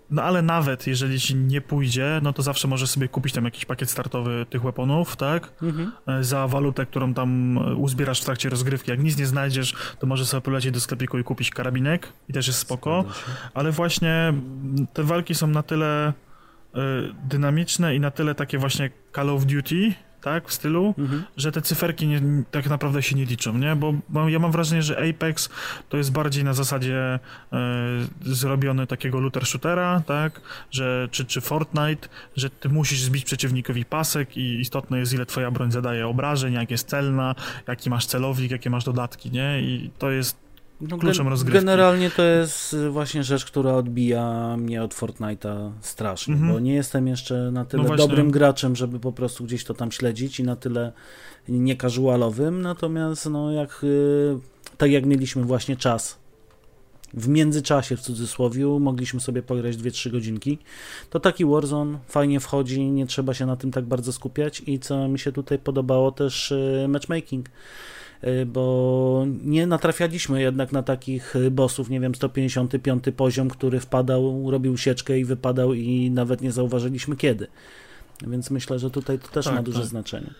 no 0.09 0.23
ale 0.23 0.41
nawet 0.41 0.87
jeżeli 0.87 1.19
ci 1.19 1.35
nie 1.35 1.61
pójdzie, 1.61 2.19
no 2.23 2.33
to 2.33 2.41
zawsze 2.41 2.67
możesz 2.67 2.89
sobie 2.89 3.07
kupić 3.07 3.33
tam 3.33 3.45
jakiś 3.45 3.65
pakiet 3.65 3.89
startowy 3.89 4.45
tych 4.49 4.61
weaponów, 4.61 5.15
tak? 5.15 5.53
Mhm. 5.61 5.91
E, 6.07 6.23
za 6.23 6.47
walutę, 6.47 6.85
którą 6.85 7.13
tam 7.13 7.57
uzbierasz 7.77 8.21
w 8.21 8.25
trakcie 8.25 8.49
rozgrywki. 8.49 8.91
Jak 8.91 9.03
nic 9.03 9.17
nie 9.17 9.25
znajdziesz, 9.25 9.75
to 9.99 10.07
możesz 10.07 10.27
sobie 10.27 10.41
polecieć 10.41 10.73
do 10.73 10.79
sklepiku 10.79 11.17
i 11.17 11.23
kupić 11.23 11.49
karabinek 11.49 12.13
i 12.29 12.33
też 12.33 12.47
jest 12.47 12.59
spoko. 12.59 13.05
Ale 13.53 13.71
właśnie 13.71 14.33
te 14.93 15.03
walki 15.03 15.35
są 15.35 15.47
na 15.47 15.63
tyle 15.63 16.13
dynamiczne 17.23 17.95
i 17.95 17.99
na 17.99 18.11
tyle 18.11 18.35
takie 18.35 18.57
właśnie 18.57 18.89
Call 19.15 19.29
of 19.29 19.45
Duty, 19.45 19.93
tak, 20.21 20.47
w 20.47 20.53
stylu, 20.53 20.93
mhm. 20.97 21.23
że 21.37 21.51
te 21.51 21.61
cyferki 21.61 22.07
nie, 22.07 22.21
tak 22.51 22.69
naprawdę 22.69 23.03
się 23.03 23.15
nie 23.15 23.25
liczą, 23.25 23.57
nie? 23.57 23.75
Bo, 23.75 24.29
ja 24.29 24.39
mam 24.39 24.51
wrażenie, 24.51 24.81
że 24.81 25.09
Apex 25.09 25.49
to 25.89 25.97
jest 25.97 26.11
bardziej 26.11 26.43
na 26.43 26.53
zasadzie 26.53 27.19
e, 27.53 27.59
zrobiony 28.21 28.87
takiego 28.87 29.19
looter 29.19 29.45
shootera, 29.45 30.01
tak, 30.05 30.41
że, 30.71 31.07
czy, 31.11 31.25
czy 31.25 31.41
Fortnite, 31.41 32.07
że 32.35 32.49
ty 32.49 32.69
musisz 32.69 33.01
zbić 33.01 33.25
przeciwnikowi 33.25 33.85
pasek 33.85 34.37
i 34.37 34.59
istotne 34.59 34.99
jest 34.99 35.13
ile 35.13 35.25
twoja 35.25 35.51
broń 35.51 35.71
zadaje 35.71 36.07
obrażeń, 36.07 36.53
jak 36.53 36.71
jest 36.71 36.87
celna, 36.87 37.35
jaki 37.67 37.89
masz 37.89 38.05
celownik, 38.05 38.51
jakie 38.51 38.69
masz 38.69 38.83
dodatki, 38.83 39.31
nie? 39.31 39.61
I 39.61 39.91
to 39.97 40.11
jest 40.11 40.50
no, 40.81 40.97
kluczem 40.97 41.27
rozgrywki. 41.27 41.59
Generalnie 41.59 42.09
to 42.09 42.23
jest 42.23 42.75
właśnie 42.89 43.23
rzecz, 43.23 43.45
która 43.45 43.73
odbija 43.73 44.57
mnie 44.57 44.83
od 44.83 44.95
Fortnite'a 44.95 45.71
strasznie, 45.81 46.33
mm 46.33 46.49
-hmm. 46.49 46.53
bo 46.53 46.59
nie 46.59 46.73
jestem 46.73 47.07
jeszcze 47.07 47.51
na 47.51 47.65
tyle 47.65 47.83
no 47.83 47.95
dobrym 47.95 48.31
graczem, 48.31 48.75
żeby 48.75 48.99
po 48.99 49.11
prostu 49.11 49.43
gdzieś 49.43 49.63
to 49.63 49.73
tam 49.73 49.91
śledzić 49.91 50.39
i 50.39 50.43
na 50.43 50.55
tyle 50.55 50.91
niekazualowym, 51.49 52.61
natomiast 52.61 53.29
no 53.29 53.51
jak 53.51 53.83
y, 53.83 54.37
tak 54.77 54.91
jak 54.91 55.05
mieliśmy 55.05 55.43
właśnie 55.43 55.77
czas 55.77 56.21
w 57.13 57.27
międzyczasie, 57.27 57.97
w 57.97 58.01
cudzysłowie, 58.01 58.65
mogliśmy 58.65 59.19
sobie 59.19 59.41
pograć 59.41 59.77
2-3 59.77 60.11
godzinki, 60.11 60.57
to 61.09 61.19
taki 61.19 61.45
Warzone 61.45 61.99
fajnie 62.07 62.39
wchodzi, 62.39 62.81
nie 62.83 63.07
trzeba 63.07 63.33
się 63.33 63.45
na 63.45 63.55
tym 63.55 63.71
tak 63.71 63.85
bardzo 63.85 64.13
skupiać 64.13 64.63
i 64.67 64.79
co 64.79 65.07
mi 65.07 65.19
się 65.19 65.31
tutaj 65.31 65.59
podobało 65.59 66.11
też 66.11 66.51
y, 66.51 66.85
matchmaking 66.89 67.49
Y, 67.49 67.51
bo 68.45 69.25
nie 69.43 69.67
natrafialiśmy 69.67 70.41
jednak 70.41 70.71
na 70.71 70.83
takich 70.83 71.33
bossów, 71.51 71.89
nie 71.89 71.99
wiem, 71.99 72.15
155 72.15 73.03
poziom, 73.17 73.49
który 73.49 73.79
wpadał, 73.79 74.51
robił 74.51 74.77
sieczkę 74.77 75.19
i 75.19 75.25
wypadał 75.25 75.73
i 75.73 76.11
nawet 76.11 76.41
nie 76.41 76.51
zauważyliśmy 76.51 77.15
kiedy. 77.15 77.47
Więc 78.27 78.51
myślę, 78.51 78.79
że 78.79 78.91
tutaj 78.91 79.19
to 79.19 79.27
też 79.27 79.45
Tak, 79.45 79.55
ma 79.55 79.63
duże 79.63 79.79
tak. 79.79 79.87
znaczenie. 79.87 80.33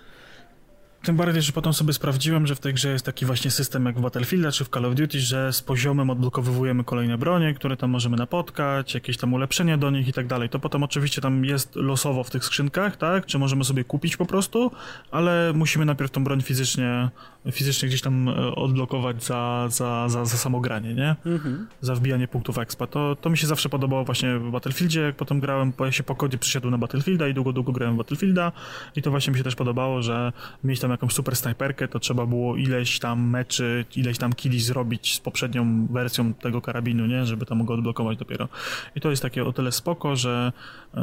Tym 1.03 1.15
bardziej, 1.15 1.41
że 1.41 1.51
potem 1.51 1.73
sobie 1.73 1.93
sprawdziłem, 1.93 2.47
że 2.47 2.55
w 2.55 2.59
tej 2.59 2.73
grze 2.73 2.89
jest 2.91 3.05
taki 3.05 3.25
właśnie 3.25 3.51
system 3.51 3.85
jak 3.85 3.97
w 3.97 4.01
Battlefield 4.01 4.55
czy 4.55 4.65
w 4.65 4.69
Call 4.69 4.85
of 4.85 4.95
Duty, 4.95 5.19
że 5.19 5.53
z 5.53 5.61
poziomem 5.61 6.09
odblokowujemy 6.09 6.83
kolejne 6.83 7.17
bronie, 7.17 7.53
które 7.53 7.77
tam 7.77 7.89
możemy 7.89 8.17
napotkać, 8.17 8.93
jakieś 8.93 9.17
tam 9.17 9.33
ulepszenia 9.33 9.77
do 9.77 9.89
nich 9.89 10.07
i 10.07 10.13
tak 10.13 10.27
dalej. 10.27 10.49
To 10.49 10.59
potem 10.59 10.83
oczywiście 10.83 11.21
tam 11.21 11.45
jest 11.45 11.75
losowo 11.75 12.23
w 12.23 12.29
tych 12.29 12.45
skrzynkach, 12.45 12.97
tak? 12.97 13.25
Czy 13.25 13.39
możemy 13.39 13.63
sobie 13.63 13.83
kupić 13.83 14.17
po 14.17 14.25
prostu, 14.25 14.71
ale 15.11 15.53
musimy 15.55 15.85
najpierw 15.85 16.11
tą 16.11 16.23
broń 16.23 16.41
fizycznie, 16.41 17.09
fizycznie 17.51 17.89
gdzieś 17.89 18.01
tam 18.01 18.29
e, 18.29 18.55
odblokować 18.55 19.23
za, 19.23 19.67
za, 19.69 20.09
za, 20.09 20.25
za 20.25 20.37
samogranie, 20.37 20.93
nie? 20.93 21.15
Mhm. 21.25 21.67
za 21.81 21.95
wbijanie 21.95 22.27
punktów 22.27 22.57
expa. 22.57 22.87
To, 22.87 23.15
to 23.15 23.29
mi 23.29 23.37
się 23.37 23.47
zawsze 23.47 23.69
podobało 23.69 24.03
właśnie 24.03 24.39
w 24.39 24.51
Battlefieldzie, 24.51 25.01
jak 25.01 25.15
potem 25.15 25.39
grałem, 25.39 25.73
bo 25.77 25.85
ja 25.85 25.91
się 25.91 26.03
po 26.03 26.15
kodzie 26.15 26.37
przyszedłem 26.37 26.71
na 26.71 26.77
Battlefielda 26.77 27.27
i 27.27 27.33
długo, 27.33 27.53
długo 27.53 27.71
grałem 27.71 27.95
w 27.95 27.97
Battlefielda 27.97 28.51
i 28.95 29.01
to 29.01 29.11
właśnie 29.11 29.31
mi 29.31 29.37
się 29.37 29.43
też 29.43 29.55
podobało, 29.55 30.01
że 30.01 30.33
mieć 30.63 30.79
tam 30.79 30.91
jakąś 30.91 31.13
super 31.13 31.35
snajperkę, 31.35 31.87
to 31.87 31.99
trzeba 31.99 32.25
było 32.25 32.55
ileś 32.55 32.99
tam 32.99 33.29
meczy, 33.29 33.85
ileś 33.95 34.17
tam 34.17 34.33
killi 34.33 34.59
zrobić 34.59 35.15
z 35.15 35.19
poprzednią 35.19 35.87
wersją 35.87 36.33
tego 36.33 36.61
karabinu, 36.61 37.05
nie, 37.05 37.25
żeby 37.25 37.45
tam 37.45 37.65
go 37.65 37.73
odblokować 37.73 38.17
dopiero. 38.17 38.47
I 38.95 39.01
to 39.01 39.09
jest 39.09 39.21
takie 39.21 39.45
o 39.45 39.53
tyle 39.53 39.71
spoko, 39.71 40.15
że 40.15 40.51
e, 40.93 41.01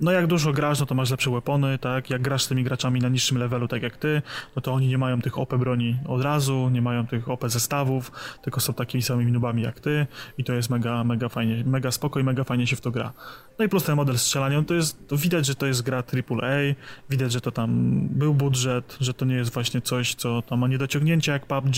no 0.00 0.12
jak 0.12 0.26
dużo 0.26 0.52
grasz, 0.52 0.80
no 0.80 0.86
to 0.86 0.94
masz 0.94 1.10
lepsze 1.10 1.30
weapony, 1.30 1.78
tak? 1.78 2.10
Jak 2.10 2.22
grasz 2.22 2.42
z 2.42 2.48
tymi 2.48 2.64
graczami 2.64 3.00
na 3.00 3.08
niższym 3.08 3.38
levelu, 3.38 3.68
tak 3.68 3.82
jak 3.82 3.96
ty, 3.96 4.22
no 4.56 4.62
to 4.62 4.72
oni 4.72 4.88
nie 4.88 4.98
mają 4.98 5.20
tych 5.20 5.38
OP 5.38 5.56
broni 5.56 5.98
od 6.06 6.22
razu, 6.22 6.68
nie 6.72 6.82
mają 6.82 7.06
tych 7.06 7.28
OP 7.28 7.44
zestawów, 7.48 8.12
tylko 8.42 8.60
są 8.60 8.72
takimi 8.72 9.02
samymi 9.02 9.32
nubami 9.32 9.62
jak 9.62 9.80
ty 9.80 10.06
i 10.38 10.44
to 10.44 10.52
jest 10.52 10.70
mega, 10.70 11.04
mega 11.04 11.28
fajnie, 11.28 11.64
mega 11.66 11.90
spoko 11.90 12.20
i 12.20 12.24
mega 12.24 12.44
fajnie 12.44 12.66
się 12.66 12.76
w 12.76 12.80
to 12.80 12.90
gra. 12.90 13.12
No 13.58 13.64
i 13.64 13.68
plus 13.68 13.84
ten 13.84 13.96
model 13.96 14.18
strzelania, 14.18 14.62
to 14.62 14.74
jest, 14.74 15.08
to 15.08 15.16
widać, 15.16 15.46
że 15.46 15.54
to 15.54 15.66
jest 15.66 15.82
gra 15.82 15.98
AAA, 15.98 16.74
widać, 17.10 17.32
że 17.32 17.40
to 17.40 17.50
tam 17.50 18.00
był 18.08 18.34
budżet, 18.34 18.96
że 19.00 19.14
to 19.14 19.24
nie 19.24 19.34
jest 19.34 19.52
właśnie 19.52 19.80
coś, 19.80 20.14
co 20.14 20.42
tam 20.42 20.58
ma 20.58 20.68
niedociągnięcia 20.68 21.32
jak 21.32 21.46
PUBG, 21.46 21.76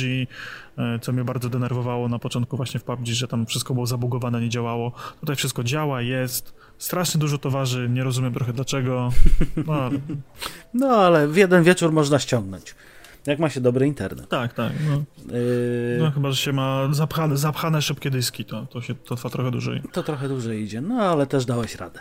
e, 0.78 0.98
co 0.98 1.12
mnie 1.12 1.24
bardzo 1.24 1.48
denerwowało 1.48 2.08
na 2.08 2.18
początku 2.18 2.56
właśnie 2.56 2.80
w 2.80 2.84
PUBG, 2.84 3.06
że 3.06 3.28
tam 3.28 3.46
wszystko 3.46 3.74
było 3.74 3.86
zabugowane, 3.86 4.40
nie 4.40 4.48
działało. 4.48 4.92
Tutaj 5.20 5.36
wszystko 5.36 5.64
działa, 5.64 6.02
jest, 6.02 6.54
strasznie 6.82 7.20
dużo 7.20 7.38
towarzy, 7.38 7.88
nie 7.88 8.04
rozumiem 8.04 8.34
trochę 8.34 8.52
dlaczego, 8.52 9.10
no 9.66 9.74
ale 9.74 9.98
No 10.74 10.88
ale 10.88 11.28
w 11.28 11.36
jeden 11.36 11.62
wieczór 11.62 11.92
można 11.92 12.18
ściągnąć. 12.18 12.74
Jak 13.26 13.38
ma 13.38 13.48
się 13.50 13.60
dobry 13.60 13.86
internet. 13.86 14.28
tak, 14.28 14.52
tak, 14.52 14.72
no. 14.88 15.02
Yy, 15.36 15.98
No 16.00 16.10
chyba, 16.10 16.30
że 16.30 16.36
się 16.36 16.52
ma 16.52 16.88
zapchane, 16.90 17.36
zapchane 17.36 17.82
szybkie 17.82 18.10
dyski, 18.10 18.44
to, 18.44 18.66
to, 18.66 18.80
się, 18.80 18.94
to 18.94 19.16
trwa 19.16 19.30
trochę 19.30 19.50
dłużej. 19.50 19.82
To 19.92 20.02
trochę 20.02 20.28
dłużej 20.28 20.62
idzie, 20.62 20.80
no 20.80 20.94
ale 20.94 21.26
też 21.26 21.44
dałeś 21.44 21.74
radę. 21.74 22.00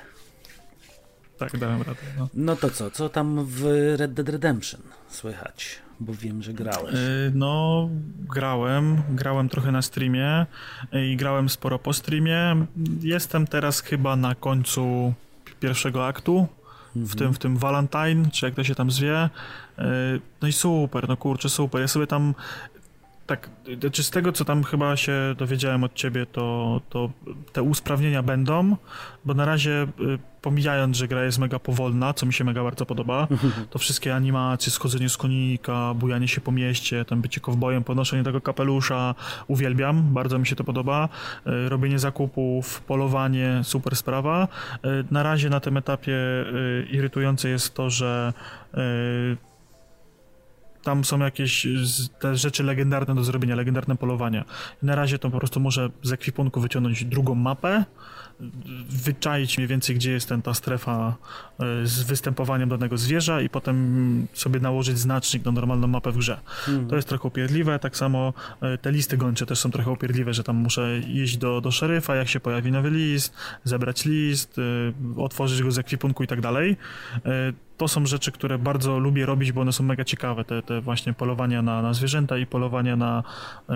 Tak, 1.37 1.57
dałem 1.57 1.81
radę. 1.81 1.99
No. 2.19 2.27
No 2.33 2.55
to 2.55 2.69
co, 2.69 2.91
co 2.91 3.09
tam 3.09 3.45
w 3.45 3.65
Red 3.97 4.13
Dead 4.13 4.29
Redemption 4.29 4.81
słychać? 5.09 5.79
Bo 6.01 6.13
wiem, 6.13 6.43
że 6.43 6.53
grałeś. 6.53 6.93
Yy, 6.93 7.31
No, 7.35 7.89
grałem, 8.29 9.01
grałem 9.09 9.49
trochę 9.49 9.71
na 9.71 9.81
streamie 9.81 10.45
i 10.93 11.15
grałem 11.17 11.49
sporo 11.49 11.79
po 11.79 11.93
streamie. 11.93 12.55
Jestem 13.01 13.47
teraz 13.47 13.81
chyba 13.81 14.15
na 14.15 14.35
końcu 14.35 15.13
pierwszego 15.59 16.07
aktu, 16.07 16.47
w 16.95 17.15
tym, 17.15 17.33
w 17.33 17.39
tym 17.39 17.57
Valentine, 17.57 18.31
czy 18.31 18.45
jak 18.45 18.55
to 18.55 18.63
się 18.63 18.75
tam 18.75 18.91
zwie. 18.91 19.29
Yy, 19.77 19.85
No 20.41 20.47
i 20.47 20.51
super, 20.51 21.09
no 21.09 21.17
kurczę, 21.17 21.49
super. 21.49 21.81
Ja 21.81 21.87
sobie 21.87 22.07
tam 22.07 22.33
tak, 23.25 23.49
czy 23.91 24.03
z 24.03 24.09
tego, 24.09 24.31
co 24.31 24.45
tam 24.45 24.63
chyba 24.63 24.97
się 24.97 25.13
dowiedziałem 25.37 25.83
od 25.83 25.93
ciebie, 25.93 26.25
to, 26.25 26.81
to 26.89 27.09
te 27.53 27.63
usprawnienia 27.63 28.23
będą, 28.23 28.75
bo 29.25 29.33
na 29.33 29.45
razie, 29.45 29.87
y, 29.99 30.19
pomijając, 30.41 30.97
że 30.97 31.07
gra 31.07 31.23
jest 31.23 31.39
mega 31.39 31.59
powolna, 31.59 32.13
co 32.13 32.25
mi 32.25 32.33
się 32.33 32.43
mega 32.43 32.63
bardzo 32.63 32.85
podoba, 32.85 33.27
to 33.71 33.79
wszystkie 33.79 34.15
animacje, 34.15 34.71
schodzenie 34.71 35.09
z 35.09 35.17
konika, 35.17 35.93
bujanie 35.93 36.27
się 36.27 36.41
po 36.41 36.51
mieście, 36.51 37.05
tam 37.05 37.21
bycie 37.21 37.41
kowbojem, 37.41 37.83
podnoszenie 37.83 38.23
tego 38.23 38.41
kapelusza, 38.41 39.15
uwielbiam, 39.47 40.13
bardzo 40.13 40.39
mi 40.39 40.47
się 40.47 40.55
to 40.55 40.63
podoba. 40.63 41.09
Y, 41.47 41.69
Robienie 41.69 41.99
zakupów, 41.99 42.81
polowanie, 42.81 43.61
super 43.63 43.95
sprawa. 43.95 44.47
Y, 44.85 45.03
Na 45.11 45.23
razie 45.23 45.49
na 45.49 45.59
tym 45.59 45.77
etapie 45.77 46.15
irytujące 46.91 47.49
jest 47.49 47.73
to, 47.73 47.89
że 47.89 48.33
tam 50.83 51.03
są 51.05 51.19
jakieś 51.19 51.67
z- 51.83 52.09
te 52.19 52.35
rzeczy 52.35 52.63
legendarne 52.63 53.15
do 53.15 53.23
zrobienia, 53.23 53.55
legendarne 53.55 53.95
polowania. 53.97 54.45
Na 54.83 54.95
razie 54.95 55.19
to 55.19 55.29
po 55.29 55.37
prostu 55.37 55.59
może 55.59 55.89
z 56.03 56.11
ekwipunku 56.11 56.61
wyciągnąć 56.61 57.05
drugą 57.05 57.35
mapę, 57.35 57.85
wyczaić 58.89 59.57
mniej 59.57 59.67
więcej, 59.67 59.95
gdzie 59.95 60.11
jest 60.11 60.29
ten, 60.29 60.41
ta 60.41 60.53
strefa 60.53 61.15
e, 61.59 61.87
z 61.87 62.03
występowaniem 62.03 62.69
danego 62.69 62.97
zwierza 62.97 63.41
i 63.41 63.49
potem 63.49 64.27
sobie 64.33 64.59
nałożyć 64.59 64.97
znacznik 64.97 65.45
na 65.45 65.51
normalną 65.51 65.87
mapę 65.87 66.11
w 66.11 66.17
grze. 66.17 66.39
Mhm. 66.67 66.87
To 66.87 66.95
jest 66.95 67.07
trochę 67.07 67.27
upierdliwe, 67.27 67.79
tak 67.79 67.97
samo 67.97 68.33
e, 68.61 68.77
te 68.77 68.91
listy 68.91 69.17
gończe 69.17 69.45
też 69.45 69.59
są 69.59 69.71
trochę 69.71 69.91
upierdliwe, 69.91 70.33
że 70.33 70.43
tam 70.43 70.55
muszę 70.55 70.99
iść 70.99 71.37
do, 71.37 71.61
do 71.61 71.71
szeryfa, 71.71 72.15
jak 72.15 72.27
się 72.27 72.39
pojawi 72.39 72.71
nowy 72.71 72.89
list, 72.89 73.33
zebrać 73.63 74.05
list, 74.05 74.59
e, 74.59 75.21
otworzyć 75.21 75.63
go 75.63 75.71
z 75.71 75.77
ekwipunku 75.77 76.23
i 76.23 76.27
tak 76.27 76.41
dalej. 76.41 76.77
To 77.77 77.87
są 77.87 78.05
rzeczy, 78.05 78.31
które 78.31 78.57
bardzo 78.57 78.99
lubię 78.99 79.25
robić, 79.25 79.51
bo 79.51 79.61
one 79.61 79.73
są 79.73 79.83
mega 79.83 80.03
ciekawe, 80.03 80.45
te, 80.45 80.61
te 80.61 80.81
właśnie 80.81 81.13
polowania 81.13 81.61
na, 81.61 81.81
na 81.81 81.93
zwierzęta 81.93 82.37
i 82.37 82.45
polowania 82.45 82.95
na, 82.95 83.23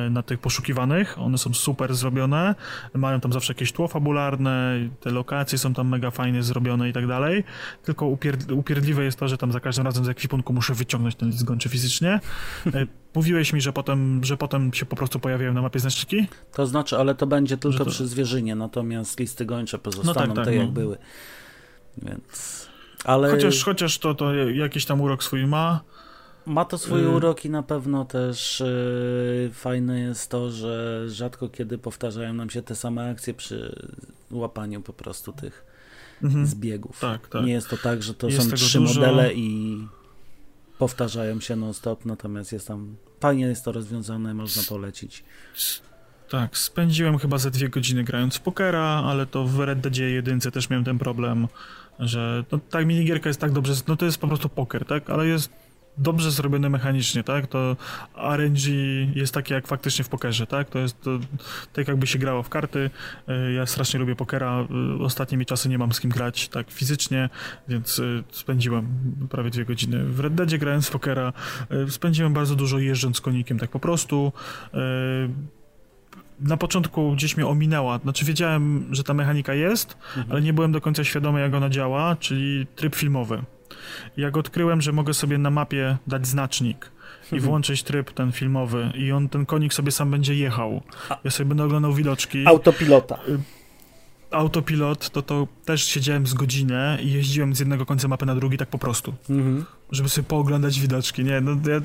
na 0.10 0.24
tych 0.24 0.40
poszukiwanych. 0.40 1.20
One 1.20 1.38
są 1.38 1.54
super 1.54 1.96
zrobione, 1.96 2.56
mają 2.94 3.20
tam 3.20 3.34
zawsze 3.34 3.54
jakieś 3.54 3.72
tło 3.72 3.88
fabularne, 3.88 4.55
te 5.00 5.12
lokacje 5.12 5.58
są 5.58 5.74
tam 5.74 5.88
mega 5.90 6.12
fajnie 6.12 6.44
zrobione 6.44 6.90
i 6.90 6.94
tak 6.94 7.08
dalej. 7.08 7.44
Tylko 7.84 8.06
upierd- 8.06 8.52
upierdliwe 8.54 9.04
jest 9.04 9.20
to, 9.20 9.28
że 9.28 9.38
tam 9.38 9.52
za 9.52 9.60
każdym 9.60 9.86
razem 9.86 10.06
z 10.06 10.10
ekwipunku 10.10 10.54
muszę 10.54 10.74
wyciągnąć 10.74 11.16
ten 11.16 11.30
list 11.30 11.44
gończy 11.44 11.70
fizycznie. 11.70 12.20
E, 12.74 12.88
Mówiłeś 13.16 13.54
mi, 13.54 13.62
że 13.62 13.74
potem, 13.74 14.24
że 14.24 14.38
potem 14.38 14.74
się 14.74 14.86
po 14.86 14.96
prostu 14.96 15.20
pojawiają 15.20 15.54
na 15.54 15.62
mapie 15.62 15.80
znaczniki? 15.80 16.28
To 16.54 16.68
znaczy, 16.68 16.98
ale 16.98 17.16
to 17.16 17.28
będzie 17.28 17.58
tylko 17.58 17.86
to- 17.86 17.92
przy 17.92 18.08
zwierzynie, 18.08 18.56
natomiast 18.56 19.20
listy 19.20 19.46
gończe 19.46 19.80
pozostaną 19.80 20.14
No 20.28 20.28
tak, 20.28 20.36
tak, 20.36 20.46
te, 20.46 20.56
jak 20.56 20.66
no. 20.66 20.72
były. 20.72 20.98
Więc... 21.98 22.66
Ale 23.06 23.32
Chociaż, 23.32 23.64
chociaż 23.64 23.98
to, 23.98 24.14
to 24.16 24.34
jakiś 24.36 24.86
tam 24.86 25.02
urok 25.02 25.24
swój 25.24 25.48
ma. 25.48 25.82
Ma 26.46 26.66
to 26.66 26.78
swój 26.78 27.02
y- 27.04 27.10
urok 27.10 27.46
i 27.46 27.50
na 27.50 27.64
pewno 27.64 28.06
też 28.06 28.64
yy, 29.46 29.50
fajne 29.54 30.00
jest 30.00 30.30
to, 30.30 30.52
że 30.52 31.04
rzadko 31.10 31.50
kiedy 31.50 31.78
powtarzają 31.78 32.34
nam 32.34 32.50
się 32.50 32.62
te 32.62 32.76
same 32.76 33.10
akcje 33.12 33.34
przy 33.34 33.86
łapaniu 34.32 34.82
po 34.82 34.94
prostu 34.94 35.34
tych 35.34 35.66
Mhm. 36.24 36.46
zbiegów. 36.46 37.00
Tak, 37.00 37.28
tak. 37.28 37.46
Nie 37.46 37.52
jest 37.54 37.70
to 37.70 37.78
tak, 37.78 38.04
że 38.04 38.14
to 38.14 38.28
Jest 38.30 38.50
są 38.50 38.56
trzy 38.56 38.80
dużo. 38.80 39.00
modele 39.00 39.34
i 39.34 39.78
powtarzają 40.78 41.40
się 41.40 41.56
non-stop, 41.56 42.06
natomiast 42.06 42.52
jest 42.52 42.68
tam 42.68 42.96
fajnie 43.20 43.46
jest 43.46 43.66
to 43.66 43.72
rozwiązane, 43.72 44.34
można 44.34 44.62
polecić. 44.70 45.24
Tak, 46.30 46.58
spędziłem 46.58 47.18
chyba 47.18 47.38
ze 47.38 47.52
dwie 47.52 47.70
godziny 47.70 48.04
grając 48.04 48.36
w 48.36 48.40
pokera, 48.40 48.84
ale 49.06 49.26
to 49.26 49.44
w 49.46 49.60
Red 49.60 49.80
Deadzie 49.80 50.10
1 50.10 50.40
też 50.40 50.70
miałem 50.70 50.86
ten 50.86 50.98
problem, 51.00 51.48
że 52.00 52.44
no, 52.52 52.60
tak 52.70 52.86
minigierka 52.86 53.30
jest 53.30 53.40
tak 53.40 53.52
dobrze, 53.52 53.74
no 53.88 53.96
to 53.96 54.06
jest 54.06 54.18
po 54.18 54.28
prostu 54.28 54.50
poker, 54.50 54.86
tak, 54.86 55.10
ale 55.10 55.28
jest 55.28 55.50
dobrze 55.98 56.32
zrobione 56.32 56.70
mechanicznie, 56.70 57.24
tak, 57.24 57.48
to 57.48 57.78
RNG 58.38 58.66
jest 59.16 59.34
takie 59.34 59.54
jak 59.54 59.68
faktycznie 59.68 60.06
w 60.06 60.10
pokerze, 60.10 60.48
tak, 60.48 60.70
to 60.70 60.80
jest 60.80 61.02
to, 61.02 61.20
tak 61.74 61.88
jakby 61.88 62.08
się 62.08 62.20
grało 62.20 62.44
w 62.44 62.50
karty, 62.50 62.90
Y, 63.30 63.54
ja 63.54 63.66
strasznie 63.66 64.00
lubię 64.00 64.16
pokera, 64.16 64.68
y, 65.00 65.04
ostatnimi 65.04 65.46
czasy 65.46 65.70
nie 65.70 65.78
mam 65.78 65.94
z 65.94 66.00
kim 66.00 66.12
grać 66.12 66.48
tak 66.48 66.72
fizycznie, 66.72 67.30
więc 67.68 68.00
y, 68.00 68.24
spędziłem 68.32 68.88
prawie 69.30 69.50
dwie 69.50 69.66
godziny 69.66 70.06
w 70.06 70.20
Red 70.20 70.36
Deadzie 70.36 70.58
grając 70.58 70.88
w 70.88 70.92
pokera, 70.92 71.34
spędziłem 71.90 72.34
bardzo 72.34 72.56
dużo 72.56 72.80
jeżdżąc 72.80 73.22
konikiem 73.22 73.60
tak 73.60 73.70
po 73.70 73.80
prostu, 73.80 74.32
na 76.40 76.58
początku 76.58 77.12
gdzieś 77.12 77.38
mnie 77.38 77.48
ominęła. 77.48 78.00
Znaczy 78.00 78.26
wiedziałem, 78.26 78.86
że 78.92 79.04
ta 79.04 79.14
mechanika 79.14 79.54
jest, 79.54 79.98
ale 80.30 80.42
nie 80.42 80.54
byłem 80.54 80.72
do 80.72 80.82
końca 80.82 81.04
świadomy, 81.04 81.42
jak 81.42 81.54
ona 81.54 81.70
działa, 81.70 82.16
czyli 82.16 82.68
tryb 82.76 82.96
filmowy. 82.96 83.44
Jak 84.18 84.38
odkryłem, 84.38 84.82
że 84.82 84.92
mogę 84.92 85.14
sobie 85.14 85.38
na 85.38 85.50
mapie 85.50 85.98
dać 86.08 86.28
znacznik 86.28 86.92
i 87.32 87.40
włączyć 87.40 87.84
tryb 87.84 88.12
ten 88.14 88.32
filmowy 88.32 88.92
i 88.96 89.12
on, 89.12 89.30
ten 89.30 89.46
konik 89.46 89.74
sobie 89.74 89.92
sam 89.92 90.12
będzie 90.12 90.36
jechał. 90.36 90.82
Ja 91.24 91.32
sobie 91.32 91.48
będę 91.48 91.64
oglądał 91.64 91.94
widoczki. 91.94 92.48
Autopilota. 92.48 93.20
Autopilot, 94.32 95.10
to 95.10 95.22
to 95.22 95.48
też 95.66 95.84
siedziałem 95.86 96.28
z 96.28 96.34
godzinę 96.34 96.98
i 97.02 97.12
jeździłem 97.12 97.56
z 97.56 97.60
jednego 97.60 97.86
końca 97.86 98.08
mapy 98.08 98.26
na 98.26 98.36
drugi 98.36 98.58
tak 98.58 98.70
po 98.70 98.78
prostu 98.78 99.14
Mhm. 99.30 99.66
żeby 99.92 100.10
sobie 100.10 100.28
pooglądać 100.28 100.80
widoczki. 100.80 101.24
Nie, 101.24 101.42
no 101.42 101.52
ja 101.52 101.82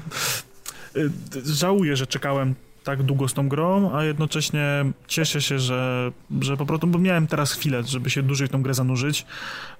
y, 1.02 1.10
żałuję, 1.54 1.96
że 1.96 2.06
czekałem 2.06 2.54
tak 2.84 3.02
długo 3.02 3.28
z 3.28 3.34
tą 3.34 3.48
grą, 3.48 3.90
a 3.94 4.04
jednocześnie 4.04 4.92
cieszę 5.06 5.42
się, 5.42 5.58
że, 5.58 6.12
że 6.40 6.56
po 6.56 6.66
prostu, 6.66 6.86
bo 6.86 6.98
miałem 6.98 7.26
teraz 7.26 7.52
chwilę, 7.52 7.82
żeby 7.82 8.10
się 8.10 8.22
dłużej 8.22 8.48
w 8.48 8.50
tą 8.50 8.62
grę 8.62 8.74
zanurzyć 8.74 9.26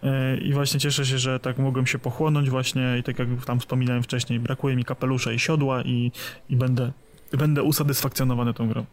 y, 0.05 0.09
i 0.41 0.53
właśnie 0.53 0.81
cieszę 0.81 1.07
się, 1.07 1.19
że 1.19 1.41
tak 1.41 1.59
mogłem 1.59 1.87
się 1.87 1.99
pochłonąć 1.99 2.51
właśnie 2.51 2.97
i 3.01 3.03
tak 3.03 3.19
jak 3.19 3.29
tam 3.47 3.61
wspominałem 3.61 4.03
wcześniej, 4.03 4.41
brakuje 4.41 4.77
mi 4.77 4.85
kapelusza 4.85 5.33
i 5.33 5.39
siodła 5.39 5.83
i, 5.83 6.13
i 6.49 6.57
będę, 6.57 6.93
będę 7.33 7.63
usatysfakcjonowany 7.63 8.55
tą 8.55 8.69
grą. 8.69 8.85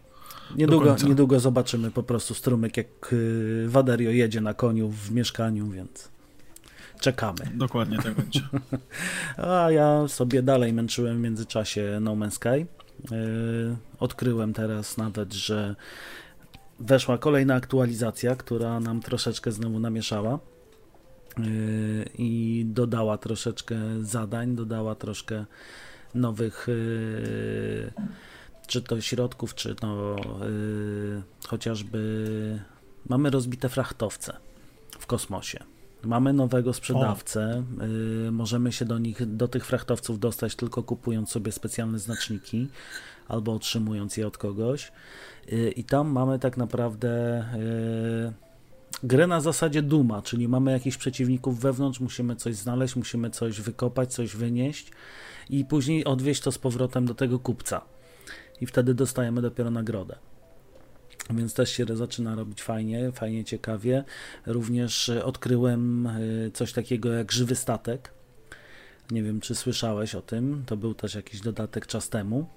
Niedługo, 0.55 0.95
niedługo 1.07 1.39
zobaczymy 1.39 1.91
po 1.91 2.03
prostu 2.03 2.33
strumyk, 2.33 2.77
jak 2.77 3.13
y, 3.13 3.65
Waderio 3.67 4.11
jedzie 4.11 4.41
na 4.41 4.53
koniu 4.53 4.89
w 4.89 5.11
mieszkaniu, 5.11 5.69
więc 5.69 6.09
czekamy. 7.01 7.51
Dokładnie 7.53 7.97
tak 7.97 8.13
będzie. 8.13 8.41
A 9.51 9.71
ja 9.71 10.07
sobie 10.07 10.41
dalej 10.41 10.73
męczyłem 10.73 11.17
w 11.17 11.19
międzyczasie 11.19 11.97
No 12.01 12.15
Man's 12.15 12.31
Sky. 12.31 12.76
Yy, 13.11 13.77
odkryłem 13.99 14.53
teraz 14.53 14.97
nawet, 14.97 15.33
że 15.33 15.75
weszła 16.79 17.17
kolejna 17.17 17.55
aktualizacja, 17.55 18.35
która 18.35 18.79
nam 18.79 19.01
troszeczkę 19.01 19.51
znowu 19.51 19.79
namieszała 19.79 20.39
yy, 21.37 21.45
i 22.17 22.63
dodała 22.65 23.17
troszeczkę 23.17 23.75
zadań, 24.01 24.55
dodała 24.55 24.95
troszkę 24.95 25.45
nowych 26.15 26.67
yy, 26.67 27.91
czy 28.67 28.81
to 28.81 29.01
środków, 29.01 29.55
czy 29.55 29.75
to 29.75 30.15
chociażby 31.47 32.59
mamy 33.09 33.29
rozbite 33.29 33.69
frachtowce 33.69 34.37
w 34.99 35.05
kosmosie. 35.05 35.76
Mamy 36.03 36.33
nowego 36.33 36.73
sprzedawcę, 36.73 37.63
y, 38.27 38.31
możemy 38.31 38.71
się 38.71 38.85
do 38.85 38.99
nich, 38.99 39.35
do 39.35 39.47
tych 39.47 39.65
frachtowców 39.65 40.19
dostać 40.19 40.55
tylko 40.55 40.83
kupując 40.83 41.29
sobie 41.29 41.51
specjalne 41.51 41.99
znaczniki 41.99 42.67
albo 43.27 43.53
otrzymując 43.53 44.17
je 44.17 44.27
od 44.27 44.37
kogoś. 44.37 44.91
Y, 45.53 45.71
I 45.71 45.83
tam 45.83 46.07
mamy 46.11 46.39
tak 46.39 46.57
naprawdę 46.57 47.41
y, 47.55 48.33
grę 49.03 49.27
na 49.27 49.41
zasadzie 49.41 49.81
duma, 49.81 50.21
czyli 50.21 50.47
mamy 50.47 50.71
jakichś 50.71 50.97
przeciwników 50.97 51.59
wewnątrz, 51.59 51.99
musimy 51.99 52.35
coś 52.35 52.55
znaleźć, 52.55 52.95
musimy 52.95 53.29
coś 53.29 53.61
wykopać, 53.61 54.13
coś 54.13 54.35
wynieść 54.35 54.91
i 55.49 55.65
później 55.65 56.05
odwieźć 56.05 56.41
to 56.41 56.51
z 56.51 56.57
powrotem 56.57 57.05
do 57.05 57.15
tego 57.15 57.39
kupca. 57.39 57.81
I 58.61 58.65
wtedy 58.65 58.93
dostajemy 58.93 59.41
dopiero 59.41 59.71
nagrodę. 59.71 60.15
Więc 61.29 61.53
też 61.53 61.71
się 61.71 61.85
zaczyna 61.93 62.35
robić 62.35 62.63
fajnie, 62.63 63.11
fajnie 63.11 63.45
ciekawie. 63.45 64.03
Również 64.45 65.09
e, 65.09 65.25
odkryłem 65.25 66.07
e, 66.07 66.19
coś 66.53 66.73
takiego 66.73 67.13
jak 67.13 67.31
żywy 67.31 67.55
statek. 67.55 68.11
Nie 69.11 69.23
wiem, 69.23 69.39
czy 69.41 69.55
słyszałeś 69.55 70.15
o 70.15 70.21
tym. 70.21 70.63
To 70.65 70.77
był 70.77 70.93
też 70.93 71.15
jakiś 71.15 71.41
dodatek 71.41 71.87
czas 71.87 72.09
temu. 72.09 72.47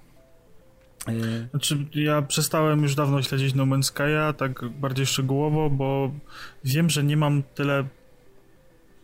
E, 1.07 1.13
znaczy, 1.49 1.85
ja 1.93 2.21
przestałem 2.21 2.81
już 2.81 2.95
dawno 2.95 3.21
śledzić 3.21 3.53
No 3.53 3.63
Man's 3.63 3.93
Sky'a, 3.93 4.33
tak 4.33 4.69
bardziej 4.69 5.05
szczegółowo, 5.05 5.69
bo 5.69 6.11
wiem, 6.63 6.89
że 6.89 7.03
nie 7.03 7.17
mam 7.17 7.43
tyle 7.55 7.87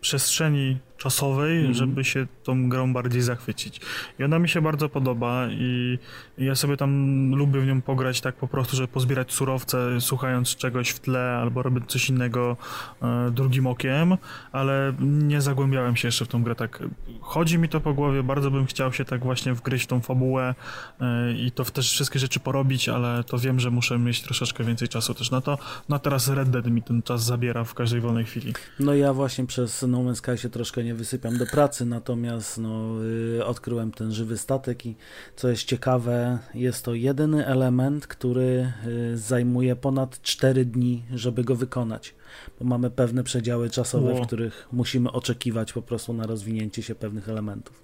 przestrzeni 0.01 0.77
czasowej, 0.97 1.59
mm 1.59 1.71
-hmm. 1.71 1.75
żeby 1.75 2.03
się 2.03 2.27
tą 2.43 2.69
grą 2.69 2.93
bardziej 2.93 3.21
zachwycić. 3.21 3.81
I 4.19 4.23
ona 4.23 4.39
mi 4.39 4.49
się 4.49 4.61
bardzo 4.61 4.89
podoba 4.89 5.47
i 5.51 5.99
ja 6.37 6.55
sobie 6.55 6.77
tam 6.77 7.31
lubię 7.35 7.61
w 7.61 7.67
nią 7.67 7.81
pograć 7.81 8.21
tak 8.21 8.35
po 8.35 8.47
prostu, 8.47 8.75
żeby 8.75 8.87
pozbierać 8.87 9.33
surowce, 9.33 10.01
słuchając 10.01 10.55
czegoś 10.55 10.89
w 10.89 10.99
tle 10.99 11.37
albo 11.41 11.63
robić 11.63 11.83
coś 11.87 12.09
innego 12.09 12.57
e, 13.01 13.31
drugim 13.31 13.67
okiem, 13.67 14.17
ale 14.51 14.93
nie 14.99 15.41
zagłębiałem 15.41 15.95
się 15.95 16.07
jeszcze 16.07 16.25
w 16.25 16.27
tą 16.27 16.43
grę 16.43 16.55
tak. 16.55 16.83
Chodzi 17.21 17.57
mi 17.57 17.69
to 17.69 17.81
po 17.81 17.93
głowie, 17.93 18.23
bardzo 18.23 18.51
bym 18.51 18.65
chciał 18.65 18.93
się 18.93 19.05
tak 19.05 19.23
właśnie 19.23 19.53
wgryźć 19.53 19.85
w 19.85 19.87
tą 19.87 20.01
fabułę 20.01 20.55
e, 21.01 21.33
i 21.33 21.51
to 21.51 21.65
też 21.65 21.91
wszystkie 21.91 22.19
rzeczy 22.19 22.39
porobić, 22.39 22.89
ale 22.89 23.23
to 23.23 23.37
wiem, 23.37 23.59
że 23.59 23.71
muszę 23.71 23.99
mieć 23.99 24.21
troszeczkę 24.21 24.63
więcej 24.63 24.87
czasu 24.87 25.13
też 25.13 25.31
na 25.31 25.41
to. 25.41 25.57
No 25.89 25.95
a 25.95 25.99
teraz 25.99 26.27
Red 26.27 26.49
Dead 26.49 26.67
mi 26.67 26.81
ten 26.81 27.01
czas 27.03 27.23
zabiera 27.23 27.63
w 27.63 27.73
każdej 27.73 28.01
wolnej 28.01 28.25
chwili. 28.25 28.53
No 28.79 28.93
ja 28.93 29.13
właśnie 29.13 29.45
przez 29.45 29.81
No 29.81 29.97
Man's 29.97 30.15
Sky 30.15 30.37
się 30.37 30.49
troszkę 30.49 30.83
nie 30.87 30.95
wysypiam 30.95 31.37
do 31.37 31.45
pracy, 31.45 31.85
natomiast 31.85 32.57
no, 32.57 33.03
y, 33.37 33.45
odkryłem 33.45 33.91
ten 33.91 34.11
żywy 34.11 34.37
statek 34.37 34.85
i 34.85 34.95
co 35.35 35.49
jest 35.49 35.63
ciekawe, 35.63 36.39
jest 36.53 36.85
to 36.85 36.93
jedyny 36.93 37.45
element, 37.45 38.07
który 38.07 38.71
y, 38.87 39.17
zajmuje 39.17 39.75
ponad 39.75 40.21
4 40.21 40.65
dni, 40.65 41.03
żeby 41.13 41.43
go 41.43 41.55
wykonać, 41.55 42.15
bo 42.59 42.65
mamy 42.65 42.89
pewne 42.89 43.23
przedziały 43.23 43.69
czasowe, 43.69 44.13
wow. 44.13 44.23
w 44.23 44.27
których 44.27 44.67
musimy 44.71 45.11
oczekiwać 45.11 45.73
po 45.73 45.81
prostu 45.81 46.13
na 46.13 46.27
rozwinięcie 46.27 46.83
się 46.83 46.95
pewnych 46.95 47.29
elementów. 47.29 47.83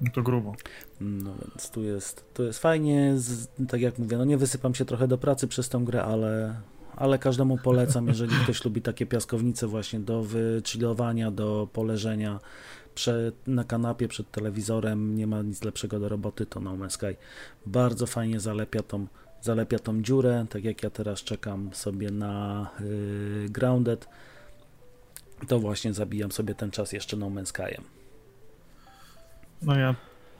No 0.00 0.10
to 0.14 0.22
grubo. 0.22 0.54
No 1.00 1.34
więc 1.40 1.70
tu 1.70 1.82
jest, 1.82 2.24
tu 2.34 2.42
jest 2.42 2.58
fajnie, 2.58 3.12
z, 3.16 3.48
tak 3.68 3.80
jak 3.80 3.98
mówię, 3.98 4.18
no 4.18 4.24
nie 4.24 4.36
wysypam 4.36 4.74
się 4.74 4.84
trochę 4.84 5.08
do 5.08 5.18
pracy 5.18 5.48
przez 5.48 5.68
tą 5.68 5.84
grę, 5.84 6.04
ale, 6.04 6.54
ale 7.00 7.18
każdemu 7.18 7.58
polecam, 7.58 8.08
jeżeli 8.08 8.36
ktoś 8.36 8.64
lubi 8.64 8.82
takie 8.82 9.06
piaskownice 9.06 9.66
właśnie 9.66 10.00
do 10.00 10.22
wychillowania, 10.22 11.30
do 11.30 11.68
poleżenia 11.72 12.40
przed, 12.94 13.48
na 13.48 13.64
kanapie 13.64 14.08
przed 14.08 14.30
telewizorem, 14.30 15.16
nie 15.16 15.26
ma 15.26 15.42
nic 15.42 15.64
lepszego 15.64 16.00
do 16.00 16.08
roboty, 16.08 16.46
to 16.46 16.60
No 16.60 16.76
Man's 16.76 16.90
Sky 16.90 17.16
bardzo 17.66 18.06
fajnie 18.06 18.40
zalepia 18.40 18.82
tą, 18.82 19.06
zalepia 19.42 19.78
tą 19.78 20.02
dziurę, 20.02 20.46
tak 20.50 20.64
jak 20.64 20.82
ja 20.82 20.90
teraz 20.90 21.22
czekam 21.22 21.70
sobie 21.72 22.10
na 22.10 22.66
yy, 22.80 23.48
Grounded, 23.48 24.08
to 25.48 25.58
właśnie 25.58 25.94
zabijam 25.94 26.32
sobie 26.32 26.54
ten 26.54 26.70
czas 26.70 26.92
jeszcze 26.92 27.16
No 27.16 27.26
Man's 27.26 27.46
Skyem. 27.46 27.84
No 29.62 29.78
ja 29.78 29.94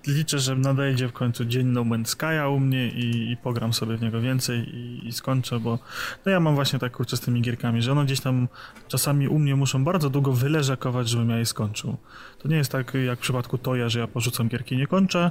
liczę, 0.06 0.38
że 0.38 0.56
nadejdzie 0.56 1.08
w 1.08 1.12
końcu 1.12 1.44
dzień 1.44 1.66
No 1.66 1.80
Man's 1.82 2.16
Sky'a 2.16 2.54
u 2.56 2.60
mnie 2.60 2.88
i, 2.88 3.30
i 3.32 3.36
pogram 3.36 3.72
sobie 3.72 3.96
w 3.96 4.02
niego 4.02 4.20
więcej 4.20 4.58
i, 4.58 5.08
i, 5.08 5.12
skończę, 5.12 5.60
bo 5.60 5.78
no 6.26 6.32
ja 6.32 6.40
mam 6.40 6.54
właśnie 6.54 6.78
tak 6.78 6.92
kurczę 6.92 7.16
z 7.16 7.20
tymi 7.20 7.42
gierkami, 7.42 7.82
że 7.82 7.92
one 7.92 8.04
gdzieś 8.04 8.20
tam 8.20 8.48
czasami 8.88 9.28
u 9.28 9.38
mnie 9.38 9.56
muszą 9.56 9.84
bardzo 9.84 10.10
długo 10.10 10.32
wyleżakować, 10.32 11.08
żebym 11.08 11.30
ja 11.30 11.38
je 11.38 11.46
skończył. 11.46 11.96
To 12.38 12.48
nie 12.48 12.56
jest 12.56 12.72
tak 12.72 12.94
jak 13.06 13.18
w 13.18 13.22
przypadku 13.22 13.58
Toja, 13.58 13.88
że 13.88 14.00
ja 14.00 14.06
porzucam 14.06 14.48
gierki 14.48 14.74
i 14.74 14.78
nie 14.78 14.86
kończę. 14.86 15.30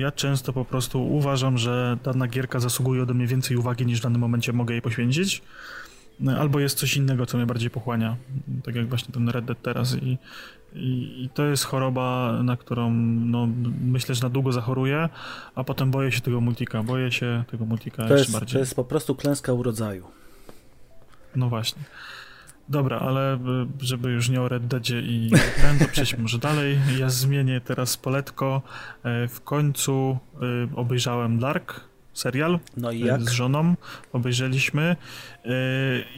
Ja 0.00 0.12
często 0.12 0.52
po 0.52 0.64
prostu 0.64 1.06
uważam, 1.06 1.58
że 1.58 1.98
dana 2.04 2.26
gierka 2.28 2.60
zasługuje 2.60 3.02
ode 3.02 3.14
mnie 3.14 3.26
więcej 3.26 3.56
uwagi 3.56 3.86
niż 3.86 4.00
w 4.00 4.02
danym 4.02 4.20
momencie 4.20 4.52
mogę 4.52 4.74
jej 4.74 4.82
poświęcić. 4.82 5.42
Albo 6.38 6.60
jest 6.60 6.78
coś 6.78 6.96
innego, 6.96 7.26
co 7.26 7.36
mnie 7.36 7.46
bardziej 7.46 7.70
pochłania, 7.70 8.16
tak 8.64 8.74
jak 8.74 8.88
właśnie 8.88 9.14
ten 9.14 9.28
Red 9.28 9.44
Dead 9.44 9.62
teraz 9.62 9.94
i, 9.94 10.18
i, 10.74 11.22
I, 11.24 11.28
to 11.28 11.44
jest 11.46 11.64
choroba, 11.64 12.38
na 12.42 12.56
którą 12.56 12.90
no, 13.24 13.48
myślę, 13.80 14.14
że 14.14 14.22
na 14.22 14.28
długo 14.28 14.52
zachoruję, 14.52 15.08
a 15.54 15.64
potem 15.64 15.90
boję 15.90 16.12
się 16.12 16.20
tego 16.20 16.40
multika. 16.40 16.82
Boję 16.82 17.12
się 17.12 17.44
tego 17.50 17.64
multika 17.64 17.96
to 17.96 18.02
jeszcze 18.02 18.18
jest, 18.18 18.32
bardziej. 18.32 18.52
To 18.52 18.58
jest 18.58 18.74
po 18.74 18.84
prostu 18.84 19.14
klęska 19.14 19.52
urodzaju. 19.52 20.06
No 21.36 21.48
właśnie. 21.48 21.82
Dobra, 22.68 22.98
ale 22.98 23.38
żeby 23.80 24.10
już 24.10 24.28
nie 24.28 24.40
o 24.40 24.48
Red 24.48 24.66
Deadzie 24.66 25.00
i 25.00 25.30
ten, 25.62 25.78
to 25.78 25.84
przejdźmy 25.92 26.22
może 26.22 26.38
dalej. 26.38 26.78
Ja 26.98 27.10
zmienię 27.10 27.60
teraz 27.60 27.96
poletko. 27.96 28.62
E, 29.02 29.28
w 29.28 29.40
końcu 29.40 30.18
e, 30.34 30.76
obejrzałem 30.76 31.38
Dark, 31.38 31.80
serial 32.14 32.58
no 32.76 32.90
i 32.90 33.00
jak? 33.00 33.20
z 33.20 33.30
żoną. 33.30 33.74
Obejrzeliśmy. 34.12 34.96
E, 35.44 35.48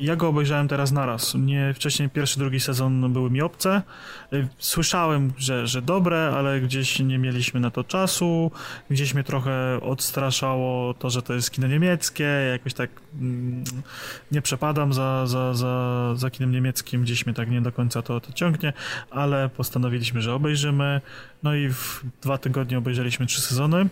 ja 0.01 0.17
go 0.17 0.29
obejrzałem 0.29 0.69
teraz 0.69 0.93
naraz. 0.93 1.35
Mnie 1.35 1.73
wcześniej 1.75 2.09
pierwszy, 2.11 2.39
drugi 2.39 2.61
sezon 2.61 3.13
były 3.13 3.31
mi 3.31 3.43
obce. 3.43 3.83
E, 4.33 4.49
słyszałem, 4.59 5.33
że, 5.39 5.67
że 5.67 5.83
dobre, 5.83 6.33
ale 6.37 6.61
gdzieś 6.61 7.01
nie 7.01 7.19
mieliśmy 7.19 7.61
na 7.61 7.71
to 7.71 7.85
czasu. 7.85 8.51
Gdzieś 8.91 9.15
mnie 9.15 9.25
trochę 9.25 9.81
odstraszało 9.83 10.95
to, 10.95 11.11
że 11.11 11.23
to 11.23 11.35
jest 11.35 11.51
kino 11.51 11.67
niemieckie. 11.67 12.25
Jakoś 12.53 12.75
tak 12.75 12.91
mm, 13.21 13.65
nie 14.33 14.43
przepadam 14.43 14.93
za, 14.93 15.27
za, 15.27 15.55
za, 15.55 16.15
za 16.17 16.31
kinem 16.31 16.53
niemieckim. 16.53 17.03
Gdzieś 17.03 17.27
mnie 17.27 17.35
tak 17.35 17.51
nie 17.51 17.61
do 17.61 17.73
końca 17.73 18.03
to, 18.03 18.21
to 18.21 18.33
ciągnie, 18.33 18.73
ale 19.11 19.49
postanowiliśmy, 19.49 20.23
że 20.23 20.35
obejrzymy. 20.35 21.01
No 21.43 21.55
i 21.55 21.69
w 21.69 22.05
dwa 22.23 22.39
tygodnie 22.39 22.79
obejrzeliśmy 22.79 23.27
trzy 23.27 23.41
sezony. 23.41 23.89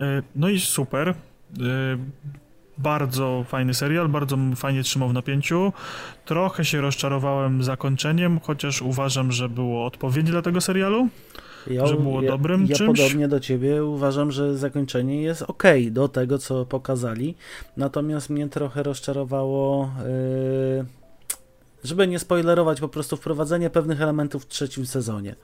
E, 0.00 0.22
no 0.36 0.48
i 0.48 0.60
super. 0.60 1.08
E, 1.08 1.14
bardzo 2.78 3.44
fajny 3.48 3.74
serial, 3.74 4.08
bardzo 4.08 4.36
fajnie 4.56 4.82
trzymał 4.82 5.08
w 5.08 5.12
napięciu. 5.12 5.72
Trochę 6.24 6.64
się 6.64 6.80
rozczarowałem 6.80 7.62
zakończeniem, 7.62 8.40
chociaż 8.40 8.82
uważam, 8.82 9.32
że 9.32 9.48
było 9.48 9.86
odpowiednie 9.86 10.30
dla 10.30 10.42
tego 10.42 10.60
serialu. 10.60 11.08
Ja, 11.66 11.86
że 11.86 11.96
było 11.96 12.22
ja, 12.22 12.30
dobrym 12.30 12.66
ja 12.66 12.76
czymś. 12.76 13.00
Podobnie 13.00 13.28
do 13.28 13.40
ciebie 13.40 13.84
uważam, 13.84 14.32
że 14.32 14.56
zakończenie 14.56 15.22
jest 15.22 15.42
ok 15.42 15.62
do 15.90 16.08
tego, 16.08 16.38
co 16.38 16.66
pokazali. 16.66 17.34
Natomiast 17.76 18.30
mnie 18.30 18.48
trochę 18.48 18.82
rozczarowało, 18.82 19.90
yy, 20.78 20.86
żeby 21.84 22.08
nie 22.08 22.18
spoilerować, 22.18 22.80
po 22.80 22.88
prostu 22.88 23.16
wprowadzenie 23.16 23.70
pewnych 23.70 24.02
elementów 24.02 24.44
w 24.44 24.48
trzecim 24.48 24.86
sezonie. 24.86 25.34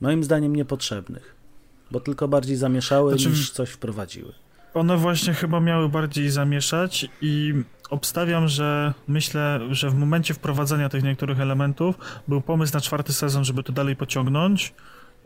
Moim 0.00 0.24
zdaniem 0.24 0.56
niepotrzebnych 0.56 1.43
bo 1.90 2.00
tylko 2.00 2.28
bardziej 2.28 2.56
zamieszały 2.56 3.12
znaczy, 3.12 3.28
niż 3.28 3.50
coś 3.50 3.70
wprowadziły. 3.70 4.32
One 4.74 4.96
właśnie 4.96 5.34
chyba 5.34 5.60
miały 5.60 5.88
bardziej 5.88 6.30
zamieszać 6.30 7.06
i 7.20 7.54
obstawiam, 7.90 8.48
że 8.48 8.94
myślę, 9.08 9.60
że 9.70 9.90
w 9.90 9.94
momencie 9.94 10.34
wprowadzenia 10.34 10.88
tych 10.88 11.02
niektórych 11.02 11.40
elementów 11.40 11.98
był 12.28 12.40
pomysł 12.40 12.74
na 12.74 12.80
czwarty 12.80 13.12
sezon, 13.12 13.44
żeby 13.44 13.62
to 13.62 13.72
dalej 13.72 13.96
pociągnąć, 13.96 14.74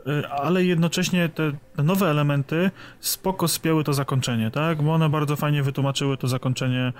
y, 0.07 0.27
ale 0.27 0.63
jednocześnie 0.65 1.29
te, 1.29 1.51
te 1.75 1.83
nowe 1.83 2.09
elementy 2.09 2.71
spoko 2.99 3.47
spięły 3.47 3.83
to 3.83 3.93
zakończenie, 3.93 4.51
tak? 4.51 4.81
Bo 4.81 4.93
one 4.93 5.09
bardzo 5.09 5.35
fajnie 5.35 5.63
wytłumaczyły 5.63 6.17
to 6.17 6.27
zakończenie 6.27 6.93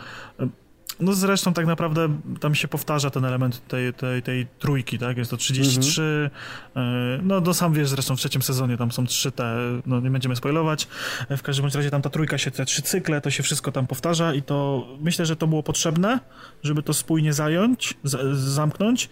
No 0.99 1.13
zresztą 1.13 1.53
tak 1.53 1.65
naprawdę 1.65 2.09
tam 2.39 2.55
się 2.55 2.67
powtarza 2.67 3.09
ten 3.09 3.25
element 3.25 3.67
tej, 3.67 3.93
tej, 3.93 4.23
tej 4.23 4.47
trójki, 4.59 4.99
tak? 4.99 5.17
Jest 5.17 5.31
to 5.31 5.37
33, 5.37 6.29
mhm. 6.75 7.27
no, 7.27 7.41
no 7.41 7.53
sam 7.53 7.73
wiesz, 7.73 7.89
zresztą 7.89 8.15
w 8.15 8.19
trzecim 8.19 8.41
sezonie 8.41 8.77
tam 8.77 8.91
są 8.91 9.05
trzy 9.05 9.31
te, 9.31 9.55
no 9.85 9.99
nie 9.99 10.11
będziemy 10.11 10.35
spoilować, 10.35 10.87
w 11.29 11.41
każdym 11.41 11.65
razie 11.65 11.91
tam 11.91 12.01
ta 12.01 12.09
trójka 12.09 12.37
się, 12.37 12.51
te 12.51 12.65
trzy 12.65 12.81
cykle, 12.81 13.21
to 13.21 13.29
się 13.29 13.43
wszystko 13.43 13.71
tam 13.71 13.87
powtarza 13.87 14.33
i 14.33 14.41
to 14.41 14.87
myślę, 15.01 15.25
że 15.25 15.35
to 15.35 15.47
było 15.47 15.63
potrzebne, 15.63 16.19
żeby 16.63 16.83
to 16.83 16.93
spójnie 16.93 17.33
zająć, 17.33 17.93
zamknąć, 18.33 19.09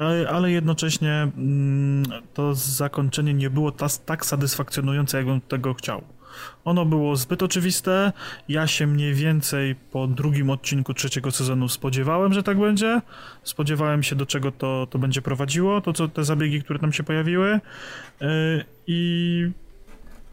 e, 0.00 0.30
ale 0.30 0.50
jednocześnie 0.50 1.12
mm, 1.12 2.04
to 2.34 2.54
zakończenie 2.54 3.34
nie 3.34 3.50
było 3.50 3.72
tak 4.06 4.26
satysfakcjonujące, 4.26 5.16
jakbym 5.16 5.40
tego 5.40 5.74
chciał. 5.74 6.17
Ono 6.64 6.84
było 6.84 7.16
zbyt 7.16 7.42
oczywiste. 7.42 8.12
Ja 8.48 8.66
się 8.66 8.86
mniej 8.86 9.14
więcej 9.14 9.74
po 9.74 10.06
drugim 10.06 10.50
odcinku 10.50 10.94
trzeciego 10.94 11.30
sezonu 11.30 11.68
spodziewałem, 11.68 12.32
że 12.32 12.42
tak 12.42 12.58
będzie. 12.58 13.00
Spodziewałem 13.42 14.02
się, 14.02 14.16
do 14.16 14.26
czego 14.26 14.52
to, 14.52 14.86
to 14.90 14.98
będzie 14.98 15.22
prowadziło, 15.22 15.80
to 15.80 15.92
co 15.92 16.08
te 16.08 16.24
zabiegi, 16.24 16.62
które 16.62 16.78
tam 16.78 16.92
się 16.92 17.02
pojawiły. 17.02 17.60
Yy, 18.20 18.28
I 18.86 19.50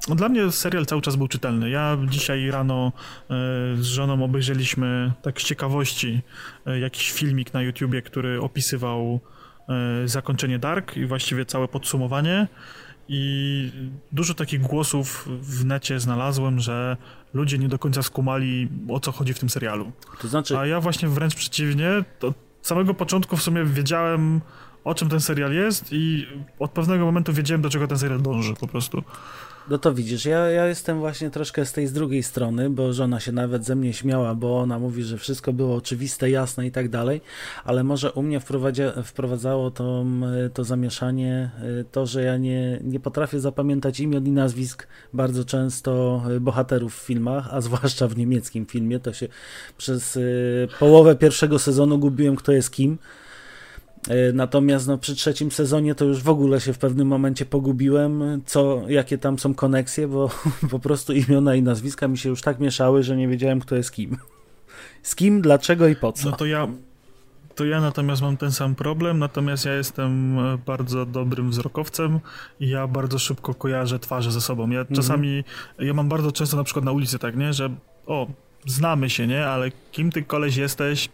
dla 0.07 0.29
mnie 0.29 0.51
serial 0.51 0.85
cały 0.85 1.01
czas 1.01 1.15
był 1.15 1.27
czytelny. 1.27 1.69
Ja 1.69 1.97
dzisiaj 2.09 2.51
rano 2.51 2.91
yy, 3.29 3.35
z 3.83 3.85
żoną 3.85 4.23
obejrzeliśmy 4.23 5.11
tak 5.21 5.41
z 5.41 5.43
ciekawości 5.43 6.21
yy, 6.65 6.79
jakiś 6.79 7.11
filmik 7.11 7.53
na 7.53 7.61
YouTubie, 7.61 8.01
który 8.01 8.41
opisywał 8.41 9.19
zakończenie 10.05 10.59
Dark 10.59 10.97
i 10.97 11.05
właściwie 11.05 11.45
całe 11.45 11.67
podsumowanie. 11.67 12.47
I 13.07 13.71
dużo 14.11 14.33
takich 14.33 14.61
głosów 14.61 15.29
w 15.41 15.65
necie 15.65 15.99
znalazłem, 15.99 16.59
że 16.59 16.97
ludzie 17.33 17.57
nie 17.57 17.69
do 17.69 17.79
końca 17.79 18.03
skumali, 18.03 18.69
o 18.89 18.99
co 18.99 19.11
chodzi 19.11 19.33
w 19.33 19.39
tym 19.39 19.49
serialu. 19.49 19.91
To 20.21 20.27
znaczy... 20.27 20.57
A 20.57 20.65
ja 20.65 20.81
właśnie 20.81 21.07
wręcz 21.07 21.35
przeciwnie, 21.35 21.89
od 22.21 22.35
samego 22.61 22.93
początku 22.93 23.37
w 23.37 23.41
sumie 23.41 23.65
wiedziałem, 23.65 24.41
o 24.83 24.95
czym 24.95 25.09
ten 25.09 25.19
serial 25.19 25.53
jest 25.53 25.87
i 25.91 26.27
od 26.59 26.71
pewnego 26.71 27.05
momentu 27.05 27.33
wiedziałem, 27.33 27.61
do 27.61 27.69
czego 27.69 27.87
ten 27.87 27.97
serial 27.97 28.21
dąży 28.21 28.53
po 28.53 28.67
prostu. 28.67 29.03
No 29.69 29.77
to 29.77 29.93
widzisz, 29.93 30.25
ja, 30.25 30.39
ja 30.49 30.67
jestem 30.67 30.99
właśnie 30.99 31.29
troszkę 31.29 31.65
z 31.65 31.71
tej 31.73 31.87
z 31.87 31.93
drugiej 31.93 32.23
strony, 32.23 32.69
bo 32.69 32.93
żona 32.93 33.19
się 33.19 33.31
nawet 33.31 33.65
ze 33.65 33.75
mnie 33.75 33.93
śmiała, 33.93 34.35
bo 34.35 34.59
ona 34.59 34.79
mówi, 34.79 35.03
że 35.03 35.17
wszystko 35.17 35.53
było 35.53 35.75
oczywiste, 35.75 36.29
jasne 36.29 36.67
i 36.67 36.71
tak 36.71 36.89
dalej, 36.89 37.21
ale 37.63 37.83
może 37.83 38.11
u 38.11 38.23
mnie 38.23 38.39
wprowadzało 39.03 39.71
to, 39.71 40.05
to 40.53 40.63
zamieszanie 40.63 41.51
y, 41.81 41.85
to, 41.91 42.05
że 42.05 42.23
ja 42.23 42.37
nie, 42.37 42.79
nie 42.83 42.99
potrafię 42.99 43.39
zapamiętać 43.39 43.99
imion 43.99 44.27
i 44.27 44.31
nazwisk 44.31 44.87
bardzo 45.13 45.45
często 45.45 46.21
y, 46.31 46.39
bohaterów 46.39 46.95
w 46.95 47.05
filmach, 47.05 47.47
a 47.51 47.61
zwłaszcza 47.61 48.07
w 48.07 48.17
niemieckim 48.17 48.65
filmie, 48.65 48.99
to 48.99 49.13
się 49.13 49.27
przez 49.77 50.19
połowę 50.79 51.15
pierwszego 51.15 51.59
sezonu 51.59 51.99
gubiłem, 51.99 52.35
kto 52.35 52.51
jest 52.51 52.71
kim. 52.71 52.97
E, 54.07 54.33
natomiast 54.33 54.87
no, 54.87 54.97
przy 54.97 55.15
trzecim 55.15 55.51
sezonie 55.51 55.95
to 55.95 56.05
już 56.05 56.23
w 56.23 56.29
ogóle 56.29 56.61
się 56.61 56.73
w 56.73 56.77
pewnym 56.77 57.07
momencie 57.07 57.45
pogubiłem, 57.45 58.41
co, 58.45 58.81
jakie 58.87 59.17
tam 59.17 59.39
są 59.39 59.53
koneksje, 59.53 60.07
bo 60.07 60.29
po 60.71 60.79
prostu 60.79 61.13
imiona 61.13 61.55
i 61.55 61.61
nazwiska 61.61 62.07
mi 62.07 62.17
się 62.17 62.29
już 62.29 62.41
tak 62.41 62.59
mieszały, 62.59 63.03
że 63.03 63.17
nie 63.17 63.27
wiedziałem, 63.27 63.59
kto 63.59 63.75
jest 63.75 63.91
kim. 63.91 64.17
Z 65.03 65.15
kim, 65.15 65.41
dlaczego 65.41 65.87
i 65.87 65.95
po 65.95 66.11
co. 66.11 66.29
No 66.29 66.37
to 66.37 66.45
ja, 66.45 66.67
to 67.55 67.65
ja 67.65 67.81
natomiast 67.81 68.21
mam 68.21 68.37
ten 68.37 68.51
sam 68.51 68.75
problem, 68.75 69.19
natomiast 69.19 69.65
ja 69.65 69.73
jestem 69.73 70.39
e, 70.39 70.57
bardzo 70.65 71.05
dobrym 71.05 71.49
wzrokowcem 71.49 72.19
i 72.59 72.69
ja 72.69 72.87
bardzo 72.87 73.19
szybko 73.19 73.53
kojarzę 73.53 73.99
twarze 73.99 74.31
ze 74.31 74.41
sobą. 74.41 74.69
Ja 74.69 74.79
mhm. 74.79 74.95
czasami, 74.95 75.43
ja 75.79 75.93
mam 75.93 76.09
bardzo 76.09 76.31
często 76.31 76.57
na 76.57 76.63
przykład 76.63 76.85
na 76.85 76.91
ulicy 76.91 77.19
tak, 77.19 77.35
nie, 77.35 77.53
że 77.53 77.69
o, 78.07 78.27
znamy 78.65 79.09
się, 79.09 79.27
nie, 79.27 79.47
ale 79.47 79.71
kim 79.91 80.11
ty 80.11 80.23
koleś 80.23 80.55
jesteś, 80.55 81.09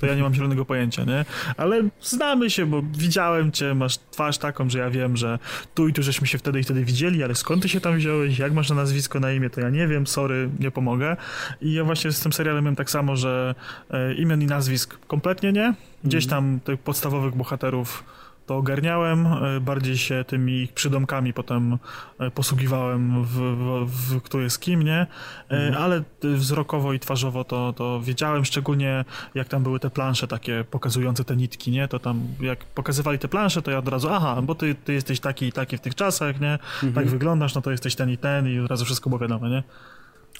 to 0.00 0.06
ja 0.06 0.14
nie 0.14 0.22
mam 0.22 0.34
zielonego 0.34 0.64
pojęcia, 0.64 1.04
nie? 1.04 1.24
Ale 1.56 1.82
znamy 2.00 2.50
się, 2.50 2.66
bo 2.66 2.82
widziałem 2.82 3.52
cię, 3.52 3.74
masz 3.74 3.98
twarz 3.98 4.38
taką, 4.38 4.70
że 4.70 4.78
ja 4.78 4.90
wiem, 4.90 5.16
że 5.16 5.38
tu 5.74 5.88
i 5.88 5.92
tu 5.92 6.02
żeśmy 6.02 6.26
się 6.26 6.38
wtedy 6.38 6.60
i 6.60 6.62
wtedy 6.62 6.84
widzieli, 6.84 7.24
ale 7.24 7.34
skąd 7.34 7.62
ty 7.62 7.68
się 7.68 7.80
tam 7.80 7.96
wziąłeś, 7.96 8.38
jak 8.38 8.52
masz 8.52 8.70
na 8.70 8.76
nazwisko, 8.76 9.20
na 9.20 9.32
imię, 9.32 9.50
to 9.50 9.60
ja 9.60 9.70
nie 9.70 9.88
wiem, 9.88 10.06
sorry, 10.06 10.48
nie 10.58 10.70
pomogę. 10.70 11.16
I 11.60 11.72
ja 11.72 11.84
właśnie 11.84 12.12
z 12.12 12.20
tym 12.20 12.32
serialem 12.32 12.64
miałem 12.64 12.76
tak 12.76 12.90
samo, 12.90 13.16
że 13.16 13.54
e, 13.90 14.14
imion 14.14 14.42
i 14.42 14.46
nazwisk 14.46 14.98
kompletnie 15.06 15.52
nie. 15.52 15.74
Gdzieś 16.04 16.24
mhm. 16.24 16.42
tam 16.42 16.60
tych 16.60 16.80
podstawowych 16.80 17.34
bohaterów 17.34 18.04
to 18.46 18.56
ogarniałem, 18.56 19.26
e, 19.26 19.60
bardziej 19.60 19.98
się 19.98 20.24
tymi 20.26 20.68
przydomkami 20.74 21.32
potem 21.32 21.78
e, 22.18 22.30
posługiwałem 22.30 23.24
w, 23.24 23.28
w, 23.28 23.86
w 23.86 24.22
kto 24.22 24.40
jest 24.40 24.60
kim, 24.60 24.82
nie? 24.82 25.06
E, 25.50 25.66
mhm. 25.66 25.84
Ale 25.84 26.02
wzrokowo 26.22 26.92
i 26.92 26.98
twarzowo 26.98 27.44
to, 27.44 27.72
to 27.72 28.00
wiedziałem, 28.00 28.44
szczególnie 28.44 29.04
jak 29.34 29.48
tam 29.48 29.62
były 29.62 29.80
te 29.80 29.90
plansze 29.90 30.28
takie 30.28 30.64
pokazujące 30.70 31.24
te 31.24 31.36
nitki, 31.36 31.70
nie? 31.70 31.88
To 31.88 31.98
tam 31.98 32.20
jak 32.40 32.64
pokazywali 32.64 33.18
te 33.18 33.28
plansze, 33.28 33.62
to 33.62 33.70
ja 33.70 33.78
od 33.78 33.88
razu, 33.88 34.08
aha, 34.10 34.42
bo 34.42 34.54
ty, 34.54 34.74
ty 34.74 34.92
jesteś 34.92 35.20
taki 35.20 35.46
i 35.46 35.52
taki 35.52 35.76
w 35.76 35.80
tych 35.80 35.94
czasach, 35.94 36.40
nie? 36.40 36.52
Mhm. 36.52 36.92
Tak 36.92 37.06
wyglądasz, 37.06 37.54
no 37.54 37.62
to 37.62 37.70
jesteś 37.70 37.94
ten 37.94 38.10
i 38.10 38.18
ten 38.18 38.48
i 38.48 38.58
od 38.58 38.70
razu 38.70 38.84
wszystko 38.84 39.10
było 39.10 39.20
wiadomo, 39.20 39.48
nie? 39.48 39.62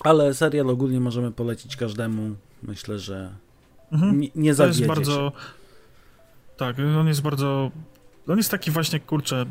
Ale 0.04 0.34
serial 0.34 0.70
ogólnie 0.70 1.00
możemy 1.00 1.32
polecić 1.32 1.76
każdemu. 1.76 2.36
Myślę, 2.62 2.98
że 2.98 3.30
mhm. 3.92 4.20
nie, 4.20 4.28
nie 4.34 4.54
To 4.54 4.66
jest 4.66 4.86
bardzo... 4.86 5.32
Tak, 6.56 6.76
on 7.00 7.08
jest 7.08 7.22
bardzo 7.22 7.70
on 8.28 8.36
jest 8.36 8.50
taki 8.50 8.70
właśnie, 8.70 9.00
kurczę, 9.00 9.46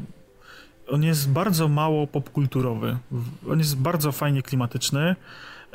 on 0.88 1.04
jest 1.04 1.30
bardzo 1.30 1.68
mało 1.68 2.08
popkulturowy. 2.08 2.98
On 3.50 3.60
jest 3.60 3.78
bardzo 3.78 4.12
fajnie 4.12 4.42
klimatyczny. 4.42 5.16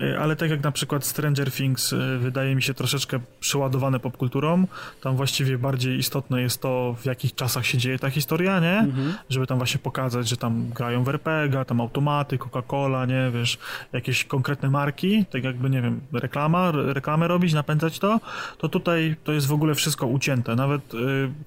E, 0.01 0.21
ale 0.21 0.37
tak 0.37 0.51
jak 0.51 0.63
na 0.63 0.73
przykład 0.73 1.05
Stranger 1.05 1.53
Things 1.53 1.93
e, 1.93 2.19
wydaje 2.19 2.55
mi 2.55 2.63
się 2.63 2.75
troszeczkę 2.75 3.21
przeładowane 3.41 4.01
popkulturą, 4.01 4.67
tam 5.01 5.17
właściwie 5.17 5.59
bardziej 5.59 5.99
istotne 5.99 6.43
jest 6.43 6.63
to, 6.63 6.97
w 6.99 7.05
jakich 7.05 7.35
czasach 7.35 7.67
się 7.67 7.79
dzieje 7.79 7.99
ta 7.99 8.11
historia, 8.11 8.61
nie? 8.61 8.79
Mhm. 8.79 9.15
Żeby 9.31 9.47
tam 9.47 9.59
właśnie 9.59 9.81
pokazać, 9.81 10.29
że 10.29 10.37
tam 10.37 10.69
grają 10.69 11.05
w 11.05 11.09
RPG, 11.09 11.65
tam 11.65 11.81
automaty, 11.81 12.39
Coca-Cola, 12.39 13.09
nie? 13.09 13.31
Wiesz, 13.31 13.59
jakieś 13.93 14.25
konkretne 14.25 14.71
marki, 14.71 15.25
tak 15.31 15.45
jakby, 15.45 15.71
nie 15.71 15.83
wiem, 15.83 16.01
reklama, 16.13 16.71
reklamę 16.71 17.29
robić, 17.29 17.53
napędzać 17.53 17.99
to, 17.99 18.21
to 18.59 18.69
tutaj 18.69 19.17
to 19.25 19.33
jest 19.33 19.47
w 19.47 19.53
ogóle 19.53 19.75
wszystko 19.75 20.07
ucięte. 20.07 20.57
Nawet 20.57 20.95
y, 20.95 20.99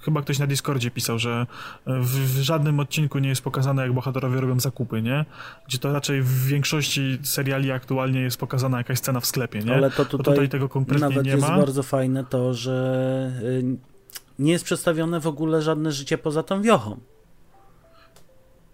chyba 0.02 0.22
ktoś 0.22 0.40
na 0.40 0.48
Discordzie 0.48 0.92
pisał, 0.92 1.20
że 1.20 1.48
w, 1.86 2.38
w 2.38 2.42
żadnym 2.42 2.80
odcinku 2.80 3.20
nie 3.20 3.30
jest 3.30 3.42
pokazane, 3.42 3.82
jak 3.82 3.94
bohaterowie 3.94 4.42
robią 4.42 4.60
zakupy, 4.60 5.02
nie? 5.02 5.26
Gdzie 5.68 5.78
to 5.78 5.94
raczej 5.94 6.22
w 6.22 6.46
większości 6.46 7.18
seriali 7.24 7.72
aktualnie 7.72 8.22
jest 8.22 8.43
pokazana 8.44 8.78
jakaś 8.78 8.98
scena 8.98 9.20
w 9.20 9.26
sklepie, 9.26 9.60
nie? 9.60 9.76
Ale 9.76 9.92
to 9.92 10.06
tutaj, 10.06 10.34
tutaj 10.34 10.50
tego 10.50 10.70
kompletnie 10.70 11.10
nawet 11.10 11.26
nie 11.26 11.32
jest 11.32 11.48
ma. 11.48 11.58
bardzo 11.58 11.84
fajne 11.84 12.24
to, 12.24 12.54
że 12.54 13.32
y, 13.44 13.64
nie 14.40 14.52
jest 14.52 14.66
przedstawione 14.66 15.20
w 15.20 15.28
ogóle 15.28 15.62
żadne 15.62 15.92
życie 15.92 16.18
poza 16.18 16.44
tą 16.44 16.62
wiochą. 16.62 16.98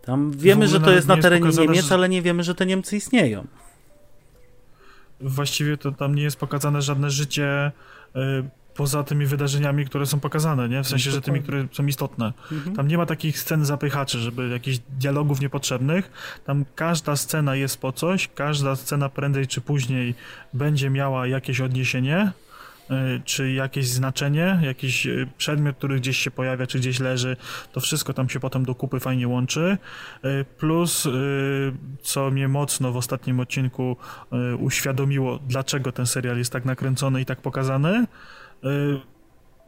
Tam 0.01 0.31
wiemy, 0.31 0.67
że 0.67 0.79
to 0.79 0.91
jest 0.91 1.07
na 1.07 1.17
terenie 1.17 1.45
jest 1.45 1.59
Niemiec, 1.59 1.85
że... 1.85 1.95
ale 1.95 2.09
nie 2.09 2.21
wiemy, 2.21 2.43
że 2.43 2.55
te 2.55 2.65
Niemcy 2.65 2.97
istnieją. 2.97 3.47
Właściwie 5.21 5.77
to 5.77 5.91
tam 5.91 6.15
nie 6.15 6.23
jest 6.23 6.37
pokazane 6.37 6.81
żadne 6.81 7.09
życie 7.09 7.71
y, 8.15 8.19
poza 8.79 9.03
tymi 9.03 9.25
wydarzeniami, 9.25 9.85
które 9.85 10.05
są 10.05 10.19
pokazane, 10.19 10.69
nie? 10.69 10.83
W 10.83 10.87
sensie, 10.87 11.11
że 11.11 11.21
tymi, 11.21 11.41
które 11.41 11.67
są 11.71 11.85
istotne. 11.85 12.33
Mhm. 12.51 12.75
Tam 12.75 12.87
nie 12.87 12.97
ma 12.97 13.05
takich 13.05 13.39
scen 13.39 13.65
zapychaczy, 13.65 14.19
żeby 14.19 14.49
jakichś 14.49 14.79
dialogów 14.99 15.41
niepotrzebnych. 15.41 16.11
Tam 16.45 16.65
każda 16.75 17.15
scena 17.15 17.55
jest 17.55 17.77
po 17.77 17.91
coś, 17.91 18.29
każda 18.35 18.75
scena 18.75 19.09
prędzej 19.09 19.47
czy 19.47 19.61
później 19.61 20.15
będzie 20.53 20.89
miała 20.89 21.27
jakieś 21.27 21.61
odniesienie, 21.61 22.31
y, 22.91 23.21
czy 23.25 23.51
jakieś 23.51 23.87
znaczenie, 23.87 24.59
jakiś 24.61 25.05
y, 25.05 25.27
przedmiot, 25.37 25.77
który 25.77 25.99
gdzieś 25.99 26.17
się 26.17 26.31
pojawia, 26.31 26.67
czy 26.67 26.79
gdzieś 26.79 26.99
leży, 26.99 27.37
to 27.71 27.79
wszystko 27.79 28.13
tam 28.13 28.29
się 28.29 28.39
potem 28.39 28.65
do 28.65 28.75
kupy 28.75 28.99
fajnie 28.99 29.27
łączy. 29.27 29.77
Y, 30.25 30.45
plus, 30.57 31.07
co 32.01 32.31
mnie 32.31 32.47
mocno 32.47 32.91
w 32.91 32.97
ostatnim 32.97 33.39
odcinku 33.39 33.97
uświadomiło, 34.59 35.39
dlaczego 35.47 35.91
ten 35.91 36.05
serial 36.05 36.37
jest 36.37 36.51
tak 36.51 36.65
nakręcony 36.65 37.21
i 37.21 37.25
tak 37.25 37.41
pokazany, 37.41 38.05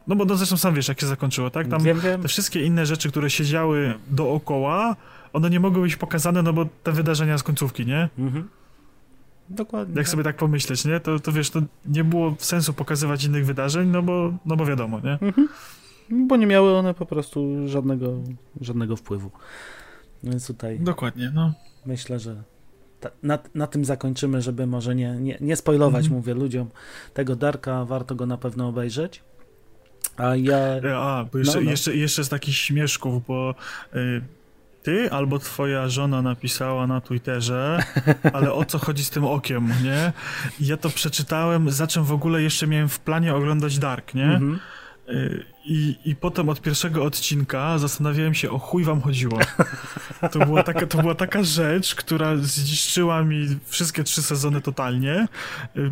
no 0.06 0.16
bo 0.16 0.24
no 0.24 0.36
zresztą 0.36 0.56
sam 0.56 0.74
wiesz, 0.74 0.88
jak 0.88 1.00
się 1.00 1.06
zakończyło, 1.06 1.50
tak? 1.50 1.68
Tam 1.68 1.82
wiem, 1.82 2.00
wiem. 2.00 2.22
te 2.22 2.28
wszystkie 2.28 2.62
inne 2.64 2.86
rzeczy, 2.86 3.08
które 3.08 3.30
się 3.30 3.44
działy 3.44 3.94
dookoła, 4.10 4.96
one 5.32 5.50
nie 5.50 5.60
mogły 5.60 5.82
być 5.82 5.96
pokazane, 5.96 6.42
no 6.42 6.52
bo 6.52 6.66
te 6.82 6.92
wydarzenia 6.92 7.38
z 7.38 7.42
końcówki, 7.42 7.86
nie? 7.86 8.08
Mhm. 8.18 8.48
Dokładnie. 9.48 9.94
Jak 9.94 10.04
tak. 10.04 10.10
sobie 10.10 10.22
tak 10.22 10.36
pomyśleć, 10.36 10.84
nie? 10.84 11.00
To, 11.00 11.18
to 11.18 11.32
wiesz, 11.32 11.50
to 11.50 11.60
nie 11.86 12.04
było 12.04 12.34
sensu 12.38 12.72
pokazywać 12.72 13.24
innych 13.24 13.46
wydarzeń, 13.46 13.88
no 13.88 14.02
bo, 14.02 14.32
no 14.46 14.56
bo 14.56 14.66
wiadomo, 14.66 15.00
nie? 15.00 15.12
Mhm. 15.12 15.48
Bo 16.10 16.36
nie 16.36 16.46
miały 16.46 16.76
one 16.76 16.94
po 16.94 17.06
prostu 17.06 17.68
żadnego, 17.68 18.14
żadnego 18.60 18.96
wpływu. 18.96 19.30
Więc 20.22 20.46
tutaj. 20.46 20.80
Dokładnie, 20.80 21.30
no. 21.34 21.52
Myślę, 21.86 22.18
że 22.18 22.42
na, 23.22 23.38
na 23.54 23.66
tym 23.66 23.84
zakończymy, 23.84 24.42
żeby 24.42 24.66
może 24.66 24.94
nie, 24.94 25.16
nie, 25.20 25.38
nie 25.40 25.56
spoilować, 25.56 26.06
mm. 26.06 26.18
mówię 26.18 26.34
ludziom, 26.34 26.70
tego 27.14 27.36
Darka, 27.36 27.84
warto 27.84 28.14
go 28.14 28.26
na 28.26 28.36
pewno 28.36 28.68
obejrzeć. 28.68 29.22
A 30.16 30.36
ja. 30.36 30.56
A, 30.96 31.24
bo 31.32 31.38
jeszcze, 31.38 31.58
no, 31.58 31.64
no. 31.64 31.70
Jeszcze, 31.70 31.96
jeszcze 31.96 32.24
z 32.24 32.28
takich 32.28 32.56
śmieszków, 32.56 33.26
bo 33.26 33.54
y, 33.94 34.22
ty 34.82 35.10
albo 35.10 35.38
twoja 35.38 35.88
żona 35.88 36.22
napisała 36.22 36.86
na 36.86 37.00
Twitterze, 37.00 37.82
ale 38.32 38.52
o 38.52 38.64
co 38.64 38.78
chodzi 38.78 39.04
z 39.04 39.10
tym 39.10 39.24
okiem, 39.24 39.68
nie? 39.84 40.12
I 40.60 40.66
ja 40.66 40.76
to 40.76 40.90
przeczytałem, 40.90 41.70
za 41.70 41.86
czym 41.86 42.04
w 42.04 42.12
ogóle 42.12 42.42
jeszcze 42.42 42.66
miałem 42.66 42.88
w 42.88 42.98
planie 42.98 43.34
oglądać 43.34 43.78
Dark, 43.78 44.14
nie? 44.14 44.24
Mhm. 44.24 44.58
I, 45.64 45.96
I 46.04 46.16
potem 46.16 46.48
od 46.48 46.60
pierwszego 46.60 47.04
odcinka 47.04 47.78
zastanawiałem 47.78 48.34
się, 48.34 48.50
o 48.50 48.58
chuj 48.58 48.84
wam 48.84 49.00
chodziło. 49.00 49.38
To 50.32 50.38
była 50.38 50.62
taka, 50.62 50.86
to 50.86 51.02
była 51.02 51.14
taka 51.14 51.42
rzecz, 51.42 51.94
która 51.94 52.36
zniszczyła 52.36 53.22
mi 53.22 53.58
wszystkie 53.64 54.04
trzy 54.04 54.22
sezony 54.22 54.60
totalnie. 54.60 55.28
Y, 55.76 55.90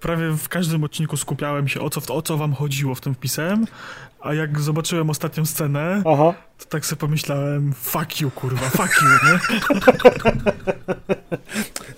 prawie 0.00 0.30
w 0.30 0.48
każdym 0.48 0.84
odcinku 0.84 1.16
skupiałem 1.16 1.68
się, 1.68 1.80
o 1.80 1.90
co, 1.90 2.14
o 2.14 2.22
co 2.22 2.36
wam 2.36 2.52
chodziło 2.52 2.94
w 2.94 3.00
tym 3.00 3.14
wpisem, 3.14 3.66
a 4.20 4.34
jak 4.34 4.60
zobaczyłem 4.60 5.10
ostatnią 5.10 5.46
scenę, 5.46 6.02
Aha. 6.06 6.34
to 6.58 6.64
tak 6.64 6.86
sobie 6.86 7.00
pomyślałem, 7.00 7.72
fuck 7.72 8.20
you, 8.20 8.30
kurwa, 8.30 8.68
fuck 8.68 9.02
you, 9.02 9.08
nie? 9.28 9.38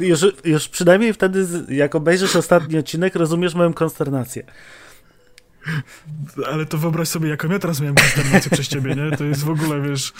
już, 0.08 0.20
już 0.44 0.68
przynajmniej 0.68 1.12
wtedy, 1.12 1.46
jak 1.68 1.94
obejrzysz 1.94 2.36
ostatni 2.36 2.78
odcinek, 2.78 3.14
rozumiesz 3.14 3.54
moją 3.54 3.72
konsternację. 3.72 4.42
Ale 6.46 6.66
to 6.66 6.78
wyobraź 6.78 7.08
sobie, 7.08 7.28
jaką 7.28 7.48
ja 7.48 7.58
teraz 7.58 7.80
miałem 7.80 7.94
konsternację 7.94 8.50
przez 8.50 8.68
ciebie, 8.68 8.94
nie? 8.94 9.16
To 9.16 9.24
jest 9.24 9.44
w 9.44 9.50
ogóle, 9.50 9.80
wiesz... 9.80 10.12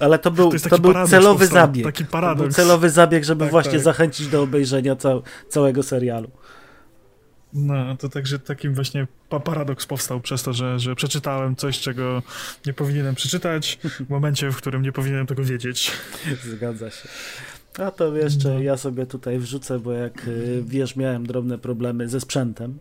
Ale 0.00 0.18
to 0.18 0.30
był, 0.30 0.52
to, 0.52 0.68
to 0.68 0.78
był 0.78 0.92
celowy 1.06 1.38
powstał, 1.38 1.66
zabieg. 1.66 1.84
Taki 1.84 2.04
paradoks. 2.04 2.38
To 2.38 2.44
był 2.44 2.52
celowy 2.52 2.90
zabieg, 2.90 3.24
żeby 3.24 3.44
tak, 3.44 3.50
właśnie 3.50 3.72
tak. 3.72 3.80
zachęcić 3.80 4.28
do 4.28 4.42
obejrzenia 4.42 4.96
cał, 4.96 5.22
całego 5.48 5.82
serialu. 5.82 6.30
No, 7.54 7.96
to 7.96 8.08
także 8.08 8.38
takim 8.38 8.74
właśnie 8.74 9.06
paradoks 9.44 9.86
powstał 9.86 10.20
przez 10.20 10.42
to, 10.42 10.52
że, 10.52 10.78
że 10.78 10.94
przeczytałem 10.94 11.56
coś, 11.56 11.80
czego 11.80 12.22
nie 12.66 12.72
powinienem 12.72 13.14
przeczytać 13.14 13.78
w 14.06 14.10
momencie, 14.10 14.50
w 14.50 14.56
którym 14.56 14.82
nie 14.82 14.92
powinienem 14.92 15.26
tego 15.26 15.44
wiedzieć. 15.44 15.92
Zgadza 16.54 16.90
się. 16.90 17.08
A 17.78 17.90
to 17.90 18.16
jeszcze 18.16 18.48
no. 18.48 18.60
ja 18.60 18.76
sobie 18.76 19.06
tutaj 19.06 19.38
wrzucę, 19.38 19.78
bo 19.78 19.92
jak 19.92 20.28
y, 20.28 20.62
wiesz, 20.66 20.96
miałem 20.96 21.26
drobne 21.26 21.58
problemy 21.58 22.08
ze 22.08 22.20
sprzętem. 22.20 22.78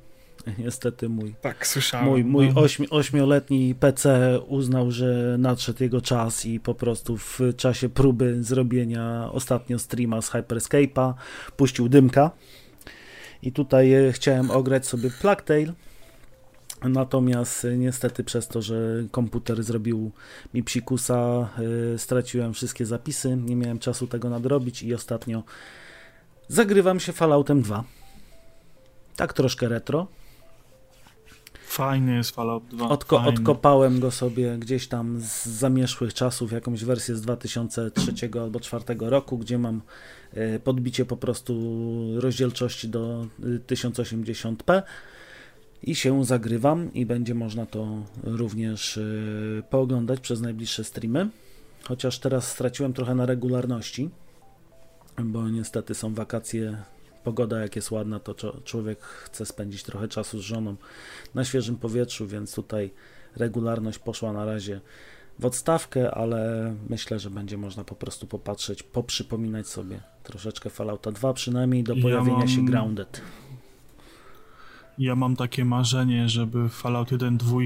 Niestety 0.58 1.10
mój, 1.10 1.36
tak, 1.42 1.68
słyszałem. 1.68 2.08
mój, 2.08 2.24
mój 2.24 2.54
no. 2.54 2.62
ośmi, 2.62 2.90
ośmioletni 2.90 3.76
PC 3.76 4.40
uznał, 4.48 4.92
że 4.92 5.36
nadszedł 5.40 5.84
jego 5.84 6.02
czas 6.02 6.46
i 6.46 6.60
po 6.60 6.76
prostu 6.76 7.18
w 7.18 7.40
czasie 7.58 7.90
próby 7.90 8.44
zrobienia 8.44 9.30
ostatnio 9.32 9.80
streama 9.80 10.22
z 10.22 10.32
Hyperscape'a 10.32 11.14
puścił 11.58 11.90
dymka 11.90 12.32
i 13.42 13.52
tutaj 13.52 13.94
e, 13.94 14.12
chciałem 14.12 14.52
ograć 14.52 14.88
sobie 14.88 15.10
Plugtail, 15.22 15.74
natomiast 16.84 17.66
e, 17.66 17.78
niestety 17.78 18.24
przez 18.24 18.48
to, 18.48 18.62
że 18.62 19.04
komputer 19.12 19.64
zrobił 19.64 20.12
mi 20.54 20.64
psikusa, 20.64 21.50
e, 21.94 21.98
straciłem 21.98 22.54
wszystkie 22.54 22.86
zapisy, 22.86 23.38
nie 23.38 23.56
miałem 23.56 23.80
czasu 23.80 24.08
tego 24.08 24.30
nadrobić 24.30 24.84
i 24.84 24.94
ostatnio 24.94 25.44
zagrywam 26.48 27.00
się 27.00 27.14
Falloutem 27.14 27.62
2. 27.62 27.84
Tak 29.16 29.34
troszkę 29.34 29.70
retro, 29.70 30.08
Fajny 31.74 32.16
jest 32.16 32.36
Fallout 32.36 32.64
2. 32.66 32.90
Odko 32.90 33.24
odkopałem 33.24 34.00
go 34.00 34.12
sobie 34.12 34.58
gdzieś 34.58 34.88
tam 34.88 35.22
z 35.22 35.46
zamieszłych 35.46 36.14
czasów, 36.14 36.52
jakąś 36.52 36.84
wersję 36.84 37.16
z 37.16 37.22
2003 37.22 38.12
albo 38.34 38.60
2004 38.60 39.00
roku, 39.00 39.38
gdzie 39.38 39.58
mam 39.58 39.82
e, 40.34 40.60
podbicie 40.60 41.06
po 41.06 41.18
prostu 41.18 41.54
rozdzielczości 42.16 42.90
do 42.90 43.28
1080p 43.68 44.74
e, 44.74 44.84
i 45.84 45.96
się 45.96 46.26
zagrywam 46.26 46.94
i 46.94 47.06
będzie 47.06 47.36
można 47.36 47.66
to 47.66 47.88
również 48.24 48.98
e, 48.98 49.02
pooglądać 49.70 50.20
przez 50.20 50.42
najbliższe 50.42 50.84
streamy. 50.84 51.30
Chociaż 51.84 52.20
teraz 52.20 52.52
straciłem 52.52 52.94
trochę 52.94 53.16
na 53.16 53.26
regularności, 53.26 54.10
bo 55.24 55.50
niestety 55.50 55.94
są 55.94 56.14
wakacje 56.14 56.78
pogoda 57.24 57.60
jak 57.60 57.76
jest 57.76 57.92
ładna, 57.92 58.20
to 58.20 58.62
człowiek 58.64 59.02
chce 59.02 59.46
spędzić 59.46 59.84
trochę 59.84 60.08
czasu 60.08 60.40
z 60.40 60.42
żoną 60.42 60.76
na 61.36 61.46
świeżym 61.46 61.78
powietrzu, 61.78 62.28
więc 62.28 62.56
tutaj 62.56 62.92
regularność 63.36 64.00
poszła 64.00 64.34
na 64.34 64.46
razie 64.46 64.82
w 65.40 65.46
odstawkę, 65.46 66.12
ale 66.12 66.74
myślę, 66.90 67.20
że 67.20 67.30
będzie 67.30 67.58
można 67.58 67.84
po 67.84 67.96
prostu 67.96 68.28
popatrzeć, 68.28 68.84
poprzypominać 68.84 69.68
sobie 69.68 70.00
troszeczkę 70.24 70.70
Fallouta 70.70 71.12
2, 71.12 71.34
przynajmniej 71.34 71.84
do 71.84 71.96
pojawienia 71.96 72.32
ja 72.32 72.38
mam... 72.38 72.48
się 72.48 72.66
Grounded. 72.66 73.22
Ja 74.98 75.16
mam 75.16 75.36
takie 75.36 75.66
marzenie, 75.66 76.30
żeby 76.30 76.70
Fallout 76.70 77.12
1, 77.12 77.38
2 77.38 77.58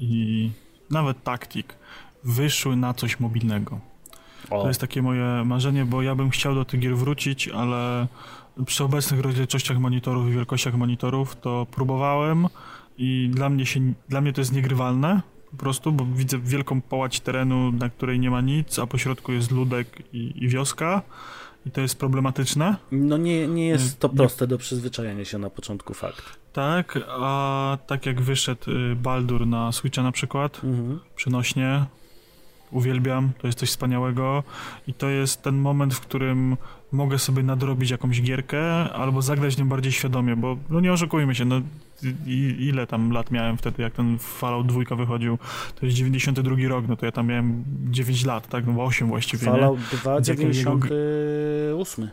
i 0.00 0.50
nawet 0.90 1.22
Tactic 1.22 1.66
wyszły 2.24 2.76
na 2.76 2.94
coś 2.94 3.20
mobilnego. 3.20 3.80
O. 4.50 4.62
To 4.62 4.68
jest 4.68 4.80
takie 4.80 5.02
moje 5.02 5.44
marzenie, 5.44 5.84
bo 5.84 6.02
ja 6.02 6.14
bym 6.14 6.30
chciał 6.30 6.54
do 6.54 6.64
tych 6.64 6.80
gier 6.80 6.96
wrócić, 6.96 7.48
ale 7.48 8.06
przy 8.66 8.84
obecnych 8.84 9.20
rozdzielczościach 9.20 9.78
monitorów 9.78 10.28
i 10.28 10.32
wielkościach 10.32 10.74
monitorów 10.74 11.36
to 11.40 11.66
próbowałem 11.70 12.46
i 12.98 13.30
dla 13.32 13.48
mnie, 13.48 13.66
się, 13.66 13.80
dla 14.08 14.20
mnie 14.20 14.32
to 14.32 14.40
jest 14.40 14.52
niegrywalne 14.52 15.22
po 15.50 15.56
prostu, 15.56 15.92
bo 15.92 16.04
widzę 16.04 16.38
wielką 16.38 16.80
połać 16.80 17.20
terenu, 17.20 17.72
na 17.72 17.88
której 17.88 18.20
nie 18.20 18.30
ma 18.30 18.40
nic, 18.40 18.78
a 18.78 18.86
po 18.86 18.98
środku 18.98 19.32
jest 19.32 19.50
ludek 19.50 20.02
i, 20.12 20.32
i 20.36 20.48
wioska 20.48 21.02
i 21.66 21.70
to 21.70 21.80
jest 21.80 21.98
problematyczne. 21.98 22.76
No 22.92 23.16
nie, 23.16 23.48
nie 23.48 23.68
jest 23.68 24.00
to 24.00 24.08
proste 24.08 24.46
do 24.46 24.58
przyzwyczajenia 24.58 25.24
się 25.24 25.38
na 25.38 25.50
początku, 25.50 25.94
fakt. 25.94 26.40
Tak, 26.52 26.98
a 27.08 27.78
tak 27.86 28.06
jak 28.06 28.20
wyszedł 28.20 28.70
y, 28.70 28.96
Baldur 28.96 29.46
na 29.46 29.72
Switcha 29.72 30.02
na 30.02 30.12
przykład, 30.12 30.60
mhm. 30.64 31.00
przenośnie, 31.16 31.84
uwielbiam, 32.70 33.30
to 33.38 33.46
jest 33.46 33.58
coś 33.58 33.68
wspaniałego 33.68 34.42
i 34.86 34.94
to 34.94 35.08
jest 35.08 35.42
ten 35.42 35.56
moment, 35.56 35.94
w 35.94 36.00
którym 36.00 36.56
mogę 36.92 37.18
sobie 37.18 37.42
nadrobić 37.42 37.90
jakąś 37.90 38.22
gierkę 38.22 38.62
albo 38.92 39.22
zagrać 39.22 39.58
nią 39.58 39.68
bardziej 39.68 39.92
świadomie, 39.92 40.36
bo 40.36 40.56
no 40.70 40.80
nie 40.80 40.92
oszukujmy 40.92 41.34
się, 41.34 41.44
no 41.44 41.60
i, 42.26 42.56
ile 42.58 42.86
tam 42.86 43.10
lat 43.10 43.30
miałem 43.30 43.56
wtedy, 43.56 43.82
jak 43.82 43.92
ten 43.92 44.18
Fallout 44.18 44.66
2 44.66 44.96
wychodził, 44.96 45.38
to 45.80 45.86
jest 45.86 45.98
92 45.98 46.56
rok, 46.68 46.84
no 46.88 46.96
to 46.96 47.06
ja 47.06 47.12
tam 47.12 47.26
miałem 47.26 47.64
9 47.90 48.24
lat, 48.24 48.48
tak, 48.48 48.66
no 48.66 48.84
8 48.84 49.08
właściwie, 49.08 49.44
Fallout 49.44 49.80
2, 49.80 50.20
98. 50.20 52.10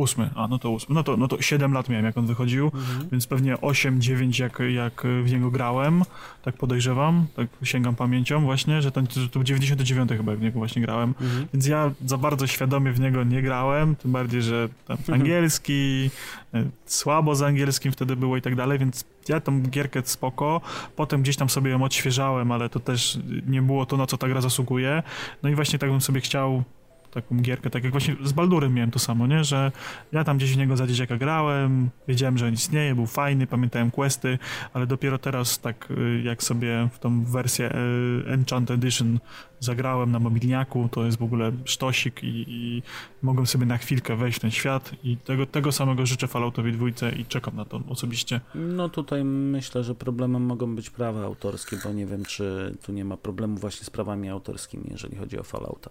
Ósmy, 0.00 0.30
a 0.34 0.48
no 0.48 0.58
to 0.58 0.70
ósmy. 0.70 0.94
No 0.94 1.02
to, 1.02 1.16
no 1.16 1.28
to 1.28 1.42
7 1.42 1.72
lat 1.72 1.88
miałem, 1.88 2.04
jak 2.04 2.18
on 2.18 2.26
wychodził, 2.26 2.64
mhm. 2.64 3.08
więc 3.12 3.26
pewnie 3.26 3.54
8-9 3.54 4.40
jak, 4.40 4.58
jak 4.74 5.02
w 5.24 5.32
niego 5.32 5.50
grałem, 5.50 6.02
tak 6.42 6.56
podejrzewam, 6.56 7.26
tak 7.36 7.48
sięgam 7.62 7.96
pamięcią 7.96 8.40
właśnie, 8.40 8.82
że, 8.82 8.92
ten, 8.92 9.06
że 9.10 9.28
to 9.28 9.32
był 9.32 9.44
99 9.44 10.10
chyba, 10.10 10.36
w 10.36 10.40
niego 10.40 10.58
właśnie 10.58 10.82
grałem, 10.82 11.14
mhm. 11.20 11.46
więc 11.52 11.66
ja 11.66 11.90
za 12.06 12.18
bardzo 12.18 12.46
świadomie 12.46 12.92
w 12.92 13.00
niego 13.00 13.24
nie 13.24 13.42
grałem, 13.42 13.96
tym 13.96 14.12
bardziej, 14.12 14.42
że 14.42 14.68
mhm. 14.88 15.20
angielski, 15.20 16.10
e, 16.54 16.64
słabo 16.86 17.34
z 17.34 17.42
angielskim 17.42 17.92
wtedy 17.92 18.16
było 18.16 18.36
i 18.36 18.42
tak 18.42 18.54
dalej, 18.56 18.78
więc 18.78 19.04
ja 19.28 19.40
tą 19.40 19.62
gierkę 19.62 20.02
spoko, 20.04 20.60
potem 20.96 21.22
gdzieś 21.22 21.36
tam 21.36 21.50
sobie 21.50 21.70
ją 21.70 21.82
odświeżałem, 21.82 22.52
ale 22.52 22.68
to 22.68 22.80
też 22.80 23.18
nie 23.46 23.62
było 23.62 23.86
to, 23.86 23.96
na 23.96 24.06
co 24.06 24.16
ta 24.16 24.28
gra 24.28 24.40
zasługuje, 24.40 25.02
no 25.42 25.48
i 25.48 25.54
właśnie 25.54 25.78
tak 25.78 25.90
bym 25.90 26.00
sobie 26.00 26.20
chciał 26.20 26.64
taką 27.10 27.36
gierkę, 27.36 27.70
tak 27.70 27.84
jak 27.84 27.92
właśnie 27.92 28.16
z 28.24 28.32
Baldurem 28.32 28.74
miałem 28.74 28.90
to 28.90 28.98
samo, 28.98 29.26
nie, 29.26 29.44
że 29.44 29.72
ja 30.12 30.24
tam 30.24 30.36
gdzieś 30.36 30.54
w 30.54 30.56
niego 30.56 30.76
za 30.76 30.86
dzieciaka 30.86 31.16
grałem, 31.16 31.90
wiedziałem, 32.08 32.38
że 32.38 32.46
on 32.46 32.52
istnieje, 32.52 32.94
był 32.94 33.06
fajny, 33.06 33.46
pamiętałem 33.46 33.90
questy, 33.90 34.38
ale 34.72 34.86
dopiero 34.86 35.18
teraz 35.18 35.58
tak 35.58 35.88
y, 35.90 36.22
jak 36.24 36.42
sobie 36.42 36.88
w 36.92 36.98
tą 36.98 37.24
wersję 37.24 37.72
y, 37.72 38.32
Enchant 38.32 38.70
Edition 38.70 39.18
zagrałem 39.60 40.12
na 40.12 40.18
mobilniaku, 40.18 40.88
to 40.92 41.04
jest 41.04 41.18
w 41.18 41.22
ogóle 41.22 41.52
sztosik 41.64 42.24
i, 42.24 42.44
i 42.48 42.82
mogłem 43.22 43.46
sobie 43.46 43.66
na 43.66 43.78
chwilkę 43.78 44.16
wejść 44.16 44.38
w 44.38 44.40
ten 44.40 44.50
świat 44.50 44.92
i 45.04 45.16
tego, 45.16 45.46
tego 45.46 45.72
samego 45.72 46.06
życzę 46.06 46.28
Falloutowi 46.28 46.72
dwójce 46.72 47.12
i 47.12 47.24
czekam 47.24 47.56
na 47.56 47.64
to 47.64 47.80
osobiście. 47.88 48.40
No 48.54 48.88
tutaj 48.88 49.24
myślę, 49.24 49.84
że 49.84 49.94
problemem 49.94 50.42
mogą 50.42 50.76
być 50.76 50.90
prawa 50.90 51.24
autorskie, 51.24 51.76
bo 51.84 51.92
nie 51.92 52.06
wiem, 52.06 52.24
czy 52.24 52.76
tu 52.86 52.92
nie 52.92 53.04
ma 53.04 53.16
problemu 53.16 53.56
właśnie 53.56 53.84
z 53.84 53.90
prawami 53.90 54.28
autorskimi, 54.28 54.84
jeżeli 54.90 55.16
chodzi 55.16 55.38
o 55.38 55.42
Fallouta 55.42 55.90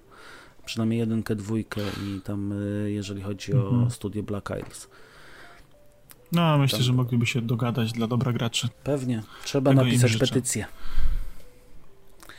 przynajmniej 0.70 1.00
jedynkę, 1.00 1.36
dwójkę 1.36 1.82
i 1.82 2.22
tam 2.22 2.52
y, 2.52 2.92
jeżeli 2.92 3.22
chodzi 3.22 3.52
mhm. 3.52 3.84
o 3.84 3.90
studię 3.90 4.24
Black 4.24 4.50
Isles. 4.50 4.90
No, 6.32 6.58
myślę, 6.58 6.78
tam... 6.78 6.86
że 6.86 6.94
mogliby 6.94 7.26
się 7.26 7.42
dogadać 7.42 7.92
dla 7.92 8.08
dobra 8.08 8.34
graczy. 8.34 8.68
Pewnie. 8.84 9.24
Trzeba 9.44 9.72
Tego 9.72 9.84
napisać 9.84 10.18
petycję. 10.18 10.66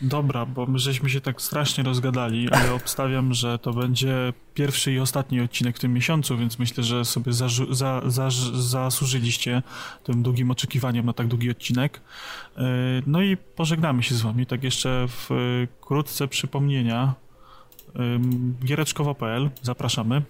Dobra, 0.00 0.46
bo 0.46 0.66
my 0.66 0.78
żeśmy 0.78 1.10
się 1.10 1.20
tak 1.20 1.42
strasznie 1.42 1.84
rozgadali, 1.84 2.50
ale 2.50 2.74
obstawiam, 2.80 3.34
że 3.34 3.58
to 3.58 3.72
będzie 3.72 4.32
pierwszy 4.54 4.92
i 4.92 4.98
ostatni 4.98 5.40
odcinek 5.40 5.76
w 5.76 5.80
tym 5.80 5.92
miesiącu, 5.92 6.38
więc 6.38 6.58
myślę, 6.58 6.84
że 6.84 7.04
sobie 7.04 7.32
za, 7.32 7.48
za, 7.70 8.02
za, 8.06 8.30
zasłużyliście 8.54 9.62
tym 10.04 10.22
długim 10.22 10.50
oczekiwaniem 10.50 11.06
na 11.06 11.12
tak 11.12 11.26
długi 11.26 11.50
odcinek. 11.50 12.00
Y, 12.58 12.60
no 13.06 13.22
i 13.22 13.36
pożegnamy 13.36 14.02
się 14.02 14.14
z 14.14 14.22
wami. 14.22 14.46
Tak 14.46 14.64
jeszcze 14.64 15.06
wkrótce 15.08 16.28
przypomnienia 16.28 17.14
giereczkowo.pl, 18.64 19.50
zapraszamy. 19.62 20.22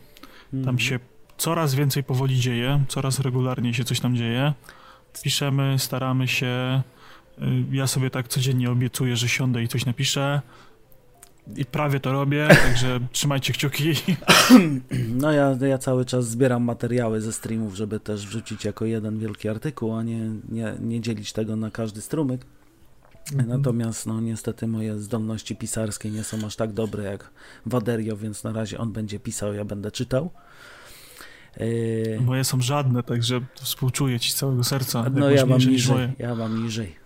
Tam 0.50 0.58
mhm. 0.58 0.78
się 0.78 0.98
coraz 1.38 1.74
więcej 1.74 2.04
powoli 2.04 2.40
dzieje, 2.40 2.84
coraz 2.88 3.20
regularniej 3.20 3.74
się 3.74 3.84
coś 3.84 4.00
tam 4.00 4.16
dzieje. 4.16 4.54
Piszemy, 5.22 5.74
staramy 5.78 6.28
się. 6.28 6.82
Ja 7.72 7.86
sobie 7.86 8.10
tak 8.10 8.28
codziennie 8.28 8.70
obiecuję, 8.70 9.16
że 9.16 9.28
siądę 9.28 9.62
i 9.62 9.68
coś 9.68 9.86
napiszę. 9.86 10.40
i 11.56 11.64
prawie 11.64 12.00
to 12.00 12.12
robię, 12.12 12.48
także 12.66 13.00
trzymajcie 13.12 13.52
kciuki. 13.52 13.92
No 15.08 15.32
ja, 15.32 15.56
ja 15.68 15.78
cały 15.78 16.04
czas 16.04 16.28
zbieram 16.28 16.62
materiały 16.62 17.20
ze 17.20 17.32
streamów, 17.32 17.74
żeby 17.74 18.00
też 18.00 18.26
wrzucić 18.26 18.64
jako 18.64 18.84
jeden 18.84 19.18
wielki 19.18 19.48
artykuł, 19.48 19.92
a 19.92 20.02
nie, 20.02 20.30
nie, 20.48 20.74
nie 20.80 21.00
dzielić 21.00 21.32
tego 21.32 21.56
na 21.56 21.70
każdy 21.70 22.00
strumyk. 22.00 22.46
Natomiast 23.46 24.06
no 24.06 24.20
niestety 24.20 24.66
moje 24.66 24.98
zdolności 24.98 25.56
pisarskie 25.56 26.10
nie 26.10 26.24
są 26.24 26.46
aż 26.46 26.56
tak 26.56 26.72
dobre 26.72 27.04
jak 27.04 27.30
Waderio, 27.66 28.16
więc 28.16 28.44
na 28.44 28.52
razie 28.52 28.78
on 28.78 28.92
będzie 28.92 29.20
pisał, 29.20 29.54
ja 29.54 29.64
będę 29.64 29.90
czytał. 29.90 30.30
Yy... 31.56 32.20
Moje 32.20 32.44
są 32.44 32.60
żadne, 32.60 33.02
także 33.02 33.40
współczuję 33.54 34.20
ci 34.20 34.30
z 34.30 34.34
całego 34.34 34.64
serca. 34.64 35.06
No 35.14 35.30
ja 35.30 35.46
mam 35.46 35.58
niżej, 35.58 36.12
ja 36.18 36.34
mam 36.34 36.62
niżej. 36.62 36.96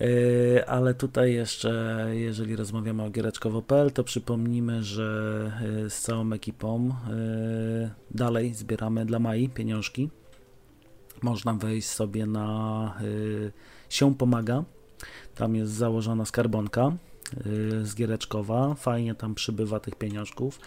Yy, 0.00 0.68
ale 0.68 0.94
tutaj 0.94 1.34
jeszcze, 1.34 2.06
jeżeli 2.12 2.56
rozmawiamy 2.56 3.02
o 3.02 3.10
giereczkowo.pl, 3.10 3.92
to 3.92 4.04
przypomnimy, 4.04 4.82
że 4.82 5.52
yy, 5.82 5.90
z 5.90 6.00
całą 6.00 6.32
ekipą 6.32 6.88
yy, 6.88 7.90
dalej 8.10 8.54
zbieramy 8.54 9.06
dla 9.06 9.18
Mai 9.18 9.48
pieniążki. 9.48 10.10
Można 11.22 11.54
wejść 11.54 11.88
sobie 11.88 12.26
na 12.26 12.98
się 13.88 14.14
pomaga. 14.14 14.64
Tam 15.34 15.56
jest 15.56 15.72
założona 15.72 16.24
skarbonka 16.24 16.92
z 17.82 17.94
Giereczkowa. 17.94 18.74
Fajnie 18.74 19.14
tam 19.14 19.34
przybywa 19.34 19.80
tych 19.80 19.94
pieniążków. 19.94 20.60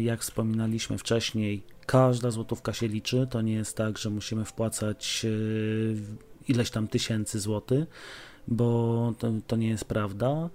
Jak 0.00 0.20
wspominaliśmy 0.20 0.98
wcześniej, 0.98 1.62
każda 1.86 2.30
złotówka 2.30 2.72
się 2.72 2.88
liczy. 2.88 3.26
To 3.30 3.42
nie 3.42 3.52
jest 3.52 3.76
tak, 3.76 3.98
że 3.98 4.10
musimy 4.10 4.44
wpłacać 4.44 5.26
ileś 6.48 6.70
tam 6.70 6.88
tysięcy 6.88 7.40
złotych 7.40 7.86
bo 8.48 9.12
to, 9.18 9.32
to 9.46 9.56
nie 9.56 9.68
jest 9.68 9.84
prawda 9.84 10.48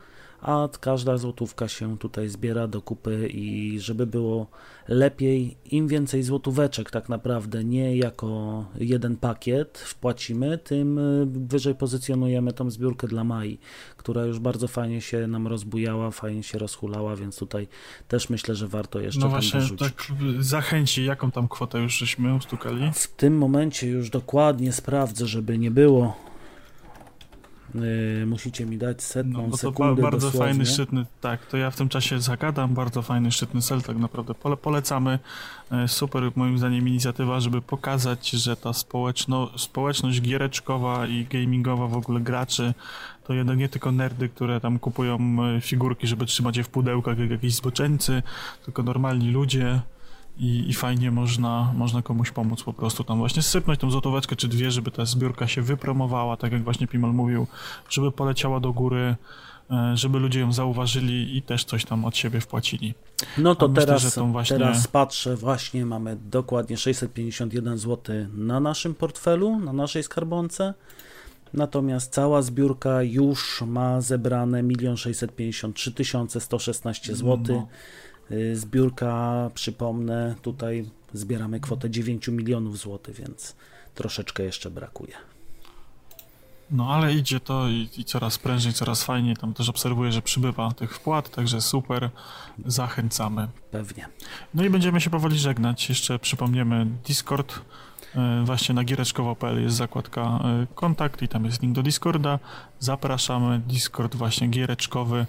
a 0.43 0.69
każda 0.79 1.17
złotówka 1.17 1.67
się 1.67 1.97
tutaj 1.97 2.29
zbiera 2.29 2.67
do 2.67 2.81
kupy 2.81 3.27
i 3.27 3.79
żeby 3.79 4.07
było 4.07 4.47
lepiej, 4.87 5.57
im 5.65 5.87
więcej 5.87 6.23
złotóweczek 6.23 6.91
tak 6.91 7.09
naprawdę, 7.09 7.63
nie 7.63 7.97
jako 7.97 8.65
jeden 8.75 9.17
pakiet 9.17 9.77
wpłacimy, 9.77 10.57
tym 10.57 10.99
wyżej 11.47 11.75
pozycjonujemy 11.75 12.53
tą 12.53 12.69
zbiórkę 12.69 13.07
dla 13.07 13.23
Mai, 13.23 13.59
która 13.97 14.25
już 14.25 14.39
bardzo 14.39 14.67
fajnie 14.67 15.01
się 15.01 15.27
nam 15.27 15.47
rozbujała, 15.47 16.11
fajnie 16.11 16.43
się 16.43 16.59
rozhulała, 16.59 17.15
więc 17.15 17.37
tutaj 17.37 17.67
też 18.07 18.29
myślę, 18.29 18.55
że 18.55 18.67
warto 18.67 18.99
jeszcze 18.99 19.19
No 19.19 19.29
właśnie, 19.29 19.61
tak 19.79 20.07
zachęci, 20.39 21.05
jaką 21.05 21.31
tam 21.31 21.47
kwotę 21.47 21.79
już 21.79 21.97
żeśmy 21.97 22.35
ustukali? 22.35 22.91
W 22.93 23.07
tym 23.07 23.37
momencie 23.37 23.87
już 23.87 24.09
dokładnie 24.09 24.71
sprawdzę, 24.71 25.27
żeby 25.27 25.57
nie 25.57 25.71
było 25.71 26.32
Yy, 27.75 28.25
musicie 28.25 28.65
mi 28.65 28.77
dać 28.77 29.03
setną 29.03 29.47
no, 29.47 29.57
sekundę 29.57 30.01
ba 30.01 30.11
bardzo 30.11 30.27
dosłownie. 30.27 30.53
fajny, 30.53 30.65
szczytny, 30.65 31.05
tak, 31.21 31.45
to 31.45 31.57
ja 31.57 31.71
w 31.71 31.75
tym 31.75 31.89
czasie 31.89 32.19
zagadam, 32.19 32.73
bardzo 32.73 33.01
fajny, 33.01 33.31
szczytny 33.31 33.61
cel 33.61 33.81
tak 33.81 33.97
naprawdę 33.97 34.33
Pole, 34.33 34.57
polecamy, 34.57 35.19
yy, 35.71 35.87
super 35.87 36.31
moim 36.35 36.57
zdaniem 36.57 36.87
inicjatywa, 36.87 37.39
żeby 37.39 37.61
pokazać, 37.61 38.29
że 38.29 38.55
ta 38.55 38.73
społeczno, 38.73 39.49
społeczność 39.57 40.21
giereczkowa 40.21 41.07
i 41.07 41.25
gamingowa 41.25 41.87
w 41.87 41.97
ogóle 41.97 42.19
graczy 42.19 42.73
to 43.23 43.33
jednak 43.33 43.57
nie 43.57 43.69
tylko 43.69 43.91
nerdy, 43.91 44.29
które 44.29 44.59
tam 44.59 44.79
kupują 44.79 45.35
yy, 45.53 45.61
figurki, 45.61 46.07
żeby 46.07 46.25
trzymać 46.25 46.57
je 46.57 46.63
w 46.63 46.69
pudełkach 46.69 47.19
jak 47.19 47.29
jakieś 47.29 47.55
zboczeńcy, 47.55 48.23
tylko 48.65 48.83
normalni 48.83 49.31
ludzie, 49.31 49.81
i, 50.37 50.69
i 50.69 50.73
fajnie 50.73 51.11
można, 51.11 51.73
można 51.75 52.01
komuś 52.01 52.31
pomóc 52.31 52.63
po 52.63 52.73
prostu 52.73 53.03
tam 53.03 53.17
właśnie 53.17 53.41
sypnąć 53.41 53.79
tą 53.79 53.91
złotóweczkę 53.91 54.35
czy 54.35 54.47
dwie, 54.47 54.71
żeby 54.71 54.91
ta 54.91 55.05
zbiórka 55.05 55.47
się 55.47 55.61
wypromowała, 55.61 56.37
tak 56.37 56.51
jak 56.51 56.63
właśnie 56.63 56.87
Pimal 56.87 57.13
mówił, 57.13 57.47
żeby 57.89 58.11
poleciała 58.11 58.59
do 58.59 58.73
góry, 58.73 59.15
e, 59.71 59.97
żeby 59.97 60.19
ludzie 60.19 60.39
ją 60.39 60.53
zauważyli 60.53 61.37
i 61.37 61.41
też 61.41 61.65
coś 61.65 61.85
tam 61.85 62.05
od 62.05 62.17
siebie 62.17 62.41
wpłacili. 62.41 62.93
No 63.37 63.55
to 63.55 63.69
teraz, 63.69 64.19
właśnie... 64.19 64.57
teraz 64.57 64.87
patrzę, 64.87 65.35
właśnie 65.35 65.85
mamy 65.85 66.17
dokładnie 66.31 66.77
651 66.77 67.77
zł 67.77 68.15
na 68.33 68.59
naszym 68.59 68.95
portfelu, 68.95 69.59
na 69.59 69.73
naszej 69.73 70.03
skarbonce. 70.03 70.73
Natomiast 71.53 72.13
cała 72.13 72.41
zbiórka 72.41 73.03
już 73.03 73.61
ma 73.61 74.01
zebrane 74.01 74.61
1 74.69 74.97
653 74.97 75.93
116 76.39 77.15
zł. 77.15 77.39
No. 77.47 77.67
Y, 78.33 78.55
zbiórka, 78.55 79.49
przypomnę, 79.53 80.35
tutaj 80.41 80.89
zbieramy 81.13 81.59
kwotę 81.59 81.89
9 81.89 82.27
milionów 82.27 82.77
złotych, 82.77 83.15
więc 83.15 83.55
troszeczkę 83.95 84.43
jeszcze 84.43 84.71
brakuje. 84.71 85.13
No 86.71 86.89
ale 86.93 87.13
idzie 87.13 87.39
to 87.39 87.67
i, 87.67 87.89
i, 87.97 88.05
coraz 88.05 88.37
prędzej, 88.37 88.73
coraz 88.73 89.03
fajniej. 89.03 89.35
Tam 89.35 89.53
też 89.53 89.69
obserwuję, 89.69 90.11
że 90.11 90.21
przybywa 90.21 90.71
tych 90.71 90.95
wpłat, 90.95 91.29
także 91.29 91.61
super. 91.61 92.09
Zachęcamy. 92.65 93.47
Pewnie. 93.71 94.07
No 94.53 94.63
i 94.63 94.69
będziemy 94.69 95.01
się 95.01 95.09
powoli 95.09 95.39
żegnać. 95.39 95.89
Jeszcze 95.89 96.19
przypomniemy 96.19 96.87
Discord. 97.07 97.59
Y, 98.41 98.45
właśnie 98.45 98.75
na 98.75 98.83
giereczkowo.pl 98.83 99.61
jest 99.61 99.75
zakładka 99.75 100.39
y, 100.63 100.75
kontakt 100.75 101.21
i 101.21 101.27
tam 101.27 101.45
jest 101.45 101.61
link 101.61 101.75
do 101.75 101.83
Discorda. 101.83 102.39
Zapraszamy. 102.79 103.59
Discord 103.59 104.15
właśnie 104.15 104.47
giereczkowy 104.47 105.25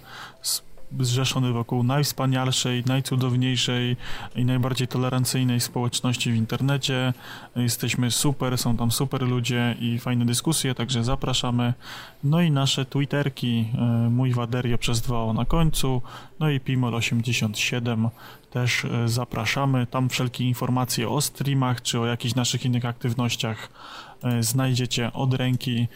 zrzeszony 1.00 1.52
wokół 1.52 1.82
najwspanialszej, 1.82 2.82
najcudowniejszej 2.86 3.96
i 4.36 4.44
najbardziej 4.44 4.88
tolerancyjnej 4.88 5.60
społeczności 5.60 6.32
w 6.32 6.36
internecie. 6.36 7.12
Jesteśmy 7.56 8.10
super, 8.10 8.58
są 8.58 8.76
tam 8.76 8.90
super 8.90 9.22
ludzie 9.22 9.76
i 9.80 9.98
fajne 9.98 10.24
dyskusje, 10.24 10.74
także 10.74 11.04
zapraszamy. 11.04 11.74
No 12.24 12.40
i 12.40 12.50
nasze 12.50 12.84
Twitterki, 12.84 13.66
e, 13.74 14.10
mój 14.10 14.32
Waderio 14.32 14.78
przez 14.78 15.00
2 15.00 15.32
na 15.32 15.44
końcu, 15.44 16.02
no 16.40 16.50
i 16.50 16.60
Pimol87 16.60 18.08
też 18.50 18.84
e, 18.84 19.08
zapraszamy. 19.08 19.86
Tam 19.86 20.08
wszelkie 20.08 20.44
informacje 20.44 21.08
o 21.08 21.20
streamach 21.20 21.82
czy 21.82 22.00
o 22.00 22.06
jakichś 22.06 22.34
naszych 22.34 22.64
innych 22.64 22.84
aktywnościach 22.84 23.68
e, 24.22 24.42
znajdziecie 24.42 25.12
od 25.12 25.34
ręki. 25.34 25.88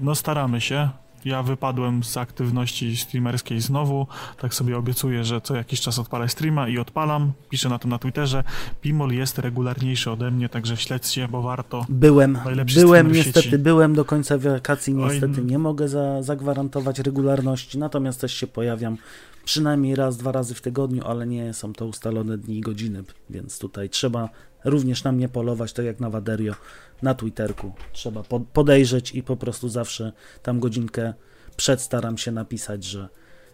No 0.00 0.14
staramy 0.14 0.60
się, 0.60 0.88
ja 1.24 1.42
wypadłem 1.42 2.04
z 2.04 2.16
aktywności 2.16 2.96
streamerskiej 2.96 3.60
znowu, 3.60 4.06
tak 4.40 4.54
sobie 4.54 4.78
obiecuję, 4.78 5.24
że 5.24 5.40
co 5.40 5.56
jakiś 5.56 5.80
czas 5.80 5.98
odpalę 5.98 6.28
streama 6.28 6.68
i 6.68 6.78
odpalam, 6.78 7.32
piszę 7.48 7.68
na 7.68 7.78
tym 7.78 7.90
na 7.90 7.98
Twitterze. 7.98 8.44
Pimol 8.80 9.12
jest 9.12 9.38
regularniejszy 9.38 10.10
ode 10.10 10.30
mnie, 10.30 10.48
także 10.48 10.76
śledźcie, 10.76 11.28
bo 11.28 11.42
warto. 11.42 11.86
Byłem, 11.88 12.38
byłem 12.74 13.12
niestety, 13.12 13.58
byłem 13.58 13.94
do 13.94 14.04
końca 14.04 14.38
wakacji, 14.38 14.94
niestety 14.94 15.40
Oj. 15.40 15.46
nie 15.46 15.58
mogę 15.58 15.88
za, 15.88 16.22
zagwarantować 16.22 16.98
regularności, 16.98 17.78
natomiast 17.78 18.20
też 18.20 18.34
się 18.34 18.46
pojawiam 18.46 18.96
przynajmniej 19.44 19.94
raz, 19.94 20.16
dwa 20.16 20.32
razy 20.32 20.54
w 20.54 20.60
tygodniu, 20.60 21.02
ale 21.06 21.26
nie 21.26 21.54
są 21.54 21.72
to 21.72 21.86
ustalone 21.86 22.38
dni 22.38 22.58
i 22.58 22.60
godziny, 22.60 23.04
więc 23.30 23.58
tutaj 23.58 23.90
trzeba 23.90 24.28
również 24.64 25.04
na 25.04 25.12
mnie 25.12 25.28
polować, 25.28 25.72
tak 25.72 25.86
jak 25.86 26.00
na 26.00 26.10
Waderio 26.10 26.54
na 27.02 27.14
Twitterku. 27.14 27.72
Trzeba 27.92 28.22
podejrzeć 28.52 29.14
i 29.14 29.22
po 29.22 29.36
prostu 29.36 29.68
zawsze 29.68 30.12
tam 30.42 30.60
godzinkę 30.60 31.14
przed 31.56 31.80
staram 31.80 32.18
się 32.18 32.32
napisać, 32.32 32.84
że, 32.84 33.08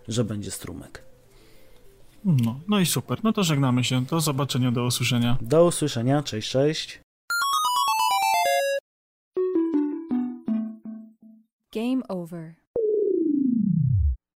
że 0.08 0.24
będzie 0.24 0.50
strumek. 0.50 1.02
No, 2.24 2.60
no 2.68 2.80
i 2.80 2.86
super. 2.86 3.18
No 3.24 3.32
to 3.32 3.42
żegnamy 3.42 3.84
się. 3.84 4.04
Do 4.04 4.20
zobaczenia, 4.20 4.72
do 4.72 4.84
usłyszenia. 4.84 5.38
Do 5.40 5.64
usłyszenia. 5.64 6.22
Cześć, 6.22 6.50
cześć. 6.50 7.00
Game 11.74 12.08
over. 12.08 12.67